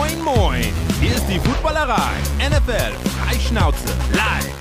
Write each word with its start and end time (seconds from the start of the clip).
Moin, 0.00 0.22
moin! 0.24 0.64
Hier 0.98 1.10
ist 1.10 1.26
die 1.28 1.38
Footballerei. 1.38 2.12
NFL 2.38 2.92
Freischnauze 3.18 3.84
live. 4.14 4.56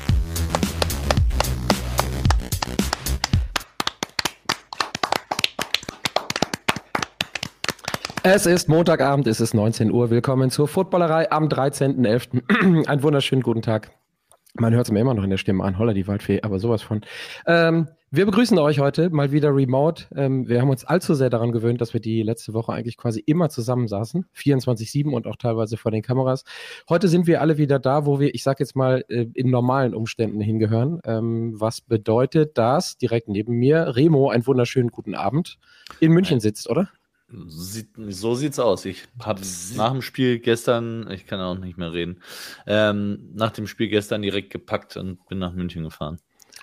Es 8.24 8.46
ist 8.46 8.68
Montagabend, 8.68 9.28
es 9.28 9.40
ist 9.40 9.54
19 9.54 9.94
Uhr. 9.94 10.10
Willkommen 10.10 10.50
zur 10.52 10.68
Footballerei 10.68 11.32
am 11.32 11.46
13.11. 11.46 12.86
Einen 12.90 13.02
wunderschönen 13.02 13.42
guten 13.42 13.62
Tag. 13.62 13.92
Man 14.60 14.74
hört 14.74 14.88
es 14.88 14.92
mir 14.92 15.00
immer 15.00 15.14
noch 15.14 15.24
in 15.24 15.30
der 15.30 15.38
Stimme 15.38 15.64
an, 15.64 15.80
holla 15.80 15.94
die 15.94 16.06
Waldfee, 16.06 16.42
aber 16.42 16.60
sowas 16.60 16.82
von. 16.82 17.02
Ähm, 17.48 17.88
wir 18.12 18.26
begrüßen 18.26 18.58
euch 18.58 18.80
heute 18.80 19.10
mal 19.10 19.32
wieder 19.32 19.56
remote. 19.56 20.06
Ähm, 20.16 20.50
wir 20.50 20.60
haben 20.60 20.70
uns 20.70 20.84
allzu 20.84 21.14
sehr 21.14 21.30
daran 21.30 21.54
gewöhnt, 21.54 21.80
dass 21.80 21.94
wir 21.94 22.02
die 22.02 22.24
letzte 22.24 22.54
Woche 22.54 22.74
eigentlich 22.74 22.98
quasi 22.98 23.22
immer 23.26 23.50
zusammensaßen, 23.50 24.26
24-7 24.36 25.12
und 25.12 25.28
auch 25.28 25.38
teilweise 25.38 25.78
vor 25.78 25.92
den 25.92 26.02
Kameras. 26.02 26.44
Heute 26.90 27.08
sind 27.08 27.26
wir 27.26 27.40
alle 27.40 27.58
wieder 27.58 27.80
da, 27.80 28.06
wo 28.06 28.20
wir, 28.20 28.36
ich 28.36 28.44
sag 28.44 28.60
jetzt 28.60 28.76
mal, 28.76 29.06
äh, 29.08 29.28
in 29.34 29.50
normalen 29.50 29.94
Umständen 29.94 30.42
hingehören. 30.42 31.00
Ähm, 31.06 31.54
was 31.56 31.80
bedeutet 31.80 32.58
das? 32.58 32.98
Direkt 32.98 33.30
neben 33.30 33.54
mir, 33.54 33.96
Remo, 33.96 34.30
einen 34.30 34.46
wunderschönen 34.46 34.90
guten 34.90 35.16
Abend, 35.16 35.58
in 36.02 36.12
München 36.12 36.42
sitzt, 36.42 36.70
oder? 36.70 36.90
Sieht, 37.32 37.90
so 37.96 38.34
sieht's 38.34 38.60
aus. 38.60 38.86
Ich 38.86 39.04
habe 39.22 39.42
nach 39.76 39.92
dem 39.92 40.02
Spiel 40.02 40.40
gestern, 40.40 41.10
ich 41.12 41.28
kann 41.28 41.40
auch 41.40 41.58
nicht 41.58 41.78
mehr 41.78 41.94
reden, 41.94 42.22
ähm, 42.66 43.30
nach 43.36 43.52
dem 43.52 43.68
Spiel 43.68 43.88
gestern 43.88 44.22
direkt 44.22 44.50
gepackt 44.50 44.98
und 44.98 45.26
bin 45.28 45.38
nach 45.38 45.54
München 45.54 45.84
gefahren. 45.84 46.18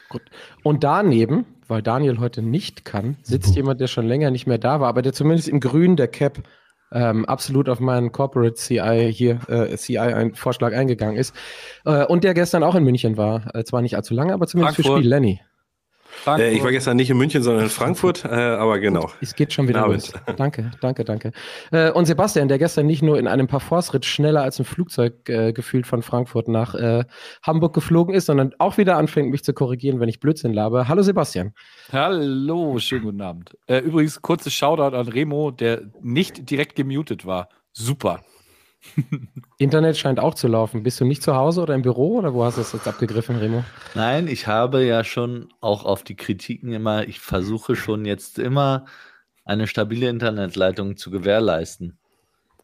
Gut. 0.09 0.23
Und 0.63 0.85
daneben, 0.85 1.47
weil 1.69 1.83
Daniel 1.83 2.19
heute 2.19 2.43
nicht 2.43 2.85
kann, 2.85 3.17
sitzt 3.23 3.51
mhm. 3.51 3.57
jemand, 3.57 3.81
der 3.81 3.87
schon 3.87 4.07
länger 4.07 4.31
nicht 4.31 4.47
mehr 4.47 4.59
da 4.59 4.81
war, 4.81 4.89
aber 4.89 5.03
der 5.03 5.13
zumindest 5.13 5.49
im 5.49 5.61
Grün 5.61 5.97
der 5.97 6.09
Cap 6.09 6.43
ähm, 6.93 7.25
absolut 7.25 7.69
auf 7.69 7.81
meinen 7.81 8.13
Corporate 8.13 8.55
CI 8.55 9.13
hier, 9.13 9.41
äh, 9.49 9.77
CI 9.77 9.99
ein 9.99 10.35
Vorschlag 10.35 10.73
eingegangen 10.73 11.17
ist. 11.17 11.35
Äh, 11.85 12.05
und 12.07 12.25
der 12.25 12.35
gestern 12.35 12.63
auch 12.63 12.75
in 12.75 12.85
München 12.85 13.17
war. 13.17 13.55
Äh, 13.55 13.65
zwar 13.65 13.83
nicht 13.83 13.97
allzu 13.97 14.15
lange, 14.15 14.33
aber 14.33 14.47
zumindest 14.47 14.77
Frankfurt. 14.77 14.97
für 14.97 15.01
Spiel 15.01 15.11
Lenny. 15.11 15.41
Äh, 16.27 16.55
ich 16.55 16.63
war 16.63 16.71
gestern 16.71 16.97
nicht 16.97 17.11
in 17.11 17.17
München, 17.17 17.43
sondern 17.43 17.65
in 17.65 17.71
Frankfurt, 17.71 18.25
äh, 18.25 18.29
aber 18.29 18.79
genau. 18.79 19.11
Es 19.21 19.35
geht 19.35 19.53
schon 19.53 19.69
wieder 19.69 19.87
los. 19.87 20.13
Danke, 20.37 20.71
danke, 20.81 21.05
danke. 21.05 21.33
Äh, 21.71 21.91
und 21.91 22.07
Sebastian, 22.07 22.49
der 22.49 22.59
gestern 22.59 22.87
nicht 22.87 23.03
nur 23.03 23.19
in 23.19 23.27
einem 23.27 23.47
Parforce-Ritt 23.47 24.05
schneller 24.05 24.43
als 24.43 24.59
ein 24.59 24.65
Flugzeug 24.65 25.29
äh, 25.29 25.53
gefühlt 25.53 25.87
von 25.87 26.03
Frankfurt 26.03 26.49
nach 26.49 26.75
Hamburg 27.43 27.75
geflogen 27.75 28.15
ist, 28.15 28.27
sondern 28.27 28.53
auch 28.59 28.77
wieder 28.79 28.97
anfängt, 28.97 29.31
mich 29.31 29.45
zu 29.45 29.53
korrigieren, 29.53 30.01
wenn 30.01 30.09
ich 30.09 30.21
Blödsinn 30.21 30.53
labe. 30.53 30.89
Hallo 30.89 31.03
Sebastian. 31.03 31.53
Hallo, 31.93 32.79
schönen 32.79 33.05
guten 33.05 33.21
Abend. 33.21 33.57
Übrigens, 33.69 34.21
kurzes 34.21 34.53
Shoutout 34.53 34.97
an 34.97 35.09
Remo, 35.09 35.51
der 35.51 35.83
nicht 36.03 36.51
direkt 36.51 36.77
gemutet 36.77 37.27
war. 37.27 37.49
Super. 37.73 38.21
Internet 39.59 39.97
scheint 39.97 40.21
auch 40.21 40.35
zu 40.35 40.49
laufen. 40.49 40.83
Bist 40.83 41.01
du 41.01 41.05
nicht 41.05 41.23
zu 41.23 41.35
Hause 41.35 41.63
oder 41.63 41.75
im 41.75 41.83
Büro 41.83 42.19
oder 42.19 42.35
wo 42.35 42.45
hast 42.45 42.57
du 42.57 42.63
es 42.63 42.73
jetzt 42.73 42.89
abgegriffen, 42.89 43.37
Remo? 43.37 43.65
Nein, 43.95 44.29
ich 44.29 44.47
habe 44.47 44.85
ja 44.85 45.05
schon 45.05 45.49
auch 45.61 45.85
auf 45.85 46.05
die 46.05 46.17
Kritiken 46.17 46.73
immer, 46.73 47.07
ich 47.07 47.21
versuche 47.21 47.77
schon 47.77 48.05
jetzt 48.05 48.39
immer 48.39 48.87
eine 49.45 49.67
stabile 49.67 50.09
Internetleitung 50.09 50.97
zu 50.97 51.11
gewährleisten. 51.11 51.99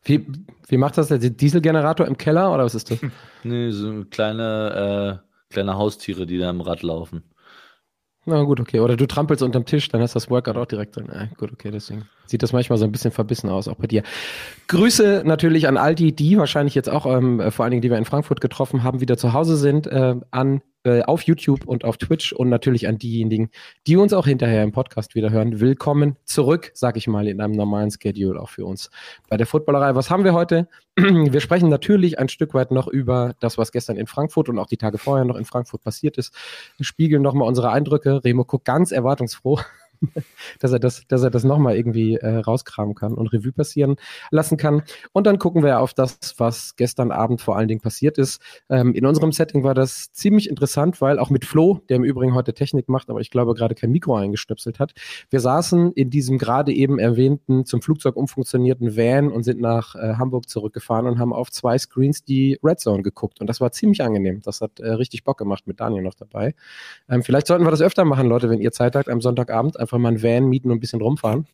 Wie, 0.04 0.26
wie 0.66 0.76
macht 0.76 0.98
das 0.98 1.08
der 1.08 1.18
Dieselgenerator 1.18 2.06
im 2.06 2.18
Keller 2.18 2.52
oder 2.52 2.64
was 2.64 2.74
ist 2.74 2.90
das? 2.90 2.98
nee, 3.44 3.70
so 3.70 4.04
kleine, 4.10 5.22
äh, 5.22 5.52
kleine 5.52 5.76
Haustiere, 5.76 6.26
die 6.26 6.38
da 6.38 6.50
im 6.50 6.60
Rad 6.60 6.82
laufen. 6.82 7.22
Na 8.24 8.42
gut, 8.44 8.60
okay. 8.60 8.78
Oder 8.78 8.96
du 8.96 9.06
trampelst 9.06 9.42
unterm 9.42 9.64
Tisch, 9.64 9.88
dann 9.88 10.00
hast 10.00 10.14
du 10.14 10.16
das 10.18 10.30
Workout 10.30 10.56
auch 10.56 10.66
direkt 10.66 10.94
drin. 10.94 11.08
Ja, 11.12 11.26
gut, 11.36 11.52
okay, 11.52 11.70
deswegen 11.72 12.04
sieht 12.26 12.42
das 12.42 12.52
manchmal 12.52 12.78
so 12.78 12.84
ein 12.84 12.92
bisschen 12.92 13.10
verbissen 13.10 13.50
aus, 13.50 13.66
auch 13.66 13.74
bei 13.76 13.88
dir. 13.88 14.04
Grüße 14.68 15.22
natürlich 15.24 15.66
an 15.66 15.76
all 15.76 15.94
die, 15.94 16.14
die 16.14 16.38
wahrscheinlich 16.38 16.74
jetzt 16.76 16.88
auch, 16.88 17.04
ähm, 17.06 17.50
vor 17.50 17.64
allen 17.64 17.72
Dingen, 17.72 17.82
die 17.82 17.90
wir 17.90 17.98
in 17.98 18.04
Frankfurt 18.04 18.40
getroffen 18.40 18.84
haben, 18.84 19.00
wieder 19.00 19.16
zu 19.16 19.32
Hause 19.32 19.56
sind, 19.56 19.88
äh, 19.88 20.14
an 20.30 20.62
äh, 20.84 21.02
auf 21.02 21.22
YouTube 21.22 21.64
und 21.66 21.84
auf 21.84 21.96
Twitch 21.96 22.32
und 22.32 22.48
natürlich 22.48 22.88
an 22.88 22.98
diejenigen, 22.98 23.50
die 23.86 23.96
uns 23.96 24.12
auch 24.12 24.26
hinterher 24.26 24.62
im 24.62 24.72
Podcast 24.72 25.14
wieder 25.14 25.30
hören. 25.30 25.60
Willkommen 25.60 26.16
zurück, 26.24 26.72
sag 26.74 26.96
ich 26.96 27.06
mal, 27.06 27.28
in 27.28 27.40
einem 27.40 27.54
normalen 27.54 27.90
Schedule 27.90 28.40
auch 28.40 28.48
für 28.48 28.64
uns 28.64 28.90
bei 29.28 29.36
der 29.36 29.46
Footballerei. 29.46 29.94
Was 29.94 30.10
haben 30.10 30.24
wir 30.24 30.34
heute? 30.34 30.68
Wir 30.96 31.40
sprechen 31.40 31.68
natürlich 31.68 32.18
ein 32.18 32.28
Stück 32.28 32.52
weit 32.52 32.70
noch 32.70 32.86
über 32.86 33.34
das, 33.40 33.56
was 33.56 33.72
gestern 33.72 33.96
in 33.96 34.06
Frankfurt 34.06 34.48
und 34.48 34.58
auch 34.58 34.66
die 34.66 34.76
Tage 34.76 34.98
vorher 34.98 35.24
noch 35.24 35.36
in 35.36 35.44
Frankfurt 35.44 35.82
passiert 35.82 36.18
ist. 36.18 36.34
Wir 36.76 36.84
spiegeln 36.84 37.22
nochmal 37.22 37.48
unsere 37.48 37.70
Eindrücke. 37.70 38.22
Remo 38.24 38.44
guckt 38.44 38.66
ganz 38.66 38.92
erwartungsfroh 38.92 39.60
dass 40.60 40.72
er 40.72 40.78
das, 40.78 41.06
dass 41.08 41.22
er 41.22 41.30
das 41.30 41.44
nochmal 41.44 41.76
irgendwie 41.76 42.16
äh, 42.16 42.38
rauskramen 42.38 42.94
kann 42.94 43.14
und 43.14 43.32
Revue 43.32 43.52
passieren 43.52 43.96
lassen 44.30 44.56
kann. 44.56 44.82
Und 45.12 45.26
dann 45.26 45.38
gucken 45.38 45.62
wir 45.62 45.80
auf 45.80 45.94
das, 45.94 46.18
was 46.38 46.76
gestern 46.76 47.10
Abend 47.10 47.40
vor 47.40 47.56
allen 47.56 47.68
Dingen 47.68 47.80
passiert 47.80 48.18
ist. 48.18 48.40
Ähm, 48.68 48.94
in 48.94 49.06
unserem 49.06 49.32
Setting 49.32 49.64
war 49.64 49.74
das 49.74 50.12
ziemlich 50.12 50.48
interessant, 50.48 51.00
weil 51.00 51.18
auch 51.18 51.30
mit 51.30 51.44
Flo, 51.44 51.80
der 51.88 51.96
im 51.96 52.04
Übrigen 52.04 52.34
heute 52.34 52.54
Technik 52.54 52.88
macht, 52.88 53.10
aber 53.10 53.20
ich 53.20 53.30
glaube 53.30 53.54
gerade 53.54 53.74
kein 53.74 53.90
Mikro 53.90 54.16
eingestöpselt 54.16 54.78
hat, 54.78 54.92
wir 55.30 55.40
saßen 55.40 55.92
in 55.92 56.10
diesem 56.10 56.38
gerade 56.38 56.72
eben 56.72 56.98
erwähnten, 56.98 57.64
zum 57.64 57.82
Flugzeug 57.82 58.16
umfunktionierten 58.16 58.96
Van 58.96 59.30
und 59.30 59.42
sind 59.42 59.60
nach 59.60 59.94
äh, 59.94 60.14
Hamburg 60.14 60.48
zurückgefahren 60.48 61.06
und 61.06 61.18
haben 61.18 61.32
auf 61.32 61.50
zwei 61.50 61.78
Screens 61.78 62.24
die 62.24 62.58
Red 62.62 62.80
Zone 62.80 63.02
geguckt. 63.02 63.40
Und 63.40 63.46
das 63.46 63.60
war 63.60 63.72
ziemlich 63.72 64.02
angenehm. 64.02 64.40
Das 64.42 64.60
hat 64.60 64.80
äh, 64.80 64.92
richtig 64.92 65.24
Bock 65.24 65.38
gemacht 65.38 65.66
mit 65.66 65.80
Daniel 65.80 66.02
noch 66.02 66.14
dabei. 66.14 66.54
Ähm, 67.08 67.22
vielleicht 67.22 67.46
sollten 67.46 67.64
wir 67.64 67.70
das 67.70 67.82
öfter 67.82 68.04
machen, 68.04 68.28
Leute, 68.28 68.50
wenn 68.50 68.60
ihr 68.60 68.72
Zeit 68.72 68.96
habt, 68.96 69.08
am 69.08 69.20
Sonntagabend 69.20 69.78
einfach 69.78 69.91
einfach 69.92 70.02
mal 70.02 70.12
ein 70.12 70.22
Van 70.22 70.48
mieten 70.48 70.70
und 70.70 70.78
ein 70.78 70.80
bisschen 70.80 71.02
rumfahren. 71.02 71.46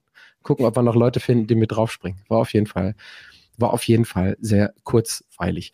Gucken, 0.42 0.64
ob 0.64 0.76
wir 0.76 0.82
noch 0.82 0.94
Leute 0.94 1.18
finden, 1.18 1.48
die 1.48 1.56
mit 1.56 1.72
draufspringen. 1.72 2.20
War 2.28 2.38
auf 2.38 2.52
jeden 2.52 2.66
Fall, 2.66 2.94
war 3.56 3.72
auf 3.72 3.82
jeden 3.84 4.04
Fall 4.04 4.36
sehr 4.40 4.72
kurzweilig. 4.84 5.72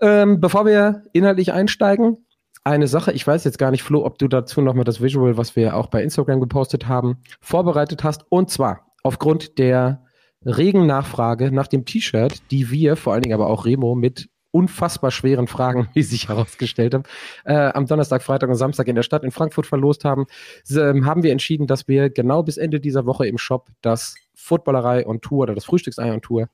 Ähm, 0.00 0.40
bevor 0.40 0.64
wir 0.64 1.04
inhaltlich 1.12 1.52
einsteigen, 1.52 2.24
eine 2.64 2.88
Sache, 2.88 3.12
ich 3.12 3.26
weiß 3.26 3.44
jetzt 3.44 3.58
gar 3.58 3.70
nicht, 3.70 3.82
Flo, 3.82 4.04
ob 4.04 4.18
du 4.18 4.28
dazu 4.28 4.62
nochmal 4.62 4.84
das 4.84 5.02
Visual, 5.02 5.36
was 5.36 5.56
wir 5.56 5.76
auch 5.76 5.88
bei 5.88 6.02
Instagram 6.02 6.40
gepostet 6.40 6.88
haben, 6.88 7.18
vorbereitet 7.40 8.02
hast. 8.04 8.24
Und 8.30 8.50
zwar 8.50 8.86
aufgrund 9.02 9.58
der 9.58 10.04
regen 10.44 10.86
Nachfrage 10.86 11.52
nach 11.52 11.66
dem 11.66 11.84
T-Shirt, 11.84 12.50
die 12.50 12.70
wir, 12.70 12.96
vor 12.96 13.12
allen 13.12 13.22
Dingen 13.22 13.34
aber 13.34 13.48
auch 13.48 13.66
Remo, 13.66 13.94
mit 13.94 14.30
unfassbar 14.50 15.10
schweren 15.10 15.46
Fragen, 15.46 15.88
wie 15.94 16.02
sich 16.02 16.28
herausgestellt 16.28 16.94
haben, 16.94 17.04
äh, 17.44 17.54
am 17.54 17.86
Donnerstag, 17.86 18.22
Freitag 18.22 18.48
und 18.48 18.56
Samstag 18.56 18.88
in 18.88 18.96
der 18.96 19.02
Stadt 19.02 19.24
in 19.24 19.30
Frankfurt 19.30 19.66
verlost 19.66 20.04
haben, 20.04 20.26
äh, 20.70 21.02
haben 21.02 21.22
wir 21.22 21.32
entschieden, 21.32 21.66
dass 21.66 21.88
wir 21.88 22.10
genau 22.10 22.42
bis 22.42 22.56
Ende 22.56 22.80
dieser 22.80 23.06
Woche 23.06 23.26
im 23.26 23.38
Shop 23.38 23.68
das 23.82 24.14
Footballerei 24.34 25.06
und 25.06 25.22
Tour 25.22 25.42
oder 25.42 25.54
das 25.54 25.64
Frühstücksei 25.64 26.12
und 26.12 26.22
Tour 26.22 26.48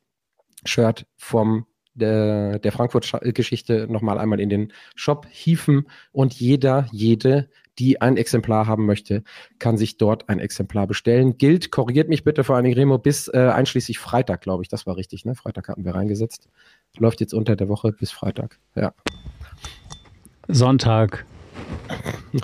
Shirt 0.64 1.06
vom 1.16 1.66
der, 1.94 2.58
der 2.58 2.72
Frankfurt-Geschichte 2.72 3.86
nochmal 3.88 4.18
einmal 4.18 4.40
in 4.40 4.48
den 4.48 4.72
Shop 4.96 5.26
hieven 5.30 5.86
und 6.12 6.34
jeder, 6.34 6.86
jede, 6.90 7.48
die 7.78 8.00
ein 8.00 8.16
Exemplar 8.16 8.66
haben 8.66 8.86
möchte, 8.86 9.22
kann 9.58 9.76
sich 9.76 9.96
dort 9.96 10.28
ein 10.28 10.38
Exemplar 10.38 10.86
bestellen. 10.86 11.38
Gilt, 11.38 11.70
korrigiert 11.70 12.08
mich 12.08 12.24
bitte 12.24 12.44
vor 12.44 12.56
allen 12.56 12.64
Dingen 12.64 12.76
Remo, 12.76 12.98
bis 12.98 13.28
äh, 13.28 13.38
einschließlich 13.38 13.98
Freitag, 13.98 14.42
glaube 14.42 14.62
ich. 14.62 14.68
Das 14.68 14.86
war 14.86 14.96
richtig, 14.96 15.24
ne? 15.24 15.34
Freitag 15.34 15.68
hatten 15.68 15.84
wir 15.84 15.94
reingesetzt. 15.94 16.48
Läuft 16.98 17.20
jetzt 17.20 17.34
unter 17.34 17.56
der 17.56 17.68
Woche 17.68 17.92
bis 17.92 18.10
Freitag. 18.10 18.58
Ja. 18.74 18.92
Sonntag. 20.48 21.24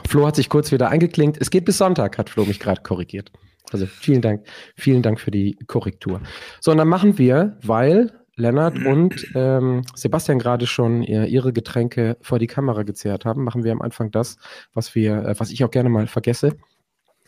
Flo 0.09 0.27
hat 0.27 0.37
sich 0.37 0.49
kurz 0.49 0.73
wieder 0.73 0.89
eingeklinkt. 0.89 1.39
Es 1.41 1.51
geht 1.51 1.65
bis 1.65 1.79
Sonntag, 1.79 2.19
hat 2.19 2.31
Flo 2.31 2.45
mich 2.45 2.61
gerade 2.61 2.83
korrigiert. 2.83 3.31
Also 3.73 3.87
vielen 3.87 4.23
Dank, 4.23 4.47
vielen 4.77 5.03
Dank 5.03 5.21
für 5.21 5.31
die 5.31 5.57
Korrektur. 5.67 6.21
So, 6.61 6.73
und 6.73 6.79
dann 6.79 6.89
machen 6.89 7.19
wir, 7.19 7.59
weil 7.63 8.13
Lennart 8.37 8.79
und 8.85 9.27
ähm, 9.35 9.83
Sebastian 9.95 10.39
gerade 10.39 10.67
schon 10.67 11.03
ihre 11.03 11.53
Getränke 11.53 12.17
vor 12.21 12.39
die 12.39 12.47
Kamera 12.47 12.83
gezehrt 12.83 13.25
haben, 13.25 13.45
machen 13.45 13.65
wir 13.65 13.73
am 13.73 13.83
Anfang 13.83 14.11
das, 14.11 14.39
was 14.73 14.95
wir, 14.95 15.25
äh, 15.25 15.35
was 15.39 15.51
ich 15.51 15.63
auch 15.63 15.71
gerne 15.71 15.91
mal 15.91 16.07
vergesse 16.07 16.57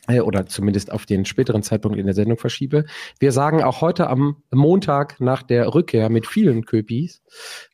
oder 0.08 0.46
zumindest 0.46 0.90
auf 0.90 1.06
den 1.06 1.24
späteren 1.24 1.62
Zeitpunkt 1.62 1.96
in 1.96 2.06
der 2.06 2.14
Sendung 2.14 2.36
verschiebe. 2.36 2.84
Wir 3.20 3.30
sagen 3.30 3.62
auch 3.62 3.80
heute 3.80 4.08
am 4.08 4.42
Montag 4.50 5.20
nach 5.20 5.42
der 5.42 5.74
Rückkehr 5.74 6.10
mit 6.10 6.26
vielen 6.26 6.64
Köpis 6.64 7.22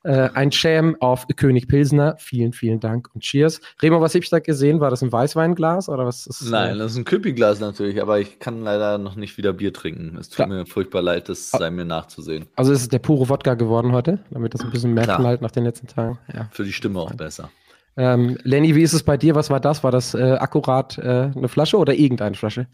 äh, 0.04 0.28
ein 0.34 0.52
Sham 0.52 0.96
auf 1.00 1.26
König 1.36 1.68
Pilsner. 1.68 2.16
Vielen, 2.18 2.52
vielen 2.52 2.80
Dank 2.80 3.08
und 3.14 3.22
Cheers. 3.22 3.60
Remo, 3.80 4.00
was 4.00 4.14
habe 4.14 4.22
ich 4.22 4.30
da 4.30 4.40
gesehen? 4.40 4.80
War 4.80 4.90
das 4.90 5.02
ein 5.02 5.10
Weißweinglas 5.10 5.88
oder 5.88 6.04
was 6.04 6.26
ist 6.26 6.50
Nein, 6.50 6.76
äh? 6.76 6.78
das 6.78 6.92
ist 6.92 6.98
ein 6.98 7.04
Köpi-Glas 7.04 7.60
natürlich, 7.60 8.00
aber 8.02 8.20
ich 8.20 8.38
kann 8.38 8.62
leider 8.62 8.98
noch 8.98 9.16
nicht 9.16 9.38
wieder 9.38 9.54
Bier 9.54 9.72
trinken. 9.72 10.16
Es 10.18 10.28
tut 10.28 10.36
Klar. 10.36 10.48
mir 10.48 10.66
furchtbar 10.66 11.00
leid, 11.00 11.28
das 11.30 11.50
sei 11.50 11.70
mir 11.70 11.86
nachzusehen. 11.86 12.46
Also 12.56 12.72
ist 12.72 12.82
es 12.82 12.88
der 12.88 12.98
pure 12.98 13.28
Wodka 13.30 13.54
geworden 13.54 13.92
heute, 13.92 14.18
damit 14.30 14.52
das 14.52 14.60
ein 14.60 14.70
bisschen 14.70 14.92
mehr 14.92 15.04
knallt 15.04 15.40
nach 15.40 15.50
den 15.50 15.64
letzten 15.64 15.86
Tagen. 15.86 16.18
Ja. 16.32 16.48
Für 16.50 16.64
die 16.64 16.72
Stimme 16.72 17.00
auch 17.00 17.14
besser. 17.14 17.50
Ähm, 17.98 18.38
Lenny, 18.44 18.76
wie 18.76 18.82
ist 18.82 18.92
es 18.92 19.02
bei 19.02 19.16
dir? 19.16 19.34
Was 19.34 19.50
war 19.50 19.58
das? 19.58 19.82
War 19.82 19.90
das 19.90 20.14
äh, 20.14 20.36
akkurat 20.38 20.96
äh, 20.98 21.32
eine 21.34 21.48
Flasche 21.48 21.76
oder 21.76 21.94
irgendeine 21.94 22.36
Flasche? 22.36 22.68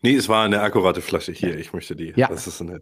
Nee, 0.00 0.14
es 0.14 0.30
war 0.30 0.44
eine 0.44 0.62
akkurate 0.62 1.02
Flasche 1.02 1.32
hier. 1.32 1.58
Ich 1.58 1.74
möchte 1.74 1.94
die. 1.94 2.14
Ja. 2.16 2.28
Das 2.28 2.46
ist 2.46 2.62
eine. 2.62 2.80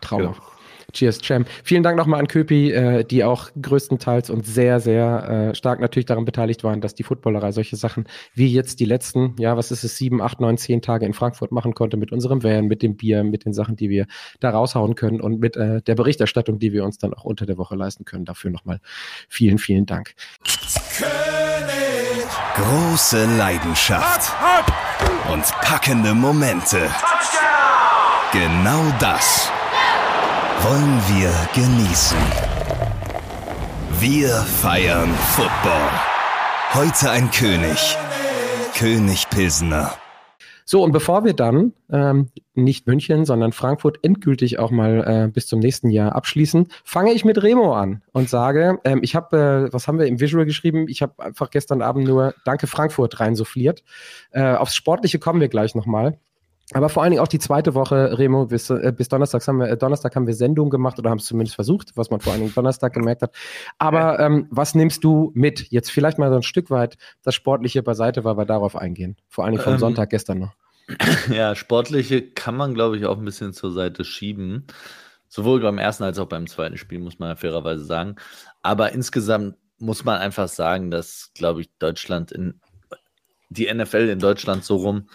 Traumhaft. 0.00 0.40
Genau. 0.40 0.53
Cheers, 0.94 1.20
Champ. 1.20 1.48
Vielen 1.64 1.82
Dank 1.82 1.98
nochmal 1.98 2.20
an 2.20 2.28
Köpi, 2.28 2.70
äh, 2.70 3.04
die 3.04 3.24
auch 3.24 3.50
größtenteils 3.60 4.30
und 4.30 4.46
sehr, 4.46 4.80
sehr 4.80 5.50
äh, 5.50 5.54
stark 5.54 5.80
natürlich 5.80 6.06
daran 6.06 6.24
beteiligt 6.24 6.62
waren, 6.64 6.80
dass 6.80 6.94
die 6.94 7.02
Footballerei 7.02 7.52
solche 7.52 7.76
Sachen 7.76 8.04
wie 8.34 8.46
jetzt 8.46 8.80
die 8.80 8.84
letzten, 8.84 9.34
ja, 9.38 9.56
was 9.56 9.70
ist 9.70 9.82
es, 9.84 9.96
sieben, 9.96 10.22
acht, 10.22 10.40
neun, 10.40 10.56
zehn 10.56 10.80
Tage 10.82 11.04
in 11.04 11.12
Frankfurt 11.12 11.52
machen 11.52 11.74
konnte 11.74 11.96
mit 11.96 12.12
unserem 12.12 12.42
Van, 12.42 12.66
mit 12.66 12.82
dem 12.82 12.96
Bier, 12.96 13.24
mit 13.24 13.44
den 13.44 13.52
Sachen, 13.52 13.76
die 13.76 13.90
wir 13.90 14.06
da 14.38 14.50
raushauen 14.50 14.94
können 14.94 15.20
und 15.20 15.40
mit 15.40 15.56
äh, 15.56 15.82
der 15.82 15.96
Berichterstattung, 15.96 16.58
die 16.58 16.72
wir 16.72 16.84
uns 16.84 16.98
dann 16.98 17.12
auch 17.12 17.24
unter 17.24 17.44
der 17.44 17.58
Woche 17.58 17.74
leisten 17.74 18.04
können. 18.04 18.24
Dafür 18.24 18.52
nochmal 18.52 18.80
vielen, 19.28 19.58
vielen 19.58 19.86
Dank. 19.86 20.14
Große 22.54 23.26
Leidenschaft 23.36 24.32
und 25.32 25.44
packende 25.60 26.14
Momente. 26.14 26.88
Genau 28.32 28.92
das 29.00 29.50
wollen 30.64 30.98
wir 31.08 31.30
genießen. 31.52 32.16
Wir 34.00 34.30
feiern 34.30 35.10
Football. 35.10 35.90
Heute 36.72 37.10
ein 37.10 37.30
König. 37.30 37.98
König 38.74 39.28
Pilsner. 39.28 39.92
So, 40.64 40.82
und 40.82 40.92
bevor 40.92 41.22
wir 41.26 41.34
dann 41.34 41.74
ähm, 41.92 42.30
nicht 42.54 42.86
München, 42.86 43.26
sondern 43.26 43.52
Frankfurt 43.52 43.98
endgültig 44.02 44.58
auch 44.58 44.70
mal 44.70 45.04
äh, 45.06 45.28
bis 45.30 45.48
zum 45.48 45.60
nächsten 45.60 45.90
Jahr 45.90 46.14
abschließen, 46.14 46.68
fange 46.82 47.12
ich 47.12 47.26
mit 47.26 47.42
Remo 47.42 47.74
an 47.74 48.00
und 48.12 48.30
sage, 48.30 48.78
ähm, 48.84 49.00
ich 49.02 49.14
habe, 49.14 49.66
äh, 49.68 49.72
was 49.74 49.86
haben 49.86 49.98
wir 49.98 50.06
im 50.06 50.18
Visual 50.18 50.46
geschrieben? 50.46 50.86
Ich 50.88 51.02
habe 51.02 51.22
einfach 51.22 51.50
gestern 51.50 51.82
Abend 51.82 52.06
nur 52.06 52.32
Danke 52.46 52.68
Frankfurt 52.68 53.20
reinsuffliert. 53.20 53.84
Äh, 54.30 54.54
aufs 54.54 54.74
Sportliche 54.74 55.18
kommen 55.18 55.42
wir 55.42 55.48
gleich 55.48 55.74
nochmal. 55.74 56.18
Aber 56.72 56.88
vor 56.88 57.02
allen 57.02 57.10
Dingen 57.10 57.22
auch 57.22 57.28
die 57.28 57.38
zweite 57.38 57.74
Woche, 57.74 58.18
Remo, 58.18 58.46
bis, 58.46 58.70
äh, 58.70 58.92
bis 58.96 59.08
Donnerstag 59.08 59.46
haben 59.46 59.58
wir, 59.58 59.68
äh, 59.68 59.76
Donnerstag 59.76 60.16
haben 60.16 60.26
wir 60.26 60.34
Sendung 60.34 60.70
gemacht 60.70 60.98
oder 60.98 61.10
haben 61.10 61.18
es 61.18 61.26
zumindest 61.26 61.54
versucht, 61.56 61.92
was 61.94 62.10
man 62.10 62.20
vor 62.20 62.32
allen 62.32 62.40
Dingen 62.40 62.54
Donnerstag 62.54 62.94
gemerkt 62.94 63.20
hat. 63.22 63.34
Aber 63.78 64.18
ähm, 64.18 64.46
was 64.50 64.74
nimmst 64.74 65.04
du 65.04 65.30
mit? 65.34 65.70
Jetzt 65.70 65.90
vielleicht 65.90 66.18
mal 66.18 66.30
so 66.30 66.36
ein 66.36 66.42
Stück 66.42 66.70
weit 66.70 66.96
das 67.22 67.34
Sportliche 67.34 67.82
beiseite, 67.82 68.24
weil 68.24 68.38
wir 68.38 68.46
darauf 68.46 68.76
eingehen. 68.76 69.16
Vor 69.28 69.44
allen 69.44 69.52
Dingen 69.52 69.64
vom 69.64 69.74
Ähm, 69.74 69.78
Sonntag 69.78 70.10
gestern 70.10 70.38
noch. 70.38 70.54
Ja, 71.30 71.54
sportliche 71.54 72.22
kann 72.22 72.56
man, 72.56 72.74
glaube 72.74 72.96
ich, 72.98 73.06
auch 73.06 73.16
ein 73.16 73.24
bisschen 73.24 73.52
zur 73.52 73.72
Seite 73.72 74.04
schieben. 74.04 74.66
Sowohl 75.28 75.60
beim 75.60 75.78
ersten 75.78 76.04
als 76.04 76.18
auch 76.18 76.28
beim 76.28 76.46
zweiten 76.46 76.76
Spiel, 76.76 77.00
muss 77.00 77.18
man 77.18 77.30
ja 77.30 77.36
fairerweise 77.36 77.84
sagen. 77.84 78.16
Aber 78.62 78.92
insgesamt 78.92 79.56
muss 79.78 80.04
man 80.04 80.18
einfach 80.18 80.48
sagen, 80.48 80.90
dass, 80.90 81.30
glaube 81.34 81.62
ich, 81.62 81.70
Deutschland 81.78 82.32
in 82.32 82.60
die 83.48 83.72
NFL 83.72 84.08
in 84.08 84.18
Deutschland 84.18 84.64
so 84.64 84.76
rum 84.76 85.08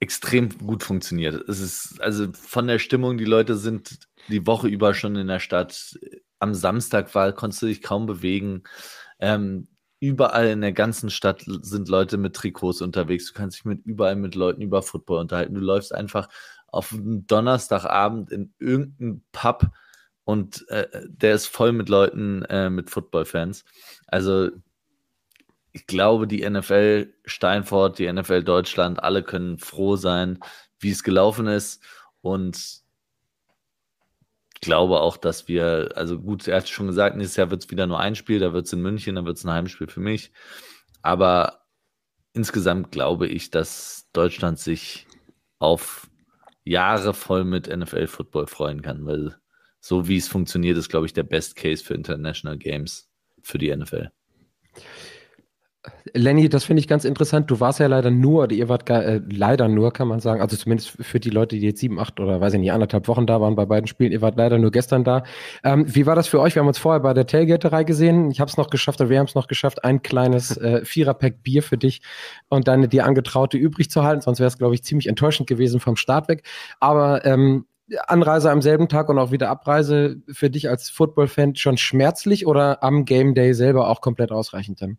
extrem 0.00 0.48
gut 0.58 0.82
funktioniert. 0.82 1.48
Es 1.48 1.60
ist 1.60 2.00
also 2.00 2.28
von 2.32 2.66
der 2.66 2.78
Stimmung, 2.78 3.18
die 3.18 3.26
Leute 3.26 3.56
sind 3.56 3.98
die 4.28 4.46
Woche 4.46 4.66
über 4.68 4.94
schon 4.94 5.14
in 5.16 5.28
der 5.28 5.40
Stadt. 5.40 5.98
Am 6.38 6.54
Samstag 6.54 7.14
war, 7.14 7.32
konntest 7.32 7.62
du 7.62 7.66
dich 7.66 7.82
kaum 7.82 8.06
bewegen. 8.06 8.62
Ähm, 9.18 9.68
überall 10.00 10.48
in 10.48 10.62
der 10.62 10.72
ganzen 10.72 11.10
Stadt 11.10 11.44
sind 11.46 11.88
Leute 11.90 12.16
mit 12.16 12.34
Trikots 12.34 12.80
unterwegs. 12.80 13.26
Du 13.26 13.34
kannst 13.34 13.58
dich 13.58 13.64
mit 13.66 13.84
überall 13.84 14.16
mit 14.16 14.34
Leuten 14.34 14.62
über 14.62 14.82
Football 14.82 15.20
unterhalten. 15.20 15.54
Du 15.54 15.60
läufst 15.60 15.94
einfach 15.94 16.28
auf 16.68 16.92
einen 16.92 17.26
Donnerstagabend 17.26 18.32
in 18.32 18.54
irgendeinen 18.58 19.22
Pub 19.32 19.66
und 20.24 20.66
äh, 20.68 20.86
der 21.08 21.34
ist 21.34 21.46
voll 21.46 21.72
mit 21.72 21.90
Leuten, 21.90 22.42
äh, 22.44 22.70
mit 22.70 22.88
Football-Fans. 22.88 23.64
Also 24.06 24.50
ich 25.72 25.86
glaube, 25.86 26.26
die 26.26 26.48
NFL 26.48 27.14
Steinfurt, 27.24 27.98
die 27.98 28.12
NFL 28.12 28.42
Deutschland, 28.42 29.02
alle 29.02 29.22
können 29.22 29.58
froh 29.58 29.96
sein, 29.96 30.38
wie 30.78 30.90
es 30.90 31.04
gelaufen 31.04 31.46
ist. 31.46 31.82
Und 32.22 32.56
ich 34.54 34.60
glaube 34.60 35.00
auch, 35.00 35.16
dass 35.16 35.48
wir, 35.48 35.92
also 35.94 36.18
gut, 36.18 36.46
er 36.48 36.58
hat 36.58 36.68
schon 36.68 36.86
gesagt, 36.86 37.16
nächstes 37.16 37.36
Jahr 37.36 37.50
wird 37.50 37.64
es 37.64 37.70
wieder 37.70 37.86
nur 37.86 38.00
ein 38.00 38.14
Spiel, 38.14 38.40
da 38.40 38.52
wird 38.52 38.66
es 38.66 38.72
in 38.72 38.82
München, 38.82 39.14
da 39.14 39.24
wird 39.24 39.36
es 39.38 39.44
ein 39.44 39.52
Heimspiel 39.52 39.86
für 39.86 40.00
mich. 40.00 40.32
Aber 41.02 41.64
insgesamt 42.32 42.92
glaube 42.92 43.26
ich, 43.26 43.50
dass 43.50 44.08
Deutschland 44.12 44.58
sich 44.58 45.06
auf 45.58 46.10
Jahre 46.64 47.14
voll 47.14 47.44
mit 47.44 47.68
NFL-Football 47.68 48.46
freuen 48.46 48.82
kann, 48.82 49.06
weil 49.06 49.36
so 49.80 50.08
wie 50.08 50.18
es 50.18 50.28
funktioniert, 50.28 50.76
ist, 50.76 50.90
glaube 50.90 51.06
ich, 51.06 51.14
der 51.14 51.22
Best 51.22 51.56
Case 51.56 51.82
für 51.82 51.94
International 51.94 52.58
Games 52.58 53.10
für 53.42 53.56
die 53.56 53.74
NFL. 53.74 54.10
Lenny, 56.12 56.50
das 56.50 56.64
finde 56.64 56.80
ich 56.80 56.88
ganz 56.88 57.06
interessant. 57.06 57.50
Du 57.50 57.58
warst 57.58 57.80
ja 57.80 57.86
leider 57.86 58.10
nur, 58.10 58.42
oder 58.42 58.52
ihr 58.52 58.68
wart 58.68 58.84
gar, 58.84 59.02
äh, 59.02 59.22
leider 59.30 59.66
nur, 59.66 59.92
kann 59.94 60.08
man 60.08 60.20
sagen, 60.20 60.42
also 60.42 60.54
zumindest 60.54 60.90
für 60.90 61.20
die 61.20 61.30
Leute, 61.30 61.56
die 61.56 61.62
jetzt 61.62 61.80
sieben, 61.80 61.98
acht 61.98 62.20
oder 62.20 62.38
weiß 62.38 62.52
ich 62.52 62.60
nicht, 62.60 62.72
anderthalb 62.72 63.08
Wochen 63.08 63.26
da 63.26 63.40
waren 63.40 63.54
bei 63.54 63.64
beiden 63.64 63.86
Spielen, 63.86 64.12
ihr 64.12 64.20
wart 64.20 64.36
leider 64.36 64.58
nur 64.58 64.72
gestern 64.72 65.04
da. 65.04 65.22
Ähm, 65.64 65.86
wie 65.88 66.04
war 66.04 66.14
das 66.14 66.28
für 66.28 66.38
euch? 66.40 66.54
Wir 66.54 66.60
haben 66.60 66.68
uns 66.68 66.78
vorher 66.78 67.00
bei 67.00 67.14
der 67.14 67.26
Tailgaterei 67.26 67.84
gesehen. 67.84 68.30
Ich 68.30 68.40
habe 68.40 68.50
es 68.50 68.58
noch 68.58 68.68
geschafft, 68.68 69.00
oder 69.00 69.08
wir 69.08 69.18
haben 69.18 69.26
es 69.26 69.34
noch 69.34 69.48
geschafft, 69.48 69.82
ein 69.82 70.02
kleines 70.02 70.54
äh, 70.58 70.84
Viererpack 70.84 71.42
Bier 71.42 71.62
für 71.62 71.78
dich 71.78 72.02
und 72.50 72.68
deine 72.68 72.86
dir 72.86 73.06
angetraute 73.06 73.56
übrig 73.56 73.90
zu 73.90 74.02
halten. 74.02 74.20
Sonst 74.20 74.38
wäre 74.38 74.48
es, 74.48 74.58
glaube 74.58 74.74
ich, 74.74 74.84
ziemlich 74.84 75.06
enttäuschend 75.06 75.48
gewesen 75.48 75.80
vom 75.80 75.96
Start 75.96 76.28
weg. 76.28 76.42
Aber 76.80 77.24
ähm, 77.24 77.64
Anreise 78.06 78.50
am 78.50 78.60
selben 78.60 78.88
Tag 78.88 79.08
und 79.08 79.18
auch 79.18 79.32
wieder 79.32 79.48
Abreise 79.48 80.20
für 80.30 80.50
dich 80.50 80.68
als 80.68 80.90
Football-Fan 80.90 81.56
schon 81.56 81.78
schmerzlich 81.78 82.46
oder 82.46 82.82
am 82.82 83.06
Game 83.06 83.34
Day 83.34 83.54
selber 83.54 83.88
auch 83.88 84.02
komplett 84.02 84.30
ausreichend 84.30 84.82
dann? 84.82 84.98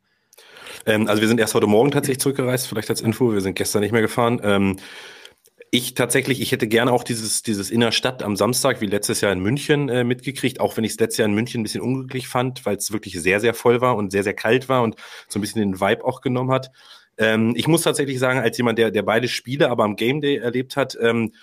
Ähm, 0.85 1.07
also 1.07 1.21
wir 1.21 1.27
sind 1.27 1.39
erst 1.39 1.53
heute 1.53 1.67
Morgen 1.67 1.91
tatsächlich 1.91 2.19
zurückgereist, 2.19 2.67
vielleicht 2.67 2.89
als 2.89 3.01
Info. 3.01 3.33
Wir 3.33 3.41
sind 3.41 3.55
gestern 3.55 3.81
nicht 3.81 3.91
mehr 3.91 4.01
gefahren. 4.01 4.41
Ähm, 4.43 4.77
ich 5.73 5.93
tatsächlich, 5.93 6.41
ich 6.41 6.51
hätte 6.51 6.67
gerne 6.67 6.91
auch 6.91 7.03
dieses, 7.03 7.43
dieses 7.43 7.71
Innerstadt 7.71 8.23
am 8.23 8.35
Samstag, 8.35 8.81
wie 8.81 8.87
letztes 8.87 9.21
Jahr 9.21 9.31
in 9.31 9.39
München, 9.39 9.87
äh, 9.87 10.03
mitgekriegt, 10.03 10.59
auch 10.59 10.75
wenn 10.75 10.83
ich 10.83 10.91
es 10.91 10.99
letztes 10.99 11.19
Jahr 11.19 11.29
in 11.29 11.33
München 11.33 11.61
ein 11.61 11.63
bisschen 11.63 11.81
unglücklich 11.81 12.27
fand, 12.27 12.65
weil 12.65 12.75
es 12.75 12.91
wirklich 12.91 13.19
sehr, 13.21 13.39
sehr 13.39 13.53
voll 13.53 13.79
war 13.79 13.95
und 13.95 14.11
sehr, 14.11 14.23
sehr 14.23 14.33
kalt 14.33 14.67
war 14.67 14.83
und 14.83 14.97
so 15.29 15.39
ein 15.39 15.41
bisschen 15.41 15.61
den 15.61 15.79
Vibe 15.79 16.03
auch 16.03 16.19
genommen 16.19 16.51
hat. 16.51 16.71
Ähm, 17.17 17.53
ich 17.55 17.67
muss 17.67 17.83
tatsächlich 17.83 18.19
sagen, 18.19 18.39
als 18.39 18.57
jemand, 18.57 18.79
der, 18.79 18.91
der 18.91 19.03
beide 19.03 19.29
Spiele 19.29 19.69
aber 19.69 19.85
am 19.85 19.95
Game 19.95 20.19
Day 20.19 20.37
erlebt 20.37 20.75
hat, 20.75 20.97
ähm, 21.01 21.33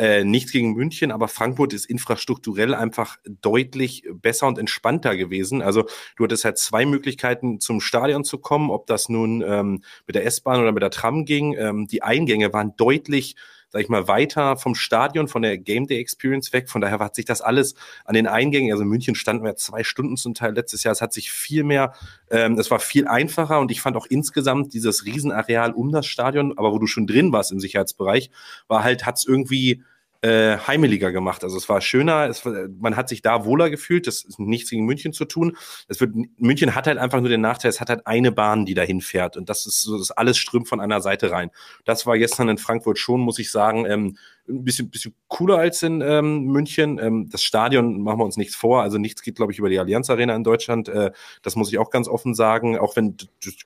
äh, 0.00 0.24
nichts 0.24 0.50
gegen 0.50 0.72
München, 0.72 1.12
aber 1.12 1.28
Frankfurt 1.28 1.74
ist 1.74 1.84
infrastrukturell 1.84 2.74
einfach 2.74 3.18
deutlich 3.42 4.08
besser 4.14 4.46
und 4.46 4.58
entspannter 4.58 5.14
gewesen. 5.14 5.60
Also 5.60 5.84
du 6.16 6.24
hattest 6.24 6.46
halt 6.46 6.56
zwei 6.56 6.86
Möglichkeiten 6.86 7.60
zum 7.60 7.82
Stadion 7.82 8.24
zu 8.24 8.38
kommen, 8.38 8.70
ob 8.70 8.86
das 8.86 9.10
nun 9.10 9.44
ähm, 9.46 9.82
mit 10.06 10.16
der 10.16 10.24
S-Bahn 10.24 10.60
oder 10.60 10.72
mit 10.72 10.82
der 10.82 10.90
Tram 10.90 11.26
ging. 11.26 11.54
Ähm, 11.58 11.86
die 11.86 12.02
Eingänge 12.02 12.50
waren 12.54 12.74
deutlich 12.78 13.36
sag 13.72 13.82
ich 13.82 13.88
mal, 13.88 14.08
weiter 14.08 14.56
vom 14.56 14.74
Stadion, 14.74 15.28
von 15.28 15.42
der 15.42 15.56
Game 15.56 15.86
Day 15.86 16.00
Experience 16.00 16.52
weg. 16.52 16.68
Von 16.68 16.80
daher 16.80 16.98
hat 16.98 17.14
sich 17.14 17.24
das 17.24 17.40
alles 17.40 17.76
an 18.04 18.14
den 18.14 18.26
Eingängen, 18.26 18.72
also 18.72 18.82
in 18.82 18.88
München 18.88 19.14
standen 19.14 19.44
wir 19.44 19.54
zwei 19.54 19.84
Stunden 19.84 20.16
zum 20.16 20.34
Teil 20.34 20.54
letztes 20.54 20.82
Jahr. 20.82 20.92
Es 20.92 21.00
hat 21.00 21.12
sich 21.12 21.30
viel 21.30 21.62
mehr, 21.62 21.94
ähm, 22.30 22.58
es 22.58 22.70
war 22.72 22.80
viel 22.80 23.06
einfacher 23.06 23.60
und 23.60 23.70
ich 23.70 23.80
fand 23.80 23.96
auch 23.96 24.06
insgesamt 24.06 24.74
dieses 24.74 25.04
Riesenareal 25.04 25.72
um 25.72 25.92
das 25.92 26.06
Stadion, 26.06 26.58
aber 26.58 26.72
wo 26.72 26.80
du 26.80 26.88
schon 26.88 27.06
drin 27.06 27.32
warst 27.32 27.52
im 27.52 27.60
Sicherheitsbereich, 27.60 28.30
war 28.66 28.82
halt, 28.82 29.06
hat's 29.06 29.24
irgendwie 29.24 29.84
äh, 30.22 30.58
heimeliger 30.58 31.12
gemacht. 31.12 31.44
Also 31.44 31.56
es 31.56 31.68
war 31.68 31.80
schöner, 31.80 32.28
es, 32.28 32.44
man 32.44 32.96
hat 32.96 33.08
sich 33.08 33.22
da 33.22 33.44
wohler 33.44 33.70
gefühlt. 33.70 34.06
Das 34.06 34.22
ist 34.22 34.38
nichts 34.38 34.70
gegen 34.70 34.84
München 34.84 35.12
zu 35.12 35.24
tun. 35.24 35.56
Es 35.88 36.00
wird, 36.00 36.14
München 36.36 36.74
hat 36.74 36.86
halt 36.86 36.98
einfach 36.98 37.20
nur 37.20 37.30
den 37.30 37.40
Nachteil, 37.40 37.70
es 37.70 37.80
hat 37.80 37.88
halt 37.88 38.06
eine 38.06 38.32
Bahn, 38.32 38.66
die 38.66 38.74
dahin 38.74 39.00
fährt 39.00 39.36
und 39.36 39.48
das 39.48 39.66
ist 39.66 39.82
so, 39.82 39.98
das 39.98 40.10
alles 40.10 40.36
strömt 40.36 40.68
von 40.68 40.80
einer 40.80 41.00
Seite 41.00 41.30
rein. 41.30 41.50
Das 41.84 42.06
war 42.06 42.18
gestern 42.18 42.48
in 42.48 42.58
Frankfurt 42.58 42.98
schon, 42.98 43.20
muss 43.20 43.38
ich 43.38 43.50
sagen, 43.50 43.86
ähm, 43.86 44.16
ein 44.50 44.64
bisschen, 44.64 44.90
bisschen 44.90 45.14
cooler 45.28 45.58
als 45.58 45.82
in 45.82 46.00
ähm, 46.00 46.44
München. 46.44 46.98
Ähm, 46.98 47.28
das 47.30 47.42
Stadion 47.42 48.02
machen 48.02 48.18
wir 48.18 48.24
uns 48.24 48.36
nichts 48.36 48.54
vor. 48.54 48.82
Also 48.82 48.98
nichts 48.98 49.22
geht, 49.22 49.36
glaube 49.36 49.52
ich, 49.52 49.58
über 49.58 49.68
die 49.68 49.78
Allianz 49.78 50.10
Arena 50.10 50.34
in 50.34 50.44
Deutschland. 50.44 50.88
Äh, 50.88 51.12
das 51.42 51.56
muss 51.56 51.72
ich 51.72 51.78
auch 51.78 51.90
ganz 51.90 52.08
offen 52.08 52.34
sagen. 52.34 52.78
Auch 52.78 52.96
wenn 52.96 53.16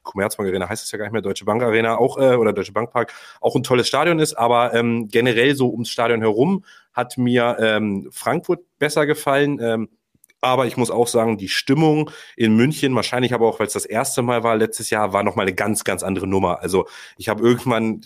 Commerzbank 0.03 0.49
Arena 0.49 0.69
heißt 0.69 0.85
es 0.85 0.91
ja 0.93 0.99
gar 0.99 1.07
nicht 1.07 1.13
mehr, 1.13 1.23
Deutsche 1.23 1.45
Bank 1.45 1.63
Arena 1.63 1.97
auch 1.99 2.19
äh, 2.19 2.37
oder 2.37 2.53
Deutsche 2.53 2.73
Bank 2.73 2.91
Park 2.91 3.13
auch 3.41 3.57
ein 3.57 3.63
tolles 3.63 3.89
Stadion 3.89 4.19
ist. 4.19 4.35
Aber 4.35 4.75
ähm, 4.75 5.09
generell 5.09 5.55
so 5.55 5.71
ums 5.71 5.89
Stadion 5.89 6.21
herum 6.21 6.65
hat 6.93 7.19
mir 7.19 7.57
ähm, 7.59 8.09
Frankfurt 8.13 8.61
besser 8.79 9.07
gefallen. 9.07 9.59
Ähm, 9.61 9.89
aber 10.45 10.67
ich 10.67 10.77
muss 10.77 10.91
auch 10.91 11.09
sagen, 11.09 11.39
die 11.39 11.49
Stimmung 11.49 12.11
in 12.37 12.55
München, 12.57 12.95
wahrscheinlich 12.95 13.35
aber 13.35 13.49
auch, 13.49 13.59
weil 13.59 13.67
es 13.67 13.73
das 13.73 13.87
erste 13.87 14.23
Mal 14.23 14.45
war 14.45 14.57
letztes 14.57 14.91
Jahr, 14.91 15.13
war 15.13 15.23
nochmal 15.23 15.47
eine 15.47 15.55
ganz, 15.55 15.85
ganz 15.85 16.03
andere 16.03 16.27
Nummer. 16.27 16.61
Also 16.61 16.87
ich 17.17 17.29
habe 17.29 17.43
irgendwann, 17.43 18.01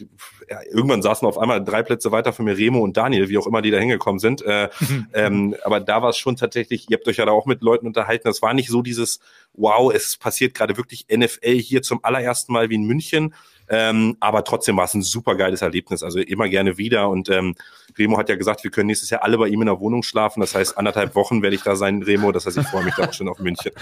ja, 0.48 0.60
irgendwann 0.70 1.02
saßen 1.02 1.26
auf 1.26 1.38
einmal 1.38 1.62
drei 1.62 1.82
Plätze 1.82 2.12
weiter 2.12 2.32
von 2.32 2.44
mir 2.44 2.56
Remo 2.56 2.80
und 2.80 2.96
Daniel, 2.96 3.28
wie 3.28 3.38
auch 3.38 3.46
immer 3.46 3.62
die 3.62 3.70
da 3.70 3.78
hingekommen 3.78 4.18
sind. 4.18 4.42
Äh, 4.42 4.68
ähm, 5.14 5.56
aber 5.64 5.80
da 5.80 6.02
war 6.02 6.10
es 6.10 6.18
schon 6.18 6.36
tatsächlich, 6.36 6.88
ihr 6.88 6.96
habt 6.96 7.08
euch 7.08 7.16
ja 7.16 7.26
da 7.26 7.32
auch 7.32 7.46
mit 7.46 7.62
Leuten 7.62 7.86
unterhalten, 7.86 8.28
das 8.28 8.42
war 8.42 8.54
nicht 8.54 8.68
so 8.68 8.82
dieses, 8.82 9.20
wow, 9.54 9.92
es 9.92 10.16
passiert 10.16 10.54
gerade 10.54 10.76
wirklich 10.76 11.06
NFL 11.10 11.58
hier 11.58 11.82
zum 11.82 12.04
allerersten 12.04 12.52
Mal 12.52 12.70
wie 12.70 12.76
in 12.76 12.84
München. 12.84 13.34
Ähm, 13.70 14.16
aber 14.20 14.44
trotzdem 14.44 14.76
war 14.76 14.84
es 14.84 14.94
ein 14.94 15.02
super 15.02 15.34
geiles 15.34 15.62
Erlebnis. 15.62 16.02
Also 16.02 16.18
immer 16.18 16.48
gerne 16.48 16.78
wieder. 16.78 17.08
Und 17.08 17.28
ähm, 17.28 17.54
Remo 17.98 18.18
hat 18.18 18.28
ja 18.28 18.36
gesagt, 18.36 18.64
wir 18.64 18.70
können 18.70 18.86
nächstes 18.86 19.10
Jahr 19.10 19.22
alle 19.22 19.38
bei 19.38 19.48
ihm 19.48 19.60
in 19.60 19.66
der 19.66 19.80
Wohnung 19.80 20.02
schlafen. 20.02 20.40
Das 20.40 20.54
heißt, 20.54 20.76
anderthalb 20.78 21.14
Wochen 21.14 21.42
werde 21.42 21.56
ich 21.56 21.62
da 21.62 21.76
sein, 21.76 22.02
Remo. 22.02 22.32
Das 22.32 22.46
heißt, 22.46 22.58
ich 22.58 22.66
freue 22.66 22.84
mich 22.84 22.94
da 22.94 23.08
auch 23.08 23.12
schon 23.12 23.28
auf 23.28 23.38
München. 23.38 23.72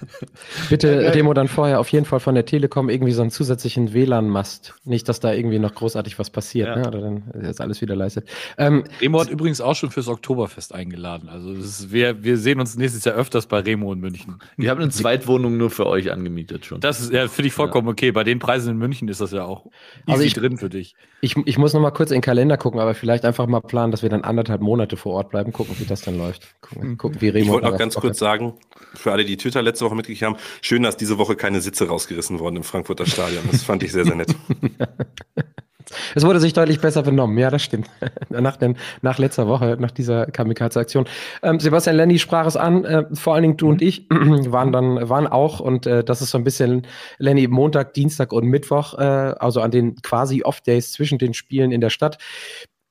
Bitte, 0.70 1.14
Remo, 1.14 1.34
dann 1.34 1.48
vorher 1.48 1.80
auf 1.80 1.88
jeden 1.90 2.04
Fall 2.06 2.20
von 2.20 2.34
der 2.34 2.44
Telekom 2.44 2.88
irgendwie 2.88 3.12
so 3.12 3.22
einen 3.22 3.30
zusätzlichen 3.30 3.92
WLAN-Mast. 3.92 4.74
Nicht, 4.84 5.08
dass 5.08 5.20
da 5.20 5.32
irgendwie 5.32 5.58
noch 5.58 5.74
großartig 5.74 6.18
was 6.18 6.30
passiert, 6.30 6.68
Ja. 6.68 6.76
ne? 6.76 6.88
Oder 6.88 7.00
dann 7.00 7.22
ist 7.42 7.60
alles 7.60 7.80
wieder 7.80 7.96
leistet. 7.96 8.28
Ähm, 8.56 8.84
Remo 9.00 9.20
hat 9.20 9.30
übrigens 9.30 9.60
auch 9.60 9.74
schon 9.74 9.90
fürs 9.90 10.08
Oktoberfest 10.08 10.74
eingeladen. 10.74 11.28
Also 11.28 11.52
ist, 11.52 11.92
wir, 11.92 12.22
wir 12.22 12.36
sehen 12.38 12.60
uns 12.60 12.76
nächstes 12.76 13.04
Jahr 13.04 13.14
öfters 13.16 13.46
bei 13.46 13.60
Remo 13.60 13.92
in 13.92 14.00
München. 14.00 14.38
Wir 14.56 14.70
haben 14.70 14.80
eine 14.80 14.90
Zweitwohnung 14.90 15.56
nur 15.56 15.70
für 15.70 15.86
euch 15.86 16.10
angemietet 16.12 16.66
schon. 16.66 16.80
Das 16.80 17.00
ist 17.00 17.12
ja, 17.12 17.28
finde 17.28 17.48
ich 17.48 17.54
vollkommen 17.54 17.88
okay. 17.88 18.12
Bei 18.12 18.24
den 18.24 18.38
Preisen 18.38 18.70
in 18.72 18.78
München 18.78 19.08
ist 19.08 19.17
das 19.18 19.32
ja 19.32 19.44
auch 19.44 19.66
easy 19.66 19.72
Also 20.06 20.22
ich- 20.24 20.34
drin 20.34 20.56
für 20.58 20.68
dich. 20.68 20.94
ich, 21.20 21.36
ich 21.44 21.58
muss 21.58 21.72
noch 21.74 21.80
mal 21.80 21.90
kurz 21.90 22.10
in 22.10 22.16
den 22.16 22.22
Kalender 22.22 22.56
gucken, 22.56 22.80
aber 22.80 22.94
vielleicht 22.94 23.24
einfach 23.24 23.46
mal 23.46 23.60
planen, 23.60 23.90
dass 23.90 24.02
wir 24.02 24.08
dann 24.08 24.22
anderthalb 24.24 24.60
Monate 24.60 24.96
vor 24.96 25.14
Ort 25.14 25.30
bleiben, 25.30 25.52
gucken, 25.52 25.74
wie 25.78 25.84
das 25.84 26.00
dann 26.02 26.16
läuft. 26.18 26.54
Gucken, 26.60 26.96
gucken 26.96 27.20
wie 27.20 27.28
Remo 27.28 27.44
Ich 27.44 27.50
wollte 27.50 27.68
noch 27.70 27.78
ganz 27.78 27.94
kurz 27.94 28.16
hat. 28.16 28.16
sagen, 28.16 28.54
für 28.94 29.12
alle, 29.12 29.24
die 29.24 29.36
Twitter 29.36 29.62
letzte 29.62 29.84
Woche 29.84 29.94
mitgekriegt 29.94 30.22
haben, 30.22 30.36
schön, 30.62 30.82
dass 30.82 30.96
diese 30.96 31.18
Woche 31.18 31.36
keine 31.36 31.60
Sitze 31.60 31.88
rausgerissen 31.88 32.38
wurden 32.38 32.56
im 32.56 32.62
Frankfurter 32.64 33.06
Stadion. 33.06 33.42
Das 33.50 33.62
fand 33.62 33.82
ich 33.82 33.92
sehr, 33.92 34.04
sehr 34.04 34.14
nett. 34.16 34.34
Es 36.14 36.24
wurde 36.24 36.40
sich 36.40 36.52
deutlich 36.52 36.80
besser 36.80 37.02
benommen, 37.02 37.38
ja, 37.38 37.50
das 37.50 37.62
stimmt. 37.62 37.88
nach, 38.28 38.56
den, 38.56 38.76
nach 39.02 39.18
letzter 39.18 39.48
Woche, 39.48 39.76
nach 39.78 39.90
dieser 39.90 40.26
Kamikaze-Aktion. 40.26 41.06
Ähm, 41.42 41.60
Sebastian 41.60 41.96
Lenny 41.96 42.18
sprach 42.18 42.46
es 42.46 42.56
an, 42.56 42.84
äh, 42.84 43.04
vor 43.14 43.34
allen 43.34 43.42
Dingen 43.42 43.56
du 43.56 43.68
und 43.68 43.82
ich 43.82 44.06
waren 44.10 44.72
dann, 44.72 45.08
waren 45.08 45.26
auch, 45.26 45.60
und 45.60 45.86
äh, 45.86 46.04
das 46.04 46.22
ist 46.22 46.30
so 46.30 46.38
ein 46.38 46.44
bisschen, 46.44 46.86
Lenny, 47.18 47.48
Montag, 47.48 47.94
Dienstag 47.94 48.32
und 48.32 48.46
Mittwoch, 48.46 48.98
äh, 48.98 49.02
also 49.02 49.60
an 49.60 49.70
den 49.70 49.96
quasi 50.02 50.42
Off-Days 50.42 50.92
zwischen 50.92 51.18
den 51.18 51.34
Spielen 51.34 51.72
in 51.72 51.80
der 51.80 51.90
Stadt. 51.90 52.18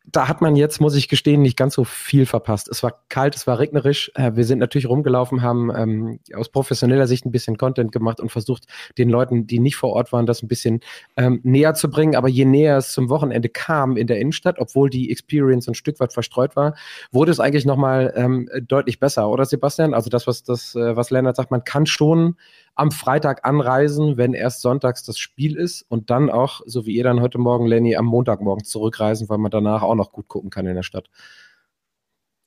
Da 0.09 0.29
hat 0.29 0.41
man 0.41 0.55
jetzt, 0.55 0.79
muss 0.79 0.95
ich 0.95 1.09
gestehen, 1.09 1.41
nicht 1.41 1.57
ganz 1.57 1.75
so 1.75 1.83
viel 1.83 2.25
verpasst. 2.25 2.69
Es 2.69 2.81
war 2.81 3.01
kalt, 3.09 3.35
es 3.35 3.45
war 3.45 3.59
regnerisch. 3.59 4.09
Äh, 4.15 4.31
wir 4.35 4.45
sind 4.45 4.59
natürlich 4.59 4.87
rumgelaufen, 4.87 5.41
haben 5.41 5.69
ähm, 5.75 6.19
aus 6.33 6.49
professioneller 6.49 7.07
Sicht 7.07 7.25
ein 7.25 7.31
bisschen 7.31 7.57
Content 7.57 7.91
gemacht 7.91 8.21
und 8.21 8.31
versucht, 8.31 8.67
den 8.97 9.09
Leuten, 9.09 9.47
die 9.47 9.59
nicht 9.59 9.75
vor 9.75 9.91
Ort 9.91 10.13
waren, 10.13 10.25
das 10.25 10.41
ein 10.41 10.47
bisschen 10.47 10.79
ähm, 11.17 11.41
näher 11.43 11.73
zu 11.73 11.89
bringen. 11.89 12.15
Aber 12.15 12.29
je 12.29 12.45
näher 12.45 12.77
es 12.77 12.93
zum 12.93 13.09
Wochenende 13.09 13.49
kam 13.49 13.97
in 13.97 14.07
der 14.07 14.19
Innenstadt, 14.19 14.59
obwohl 14.59 14.89
die 14.89 15.11
Experience 15.11 15.67
ein 15.67 15.75
Stück 15.75 15.99
weit 15.99 16.13
verstreut 16.13 16.55
war, 16.55 16.75
wurde 17.11 17.31
es 17.31 17.41
eigentlich 17.41 17.65
nochmal 17.65 18.13
ähm, 18.15 18.49
deutlich 18.65 18.99
besser, 18.99 19.29
oder 19.29 19.45
Sebastian? 19.45 19.93
Also 19.93 20.09
das, 20.09 20.25
was 20.25 20.43
das, 20.43 20.73
äh, 20.75 20.95
was 20.95 21.09
Lennart 21.09 21.35
sagt, 21.35 21.51
man 21.51 21.65
kann 21.65 21.85
schon 21.85 22.37
am 22.77 22.91
Freitag 22.91 23.43
anreisen, 23.45 24.17
wenn 24.17 24.33
erst 24.33 24.61
sonntags 24.61 25.03
das 25.03 25.17
Spiel 25.17 25.55
ist 25.55 25.81
und 25.81 26.09
dann 26.11 26.29
auch, 26.29 26.61
so 26.65 26.85
wie 26.85 26.95
ihr 26.95 27.03
dann 27.03 27.21
heute 27.21 27.39
Morgen, 27.39 27.65
Lenny, 27.65 27.95
am 27.95 28.05
Montagmorgen 28.05 28.65
zurückreisen, 28.65 29.27
weil 29.29 29.39
man 29.39 29.51
danach 29.51 29.81
auch 29.81 29.95
noch 29.95 30.11
gut 30.11 30.27
gucken 30.27 30.51
kann 30.51 30.67
in 30.67 30.75
der 30.75 30.83
Stadt. 30.83 31.09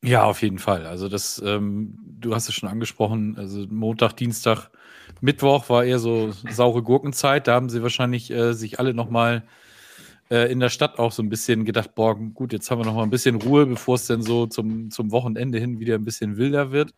Ja, 0.03 0.25
auf 0.25 0.41
jeden 0.41 0.59
Fall. 0.59 0.87
Also 0.87 1.09
das, 1.09 1.43
ähm, 1.45 1.99
du 2.19 2.35
hast 2.35 2.49
es 2.49 2.55
schon 2.55 2.69
angesprochen, 2.69 3.37
also 3.37 3.67
Montag, 3.69 4.15
Dienstag, 4.15 4.71
Mittwoch 5.21 5.69
war 5.69 5.85
eher 5.85 5.99
so 5.99 6.33
saure 6.49 6.83
Gurkenzeit. 6.83 7.49
Da 7.49 7.55
haben 7.55 7.69
sie 7.69 7.83
wahrscheinlich 7.83 8.31
äh, 8.31 8.55
sich 8.55 8.79
alle 8.79 8.95
nochmal 8.95 9.43
äh, 10.31 10.51
in 10.51 10.61
der 10.61 10.71
Stadt 10.71 10.99
auch 10.99 11.13
so 11.13 11.23
ein 11.23 11.29
bisschen 11.29 11.65
gedacht, 11.65 11.95
boah, 11.95 12.17
gut, 12.17 12.53
jetzt 12.53 12.71
haben 12.71 12.79
wir 12.79 12.87
noch 12.87 12.95
mal 12.95 13.03
ein 13.03 13.11
bisschen 13.11 13.35
Ruhe, 13.35 13.67
bevor 13.67 13.97
es 13.97 14.07
dann 14.07 14.23
so 14.23 14.47
zum, 14.47 14.91
zum 14.91 15.11
Wochenende 15.11 15.59
hin 15.59 15.81
wieder 15.81 15.97
ein 15.97 16.05
bisschen 16.05 16.37
wilder 16.37 16.71
wird. 16.71 16.95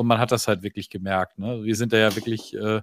Und 0.00 0.06
man 0.06 0.18
hat 0.18 0.32
das 0.32 0.48
halt 0.48 0.62
wirklich 0.62 0.88
gemerkt. 0.88 1.38
Ne? 1.38 1.62
Wir 1.62 1.76
sind 1.76 1.92
da 1.92 1.98
ja 1.98 2.16
wirklich 2.16 2.56
äh, 2.56 2.80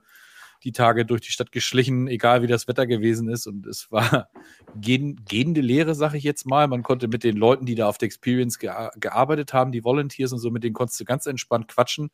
die 0.63 0.71
Tage 0.71 1.03
durch 1.03 1.21
die 1.21 1.31
Stadt 1.31 1.51
geschlichen, 1.51 2.07
egal 2.07 2.43
wie 2.43 2.47
das 2.47 2.67
Wetter 2.67 2.85
gewesen 2.85 3.27
ist. 3.27 3.47
Und 3.47 3.65
es 3.65 3.91
war 3.91 4.29
gehen, 4.79 5.25
gehende 5.27 5.61
Lehre, 5.61 5.95
sage 5.95 6.19
ich 6.19 6.23
jetzt 6.23 6.45
mal. 6.45 6.67
Man 6.67 6.83
konnte 6.83 7.07
mit 7.07 7.23
den 7.23 7.35
Leuten, 7.35 7.65
die 7.65 7.73
da 7.73 7.87
auf 7.87 7.97
der 7.97 8.05
Experience 8.05 8.59
gea 8.59 8.91
gearbeitet 8.99 9.51
haben, 9.51 9.71
die 9.71 9.83
Volunteers 9.83 10.31
und 10.31 10.37
so, 10.37 10.51
mit 10.51 10.63
denen 10.63 10.75
konntest 10.75 10.99
du 10.99 11.05
ganz 11.05 11.25
entspannt 11.25 11.67
quatschen. 11.69 12.11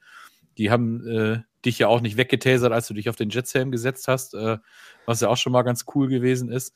Die 0.58 0.72
haben 0.72 1.06
äh, 1.06 1.40
dich 1.66 1.80
ja 1.80 1.90
auch 1.90 2.00
nicht 2.00 2.16
weggetasert, 2.16 2.72
als 2.72 2.88
du 2.88 2.94
dich 2.94 3.10
auf 3.10 3.18
den 3.18 3.30
Jetshelm 3.30 3.72
gesetzt 3.72 4.08
hast, 4.08 4.36
äh, 4.36 4.58
was 5.06 5.20
ja 5.20 5.28
auch 5.28 5.36
schon 5.36 5.52
mal 5.52 5.64
ganz 5.64 5.84
cool 5.96 6.08
gewesen 6.08 6.50
ist. 6.50 6.74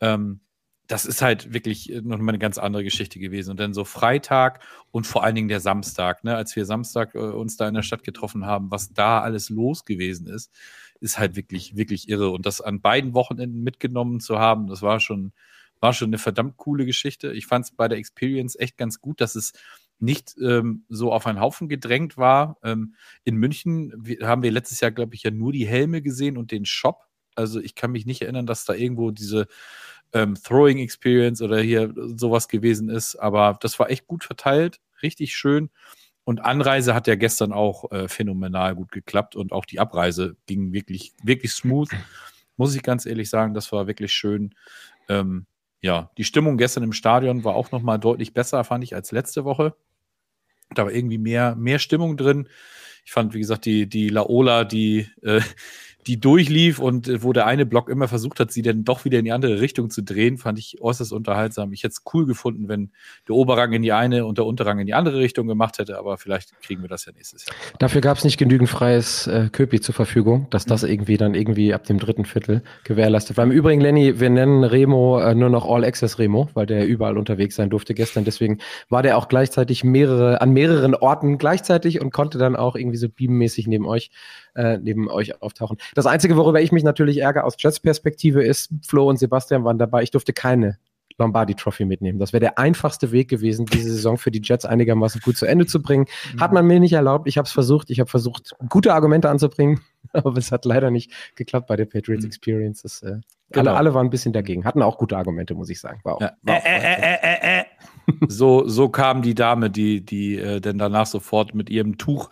Ähm, 0.00 0.40
das 0.88 1.04
ist 1.04 1.22
halt 1.22 1.52
wirklich 1.52 1.92
äh, 1.92 2.00
noch 2.00 2.18
mal 2.18 2.30
eine 2.30 2.38
ganz 2.38 2.58
andere 2.58 2.82
Geschichte 2.82 3.20
gewesen. 3.20 3.50
Und 3.50 3.60
dann 3.60 3.74
so 3.74 3.84
Freitag 3.84 4.60
und 4.90 5.06
vor 5.06 5.22
allen 5.22 5.34
Dingen 5.34 5.48
der 5.48 5.60
Samstag, 5.60 6.24
ne, 6.24 6.34
als 6.34 6.56
wir 6.56 6.64
Samstag 6.64 7.14
äh, 7.14 7.18
uns 7.18 7.56
da 7.56 7.68
in 7.68 7.74
der 7.74 7.82
Stadt 7.82 8.02
getroffen 8.02 8.46
haben, 8.46 8.70
was 8.70 8.92
da 8.92 9.20
alles 9.20 9.50
los 9.50 9.84
gewesen 9.84 10.26
ist, 10.26 10.50
ist 11.00 11.18
halt 11.18 11.36
wirklich, 11.36 11.76
wirklich 11.76 12.08
irre. 12.08 12.30
Und 12.30 12.46
das 12.46 12.60
an 12.60 12.80
beiden 12.80 13.14
Wochenenden 13.14 13.62
mitgenommen 13.62 14.18
zu 14.20 14.38
haben, 14.38 14.66
das 14.66 14.82
war 14.82 14.98
schon, 14.98 15.32
war 15.78 15.92
schon 15.92 16.08
eine 16.08 16.18
verdammt 16.18 16.56
coole 16.56 16.86
Geschichte. 16.86 17.32
Ich 17.32 17.46
fand 17.46 17.66
es 17.66 17.70
bei 17.70 17.86
der 17.86 17.98
Experience 17.98 18.56
echt 18.58 18.78
ganz 18.78 19.00
gut, 19.00 19.20
dass 19.20 19.36
es 19.36 19.52
nicht 20.00 20.36
ähm, 20.40 20.84
so 20.88 21.12
auf 21.12 21.26
einen 21.26 21.40
Haufen 21.40 21.68
gedrängt 21.68 22.16
war. 22.16 22.56
Ähm, 22.62 22.94
in 23.24 23.36
München 23.36 23.92
haben 24.22 24.42
wir 24.42 24.52
letztes 24.52 24.80
Jahr, 24.80 24.90
glaube 24.90 25.14
ich, 25.14 25.22
ja 25.22 25.30
nur 25.30 25.52
die 25.52 25.66
Helme 25.66 26.02
gesehen 26.02 26.38
und 26.38 26.50
den 26.50 26.64
Shop. 26.64 27.04
Also 27.34 27.60
ich 27.60 27.74
kann 27.74 27.92
mich 27.92 28.06
nicht 28.06 28.22
erinnern, 28.22 28.46
dass 28.46 28.64
da 28.64 28.74
irgendwo 28.74 29.10
diese 29.10 29.46
ähm, 30.12 30.34
Throwing 30.34 30.78
Experience 30.78 31.42
oder 31.42 31.60
hier 31.60 31.92
sowas 32.16 32.48
gewesen 32.48 32.88
ist. 32.88 33.16
Aber 33.16 33.58
das 33.60 33.78
war 33.78 33.90
echt 33.90 34.06
gut 34.06 34.24
verteilt, 34.24 34.80
richtig 35.02 35.36
schön. 35.36 35.70
Und 36.24 36.40
Anreise 36.40 36.94
hat 36.94 37.06
ja 37.06 37.14
gestern 37.14 37.52
auch 37.52 37.90
äh, 37.90 38.06
phänomenal 38.06 38.74
gut 38.74 38.92
geklappt 38.92 39.34
und 39.34 39.52
auch 39.52 39.64
die 39.64 39.80
Abreise 39.80 40.36
ging 40.46 40.72
wirklich, 40.72 41.12
wirklich 41.22 41.52
smooth. 41.52 41.88
Muss 42.58 42.74
ich 42.74 42.82
ganz 42.82 43.06
ehrlich 43.06 43.30
sagen, 43.30 43.54
das 43.54 43.72
war 43.72 43.86
wirklich 43.86 44.12
schön. 44.12 44.54
Ähm, 45.08 45.46
ja, 45.80 46.10
die 46.18 46.24
Stimmung 46.24 46.58
gestern 46.58 46.82
im 46.82 46.92
Stadion 46.92 47.44
war 47.44 47.54
auch 47.54 47.70
nochmal 47.70 47.98
deutlich 47.98 48.34
besser, 48.34 48.62
fand 48.64 48.84
ich, 48.84 48.94
als 48.94 49.12
letzte 49.12 49.44
Woche. 49.44 49.74
Da 50.74 50.84
war 50.84 50.92
irgendwie 50.92 51.18
mehr, 51.18 51.54
mehr 51.56 51.78
Stimmung 51.78 52.16
drin. 52.16 52.48
Ich 53.04 53.12
fand, 53.12 53.32
wie 53.32 53.38
gesagt, 53.38 53.64
die, 53.64 53.88
die 53.88 54.10
Laola, 54.10 54.64
die, 54.64 55.08
äh, 55.22 55.40
die 56.06 56.20
durchlief 56.20 56.78
und 56.78 57.08
äh, 57.08 57.22
wo 57.22 57.32
der 57.32 57.46
eine 57.46 57.66
Block 57.66 57.88
immer 57.88 58.08
versucht 58.08 58.40
hat, 58.40 58.50
sie 58.52 58.62
dann 58.62 58.84
doch 58.84 59.04
wieder 59.04 59.18
in 59.18 59.24
die 59.24 59.32
andere 59.32 59.60
Richtung 59.60 59.90
zu 59.90 60.02
drehen, 60.02 60.38
fand 60.38 60.58
ich 60.58 60.80
äußerst 60.80 61.12
unterhaltsam. 61.12 61.72
Ich 61.72 61.82
hätte 61.82 61.92
es 61.92 62.02
cool 62.12 62.26
gefunden, 62.26 62.68
wenn 62.68 62.90
der 63.26 63.34
Oberrang 63.34 63.72
in 63.72 63.82
die 63.82 63.92
eine 63.92 64.24
und 64.24 64.38
der 64.38 64.46
Unterrang 64.46 64.78
in 64.78 64.86
die 64.86 64.94
andere 64.94 65.18
Richtung 65.18 65.46
gemacht 65.46 65.78
hätte, 65.78 65.98
aber 65.98 66.16
vielleicht 66.18 66.60
kriegen 66.62 66.82
wir 66.82 66.88
das 66.88 67.04
ja 67.04 67.12
nächstes 67.12 67.46
Jahr. 67.46 67.56
Dafür 67.78 68.00
gab 68.00 68.16
es 68.16 68.24
nicht 68.24 68.38
genügend 68.38 68.68
freies 68.68 69.26
äh, 69.26 69.48
Köpi 69.50 69.80
zur 69.80 69.94
Verfügung, 69.94 70.46
dass 70.50 70.64
das 70.64 70.82
irgendwie 70.82 71.16
dann 71.16 71.34
irgendwie 71.34 71.74
ab 71.74 71.84
dem 71.84 71.98
dritten 71.98 72.24
Viertel 72.24 72.62
gewährleistet 72.84 73.36
war. 73.36 73.44
Im 73.44 73.50
Übrigen, 73.50 73.80
Lenny, 73.80 74.20
wir 74.20 74.30
nennen 74.30 74.64
Remo 74.64 75.20
äh, 75.20 75.34
nur 75.34 75.50
noch 75.50 75.68
All 75.68 75.84
Access 75.84 76.18
Remo, 76.18 76.48
weil 76.54 76.66
der 76.66 76.86
überall 76.86 77.18
unterwegs 77.18 77.56
sein 77.56 77.70
durfte 77.70 77.94
gestern. 77.94 78.24
Deswegen 78.24 78.58
war 78.88 79.02
der 79.02 79.18
auch 79.18 79.28
gleichzeitig 79.28 79.84
mehrere, 79.84 80.40
an 80.40 80.52
mehreren 80.52 80.94
Orten 80.94 81.38
gleichzeitig 81.38 82.00
und 82.00 82.12
konnte 82.12 82.38
dann 82.38 82.56
auch 82.56 82.76
irgendwie 82.76 82.96
so 82.96 83.08
beammäßig 83.08 83.66
neben 83.66 83.86
euch, 83.86 84.10
äh, 84.54 84.78
neben 84.78 85.10
euch 85.10 85.42
auftauchen. 85.42 85.78
Das 85.94 86.06
Einzige, 86.06 86.36
worüber 86.36 86.60
ich 86.60 86.72
mich 86.72 86.82
natürlich 86.84 87.18
ärgere 87.18 87.44
aus 87.44 87.54
Jets 87.58 87.80
Perspektive 87.80 88.42
ist, 88.42 88.70
Flo 88.86 89.08
und 89.08 89.18
Sebastian 89.18 89.64
waren 89.64 89.78
dabei, 89.78 90.02
ich 90.02 90.10
durfte 90.10 90.32
keine 90.32 90.78
Lombardi 91.20 91.54
Trophy 91.56 91.84
mitnehmen. 91.84 92.20
Das 92.20 92.32
wäre 92.32 92.40
der 92.40 92.58
einfachste 92.58 93.10
Weg 93.10 93.28
gewesen, 93.28 93.66
diese 93.66 93.90
Saison 93.90 94.18
für 94.18 94.30
die 94.30 94.40
Jets 94.42 94.64
einigermaßen 94.64 95.20
gut 95.24 95.36
zu 95.36 95.46
Ende 95.46 95.66
zu 95.66 95.82
bringen. 95.82 96.06
Hat 96.38 96.52
man 96.52 96.64
mir 96.64 96.78
nicht 96.78 96.92
erlaubt. 96.92 97.26
Ich 97.26 97.38
habe 97.38 97.46
es 97.46 97.52
versucht. 97.52 97.90
Ich 97.90 97.98
habe 97.98 98.08
versucht, 98.08 98.52
gute 98.68 98.94
Argumente 98.94 99.28
anzubringen, 99.28 99.80
aber 100.12 100.36
es 100.36 100.52
hat 100.52 100.64
leider 100.64 100.92
nicht 100.92 101.10
geklappt 101.34 101.66
bei 101.66 101.74
der 101.76 101.86
Patriots 101.86 102.22
Mhm. 102.22 102.28
Experience. 102.28 102.82
Das, 102.82 103.02
äh, 103.02 103.16
Genau. 103.50 103.70
alle, 103.70 103.78
alle 103.78 103.94
waren 103.94 104.06
ein 104.08 104.10
bisschen 104.10 104.34
dagegen. 104.34 104.66
Hatten 104.66 104.82
auch 104.82 104.98
gute 104.98 105.16
Argumente, 105.16 105.54
muss 105.54 105.70
ich 105.70 105.80
sagen. 105.80 106.00
War 106.04 106.16
auch, 106.16 106.20
Ja. 106.20 106.32
äh, 106.44 106.58
äh. 106.58 107.37
So, 108.28 108.68
so 108.68 108.88
kam 108.88 109.22
die 109.22 109.34
Dame, 109.34 109.70
die, 109.70 110.04
die 110.04 110.38
äh, 110.38 110.60
dann 110.60 110.78
danach 110.78 111.06
sofort 111.06 111.54
mit 111.54 111.70
ihrem 111.70 111.98
Tuch 111.98 112.30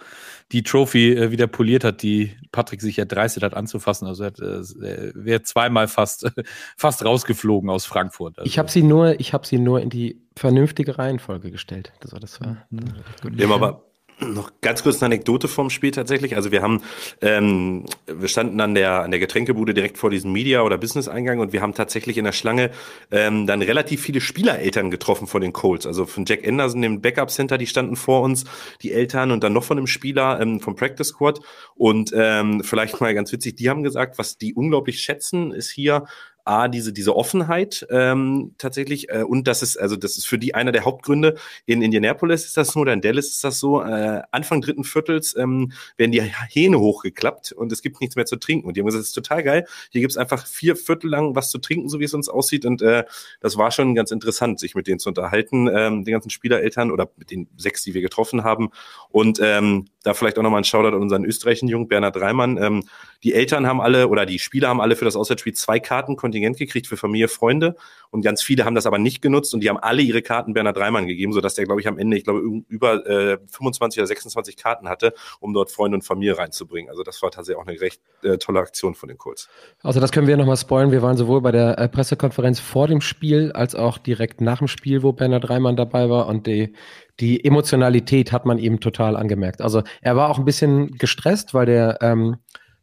die 0.52 0.62
Trophy 0.62 1.12
äh, 1.12 1.30
wieder 1.30 1.46
poliert 1.46 1.84
hat, 1.84 2.02
die 2.02 2.36
Patrick 2.52 2.80
sich 2.80 2.98
erdreistet 2.98 3.42
hat 3.42 3.54
anzufassen. 3.54 4.06
Also 4.06 4.24
er 4.24 4.26
hat, 4.28 4.40
äh, 4.40 5.12
wäre 5.14 5.42
zweimal 5.42 5.88
fast, 5.88 6.30
fast 6.76 7.04
rausgeflogen 7.04 7.70
aus 7.70 7.86
Frankfurt. 7.86 8.38
Also, 8.38 8.46
ich 8.46 8.58
habe 8.58 8.70
sie 8.70 8.82
nur, 8.82 9.18
ich 9.20 9.32
habe 9.32 9.46
sie 9.46 9.58
nur 9.58 9.80
in 9.80 9.90
die 9.90 10.22
vernünftige 10.36 10.98
Reihenfolge 10.98 11.50
gestellt. 11.50 11.92
Das 12.00 12.12
war 12.12 12.20
das 12.20 12.40
war. 12.40 12.66
Mhm. 12.70 12.80
gut. 13.22 13.36
Wir 13.36 13.48
haben 13.48 13.52
aber 13.52 13.85
noch 14.18 14.50
ganz 14.62 14.82
kurz 14.82 15.02
eine 15.02 15.14
Anekdote 15.14 15.48
vom 15.48 15.68
Spiel 15.70 15.90
tatsächlich. 15.90 16.36
Also 16.36 16.50
wir 16.50 16.62
haben, 16.62 16.82
ähm, 17.20 17.84
wir 18.06 18.28
standen 18.28 18.60
an 18.60 18.74
der, 18.74 19.02
an 19.02 19.10
der 19.10 19.20
Getränkebude 19.20 19.74
direkt 19.74 19.98
vor 19.98 20.10
diesem 20.10 20.32
Media- 20.32 20.62
oder 20.62 20.78
Business-Eingang 20.78 21.38
und 21.40 21.52
wir 21.52 21.60
haben 21.60 21.74
tatsächlich 21.74 22.16
in 22.16 22.24
der 22.24 22.32
Schlange 22.32 22.70
ähm, 23.10 23.46
dann 23.46 23.62
relativ 23.62 24.00
viele 24.00 24.20
Spielereltern 24.20 24.90
getroffen 24.90 25.26
von 25.26 25.42
den 25.42 25.52
Colts. 25.52 25.86
Also 25.86 26.06
von 26.06 26.24
Jack 26.24 26.46
Anderson, 26.46 26.82
dem 26.82 27.00
Backup-Center, 27.02 27.58
die 27.58 27.66
standen 27.66 27.96
vor 27.96 28.22
uns, 28.22 28.44
die 28.82 28.92
Eltern 28.92 29.30
und 29.30 29.44
dann 29.44 29.52
noch 29.52 29.64
von 29.64 29.76
einem 29.76 29.86
Spieler 29.86 30.40
ähm, 30.40 30.60
vom 30.60 30.76
Practice 30.76 31.08
Squad. 31.08 31.40
Und 31.74 32.12
ähm, 32.14 32.62
vielleicht 32.64 33.00
mal 33.00 33.14
ganz 33.14 33.32
witzig, 33.32 33.56
die 33.56 33.68
haben 33.68 33.82
gesagt, 33.82 34.18
was 34.18 34.38
die 34.38 34.54
unglaublich 34.54 35.00
schätzen, 35.00 35.52
ist 35.52 35.70
hier 35.70 36.06
A, 36.46 36.68
diese, 36.68 36.92
diese 36.92 37.16
Offenheit 37.16 37.86
ähm, 37.90 38.54
tatsächlich 38.58 39.08
äh, 39.10 39.22
und 39.22 39.48
das 39.48 39.62
ist, 39.62 39.76
also 39.76 39.96
das 39.96 40.16
ist 40.16 40.26
für 40.26 40.38
die 40.38 40.54
einer 40.54 40.72
der 40.72 40.84
Hauptgründe. 40.84 41.36
In 41.66 41.82
Indianapolis 41.82 42.44
ist 42.44 42.56
das 42.56 42.68
so, 42.68 42.80
oder 42.80 42.92
in 42.92 43.00
Dallas 43.00 43.26
ist 43.26 43.44
das 43.44 43.58
so, 43.58 43.82
äh, 43.82 44.22
Anfang 44.30 44.60
dritten 44.60 44.84
Viertels 44.84 45.36
ähm, 45.36 45.72
werden 45.96 46.12
die 46.12 46.22
Hähne 46.22 46.78
hochgeklappt 46.78 47.52
und 47.52 47.72
es 47.72 47.82
gibt 47.82 48.00
nichts 48.00 48.16
mehr 48.16 48.26
zu 48.26 48.36
trinken. 48.36 48.66
Und 48.66 48.76
die 48.76 48.80
haben 48.80 48.86
gesagt, 48.86 49.02
das 49.02 49.08
ist 49.08 49.14
total 49.14 49.42
geil. 49.42 49.66
Hier 49.90 50.00
gibt's 50.00 50.16
einfach 50.16 50.46
vier 50.46 50.76
Viertel 50.76 51.10
lang 51.10 51.34
was 51.34 51.50
zu 51.50 51.58
trinken, 51.58 51.88
so 51.88 52.00
wie 52.00 52.04
es 52.04 52.14
uns 52.14 52.28
aussieht. 52.28 52.64
Und 52.64 52.82
äh, 52.82 53.04
das 53.40 53.56
war 53.56 53.70
schon 53.70 53.94
ganz 53.94 54.10
interessant, 54.10 54.60
sich 54.60 54.74
mit 54.74 54.86
denen 54.86 54.98
zu 54.98 55.08
unterhalten, 55.08 55.68
ähm, 55.68 56.04
den 56.04 56.12
ganzen 56.12 56.30
Spielereltern 56.30 56.90
oder 56.90 57.10
mit 57.16 57.30
den 57.30 57.48
sechs, 57.56 57.82
die 57.82 57.94
wir 57.94 58.02
getroffen 58.02 58.44
haben. 58.44 58.70
Und 59.10 59.40
ähm, 59.42 59.86
da 60.06 60.14
vielleicht 60.14 60.38
auch 60.38 60.42
nochmal 60.42 60.60
ein 60.60 60.64
Shoutout 60.64 60.94
an 60.94 61.02
unseren 61.02 61.24
österreichischen 61.24 61.68
Jungen, 61.68 61.88
Bernhard 61.88 62.16
Reimann. 62.20 62.56
Ähm, 62.62 62.84
die 63.22 63.34
Eltern 63.34 63.66
haben 63.66 63.80
alle 63.80 64.08
oder 64.08 64.24
die 64.24 64.38
Spieler 64.38 64.68
haben 64.68 64.80
alle 64.80 64.94
für 64.94 65.04
das 65.04 65.16
Auswärtsspiel 65.16 65.54
zwei 65.54 65.80
Karten 65.80 66.16
Kontingent 66.36 66.58
gekriegt 66.58 66.86
für 66.86 66.96
Familie, 66.96 67.28
Freunde. 67.28 67.76
Und 68.10 68.22
ganz 68.22 68.42
viele 68.42 68.64
haben 68.64 68.74
das 68.74 68.86
aber 68.86 68.98
nicht 68.98 69.22
genutzt 69.22 69.54
und 69.54 69.60
die 69.60 69.68
haben 69.68 69.78
alle 69.78 70.02
ihre 70.02 70.22
Karten 70.22 70.52
Bernhard 70.52 70.76
Reimann 70.76 71.06
gegeben, 71.06 71.32
sodass 71.32 71.54
der, 71.54 71.64
glaube 71.64 71.80
ich, 71.80 71.88
am 71.88 71.98
Ende, 71.98 72.16
ich 72.16 72.24
glaube, 72.24 72.40
über 72.68 73.06
äh, 73.06 73.38
25 73.50 74.00
oder 74.00 74.06
26 74.06 74.56
Karten 74.56 74.88
hatte, 74.88 75.12
um 75.40 75.52
dort 75.52 75.70
Freunde 75.70 75.96
und 75.96 76.02
Familie 76.02 76.38
reinzubringen. 76.38 76.90
Also 76.90 77.02
das 77.02 77.20
war 77.22 77.30
tatsächlich 77.30 77.60
auch 77.60 77.66
eine 77.66 77.80
recht 77.80 78.00
äh, 78.22 78.38
tolle 78.38 78.60
Aktion 78.60 78.94
von 78.94 79.08
den 79.08 79.18
Colts. 79.18 79.48
Also 79.82 80.00
das 80.00 80.12
können 80.12 80.26
wir 80.26 80.36
nochmal 80.36 80.56
spoilen. 80.56 80.92
Wir 80.92 81.02
waren 81.02 81.16
sowohl 81.16 81.40
bei 81.40 81.52
der 81.52 81.78
äh, 81.78 81.88
Pressekonferenz 81.88 82.60
vor 82.60 82.86
dem 82.86 83.00
Spiel 83.00 83.52
als 83.52 83.74
auch 83.74 83.98
direkt 83.98 84.40
nach 84.40 84.58
dem 84.58 84.68
Spiel, 84.68 85.02
wo 85.02 85.12
Bernhard 85.12 85.50
Reimann 85.50 85.76
dabei 85.76 86.08
war 86.08 86.26
und 86.26 86.46
die 86.46 86.74
die 87.18 87.42
Emotionalität 87.42 88.30
hat 88.30 88.44
man 88.44 88.58
ihm 88.58 88.78
total 88.78 89.16
angemerkt. 89.16 89.62
Also 89.62 89.82
er 90.02 90.16
war 90.16 90.28
auch 90.28 90.38
ein 90.38 90.44
bisschen 90.44 90.98
gestresst, 90.98 91.54
weil 91.54 91.64
der 91.64 91.96
ähm, 92.02 92.36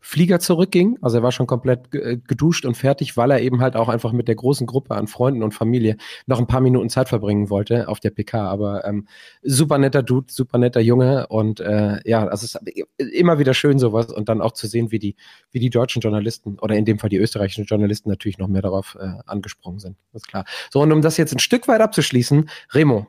Flieger 0.05 0.41
zurückging. 0.41 0.97
Also 1.01 1.19
er 1.19 1.23
war 1.23 1.31
schon 1.31 1.47
komplett 1.47 1.95
äh, 1.95 2.17
geduscht 2.17 2.65
und 2.65 2.75
fertig, 2.75 3.15
weil 3.15 3.31
er 3.31 3.39
eben 3.39 3.61
halt 3.61 3.77
auch 3.77 3.87
einfach 3.87 4.11
mit 4.11 4.27
der 4.27 4.35
großen 4.35 4.67
Gruppe 4.67 4.95
an 4.95 5.07
Freunden 5.07 5.41
und 5.43 5.53
Familie 5.53 5.95
noch 6.25 6.39
ein 6.39 6.45
paar 6.45 6.59
Minuten 6.59 6.89
Zeit 6.89 7.07
verbringen 7.07 7.49
wollte 7.49 7.87
auf 7.87 8.01
der 8.01 8.09
PK. 8.09 8.49
Aber 8.49 8.83
ähm, 8.83 9.07
super 9.43 9.77
netter 9.77 10.03
Dude, 10.03 10.27
super 10.29 10.57
netter 10.57 10.81
Junge 10.81 11.27
und 11.27 11.61
äh, 11.61 11.99
ja, 12.03 12.27
also 12.27 12.45
es 12.45 12.55
ist 12.55 12.85
immer 12.97 13.39
wieder 13.39 13.53
schön 13.53 13.79
sowas 13.79 14.11
und 14.11 14.27
dann 14.27 14.41
auch 14.41 14.51
zu 14.51 14.67
sehen, 14.67 14.91
wie 14.91 14.99
die, 14.99 15.15
wie 15.51 15.59
die 15.59 15.69
deutschen 15.69 16.01
Journalisten 16.01 16.59
oder 16.59 16.75
in 16.75 16.83
dem 16.83 16.99
Fall 16.99 17.09
die 17.09 17.17
österreichischen 17.17 17.63
Journalisten 17.63 18.09
natürlich 18.09 18.37
noch 18.37 18.49
mehr 18.49 18.61
darauf 18.61 18.97
äh, 18.99 19.07
angesprungen 19.25 19.79
sind. 19.79 19.95
Das 20.11 20.23
ist 20.23 20.27
klar. 20.27 20.43
So 20.69 20.81
und 20.81 20.91
um 20.91 21.01
das 21.01 21.15
jetzt 21.15 21.33
ein 21.33 21.39
Stück 21.39 21.69
weit 21.69 21.79
abzuschließen, 21.79 22.49
Remo, 22.73 23.07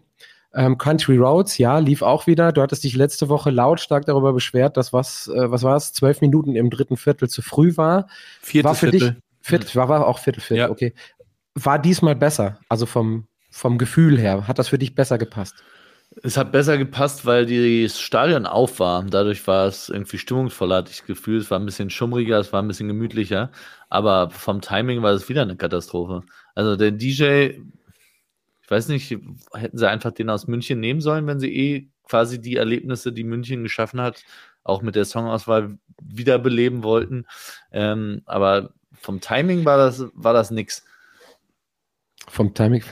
ähm, 0.54 0.78
Country 0.78 1.16
Roads, 1.16 1.58
ja, 1.58 1.78
lief 1.78 2.02
auch 2.02 2.26
wieder. 2.26 2.52
Du 2.52 2.62
hattest 2.62 2.84
dich 2.84 2.94
letzte 2.94 3.28
Woche 3.28 3.50
lautstark 3.50 4.06
darüber 4.06 4.32
beschwert, 4.32 4.76
dass 4.76 4.92
was, 4.92 5.28
äh, 5.28 5.50
was 5.50 5.62
war 5.62 5.76
es, 5.76 5.92
zwölf 5.92 6.20
Minuten 6.20 6.54
im 6.56 6.70
dritten 6.70 6.96
Viertel 6.96 7.28
zu 7.28 7.42
früh 7.42 7.76
war. 7.76 8.06
Viertel 8.40 8.68
war 8.68 8.74
für 8.74 8.90
Viertel. 8.90 9.10
dich, 9.14 9.20
Viertel, 9.40 9.74
war, 9.74 9.88
war 9.88 10.06
auch 10.06 10.18
Viertel, 10.18 10.40
Viertel, 10.40 10.58
Ja. 10.60 10.70
okay. 10.70 10.94
War 11.54 11.78
diesmal 11.78 12.16
besser, 12.16 12.58
also 12.68 12.86
vom, 12.86 13.26
vom 13.50 13.78
Gefühl 13.78 14.18
her. 14.18 14.48
Hat 14.48 14.58
das 14.58 14.68
für 14.68 14.78
dich 14.78 14.94
besser 14.94 15.18
gepasst? 15.18 15.54
Es 16.22 16.36
hat 16.36 16.52
besser 16.52 16.78
gepasst, 16.78 17.26
weil 17.26 17.46
das 17.82 18.00
Stadion 18.00 18.46
auf 18.46 18.78
war. 18.78 19.02
Dadurch 19.04 19.44
war 19.48 19.66
es 19.66 19.88
irgendwie 19.88 20.18
stimmungsvoller, 20.18 20.76
hatte 20.76 20.90
ich 20.92 20.98
das 20.98 21.06
Gefühl. 21.06 21.38
Es 21.38 21.50
war 21.50 21.58
ein 21.58 21.66
bisschen 21.66 21.90
schummriger, 21.90 22.38
es 22.38 22.52
war 22.52 22.62
ein 22.62 22.68
bisschen 22.68 22.86
gemütlicher. 22.88 23.50
Aber 23.88 24.30
vom 24.30 24.60
Timing 24.60 25.02
war 25.02 25.12
es 25.12 25.28
wieder 25.28 25.42
eine 25.42 25.56
Katastrophe. 25.56 26.22
Also 26.54 26.76
der 26.76 26.92
DJ, 26.92 27.58
ich 28.64 28.70
weiß 28.70 28.88
nicht, 28.88 29.10
hätten 29.52 29.78
sie 29.78 29.88
einfach 29.88 30.12
den 30.12 30.30
aus 30.30 30.46
München 30.46 30.80
nehmen 30.80 31.02
sollen, 31.02 31.26
wenn 31.26 31.38
sie 31.38 31.54
eh 31.54 31.88
quasi 32.08 32.40
die 32.40 32.56
Erlebnisse, 32.56 33.12
die 33.12 33.24
München 33.24 33.62
geschaffen 33.62 34.00
hat, 34.00 34.24
auch 34.62 34.80
mit 34.80 34.94
der 34.94 35.04
Songauswahl 35.04 35.78
wiederbeleben 36.02 36.82
wollten. 36.82 37.26
Ähm, 37.72 38.22
aber 38.24 38.72
vom 38.94 39.20
Timing 39.20 39.66
war 39.66 39.76
das, 39.76 40.04
war 40.14 40.32
das 40.32 40.50
nix. 40.50 40.84
Vom 42.26 42.54
Timing, 42.54 42.82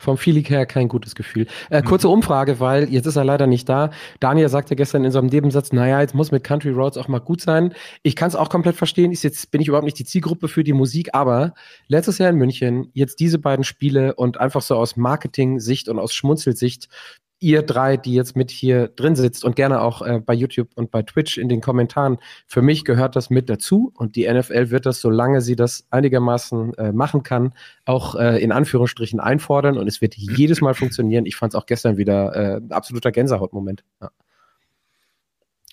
vom 0.00 0.16
Feeling 0.16 0.44
her 0.46 0.66
kein 0.66 0.88
gutes 0.88 1.14
Gefühl. 1.14 1.46
Äh, 1.68 1.82
kurze 1.82 2.08
Umfrage, 2.08 2.58
weil 2.58 2.88
jetzt 2.90 3.06
ist 3.06 3.16
er 3.16 3.24
leider 3.24 3.46
nicht 3.46 3.68
da. 3.68 3.90
Daniel 4.18 4.48
sagte 4.48 4.74
gestern 4.74 5.04
in 5.04 5.12
so 5.12 5.18
einem 5.18 5.28
Nebensatz, 5.28 5.72
naja, 5.72 6.00
jetzt 6.00 6.14
muss 6.14 6.32
mit 6.32 6.42
Country 6.42 6.70
Roads 6.70 6.96
auch 6.96 7.06
mal 7.06 7.20
gut 7.20 7.42
sein. 7.42 7.74
Ich 8.02 8.16
kann 8.16 8.28
es 8.28 8.34
auch 8.34 8.48
komplett 8.48 8.76
verstehen. 8.76 9.12
Ist 9.12 9.22
jetzt 9.22 9.50
bin 9.50 9.60
ich 9.60 9.68
überhaupt 9.68 9.84
nicht 9.84 9.98
die 9.98 10.04
Zielgruppe 10.04 10.48
für 10.48 10.64
die 10.64 10.72
Musik, 10.72 11.10
aber 11.12 11.52
letztes 11.86 12.18
Jahr 12.18 12.30
in 12.30 12.36
München, 12.36 12.90
jetzt 12.94 13.20
diese 13.20 13.38
beiden 13.38 13.64
Spiele 13.64 14.14
und 14.14 14.40
einfach 14.40 14.62
so 14.62 14.74
aus 14.76 14.96
Marketing-Sicht 14.96 15.88
und 15.90 15.98
aus 15.98 16.14
Schmunzelsicht, 16.14 16.88
ihr 17.40 17.62
drei, 17.62 17.96
die 17.96 18.14
jetzt 18.14 18.36
mit 18.36 18.50
hier 18.50 18.88
drin 18.88 19.16
sitzt 19.16 19.44
und 19.44 19.56
gerne 19.56 19.80
auch 19.80 20.02
äh, 20.02 20.20
bei 20.20 20.34
YouTube 20.34 20.68
und 20.74 20.90
bei 20.90 21.02
Twitch 21.02 21.38
in 21.38 21.48
den 21.48 21.60
Kommentaren, 21.60 22.18
für 22.46 22.62
mich 22.62 22.84
gehört 22.84 23.16
das 23.16 23.30
mit 23.30 23.48
dazu 23.48 23.92
und 23.96 24.14
die 24.14 24.30
NFL 24.30 24.70
wird 24.70 24.86
das, 24.86 25.00
solange 25.00 25.40
sie 25.40 25.56
das 25.56 25.86
einigermaßen 25.90 26.74
äh, 26.74 26.92
machen 26.92 27.22
kann, 27.22 27.54
auch 27.86 28.14
äh, 28.14 28.42
in 28.42 28.52
Anführungsstrichen 28.52 29.20
einfordern 29.20 29.78
und 29.78 29.88
es 29.88 30.00
wird 30.00 30.14
jedes 30.16 30.60
Mal 30.60 30.74
funktionieren. 30.74 31.26
Ich 31.26 31.36
fand 31.36 31.54
es 31.54 31.58
auch 31.58 31.66
gestern 31.66 31.96
wieder 31.96 32.36
äh, 32.36 32.60
absoluter 32.70 33.10
Gänsehautmoment. 33.10 33.84
Ja. 34.00 34.10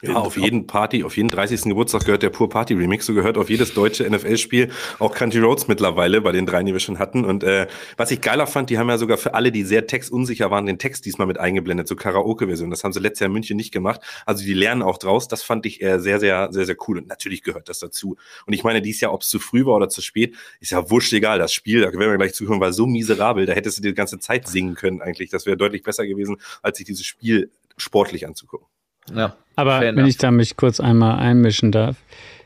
Ja, 0.04 0.18
auf 0.18 0.38
jeden 0.38 0.68
Party, 0.68 1.04
auf 1.04 1.18
jeden 1.18 1.30
30. 1.30 1.64
Geburtstag 1.64 2.06
gehört 2.06 2.22
der 2.22 2.30
Pur 2.30 2.50
Party 2.50 2.76
Remix. 2.76 3.08
So 3.08 3.16
gehört 3.16 3.36
auf 3.36 3.50
jedes 3.50 3.74
deutsche 3.74 4.08
NFL-Spiel 4.08 4.70
auch 5.00 5.16
Country 5.16 5.40
Roads 5.40 5.68
mittlerweile 5.68 6.22
bei 6.22 6.32
den 6.32 6.46
dreien, 6.46 6.68
die 6.68 6.74
wir 6.74 6.80
schon 6.80 7.00
hatten. 7.00 7.26
Und 7.26 7.44
äh, 7.44 7.66
was 7.96 8.12
ich 8.12 8.22
geiler 8.22 8.46
fand, 8.46 8.70
die 8.70 8.78
haben 8.78 8.90
ja 8.90 9.00
sogar 9.00 9.18
für 9.18 9.34
alle, 9.34 9.52
die 9.52 9.64
sehr 9.64 9.88
textunsicher 9.88 10.52
waren, 10.52 10.68
den 10.68 10.78
Text 10.78 11.08
diesmal 11.08 11.26
mit 11.26 11.40
eingeblendet, 11.40 11.88
so 11.88 11.96
Karaoke-Version. 11.96 12.70
Das 12.70 12.84
haben 12.84 12.94
sie 12.94 13.00
letztes 13.00 13.22
Jahr 13.22 13.26
in 13.28 13.34
München 13.34 13.58
nicht 13.58 13.72
gemacht. 13.72 14.02
Also 14.28 14.46
die 14.46 14.54
lernen 14.54 14.84
auch 14.84 15.00
draus. 15.00 15.28
Das 15.28 15.42
fand 15.42 15.66
ich 15.66 15.82
äh, 15.82 15.98
sehr, 16.00 16.20
sehr, 16.20 16.50
sehr, 16.52 16.68
sehr 16.68 16.78
cool. 16.88 17.00
Und 17.00 17.08
natürlich 17.08 17.42
gehört 17.42 17.68
das 17.68 17.80
dazu. 17.80 18.18
Und 18.46 18.54
ich 18.54 18.64
meine, 18.64 18.84
dies 18.84 19.02
Jahr, 19.02 19.14
ob 19.14 19.24
es 19.24 19.30
zu 19.30 19.40
früh 19.40 19.66
war 19.66 19.74
oder 19.74 19.90
zu 19.90 20.04
spät, 20.04 20.36
ist 20.60 20.74
ja 20.74 20.92
wurscht 20.92 21.12
egal. 21.14 21.40
Das 21.40 21.54
Spiel, 21.54 21.82
da 21.82 21.88
werden 21.88 22.12
wir 22.12 22.18
gleich 22.18 22.36
zuhören, 22.36 22.60
war 22.60 22.72
so 22.72 22.86
miserabel. 22.86 23.48
Da 23.48 23.54
hättest 23.54 23.80
du 23.80 23.82
die 23.82 23.96
ganze 23.96 24.20
Zeit 24.20 24.48
singen 24.48 24.76
können 24.76 25.02
eigentlich. 25.02 25.32
Das 25.32 25.48
wäre 25.48 25.58
deutlich 25.58 25.82
besser 25.82 26.06
gewesen, 26.06 26.38
als 26.62 26.78
sich 26.78 26.86
dieses 26.86 27.08
Spiel 27.08 27.50
sportlich 27.78 28.28
anzugucken. 28.28 28.68
Ja. 29.14 29.36
Aber 29.56 29.82
wenn 29.82 29.98
enough. 29.98 30.10
ich 30.10 30.18
da 30.18 30.32
mich 30.32 30.56
kurz 30.56 30.80
einmal 30.80 31.18
einmischen 31.18 31.72
darf, 31.72 31.98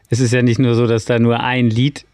es 0.10 0.20
ist 0.20 0.34
ja 0.34 0.42
nicht 0.42 0.60
nur 0.60 0.76
so, 0.76 0.88
dass 0.88 1.06
da 1.06 1.20
nur 1.20 1.40
ein 1.42 1.70
Lied 1.70 2.06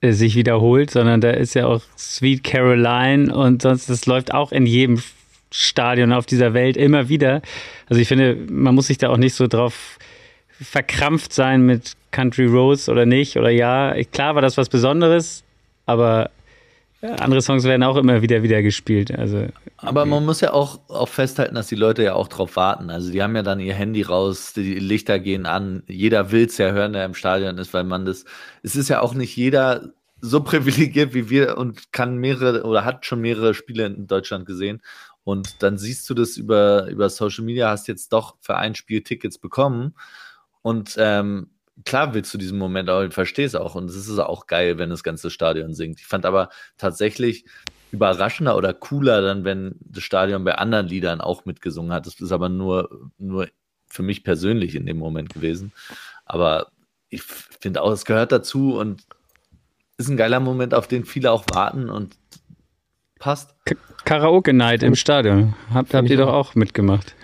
äh, 0.00 0.12
sich 0.12 0.36
wiederholt, 0.36 0.90
sondern 0.90 1.20
da 1.20 1.30
ist 1.30 1.54
ja 1.54 1.66
auch 1.66 1.82
Sweet 1.96 2.44
Caroline 2.44 3.34
und 3.34 3.62
sonst, 3.62 3.88
das 3.90 4.06
läuft 4.06 4.32
auch 4.32 4.52
in 4.52 4.66
jedem 4.66 5.02
Stadion 5.50 6.12
auf 6.12 6.26
dieser 6.26 6.54
Welt 6.54 6.76
immer 6.76 7.08
wieder. 7.08 7.42
Also 7.88 8.00
ich 8.00 8.08
finde, 8.08 8.36
man 8.50 8.74
muss 8.74 8.88
sich 8.88 8.98
da 8.98 9.08
auch 9.08 9.16
nicht 9.16 9.34
so 9.34 9.46
drauf 9.46 9.98
verkrampft 10.60 11.32
sein 11.32 11.62
mit 11.62 11.92
Country 12.10 12.46
Roads 12.46 12.88
oder 12.88 13.06
nicht 13.06 13.36
oder 13.36 13.50
ja. 13.50 13.94
Klar 14.12 14.34
war 14.34 14.42
das 14.42 14.56
was 14.56 14.68
Besonderes, 14.68 15.44
aber 15.86 16.30
andere 17.00 17.40
Songs 17.40 17.64
werden 17.64 17.84
auch 17.84 17.96
immer 17.96 18.22
wieder 18.22 18.42
wieder 18.42 18.60
gespielt. 18.62 19.16
Also 19.16 19.46
Aber 19.76 20.04
man 20.04 20.24
muss 20.24 20.40
ja 20.40 20.52
auch, 20.52 20.80
auch 20.88 21.08
festhalten, 21.08 21.54
dass 21.54 21.68
die 21.68 21.76
Leute 21.76 22.02
ja 22.02 22.14
auch 22.14 22.26
drauf 22.26 22.56
warten. 22.56 22.90
Also 22.90 23.12
die 23.12 23.22
haben 23.22 23.36
ja 23.36 23.42
dann 23.42 23.60
ihr 23.60 23.74
Handy 23.74 24.02
raus, 24.02 24.52
die 24.52 24.74
Lichter 24.74 25.20
gehen 25.20 25.46
an. 25.46 25.84
Jeder 25.86 26.32
will 26.32 26.46
es 26.46 26.58
ja 26.58 26.72
hören, 26.72 26.94
der 26.94 27.04
im 27.04 27.14
Stadion 27.14 27.58
ist, 27.58 27.72
weil 27.72 27.84
man 27.84 28.04
das. 28.04 28.24
Es 28.62 28.74
ist 28.74 28.88
ja 28.88 29.00
auch 29.00 29.14
nicht 29.14 29.36
jeder 29.36 29.92
so 30.20 30.40
privilegiert 30.44 31.14
wie 31.14 31.30
wir 31.30 31.56
und 31.56 31.92
kann 31.92 32.16
mehrere 32.16 32.64
oder 32.64 32.84
hat 32.84 33.06
schon 33.06 33.20
mehrere 33.20 33.54
Spiele 33.54 33.86
in 33.86 34.08
Deutschland 34.08 34.44
gesehen. 34.44 34.82
Und 35.22 35.62
dann 35.62 35.78
siehst 35.78 36.08
du 36.10 36.14
das 36.14 36.36
über, 36.36 36.88
über 36.88 37.10
Social 37.10 37.44
Media, 37.44 37.68
hast 37.68 37.86
jetzt 37.86 38.12
doch 38.12 38.36
für 38.40 38.56
ein 38.56 38.74
Spiel 38.74 39.02
Tickets 39.02 39.38
bekommen. 39.38 39.94
Und 40.62 40.96
ähm, 40.98 41.50
klar 41.84 42.14
willst 42.14 42.32
du 42.34 42.38
diesen 42.38 42.58
Moment 42.58 42.90
auch, 42.90 43.02
ich 43.02 43.14
verstehe 43.14 43.46
es 43.46 43.54
auch. 43.54 43.74
Und 43.74 43.90
es 43.90 43.96
ist 43.96 44.18
auch 44.18 44.46
geil, 44.46 44.78
wenn 44.78 44.90
das 44.90 45.02
ganze 45.02 45.30
Stadion 45.30 45.74
singt. 45.74 46.00
Ich 46.00 46.06
fand 46.06 46.26
aber 46.26 46.50
tatsächlich 46.76 47.44
überraschender 47.90 48.56
oder 48.56 48.74
cooler 48.74 49.22
dann, 49.22 49.44
wenn 49.44 49.76
das 49.80 50.02
Stadion 50.02 50.44
bei 50.44 50.54
anderen 50.56 50.86
Liedern 50.86 51.20
auch 51.20 51.44
mitgesungen 51.44 51.92
hat. 51.92 52.06
Das 52.06 52.20
ist 52.20 52.32
aber 52.32 52.48
nur, 52.48 53.10
nur 53.18 53.48
für 53.86 54.02
mich 54.02 54.24
persönlich 54.24 54.74
in 54.74 54.86
dem 54.86 54.98
Moment 54.98 55.32
gewesen. 55.32 55.72
Aber 56.24 56.70
ich 57.08 57.22
finde 57.22 57.82
auch, 57.82 57.92
es 57.92 58.04
gehört 58.04 58.32
dazu 58.32 58.76
und 58.76 59.04
ist 59.96 60.08
ein 60.08 60.16
geiler 60.16 60.40
Moment, 60.40 60.74
auf 60.74 60.86
den 60.86 61.04
viele 61.04 61.32
auch 61.32 61.44
warten 61.52 61.88
und 61.88 62.16
passt. 63.18 63.54
K 63.64 63.76
Karaoke 64.04 64.52
Night 64.52 64.82
im 64.82 64.94
Stadion. 64.94 65.54
Habt, 65.72 65.92
habt 65.92 66.08
ihr 66.08 66.16
doch 66.16 66.32
auch 66.32 66.54
mitgemacht. 66.54 67.14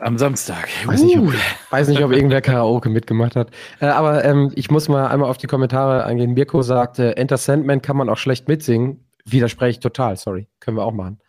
Am 0.00 0.16
Samstag. 0.18 0.68
Weiß 0.86 1.02
nicht, 1.02 1.18
ob, 1.18 1.32
weiß 1.70 1.88
nicht, 1.88 2.02
ob 2.02 2.12
irgendwer 2.12 2.40
Karaoke 2.40 2.88
mitgemacht 2.88 3.36
hat. 3.36 3.50
Äh, 3.80 3.86
aber 3.86 4.24
ähm, 4.24 4.50
ich 4.54 4.70
muss 4.70 4.88
mal 4.88 5.08
einmal 5.08 5.28
auf 5.28 5.36
die 5.36 5.46
Kommentare 5.46 6.04
eingehen. 6.04 6.34
Mirko 6.34 6.62
sagte, 6.62 7.16
Enter 7.16 7.36
Sandman 7.36 7.82
kann 7.82 7.96
man 7.96 8.08
auch 8.08 8.16
schlecht 8.16 8.48
mitsingen. 8.48 9.04
Widerspreche 9.24 9.72
ich 9.72 9.80
total, 9.80 10.16
sorry. 10.16 10.48
Können 10.58 10.76
wir 10.76 10.84
auch 10.84 10.92
machen. 10.92 11.20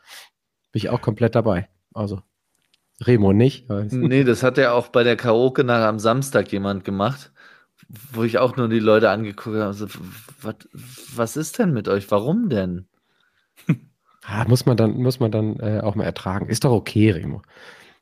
Bin 0.72 0.80
ich 0.80 0.90
auch 0.90 1.02
komplett 1.02 1.36
dabei. 1.36 1.68
Also, 1.94 2.22
Remo 3.02 3.34
nicht. 3.34 3.70
Nee, 3.70 4.24
das 4.24 4.44
hat 4.44 4.58
ja 4.58 4.72
auch 4.74 4.88
bei 4.88 5.04
der 5.04 5.18
Karaoke 5.18 5.64
nach 5.64 5.86
am 5.86 6.00
Samstag 6.00 6.52
jemand 6.52 6.86
gemacht, 6.86 7.32
wo 8.14 8.24
ich 8.24 8.38
auch 8.38 8.56
nur 8.56 8.70
die 8.70 8.80
Leute 8.80 9.10
angeguckt 9.10 9.58
habe. 9.58 9.74
So, 9.74 9.88
was, 10.42 10.56
was 11.16 11.38
ist 11.38 11.60
denn 11.60 11.74
mit 11.74 11.88
euch? 11.88 12.10
Warum 12.12 12.50
denn? 12.50 12.88
Ah, 14.24 14.46
muss 14.48 14.68
man 14.68 14.78
dann, 14.78 14.98
muss 14.98 15.20
man 15.20 15.32
dann 15.32 15.60
äh, 15.60 15.80
auch 15.82 15.96
mal 15.96 16.04
ertragen. 16.04 16.46
Ist 16.46 16.64
doch 16.64 16.72
okay, 16.72 17.10
Remo. 17.10 17.42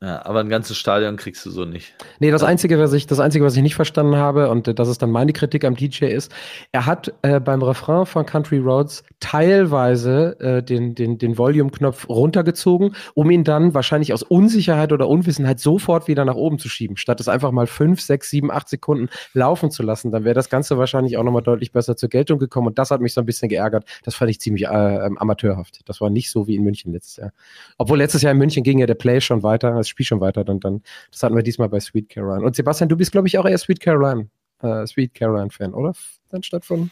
Ja, 0.01 0.25
aber 0.25 0.39
ein 0.39 0.47
ganzes 0.47 0.77
Stadion 0.77 1.17
kriegst 1.17 1.45
du 1.45 1.51
so 1.51 1.65
nicht. 1.65 1.93
Nee, 2.19 2.31
das 2.31 2.41
Einzige, 2.41 2.79
was 2.79 2.93
ich, 2.93 3.05
das 3.05 3.19
Einzige, 3.19 3.43
was 3.43 3.57
ich 3.57 3.61
nicht 3.61 3.75
verstanden 3.75 4.15
habe, 4.15 4.49
und 4.49 4.79
das 4.79 4.87
ist 4.87 5.01
dann 5.01 5.11
meine 5.11 5.33
Kritik 5.33 5.65
am 5.65 5.75
DJ, 5.75 6.05
ist, 6.05 6.31
er 6.71 6.85
hat 6.85 7.13
äh, 7.21 7.41
beim 7.41 7.61
Refrain 7.61 8.05
von 8.05 8.25
Country 8.25 8.59
Roads 8.59 9.03
teilweise 9.19 10.39
äh, 10.39 10.63
den, 10.63 10.95
den, 10.95 11.17
den 11.17 11.37
Volume-Knopf 11.37 12.07
runtergezogen, 12.07 12.95
um 13.13 13.29
ihn 13.29 13.43
dann 13.43 13.73
wahrscheinlich 13.73 14.13
aus 14.13 14.23
Unsicherheit 14.23 14.93
oder 14.93 15.09
Unwissenheit 15.09 15.59
sofort 15.59 16.07
wieder 16.07 16.23
nach 16.23 16.35
oben 16.35 16.59
zu 16.59 16.69
schieben, 16.69 16.95
statt 16.95 17.19
es 17.19 17.27
einfach 17.27 17.51
mal 17.51 17.67
fünf, 17.67 17.99
sechs, 17.99 18.29
sieben, 18.29 18.51
acht 18.51 18.69
Sekunden 18.69 19.09
laufen 19.33 19.69
zu 19.69 19.83
lassen. 19.83 20.11
Dann 20.11 20.23
wäre 20.23 20.35
das 20.35 20.49
Ganze 20.49 20.77
wahrscheinlich 20.77 21.17
auch 21.17 21.23
nochmal 21.25 21.43
deutlich 21.43 21.73
besser 21.73 21.97
zur 21.97 22.07
Geltung 22.07 22.39
gekommen. 22.39 22.67
Und 22.67 22.79
das 22.79 22.89
hat 22.91 23.01
mich 23.01 23.13
so 23.13 23.19
ein 23.19 23.25
bisschen 23.25 23.49
geärgert. 23.49 23.83
Das 24.05 24.15
fand 24.15 24.31
ich 24.31 24.39
ziemlich 24.39 24.63
äh, 24.67 25.05
ähm, 25.05 25.17
amateurhaft. 25.17 25.81
Das 25.83 25.99
war 25.99 26.09
nicht 26.09 26.31
so 26.31 26.47
wie 26.47 26.55
in 26.55 26.63
München 26.63 26.93
letztes 26.93 27.17
Jahr. 27.17 27.33
Obwohl 27.77 27.97
letztes 27.97 28.21
Jahr 28.21 28.31
in 28.31 28.37
München 28.37 28.63
ging 28.63 28.79
ja 28.79 28.85
der 28.85 28.95
Play 28.95 29.19
schon 29.19 29.43
weiter 29.43 29.75
das 29.75 29.88
Spiel 29.89 30.05
schon 30.05 30.21
weiter. 30.21 30.43
Dann, 30.43 30.59
dann, 30.59 30.81
das 31.11 31.23
hatten 31.23 31.35
wir 31.35 31.43
diesmal 31.43 31.69
bei 31.69 31.79
Sweet 31.79 32.09
Caroline. 32.09 32.45
Und 32.45 32.55
Sebastian, 32.55 32.89
du 32.89 32.95
bist, 32.95 33.11
glaube 33.11 33.27
ich, 33.27 33.37
auch 33.37 33.45
eher 33.45 33.57
Sweet 33.57 33.79
Caroline, 33.81 34.29
äh, 34.61 34.85
Sweet 34.87 35.13
Caroline-Fan, 35.13 35.73
oder? 35.73 35.93
Anstatt 36.31 36.65
von. 36.65 36.91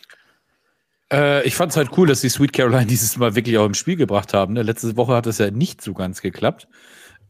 Äh, 1.12 1.46
ich 1.48 1.56
fand 1.56 1.72
es 1.72 1.78
halt 1.78 1.90
cool, 1.98 2.08
dass 2.08 2.22
die 2.22 2.30
Sweet 2.30 2.54
Caroline 2.54 2.86
dieses 2.90 3.18
Mal 3.18 3.36
wirklich 3.36 3.58
auch 3.58 3.66
im 3.66 3.74
Spiel 3.74 3.96
gebracht 3.96 4.34
haben. 4.34 4.54
Ne? 4.54 4.64
Letzte 4.64 4.98
Woche 4.98 5.16
hat 5.16 5.28
es 5.28 5.38
ja 5.38 5.52
nicht 5.52 5.82
so 5.82 5.94
ganz 5.94 6.22
geklappt. 6.22 6.68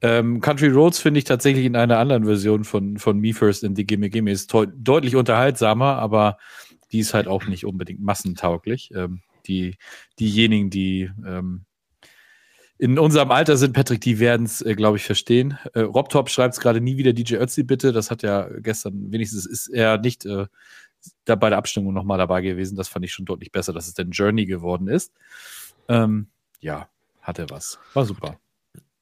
Ähm, 0.01 0.41
Country 0.41 0.67
Roads 0.67 0.99
finde 0.99 1.17
ich 1.19 1.23
tatsächlich 1.23 1.65
in 1.65 1.75
einer 1.75 1.97
anderen 1.97 2.25
Version 2.25 2.63
von, 2.63 2.97
von 2.97 3.19
Me 3.19 3.33
First 3.33 3.63
in 3.63 3.75
the 3.75 3.85
Gimme 3.85 4.09
Gimme 4.09 4.31
ist 4.31 4.53
deutlich 4.53 5.15
unterhaltsamer, 5.15 5.97
aber 5.97 6.37
die 6.91 6.99
ist 6.99 7.15
halt 7.15 7.27
auch 7.27 7.47
nicht 7.47 7.65
unbedingt 7.65 7.99
massentauglich. 7.99 8.91
Ähm, 8.95 9.21
die, 9.47 9.75
diejenigen, 10.19 10.69
die 10.69 11.09
ähm, 11.25 11.65
in 12.79 12.99
unserem 12.99 13.31
Alter 13.31 13.57
sind, 13.57 13.73
Patrick, 13.73 14.01
die 14.01 14.19
werden 14.19 14.45
es, 14.45 14.61
äh, 14.61 14.75
glaube 14.75 14.97
ich, 14.97 15.03
verstehen. 15.03 15.57
Äh, 15.73 15.81
Rob 15.81 16.09
Top 16.09 16.29
schreibt 16.29 16.53
es 16.53 16.59
gerade 16.59 16.81
nie 16.81 16.97
wieder 16.97 17.13
DJ 17.13 17.35
Ötzi, 17.35 17.63
bitte. 17.63 17.91
Das 17.91 18.11
hat 18.11 18.23
ja 18.23 18.47
gestern, 18.59 19.11
wenigstens 19.11 19.45
ist 19.45 19.67
er 19.67 19.97
nicht 19.97 20.25
äh, 20.25 20.45
da 21.25 21.35
bei 21.35 21.49
der 21.49 21.57
Abstimmung 21.57 21.93
nochmal 21.93 22.17
dabei 22.17 22.41
gewesen. 22.41 22.75
Das 22.75 22.87
fand 22.87 23.05
ich 23.05 23.13
schon 23.13 23.25
deutlich 23.25 23.51
besser, 23.51 23.73
dass 23.73 23.87
es 23.87 23.93
denn 23.93 24.11
Journey 24.11 24.45
geworden 24.45 24.87
ist. 24.87 25.11
Ähm, 25.87 26.27
ja, 26.59 26.89
hatte 27.21 27.49
was. 27.49 27.79
War 27.93 28.05
super. 28.05 28.39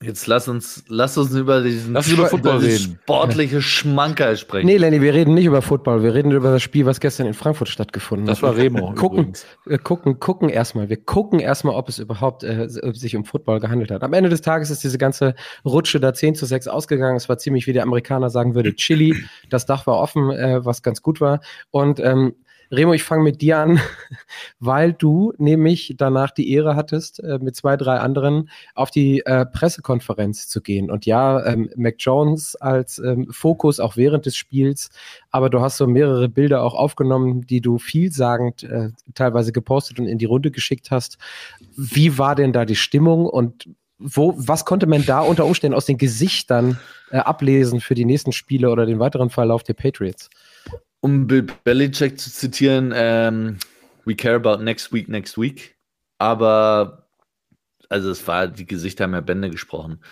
Jetzt 0.06 0.28
lass 0.28 0.48
uns, 0.48 0.84
lass 0.88 1.18
uns 1.18 1.34
über 1.34 1.62
diesen 1.62 1.94
lass 1.94 2.08
über 2.08 2.28
Football 2.28 2.58
reden. 2.58 3.00
sportliche 3.04 3.60
Schmankerl 3.60 4.38
sprechen. 4.38 4.68
Nee, 4.68 4.78
Lenny, 4.78 5.02
wir 5.02 5.16
reden 5.16 5.34
nicht 5.34 5.46
über 5.46 5.64
Football. 5.64 6.04
Wir 6.04 6.14
reden 6.14 6.32
über 6.32 6.52
das 6.52 6.62
Spiel, 6.62 6.86
was 6.86 7.00
gestern 7.00 7.26
in 7.26 7.34
Frankfurt 7.34 7.70
stattgefunden 7.70 8.28
hat. 8.28 8.34
Das 8.36 8.44
war 8.44 8.56
Remo. 8.56 8.94
gucken, 8.94 9.34
wir 9.66 9.80
gucken, 9.80 10.20
gucken 10.20 10.50
erstmal. 10.50 10.90
Wir 10.90 10.98
gucken 10.98 11.40
erstmal, 11.40 11.76
ob 11.76 11.90
es 11.90 11.98
überhaupt 11.98 12.44
äh, 12.44 12.68
sich 12.70 13.16
um 13.16 13.26
Football 13.26 13.60
gehandelt 13.60 13.90
hat. 13.90 14.04
Am 14.04 14.14
Ende 14.14 14.30
des 14.30 14.42
Tages 14.42 14.70
ist 14.70 14.84
diese 14.84 15.00
ganze 15.00 15.34
Rutsche 15.66 16.00
da 16.00 16.14
10 16.14 16.36
zu 16.36 16.46
6 16.46 16.68
ausgegangen. 16.68 17.18
Es 17.18 17.28
war 17.28 17.40
ziemlich, 17.40 17.66
wie 17.66 17.74
der 17.74 17.84
Amerikaner 17.84 18.30
sagen 18.30 18.54
würde, 18.54 18.76
Chili. 18.76 19.16
Das 19.50 19.66
Dach 19.66 19.88
war 19.88 19.98
offen, 19.98 20.30
äh, 20.30 20.64
was 20.64 20.84
ganz 20.84 21.02
gut 21.02 21.20
war. 21.20 21.40
Und 21.72 22.00
ähm, 22.00 22.36
Remo, 22.76 22.94
ich 22.94 23.04
fange 23.04 23.24
mit 23.24 23.42
dir 23.42 23.60
an, 23.60 23.80
weil 24.60 24.94
du 24.94 25.34
nämlich 25.38 25.96
danach 25.98 26.32
die 26.32 26.52
Ehre 26.52 26.76
hattest, 26.76 27.20
äh, 27.20 27.40
mit 27.42 27.56
zwei, 27.56 27.78
drei 27.78 27.98
anderen 28.00 28.50
auf 28.74 28.92
die 28.92 29.22
äh, 29.26 29.46
Pressekonferenz 29.46 30.48
zu 30.48 30.62
gehen. 30.62 30.92
Und 30.92 31.06
ja, 31.06 31.46
ähm, 31.46 31.70
Mac 31.76 31.96
Jones 32.00 32.56
als 32.56 33.00
ähm, 33.00 33.28
Fokus 33.32 33.80
auch 33.80 33.98
während 33.98 34.26
des 34.26 34.36
Spiels, 34.36 34.90
aber 35.32 35.50
du 35.50 35.62
hast 35.62 35.78
so 35.78 35.88
mehrere 35.88 36.30
Bilder 36.30 36.64
auch 36.64 36.74
aufgenommen, 36.74 37.46
die 37.48 37.62
du 37.62 37.78
vielsagend 37.78 38.64
äh, 38.64 38.90
teilweise 39.14 39.52
gepostet 39.52 40.00
und 40.00 40.08
in 40.08 40.18
die 40.18 40.26
Runde 40.26 40.52
geschickt 40.52 40.92
hast. 40.92 41.18
Wie 41.76 42.18
war 42.18 42.36
denn 42.36 42.54
da 42.54 42.66
die 42.66 42.76
Stimmung 42.76 43.26
und 43.26 43.70
wo, 43.98 44.34
was 44.38 44.66
konnte 44.66 44.88
man 44.88 45.06
da 45.06 45.22
unter 45.22 45.46
Umständen 45.46 45.76
aus 45.76 45.86
den 45.86 45.98
Gesichtern 45.98 46.80
äh, 47.12 47.18
ablesen 47.18 47.80
für 47.80 47.96
die 47.96 48.06
nächsten 48.06 48.34
Spiele 48.34 48.70
oder 48.70 48.86
den 48.86 49.00
weiteren 49.00 49.30
Verlauf 49.30 49.64
der 49.64 49.74
Patriots? 49.74 50.30
Um 51.06 51.28
Bill 51.28 51.46
Belichick 51.64 52.20
zu 52.20 52.32
zitieren, 52.32 52.92
ähm, 52.96 53.58
we 54.06 54.16
care 54.16 54.36
about 54.36 54.64
next 54.64 54.92
week, 54.92 55.08
next 55.08 55.38
week. 55.38 55.76
Aber, 56.18 57.06
also 57.90 58.10
es 58.10 58.28
war, 58.28 58.48
die 58.48 58.66
Gesichter 58.66 59.04
haben 59.04 59.14
ja 59.14 59.22
Bände 59.22 59.52
gesprochen. 59.52 60.04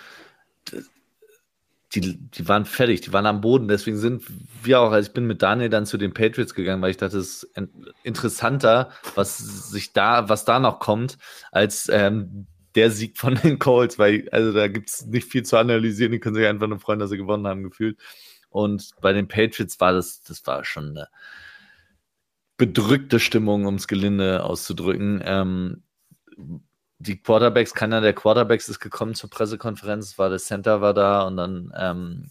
Die, 1.96 2.18
die 2.20 2.48
waren 2.48 2.66
fertig, 2.66 3.02
die 3.02 3.12
waren 3.12 3.26
am 3.26 3.42
Boden. 3.42 3.68
Deswegen 3.68 3.98
sind 3.98 4.24
wir 4.62 4.82
auch, 4.82 4.92
also 4.92 5.08
ich 5.08 5.14
bin 5.16 5.26
mit 5.26 5.42
Daniel 5.42 5.70
dann 5.70 5.88
zu 5.88 5.98
den 5.98 6.14
Patriots 6.14 6.54
gegangen, 6.54 6.84
weil 6.84 6.92
ich 6.92 6.98
dachte, 6.98 7.18
es 7.18 7.44
ist 7.44 7.60
interessanter, 8.04 8.92
was 9.16 9.40
sich 9.40 9.94
da, 9.94 10.30
was 10.30 10.46
da 10.46 10.60
noch 10.60 10.78
kommt, 10.78 11.18
als 11.52 11.90
ähm, 11.92 12.46
der 12.76 12.92
Sieg 12.92 13.18
von 13.18 13.34
den 13.34 13.58
Colts, 13.58 13.98
weil, 13.98 14.30
also 14.32 14.54
da 14.54 14.68
gibt 14.68 14.90
es 14.90 15.08
nicht 15.08 15.28
viel 15.28 15.42
zu 15.42 15.58
analysieren, 15.58 16.12
die 16.12 16.20
können 16.20 16.36
sich 16.36 16.46
einfach 16.46 16.68
nur 16.68 16.80
freuen, 16.80 17.00
dass 17.00 17.10
sie 17.10 17.18
gewonnen 17.18 17.48
haben, 17.48 17.64
gefühlt. 17.64 17.98
Und 18.54 18.92
bei 19.02 19.14
den 19.14 19.28
Patriots 19.28 19.80
war 19.80 19.94
das, 19.94 20.22
das 20.22 20.46
war 20.46 20.64
schon 20.64 20.90
eine 20.90 21.10
bedrückte 22.58 23.20
Stimmung, 23.20 23.66
um 23.66 23.76
es 23.76 23.88
gelinde 23.88 24.44
auszudrücken. 24.44 25.22
Ähm, 25.26 25.82
die 27.00 27.18
Quarterbacks, 27.18 27.74
keiner 27.74 28.00
der 28.00 28.14
Quarterbacks 28.14 28.70
ist 28.70 28.80
gekommen 28.80 29.16
zur 29.16 29.32
Pressekonferenz, 29.32 30.20
war 30.20 30.30
der 30.30 30.38
Center 30.38 30.82
war 30.82 30.94
da 30.94 31.24
und 31.24 31.36
dann 31.36 31.74
ähm, 31.76 32.30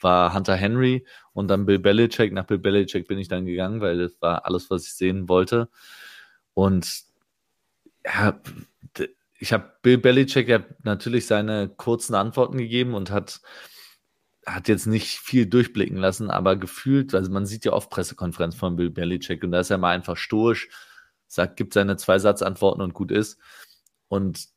war 0.00 0.32
Hunter 0.32 0.54
Henry 0.54 1.06
und 1.34 1.48
dann 1.48 1.66
Bill 1.66 1.78
Belichick. 1.78 2.32
Nach 2.32 2.46
Bill 2.46 2.58
Belichick 2.58 3.06
bin 3.06 3.18
ich 3.18 3.28
dann 3.28 3.44
gegangen, 3.44 3.82
weil 3.82 3.98
das 3.98 4.12
war 4.20 4.46
alles, 4.46 4.70
was 4.70 4.86
ich 4.86 4.94
sehen 4.94 5.28
wollte. 5.28 5.68
Und 6.54 7.02
ja, 8.06 8.40
ich 9.38 9.52
habe 9.52 9.70
Bill 9.82 9.98
Belichick 9.98 10.48
ja 10.48 10.64
natürlich 10.82 11.26
seine 11.26 11.68
kurzen 11.68 12.14
Antworten 12.14 12.56
gegeben 12.56 12.94
und 12.94 13.10
hat 13.10 13.42
hat 14.54 14.68
jetzt 14.68 14.86
nicht 14.86 15.18
viel 15.18 15.46
durchblicken 15.46 15.96
lassen, 15.96 16.30
aber 16.30 16.56
gefühlt, 16.56 17.14
also 17.14 17.30
man 17.30 17.46
sieht 17.46 17.64
ja 17.64 17.72
oft 17.72 17.90
Pressekonferenzen 17.90 18.58
von 18.58 18.76
Bill 18.76 18.90
Belichick 18.90 19.44
und 19.44 19.52
da 19.52 19.60
ist 19.60 19.70
er 19.70 19.78
mal 19.78 19.94
einfach 19.94 20.16
stoisch, 20.16 20.68
sagt, 21.26 21.56
gibt 21.56 21.74
seine 21.74 21.96
zwei 21.96 22.18
Satzantworten 22.18 22.82
und 22.82 22.94
gut 22.94 23.12
ist. 23.12 23.38
Und 24.08 24.48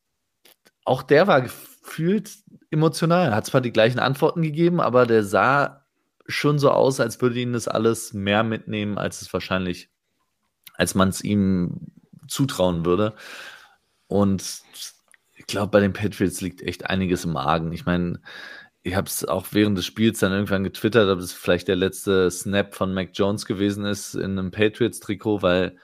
auch 0.84 1.02
der 1.02 1.26
war 1.26 1.42
gefühlt 1.42 2.30
emotional. 2.70 3.34
Hat 3.34 3.46
zwar 3.46 3.60
die 3.60 3.72
gleichen 3.72 3.98
Antworten 3.98 4.42
gegeben, 4.42 4.80
aber 4.80 5.06
der 5.06 5.22
sah 5.24 5.84
schon 6.26 6.58
so 6.58 6.70
aus, 6.70 7.00
als 7.00 7.20
würde 7.20 7.40
ihn 7.40 7.52
das 7.52 7.68
alles 7.68 8.12
mehr 8.12 8.42
mitnehmen, 8.42 8.98
als 8.98 9.22
es 9.22 9.32
wahrscheinlich, 9.32 9.90
als 10.74 10.94
man 10.94 11.08
es 11.08 11.22
ihm 11.22 11.88
zutrauen 12.28 12.84
würde. 12.84 13.14
Und 14.06 14.62
ich 15.34 15.46
glaube, 15.46 15.70
bei 15.70 15.80
den 15.80 15.92
Patriots 15.92 16.40
liegt 16.40 16.62
echt 16.62 16.86
einiges 16.86 17.24
im 17.24 17.36
Argen. 17.36 17.72
Ich 17.72 17.84
meine, 17.84 18.20
ich 18.82 18.94
habe 18.96 19.06
es 19.06 19.24
auch 19.24 19.46
während 19.52 19.78
des 19.78 19.86
Spiels 19.86 20.18
dann 20.18 20.32
irgendwann 20.32 20.64
getwittert, 20.64 21.08
ob 21.08 21.20
es 21.20 21.32
vielleicht 21.32 21.68
der 21.68 21.76
letzte 21.76 22.30
Snap 22.30 22.74
von 22.74 22.92
Mac 22.92 23.10
Jones 23.14 23.46
gewesen 23.46 23.84
ist 23.84 24.14
in 24.14 24.38
einem 24.38 24.50
Patriots-Trikot, 24.50 25.42
weil 25.42 25.78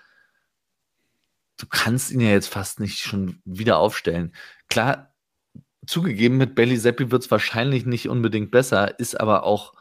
du 1.59 1.67
kannst 1.69 2.11
ihn 2.11 2.21
ja 2.21 2.31
jetzt 2.31 2.49
fast 2.49 2.81
nicht 2.81 2.99
schon 2.99 3.41
wieder 3.45 3.79
aufstellen. 3.79 4.35
Klar, 4.69 5.15
zugegeben, 5.87 6.37
mit 6.39 6.55
Bailey 6.55 6.79
Zappi 6.79 7.11
wird 7.11 7.23
es 7.23 7.31
wahrscheinlich 7.31 7.87
nicht 7.87 8.09
unbedingt 8.09 8.51
besser, 8.51 8.99
ist 8.99 9.21
aber 9.21 9.45
auch 9.45 9.75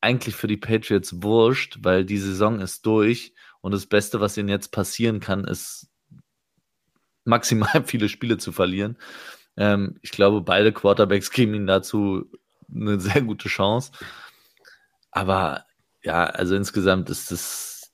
eigentlich 0.00 0.34
für 0.34 0.48
die 0.48 0.56
Patriots 0.56 1.22
wurscht, 1.22 1.78
weil 1.82 2.04
die 2.04 2.18
Saison 2.18 2.60
ist 2.60 2.84
durch 2.86 3.34
und 3.60 3.72
das 3.72 3.86
Beste, 3.86 4.20
was 4.20 4.36
ihnen 4.36 4.48
jetzt 4.48 4.72
passieren 4.72 5.20
kann, 5.20 5.44
ist 5.44 5.88
maximal 7.24 7.82
viele 7.86 8.08
Spiele 8.08 8.38
zu 8.38 8.52
verlieren. 8.52 8.96
Ähm, 9.56 9.98
ich 10.02 10.10
glaube, 10.10 10.40
beide 10.40 10.72
Quarterbacks 10.72 11.30
geben 11.30 11.54
ihnen 11.54 11.66
dazu 11.66 12.30
eine 12.74 13.00
sehr 13.00 13.22
gute 13.22 13.48
Chance. 13.48 13.92
Aber 15.10 15.64
ja, 16.02 16.24
also 16.24 16.54
insgesamt 16.54 17.10
ist 17.10 17.30
das, 17.30 17.92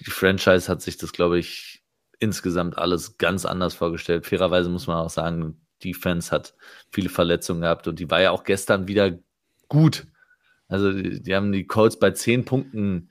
die 0.00 0.10
Franchise 0.10 0.70
hat 0.70 0.82
sich 0.82 0.96
das, 0.96 1.12
glaube 1.12 1.38
ich, 1.38 1.82
insgesamt 2.18 2.78
alles 2.78 3.18
ganz 3.18 3.44
anders 3.44 3.74
vorgestellt. 3.74 4.26
Fairerweise 4.26 4.70
muss 4.70 4.86
man 4.86 4.96
auch 4.96 5.10
sagen, 5.10 5.60
die 5.82 5.94
Fans 5.94 6.32
hat 6.32 6.54
viele 6.90 7.08
Verletzungen 7.08 7.60
gehabt 7.62 7.86
und 7.88 7.98
die 7.98 8.10
war 8.10 8.20
ja 8.20 8.30
auch 8.30 8.44
gestern 8.44 8.88
wieder 8.88 9.18
gut. 9.68 10.06
Also 10.68 10.92
die, 10.92 11.22
die 11.22 11.34
haben 11.34 11.52
die 11.52 11.66
Colts 11.66 11.98
bei 11.98 12.10
zehn 12.12 12.44
Punkten 12.44 13.10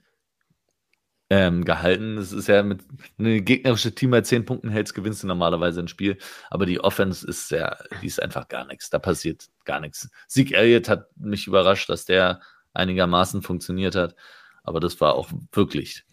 ähm, 1.30 1.64
gehalten. 1.64 2.16
Das 2.16 2.32
ist 2.32 2.48
ja 2.48 2.62
mit 2.62 2.80
einem 3.18 3.44
gegnerischen 3.44 3.94
Team 3.94 4.10
bei 4.10 4.20
zehn 4.20 4.44
Punkten 4.44 4.70
hältst, 4.70 4.94
gewinnst 4.94 5.22
du 5.22 5.26
normalerweise 5.26 5.80
ein 5.80 5.88
Spiel. 5.88 6.18
Aber 6.50 6.66
die 6.66 6.80
Offense 6.80 7.26
ist 7.26 7.50
ja, 7.50 7.76
die 8.02 8.06
ist 8.06 8.22
einfach 8.22 8.48
gar 8.48 8.66
nichts. 8.66 8.90
Da 8.90 8.98
passiert 8.98 9.46
gar 9.64 9.80
nichts. 9.80 10.08
Sieg 10.28 10.52
Elliott 10.52 10.88
hat 10.88 11.08
mich 11.16 11.46
überrascht, 11.46 11.88
dass 11.88 12.04
der 12.04 12.40
einigermaßen 12.74 13.42
funktioniert 13.42 13.96
hat. 13.96 14.14
Aber 14.62 14.80
das 14.80 15.00
war 15.00 15.14
auch 15.14 15.30
wirklich 15.52 16.05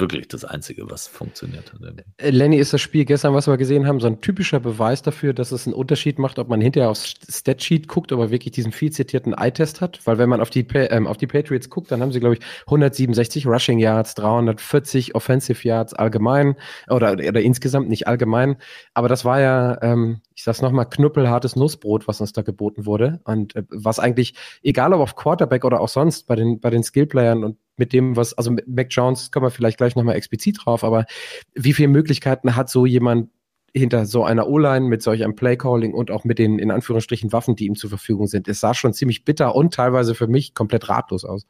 wirklich 0.00 0.28
das 0.28 0.44
Einzige, 0.44 0.90
was 0.90 1.06
funktioniert 1.06 1.72
hat. 1.72 1.80
Äh, 2.16 2.30
Lenny, 2.30 2.56
ist 2.56 2.72
das 2.72 2.80
Spiel 2.80 3.04
gestern, 3.04 3.34
was 3.34 3.46
wir 3.46 3.56
gesehen 3.56 3.86
haben, 3.86 4.00
so 4.00 4.06
ein 4.06 4.20
typischer 4.20 4.60
Beweis 4.60 5.02
dafür, 5.02 5.32
dass 5.32 5.52
es 5.52 5.66
einen 5.66 5.74
Unterschied 5.74 6.18
macht, 6.18 6.38
ob 6.38 6.48
man 6.48 6.60
hinterher 6.60 6.90
aufs 6.90 7.14
Statsheet 7.28 7.88
guckt, 7.88 8.12
ob 8.12 8.20
er 8.20 8.30
wirklich 8.30 8.52
diesen 8.52 8.72
viel 8.72 8.90
zitierten 8.90 9.32
Eye-Test 9.32 9.80
hat? 9.80 10.00
Weil 10.04 10.18
wenn 10.18 10.28
man 10.28 10.40
auf 10.40 10.50
die, 10.50 10.66
ähm, 10.74 11.06
auf 11.06 11.16
die 11.16 11.26
Patriots 11.26 11.70
guckt, 11.70 11.90
dann 11.90 12.00
haben 12.02 12.12
sie, 12.12 12.20
glaube 12.20 12.34
ich, 12.34 12.40
167 12.66 13.46
Rushing 13.46 13.78
Yards, 13.78 14.14
340 14.14 15.14
Offensive 15.14 15.66
Yards 15.66 15.94
allgemein 15.94 16.56
oder, 16.88 17.12
oder 17.12 17.40
insgesamt 17.40 17.88
nicht 17.88 18.08
allgemein. 18.08 18.56
Aber 18.94 19.08
das 19.08 19.24
war 19.24 19.40
ja, 19.40 19.80
ähm, 19.82 20.20
ich 20.34 20.44
sag's 20.44 20.62
nochmal, 20.62 20.88
knüppelhartes 20.88 21.56
Nussbrot, 21.56 22.08
was 22.08 22.20
uns 22.20 22.32
da 22.32 22.42
geboten 22.42 22.86
wurde. 22.86 23.20
Und 23.24 23.54
äh, 23.54 23.62
was 23.70 23.98
eigentlich, 23.98 24.34
egal 24.62 24.92
ob 24.92 25.00
auf 25.00 25.16
Quarterback 25.16 25.64
oder 25.64 25.80
auch 25.80 25.88
sonst, 25.88 26.26
bei 26.26 26.36
den, 26.36 26.60
bei 26.60 26.70
den 26.70 26.82
Skillplayern 26.82 27.44
und 27.44 27.58
mit 27.76 27.92
dem, 27.92 28.16
was, 28.16 28.34
also 28.34 28.54
Mac 28.66 28.88
Jones 28.90 29.30
kommen 29.30 29.46
wir 29.46 29.50
vielleicht 29.50 29.78
gleich 29.78 29.96
nochmal 29.96 30.16
explizit 30.16 30.58
drauf, 30.64 30.84
aber 30.84 31.06
wie 31.54 31.72
viele 31.72 31.88
Möglichkeiten 31.88 32.56
hat 32.56 32.70
so 32.70 32.86
jemand 32.86 33.30
hinter 33.72 34.06
so 34.06 34.24
einer 34.24 34.46
O-Line 34.46 34.86
mit 34.86 35.02
solch 35.02 35.24
einem 35.24 35.34
Playcalling 35.34 35.92
und 35.92 36.10
auch 36.10 36.24
mit 36.24 36.38
den 36.38 36.58
in 36.60 36.70
Anführungsstrichen 36.70 37.32
Waffen, 37.32 37.56
die 37.56 37.66
ihm 37.66 37.74
zur 37.74 37.90
Verfügung 37.90 38.28
sind? 38.28 38.46
Es 38.46 38.60
sah 38.60 38.74
schon 38.74 38.94
ziemlich 38.94 39.24
bitter 39.24 39.54
und 39.54 39.74
teilweise 39.74 40.14
für 40.14 40.28
mich 40.28 40.54
komplett 40.54 40.88
ratlos 40.88 41.24
aus. 41.24 41.46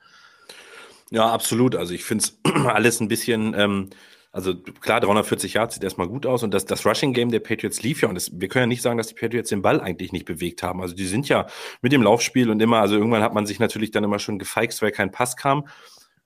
Ja, 1.10 1.30
absolut. 1.30 1.76
Also 1.76 1.92
ich 1.92 2.04
finde 2.04 2.24
es 2.24 2.38
alles 2.66 3.00
ein 3.00 3.08
bisschen, 3.08 3.54
ähm, 3.56 3.90
also 4.32 4.54
klar, 4.56 5.00
340 5.00 5.54
Yards 5.54 5.74
sieht 5.74 5.84
erstmal 5.84 6.08
gut 6.08 6.26
aus 6.26 6.42
und 6.42 6.52
das, 6.52 6.64
das 6.64 6.84
Rushing-Game 6.84 7.30
der 7.30 7.40
Patriots 7.40 7.82
lief 7.82 8.02
ja 8.02 8.08
und 8.08 8.16
das, 8.16 8.32
wir 8.32 8.48
können 8.48 8.64
ja 8.64 8.66
nicht 8.66 8.82
sagen, 8.82 8.98
dass 8.98 9.08
die 9.08 9.14
Patriots 9.14 9.50
den 9.50 9.62
Ball 9.62 9.80
eigentlich 9.80 10.10
nicht 10.10 10.24
bewegt 10.24 10.62
haben. 10.62 10.80
Also 10.80 10.94
die 10.94 11.06
sind 11.06 11.28
ja 11.28 11.46
mit 11.82 11.92
dem 11.92 12.02
Laufspiel 12.02 12.50
und 12.50 12.60
immer, 12.60 12.78
also 12.78 12.96
irgendwann 12.96 13.22
hat 13.22 13.34
man 13.34 13.46
sich 13.46 13.60
natürlich 13.60 13.90
dann 13.90 14.02
immer 14.02 14.18
schon 14.18 14.38
gefeixt, 14.38 14.82
weil 14.82 14.90
kein 14.90 15.12
Pass 15.12 15.37
kam. 15.37 15.68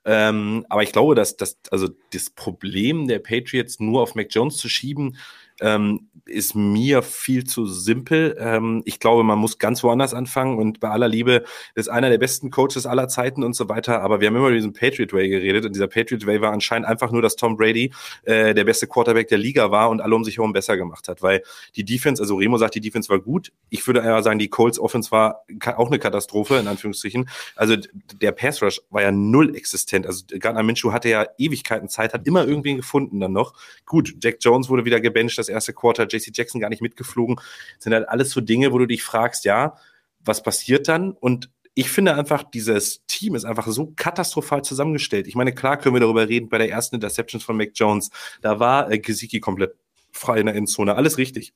Ähm, 0.04 0.64
aber 0.68 0.82
ich 0.82 0.92
glaube, 0.92 1.14
dass 1.14 1.37
das, 1.37 1.58
also 1.70 1.88
das 2.12 2.30
Problem 2.30 3.08
der 3.08 3.18
Patriots 3.18 3.80
nur 3.80 4.02
auf 4.02 4.14
Mac 4.14 4.28
Jones 4.30 4.56
zu 4.56 4.68
schieben, 4.68 5.16
ähm, 5.61 6.08
ist 6.28 6.54
mir 6.54 7.02
viel 7.02 7.44
zu 7.44 7.66
simpel. 7.66 8.36
Ähm, 8.38 8.82
ich 8.84 9.00
glaube, 9.00 9.22
man 9.24 9.38
muss 9.38 9.58
ganz 9.58 9.82
woanders 9.82 10.14
anfangen 10.14 10.58
und 10.58 10.80
bei 10.80 10.90
aller 10.90 11.08
Liebe 11.08 11.44
ist 11.74 11.88
einer 11.88 12.10
der 12.10 12.18
besten 12.18 12.50
Coaches 12.50 12.86
aller 12.86 13.08
Zeiten 13.08 13.42
und 13.42 13.54
so 13.54 13.68
weiter. 13.68 14.02
Aber 14.02 14.20
wir 14.20 14.28
haben 14.28 14.36
immer 14.36 14.48
über 14.48 14.56
diesen 14.56 14.72
Patriot 14.72 15.12
Way 15.12 15.28
geredet 15.28 15.64
und 15.64 15.74
dieser 15.74 15.88
Patriot 15.88 16.26
Way 16.26 16.40
war 16.40 16.52
anscheinend 16.52 16.86
einfach 16.88 17.10
nur, 17.10 17.22
dass 17.22 17.36
Tom 17.36 17.56
Brady 17.56 17.92
äh, 18.24 18.54
der 18.54 18.64
beste 18.64 18.86
Quarterback 18.86 19.28
der 19.28 19.38
Liga 19.38 19.70
war 19.70 19.90
und 19.90 20.00
alle 20.00 20.14
um 20.14 20.24
sich 20.24 20.36
herum 20.36 20.52
besser 20.52 20.76
gemacht 20.76 21.08
hat, 21.08 21.22
weil 21.22 21.42
die 21.76 21.84
Defense, 21.84 22.22
also 22.22 22.36
Remo 22.36 22.58
sagt, 22.58 22.74
die 22.74 22.80
Defense 22.80 23.08
war 23.08 23.18
gut. 23.18 23.52
Ich 23.70 23.86
würde 23.86 24.00
eher 24.00 24.22
sagen, 24.22 24.38
die 24.38 24.48
Colts 24.48 24.78
Offense 24.78 25.10
war 25.10 25.44
auch 25.76 25.88
eine 25.88 25.98
Katastrophe 25.98 26.56
in 26.56 26.68
Anführungsstrichen. 26.68 27.28
Also 27.56 27.76
der 28.20 28.32
Pass 28.32 28.62
Rush 28.62 28.80
war 28.90 29.02
ja 29.02 29.12
null 29.12 29.54
existent. 29.56 30.06
Also 30.06 30.24
Gardner 30.38 30.62
Minshew 30.62 30.92
hatte 30.92 31.08
ja 31.08 31.26
Ewigkeiten 31.38 31.88
Zeit, 31.88 32.14
hat 32.14 32.26
immer 32.26 32.46
irgendwen 32.46 32.76
gefunden 32.76 33.20
dann 33.20 33.32
noch. 33.32 33.54
Gut, 33.86 34.14
Jack 34.20 34.36
Jones 34.40 34.68
wurde 34.68 34.84
wieder 34.84 35.00
gebencht, 35.00 35.38
das 35.38 35.48
erste 35.48 35.72
Quarter, 35.72 36.06
JC 36.18 36.37
Jackson 36.37 36.61
gar 36.61 36.68
nicht 36.70 36.83
mitgeflogen. 36.83 37.37
Das 37.37 37.85
sind 37.85 37.94
halt 37.94 38.09
alles 38.09 38.31
so 38.31 38.40
Dinge, 38.40 38.72
wo 38.72 38.78
du 38.78 38.87
dich 38.87 39.02
fragst, 39.02 39.44
ja, 39.44 39.76
was 40.20 40.42
passiert 40.42 40.88
dann? 40.88 41.12
Und 41.12 41.50
ich 41.74 41.90
finde 41.90 42.14
einfach, 42.14 42.42
dieses 42.42 43.07
Team 43.07 43.37
ist 43.37 43.44
einfach 43.44 43.66
so 43.68 43.92
katastrophal 43.94 44.62
zusammengestellt. 44.62 45.28
Ich 45.28 45.37
meine, 45.37 45.54
klar 45.54 45.76
können 45.76 45.94
wir 45.94 46.00
darüber 46.00 46.28
reden 46.28 46.48
bei 46.48 46.59
der 46.59 46.70
ersten 46.70 46.96
Interception 46.96 47.40
von 47.40 47.57
Mac 47.57 47.70
Jones. 47.74 48.11
Da 48.40 48.59
war 48.59 48.90
äh, 48.90 48.98
Gesicki 48.98 49.38
komplett 49.38 49.76
frei 50.11 50.40
in 50.40 50.46
der 50.46 50.57
Endzone. 50.57 50.96
Alles 50.96 51.18
richtig. 51.18 51.54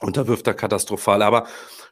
Und 0.00 0.16
da 0.16 0.26
wirft 0.26 0.46
er 0.46 0.54
katastrophal. 0.54 1.22
Aber 1.22 1.46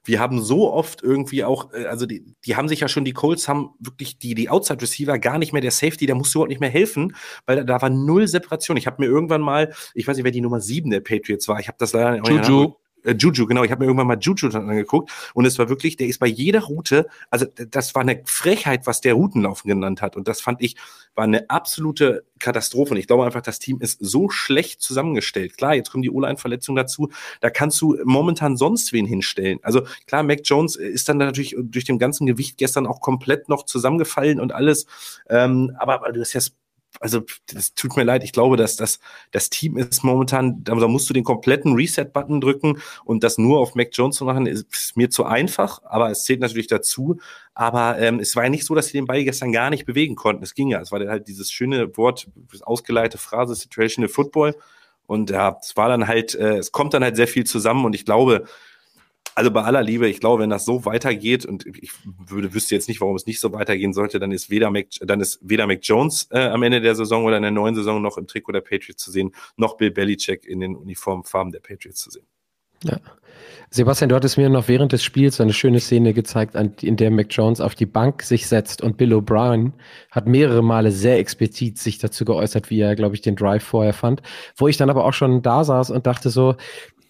wir 0.05 0.21
haben 0.21 0.43
so 0.43 0.71
oft 0.71 1.03
irgendwie 1.03 1.43
auch, 1.43 1.73
äh, 1.73 1.87
also 1.87 2.05
die, 2.05 2.25
die 2.45 2.57
haben 2.57 2.69
sich 2.69 2.81
ja 2.81 2.88
schon, 2.88 3.05
die 3.05 3.12
Colts 3.12 3.49
haben 3.49 3.71
wirklich 3.79 4.19
die, 4.19 4.35
die 4.35 4.51
Outside 4.51 4.83
Receiver 4.83 5.19
gar 5.19 5.38
nicht 5.38 5.53
mehr, 5.53 5.62
der 5.62 5.71
Safety, 5.71 6.07
der 6.07 6.14
musste 6.14 6.37
überhaupt 6.37 6.51
nicht 6.51 6.61
mehr 6.61 6.71
helfen, 6.71 7.17
weil 7.47 7.57
da, 7.57 7.64
da 7.64 7.83
war 7.83 7.90
null 7.90 8.29
Separation. 8.29 8.77
Ich 8.77 8.87
habe 8.87 9.03
mir 9.03 9.09
irgendwann 9.09 9.40
mal, 9.40 9.73
ich 9.95 10.07
weiß 10.07 10.17
nicht, 10.17 10.25
wer 10.25 10.33
die 10.33 10.43
Nummer 10.43 10.61
sieben 10.61 10.90
der 10.90 11.01
Patriots 11.01 11.49
war, 11.49 11.59
ich 11.61 11.69
habe 11.69 11.79
das 11.79 11.93
leider 11.93 12.12
nicht. 12.12 12.29
Juju 12.29 12.75
äh, 13.05 13.14
Juju, 13.14 13.47
genau. 13.47 13.64
Ich 13.64 13.71
habe 13.71 13.81
mir 13.81 13.87
irgendwann 13.87 14.07
mal 14.07 14.19
Juju 14.19 14.49
dann 14.49 14.69
angeguckt 14.69 15.11
und 15.35 15.45
es 15.45 15.59
war 15.59 15.69
wirklich, 15.69 15.97
der 15.97 16.09
ist 16.09 16.19
bei 16.19 16.27
jeder 16.27 16.62
Route, 16.62 17.07
also 17.31 17.47
das 17.47 17.95
war 17.95 18.03
eine 18.03 18.23
Frechheit, 18.25 18.87
was 18.87 19.01
der 19.01 19.14
Routenlaufen 19.14 19.69
genannt 19.69 20.03
hat 20.03 20.17
und 20.17 20.29
das 20.29 20.40
fand 20.40 20.62
ich, 20.62 20.77
war 21.14 21.25
eine 21.25 21.49
absolute 21.51 22.25
Katastrophe 22.38 22.93
und 22.93 22.97
ich 22.99 23.07
glaube 23.07 23.25
einfach, 23.25 23.43
das 23.43 23.59
Team 23.59 23.81
ist 23.81 23.99
so 24.01 24.29
schlecht 24.29 24.83
zusammengestellt. 24.83 25.57
Klar, 25.57 25.75
jetzt 25.75 25.90
kommen 25.90 26.03
die 26.03 26.11
O-Line-Verletzungen 26.11 26.77
dazu, 26.77 27.11
da 27.40 27.51
kannst 27.51 27.81
du 27.81 27.97
momentan 28.05 28.57
sonst 28.57 28.93
wen 28.93 29.07
hinstellen. 29.07 29.59
Also 29.62 29.83
klar, 30.07 30.23
Mac 30.23 30.40
Jones 30.45 30.77
ist 30.77 31.09
dann 31.09 31.19
natürlich 31.19 31.55
durch 31.59 31.85
dem 31.85 31.99
ganzen 31.99 32.27
Gewicht 32.27 32.59
gestern 32.59 32.87
auch 32.87 33.01
komplett 33.01 33.49
noch 33.49 33.64
zusammengefallen 33.64 34.40
und 34.40 34.53
alles, 34.53 34.87
ähm, 35.29 35.77
aber 35.79 36.11
du 36.12 36.21
hast 36.21 36.33
ja 36.33 36.40
also 37.00 37.22
das 37.46 37.74
tut 37.74 37.96
mir 37.96 38.04
leid, 38.04 38.24
ich 38.24 38.33
glaube, 38.33 38.57
dass 38.57 38.76
das, 38.76 39.00
das 39.30 39.50
Team 39.50 39.76
ist 39.76 40.04
momentan, 40.04 40.62
da 40.64 40.74
musst 40.74 41.09
du 41.09 41.14
den 41.14 41.24
kompletten 41.24 41.74
Reset-Button 41.74 42.40
drücken 42.40 42.80
und 43.04 43.24
das 43.24 43.38
nur 43.38 43.59
auf 43.59 43.74
Mac 43.74 43.88
Jones 43.92 44.16
zu 44.16 44.24
machen, 44.24 44.46
ist, 44.46 44.66
ist 44.72 44.96
mir 44.96 45.11
zu 45.11 45.24
einfach, 45.24 45.80
aber 45.85 46.11
es 46.11 46.24
zählt 46.24 46.40
natürlich 46.40 46.66
dazu. 46.66 47.18
Aber 47.54 47.98
ähm, 47.98 48.18
es 48.18 48.35
war 48.35 48.44
ja 48.44 48.50
nicht 48.50 48.64
so, 48.64 48.74
dass 48.74 48.87
sie 48.87 48.98
den 48.98 49.07
Ball 49.07 49.22
gestern 49.24 49.52
gar 49.52 49.70
nicht 49.70 49.87
bewegen 49.87 50.16
konnten. 50.16 50.42
Es 50.42 50.54
ging 50.54 50.68
ja, 50.68 50.80
es 50.80 50.92
war 50.92 51.00
halt 51.07 51.28
dieses 51.28 51.52
schöne 51.52 51.96
Wort, 51.96 52.26
ausgeleitete 52.62 53.18
Phrase, 53.18 53.54
Situational 53.54 54.09
Football. 54.09 54.57
Und 55.07 55.30
ja, 55.30 55.59
es 55.61 55.76
war 55.76 55.88
dann 55.88 56.09
halt, 56.09 56.35
äh, 56.35 56.57
es 56.57 56.72
kommt 56.72 56.94
dann 56.94 57.04
halt 57.04 57.16
sehr 57.16 57.28
viel 57.28 57.44
zusammen 57.44 57.85
und 57.85 57.94
ich 57.94 58.04
glaube, 58.04 58.44
also 59.35 59.51
bei 59.51 59.62
aller 59.62 59.83
Liebe, 59.83 60.09
ich 60.09 60.20
glaube, 60.20 60.42
wenn 60.42 60.51
das 60.51 60.64
so 60.64 60.85
weitergeht 60.85 61.44
und 61.44 61.66
ich 61.66 61.90
würde 62.05 62.55
wüsste 62.55 62.75
jetzt 62.75 62.88
nicht, 62.88 63.01
warum 63.01 63.16
es 63.16 63.27
nicht 63.27 63.40
so 63.40 63.53
weitergehen 63.53 63.92
sollte, 63.92 64.18
dann 64.20 64.33
ist 64.33 64.51
weder 64.51 64.70
Mac, 64.70 64.87
dann 65.01 65.20
ist 65.20 65.38
weder 65.42 65.66
Mac 65.66 65.81
Jones 65.83 66.29
äh, 66.31 66.38
am 66.38 66.62
Ende 66.62 66.81
der 66.81 66.94
Saison 66.94 67.25
oder 67.25 67.37
in 67.37 67.42
der 67.42 67.51
neuen 67.51 67.75
Saison 67.75 68.01
noch 68.01 68.16
im 68.16 68.27
Trikot 68.27 68.53
der 68.53 68.61
Patriots 68.61 69.03
zu 69.03 69.11
sehen, 69.11 69.33
noch 69.57 69.77
Bill 69.77 69.90
Belichick 69.90 70.44
in 70.44 70.61
den 70.61 70.77
Uniformfarben 70.77 71.53
der 71.53 71.61
Patriots 71.61 72.01
zu 72.01 72.11
sehen. 72.11 72.27
Ja. 72.85 73.01
Sebastian, 73.70 74.09
du 74.09 74.14
hattest 74.14 74.37
mir 74.37 74.49
noch 74.49 74.68
während 74.68 74.92
des 74.92 75.03
Spiels 75.03 75.40
eine 75.40 75.53
schöne 75.53 75.81
Szene 75.81 76.12
gezeigt, 76.12 76.55
in 76.55 76.97
der 76.97 77.11
Mac 77.11 77.27
Jones 77.31 77.61
auf 77.61 77.75
die 77.75 77.87
Bank 77.87 78.23
sich 78.23 78.47
setzt 78.47 78.83
und 78.83 78.97
Bill 78.97 79.12
O'Brien 79.14 79.73
hat 80.12 80.29
mehrere 80.29 80.62
Male 80.62 80.92
sehr 80.92 81.18
explizit 81.18 81.79
sich 81.79 81.99
dazu 81.99 82.25
geäußert, 82.25 82.70
wie 82.70 82.81
er, 82.81 82.94
glaube 82.94 83.16
ich, 83.16 83.23
den 83.23 83.35
Drive 83.35 83.64
vorher 83.64 83.94
fand, 83.94 84.23
wo 84.57 84.68
ich 84.68 84.77
dann 84.77 84.90
aber 84.90 85.05
auch 85.05 85.12
schon 85.12 85.42
da 85.42 85.64
saß 85.64 85.90
und 85.90 86.07
dachte 86.07 86.31
so, 86.31 86.55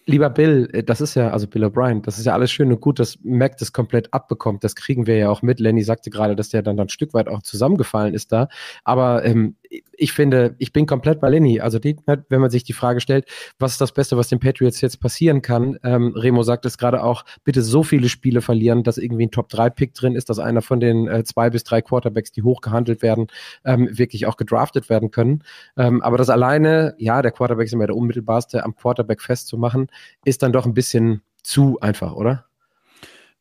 Lieber 0.07 0.29
Bill, 0.29 0.69
äh, 0.71 0.83
das 0.83 1.01
ist 1.01 1.15
ja, 1.15 1.31
also 1.31 1.47
Bill 1.47 1.65
O'Brien, 1.65 2.01
das 2.01 2.19
ist 2.19 2.25
ja 2.25 2.33
alles 2.33 2.51
schön 2.51 2.71
und 2.71 2.79
gut, 2.79 2.99
dass 2.99 3.17
Mac 3.23 3.57
das 3.57 3.73
komplett 3.73 4.13
abbekommt. 4.13 4.63
Das 4.63 4.75
kriegen 4.75 5.07
wir 5.07 5.17
ja 5.17 5.29
auch 5.29 5.41
mit. 5.41 5.59
Lenny 5.59 5.83
sagte 5.83 6.09
gerade, 6.09 6.35
dass 6.35 6.49
der 6.49 6.61
dann, 6.61 6.77
dann 6.77 6.87
ein 6.87 6.89
Stück 6.89 7.13
weit 7.13 7.27
auch 7.27 7.41
zusammengefallen 7.41 8.13
ist 8.13 8.31
da. 8.31 8.47
Aber 8.83 9.25
ähm, 9.25 9.55
ich 9.93 10.13
finde, 10.13 10.55
ich 10.57 10.73
bin 10.73 10.85
komplett 10.85 11.19
bei 11.19 11.29
Lenny. 11.29 11.59
Also 11.59 11.79
die, 11.79 11.95
ne, 12.05 12.23
wenn 12.29 12.41
man 12.41 12.49
sich 12.49 12.63
die 12.63 12.73
Frage 12.73 13.01
stellt, 13.01 13.25
was 13.59 13.73
ist 13.73 13.81
das 13.81 13.93
Beste, 13.93 14.17
was 14.17 14.29
den 14.29 14.39
Patriots 14.39 14.81
jetzt 14.81 14.99
passieren 14.99 15.41
kann? 15.41 15.77
Ähm, 15.83 16.13
Remo 16.15 16.43
sagt 16.43 16.65
es 16.65 16.77
gerade 16.77 17.03
auch, 17.03 17.25
bitte 17.43 17.61
so 17.61 17.83
viele 17.83 18.09
Spiele 18.09 18.41
verlieren, 18.41 18.83
dass 18.83 18.97
irgendwie 18.97 19.25
ein 19.25 19.31
Top-3-Pick 19.31 19.93
drin 19.93 20.15
ist, 20.15 20.29
dass 20.29 20.39
einer 20.39 20.61
von 20.61 20.79
den 20.79 21.07
äh, 21.07 21.23
zwei 21.23 21.49
bis 21.49 21.63
drei 21.63 21.81
Quarterbacks, 21.81 22.31
die 22.31 22.43
hochgehandelt 22.43 23.01
werden, 23.01 23.27
ähm, 23.63 23.89
wirklich 23.91 24.25
auch 24.25 24.37
gedraftet 24.37 24.89
werden 24.89 25.11
können. 25.11 25.43
Ähm, 25.77 26.01
aber 26.01 26.17
das 26.17 26.29
alleine, 26.29 26.95
ja, 26.97 27.21
der 27.21 27.31
Quarterback 27.31 27.65
ist 27.65 27.73
immer 27.73 27.87
der 27.87 27.95
unmittelbarste, 27.95 28.63
am 28.63 28.75
Quarterback 28.75 29.21
festzumachen, 29.21 29.87
ist 30.23 30.43
dann 30.43 30.53
doch 30.53 30.65
ein 30.65 30.73
bisschen 30.73 31.21
zu 31.43 31.79
einfach, 31.79 32.13
oder? 32.13 32.45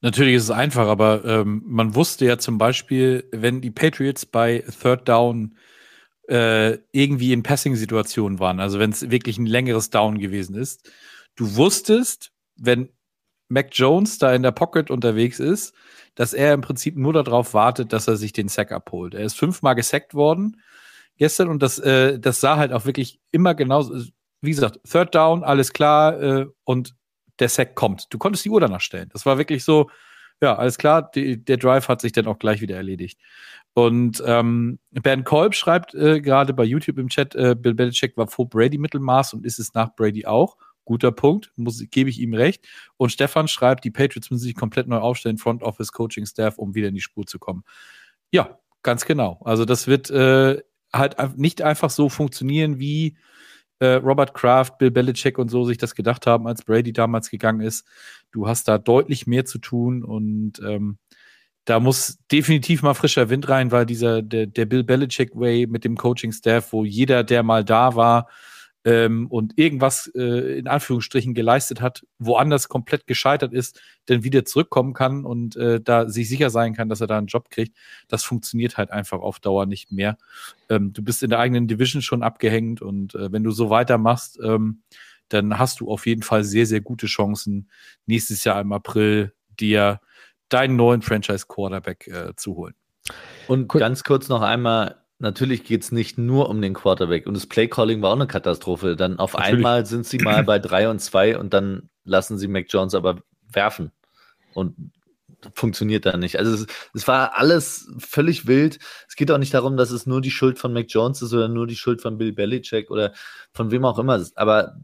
Natürlich 0.05 0.35
ist 0.35 0.43
es 0.43 0.51
einfach, 0.51 0.87
aber 0.87 1.25
ähm, 1.25 1.63
man 1.65 1.95
wusste 1.95 2.27
ja 2.27 2.37
zum 2.37 2.59
Beispiel, 2.59 3.25
wenn 3.33 3.63
die 3.63 3.71
Patriots 3.71 4.27
bei 4.27 4.63
Third 4.83 5.09
Down 5.09 5.55
äh, 6.29 6.79
irgendwie 6.93 7.33
in 7.33 7.43
Passing-Situationen 7.43 8.39
waren, 8.39 8.61
also 8.61 8.79
wenn 8.79 8.91
es 8.91 9.11
wirklich 9.11 9.39
ein 9.39 9.47
längeres 9.47 9.91
Down 9.91 10.19
gewesen 10.19 10.57
ist, 10.57 10.91
du 11.37 11.57
wusstest, 11.57 12.33
wenn 12.57 12.89
Mac 13.49 13.69
Jones 13.73 14.19
da 14.19 14.35
in 14.35 14.43
der 14.43 14.53
Pocket 14.53 14.91
unterwegs 14.91 15.39
ist, 15.39 15.75
dass 16.15 16.33
er 16.33 16.55
im 16.55 16.61
Prinzip 16.61 16.97
nur 16.97 17.13
darauf 17.13 17.55
wartet, 17.55 17.93
dass 17.93 18.09
er 18.09 18.17
sich 18.17 18.33
den 18.33 18.49
Sack 18.49 18.73
abholt. 18.73 19.15
Er 19.15 19.25
ist 19.25 19.35
fünfmal 19.35 19.75
gesackt 19.75 20.15
worden 20.15 20.61
gestern 21.17 21.49
und 21.49 21.63
das, 21.63 21.79
äh, 21.79 22.19
das 22.19 22.41
sah 22.41 22.57
halt 22.57 22.73
auch 22.73 22.87
wirklich 22.87 23.21
immer 23.31 23.55
genauso. 23.55 24.03
Wie 24.41 24.51
gesagt, 24.51 24.81
Third 24.89 25.15
Down, 25.15 25.45
alles 25.45 25.73
klar 25.73 26.21
äh, 26.21 26.47
und 26.65 26.95
der 27.39 27.49
Sack 27.49 27.75
kommt. 27.75 28.07
Du 28.11 28.19
konntest 28.19 28.45
die 28.45 28.51
Uhr 28.51 28.61
danach 28.61 28.81
stellen. 28.81 29.09
Das 29.13 29.27
war 29.27 29.39
wirklich 29.39 29.65
so, 29.65 29.91
ja, 30.41 30.57
alles 30.57 30.79
klar, 30.79 31.11
die, 31.15 31.43
der 31.43 31.57
Drive 31.57 31.89
hat 31.89 32.01
sich 32.01 32.13
dann 32.13 32.27
auch 32.27 32.39
gleich 32.39 32.61
wieder 32.61 32.77
erledigt. 32.77 33.19
Und 33.75 34.23
ähm, 34.25 34.79
Bernd 34.93 35.25
Kolb 35.25 35.55
schreibt 35.55 35.95
äh, 35.95 36.21
gerade 36.21 36.55
bei 36.55 36.65
YouTube 36.65 36.99
im 36.99 37.09
Chat, 37.09 37.35
äh, 37.35 37.57
Bill 37.59 37.75
Belichick 37.75 38.17
war 38.17 38.29
vor 38.29 38.49
Brady 38.49 38.79
Mittelmaß 38.79 39.35
und 39.35 39.45
ist 39.45 39.59
es 39.59 39.75
nach 39.75 39.95
Brady 39.97 40.27
auch. 40.27 40.57
Guter 40.85 41.13
Punkt, 41.13 41.53
muss, 41.57 41.83
gebe 41.91 42.09
ich 42.09 42.21
ihm 42.21 42.35
recht. 42.35 42.67
Und 42.97 43.11
Stefan 43.11 43.49
schreibt, 43.49 43.85
die 43.85 43.91
Patriots 43.91 44.31
müssen 44.31 44.45
sich 44.45 44.55
komplett 44.55 44.87
neu 44.87 44.99
aufstellen, 44.99 45.39
Front 45.39 45.63
Office, 45.63 45.93
Coaching 45.93 46.27
Staff, 46.27 46.59
um 46.59 46.75
wieder 46.75 46.89
in 46.89 46.95
die 46.95 47.01
Spur 47.01 47.27
zu 47.27 47.39
kommen. 47.39 47.65
Ja, 48.31 48.59
ganz 48.83 49.05
genau. 49.05 49.41
Also 49.45 49.65
das 49.65 49.89
wird 49.89 50.11
äh, 50.11 50.63
halt 50.93 51.37
nicht 51.37 51.63
einfach 51.63 51.91
so 51.91 52.09
funktionieren, 52.09 52.79
wie 52.79 53.17
äh, 53.81 53.95
Robert 53.95 54.35
Kraft, 54.35 54.79
Bill 54.79 54.91
Belichick 54.91 55.39
und 55.39 55.49
so 55.49 55.65
sich 55.65 55.79
das 55.79 55.95
gedacht 55.95 56.27
haben, 56.27 56.47
als 56.47 56.63
Brady 56.63 56.93
damals 56.93 57.31
gegangen 57.31 57.61
ist. 57.61 57.87
Du 58.31 58.47
hast 58.47 58.69
da 58.69 58.79
deutlich 58.79 59.27
mehr 59.27 59.45
zu 59.45 59.59
tun 59.59 60.05
und 60.05 60.61
ähm, 60.61 60.99
da 61.65 61.81
muss 61.81 62.19
definitiv 62.31 62.83
mal 62.83 62.95
frischer 62.95 63.31
Wind 63.31 63.49
rein, 63.49 63.73
weil 63.73 63.87
dieser, 63.87 64.23
der, 64.23 64.47
der 64.47 64.67
Bill 64.67 64.85
Belichick 64.85 65.35
Way 65.35 65.67
mit 65.67 65.85
dem 65.85 65.97
Coaching-Staff, 65.97 66.73
wo 66.73 66.85
jeder, 66.85 67.25
der 67.25 67.43
mal 67.43 67.65
da 67.65 67.95
war, 67.95 68.29
ähm, 68.85 69.27
und 69.29 69.57
irgendwas 69.59 70.11
äh, 70.15 70.59
in 70.59 70.69
Anführungsstrichen 70.69 71.33
geleistet 71.33 71.81
hat, 71.81 72.07
woanders 72.19 72.69
komplett 72.69 73.07
gescheitert 73.07 73.55
ist, 73.55 73.81
dann 74.07 74.25
wieder 74.25 74.45
zurückkommen 74.45 74.93
kann 74.93 75.25
und 75.25 75.57
äh, 75.57 75.81
da 75.81 76.09
sich 76.09 76.29
sicher 76.29 76.51
sein 76.51 76.75
kann, 76.75 76.91
dass 76.91 77.01
er 77.01 77.07
da 77.07 77.17
einen 77.17 77.27
Job 77.27 77.49
kriegt, 77.49 77.77
das 78.09 78.25
funktioniert 78.25 78.77
halt 78.77 78.91
einfach 78.91 79.21
auf 79.21 79.41
Dauer 79.41 79.65
nicht 79.65 79.91
mehr. 79.91 80.19
Ähm, 80.69 80.93
du 80.93 81.03
bist 81.03 81.23
in 81.23 81.31
der 81.31 81.39
eigenen 81.39 81.67
Division 81.67 82.03
schon 82.03 82.23
abgehängt 82.23 82.83
und 82.83 83.15
äh, 83.15 83.33
wenn 83.33 83.43
du 83.43 83.53
so 83.53 83.71
weitermachst, 83.71 84.39
ähm, 84.45 84.83
dann 85.31 85.59
hast 85.59 85.81
du 85.81 85.91
auf 85.91 86.07
jeden 86.07 86.23
Fall 86.23 86.45
sehr, 86.45 86.67
sehr 86.67 86.83
gute 86.83 87.07
Chancen, 87.07 87.71
nächstes 88.05 88.45
Jahr 88.45 88.61
im 88.61 88.73
April 88.73 89.33
dir 89.59 90.01
deinen 90.49 90.77
neuen 90.77 91.03
Franchise-Quarterback 91.03 92.07
äh, 92.09 92.37
zu 92.37 92.57
holen. 92.57 92.75
Und 93.49 93.75
cool. 93.75 93.81
ganz 93.81 94.05
kurz 94.05 94.29
noch 94.29 94.43
einmal, 94.43 95.03
natürlich 95.19 95.65
geht 95.65 95.83
es 95.83 95.93
nicht 95.93 96.19
nur 96.19 96.49
um 96.49 96.61
den 96.63 96.75
Quarterback. 96.75 97.27
Und 97.27 97.35
das 97.35 97.47
Playcalling 97.47 98.03
war 98.03 98.11
auch 98.11 98.17
eine 98.17 98.27
Katastrophe. 98.27 98.97
Dann 98.97 99.19
auf 99.19 99.35
natürlich. 99.35 99.57
einmal 99.57 99.87
sind 99.87 100.07
sie 100.07 100.19
mal 100.19 100.43
bei 100.45 100.59
3 100.59 100.89
und 100.89 101.01
2 101.01 101.39
und 101.39 101.53
dann 101.53 101.91
lassen 102.05 102.39
sie 102.39 102.49
Mac 102.49 102.67
Jones 102.69 102.95
aber 102.95 103.23
werfen. 103.51 103.93
Und 104.55 104.93
funktioniert 105.55 106.07
da 106.07 106.17
nicht. 106.17 106.39
Also 106.39 106.55
es, 106.55 106.67
es, 106.95 107.09
war 107.09 107.37
alles 107.37 107.91
völlig 107.99 108.47
wild. 108.47 108.79
Es 109.09 109.17
geht 109.17 109.31
auch 109.31 109.39
nicht 109.39 109.53
darum, 109.53 109.77
dass 109.77 109.91
es 109.91 110.07
nur 110.07 110.21
die 110.21 110.31
Schuld 110.31 110.59
von 110.59 110.73
Mac 110.73 110.87
Jones 110.89 111.21
ist 111.21 111.35
oder 111.35 111.49
nur 111.49 111.67
die 111.67 111.77
Schuld 111.77 112.01
von 112.01 112.17
Bill 112.17 112.33
Belichick 112.33 112.91
oder 112.91 113.13
von 113.53 113.71
wem 113.71 113.85
auch 113.85 113.99
immer. 113.99 114.25
Aber 114.37 114.77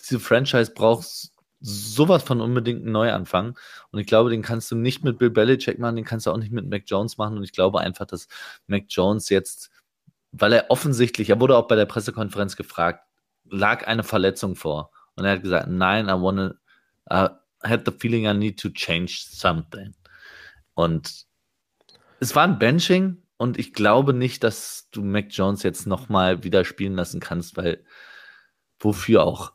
diese 0.00 0.18
Franchise 0.18 0.72
braucht 0.74 1.30
sowas 1.66 2.22
von 2.22 2.40
unbedingt 2.40 2.82
einen 2.82 2.92
Neuanfang. 2.92 3.58
Und 3.90 3.98
ich 3.98 4.06
glaube, 4.06 4.30
den 4.30 4.42
kannst 4.42 4.70
du 4.70 4.76
nicht 4.76 5.02
mit 5.02 5.18
Bill 5.18 5.30
Belichick 5.30 5.78
machen, 5.80 5.96
den 5.96 6.04
kannst 6.04 6.26
du 6.26 6.30
auch 6.30 6.36
nicht 6.36 6.52
mit 6.52 6.68
Mac 6.68 6.84
Jones 6.86 7.18
machen. 7.18 7.36
Und 7.36 7.44
ich 7.44 7.52
glaube 7.52 7.80
einfach, 7.80 8.06
dass 8.06 8.28
Mac 8.68 8.84
Jones 8.88 9.28
jetzt, 9.30 9.70
weil 10.30 10.52
er 10.52 10.70
offensichtlich, 10.70 11.28
er 11.28 11.40
wurde 11.40 11.56
auch 11.56 11.66
bei 11.66 11.74
der 11.74 11.86
Pressekonferenz 11.86 12.56
gefragt, 12.56 13.04
lag 13.44 13.86
eine 13.86 14.04
Verletzung 14.04 14.54
vor. 14.54 14.92
Und 15.16 15.24
er 15.24 15.32
hat 15.32 15.42
gesagt, 15.42 15.68
nein, 15.68 16.06
I 16.06 16.12
wanna, 16.12 16.54
I 17.10 17.28
had 17.64 17.82
the 17.84 17.92
feeling 17.92 18.26
I 18.26 18.34
need 18.34 18.60
to 18.60 18.68
change 18.68 19.24
something. 19.28 19.94
Und 20.74 21.26
es 22.20 22.34
war 22.36 22.44
ein 22.44 22.58
Benching 22.60 23.22
und 23.38 23.58
ich 23.58 23.72
glaube 23.72 24.14
nicht, 24.14 24.44
dass 24.44 24.88
du 24.92 25.02
Mac 25.02 25.26
Jones 25.30 25.64
jetzt 25.64 25.86
nochmal 25.86 26.44
wieder 26.44 26.64
spielen 26.64 26.94
lassen 26.94 27.18
kannst, 27.18 27.56
weil 27.56 27.84
wofür 28.78 29.24
auch? 29.24 29.52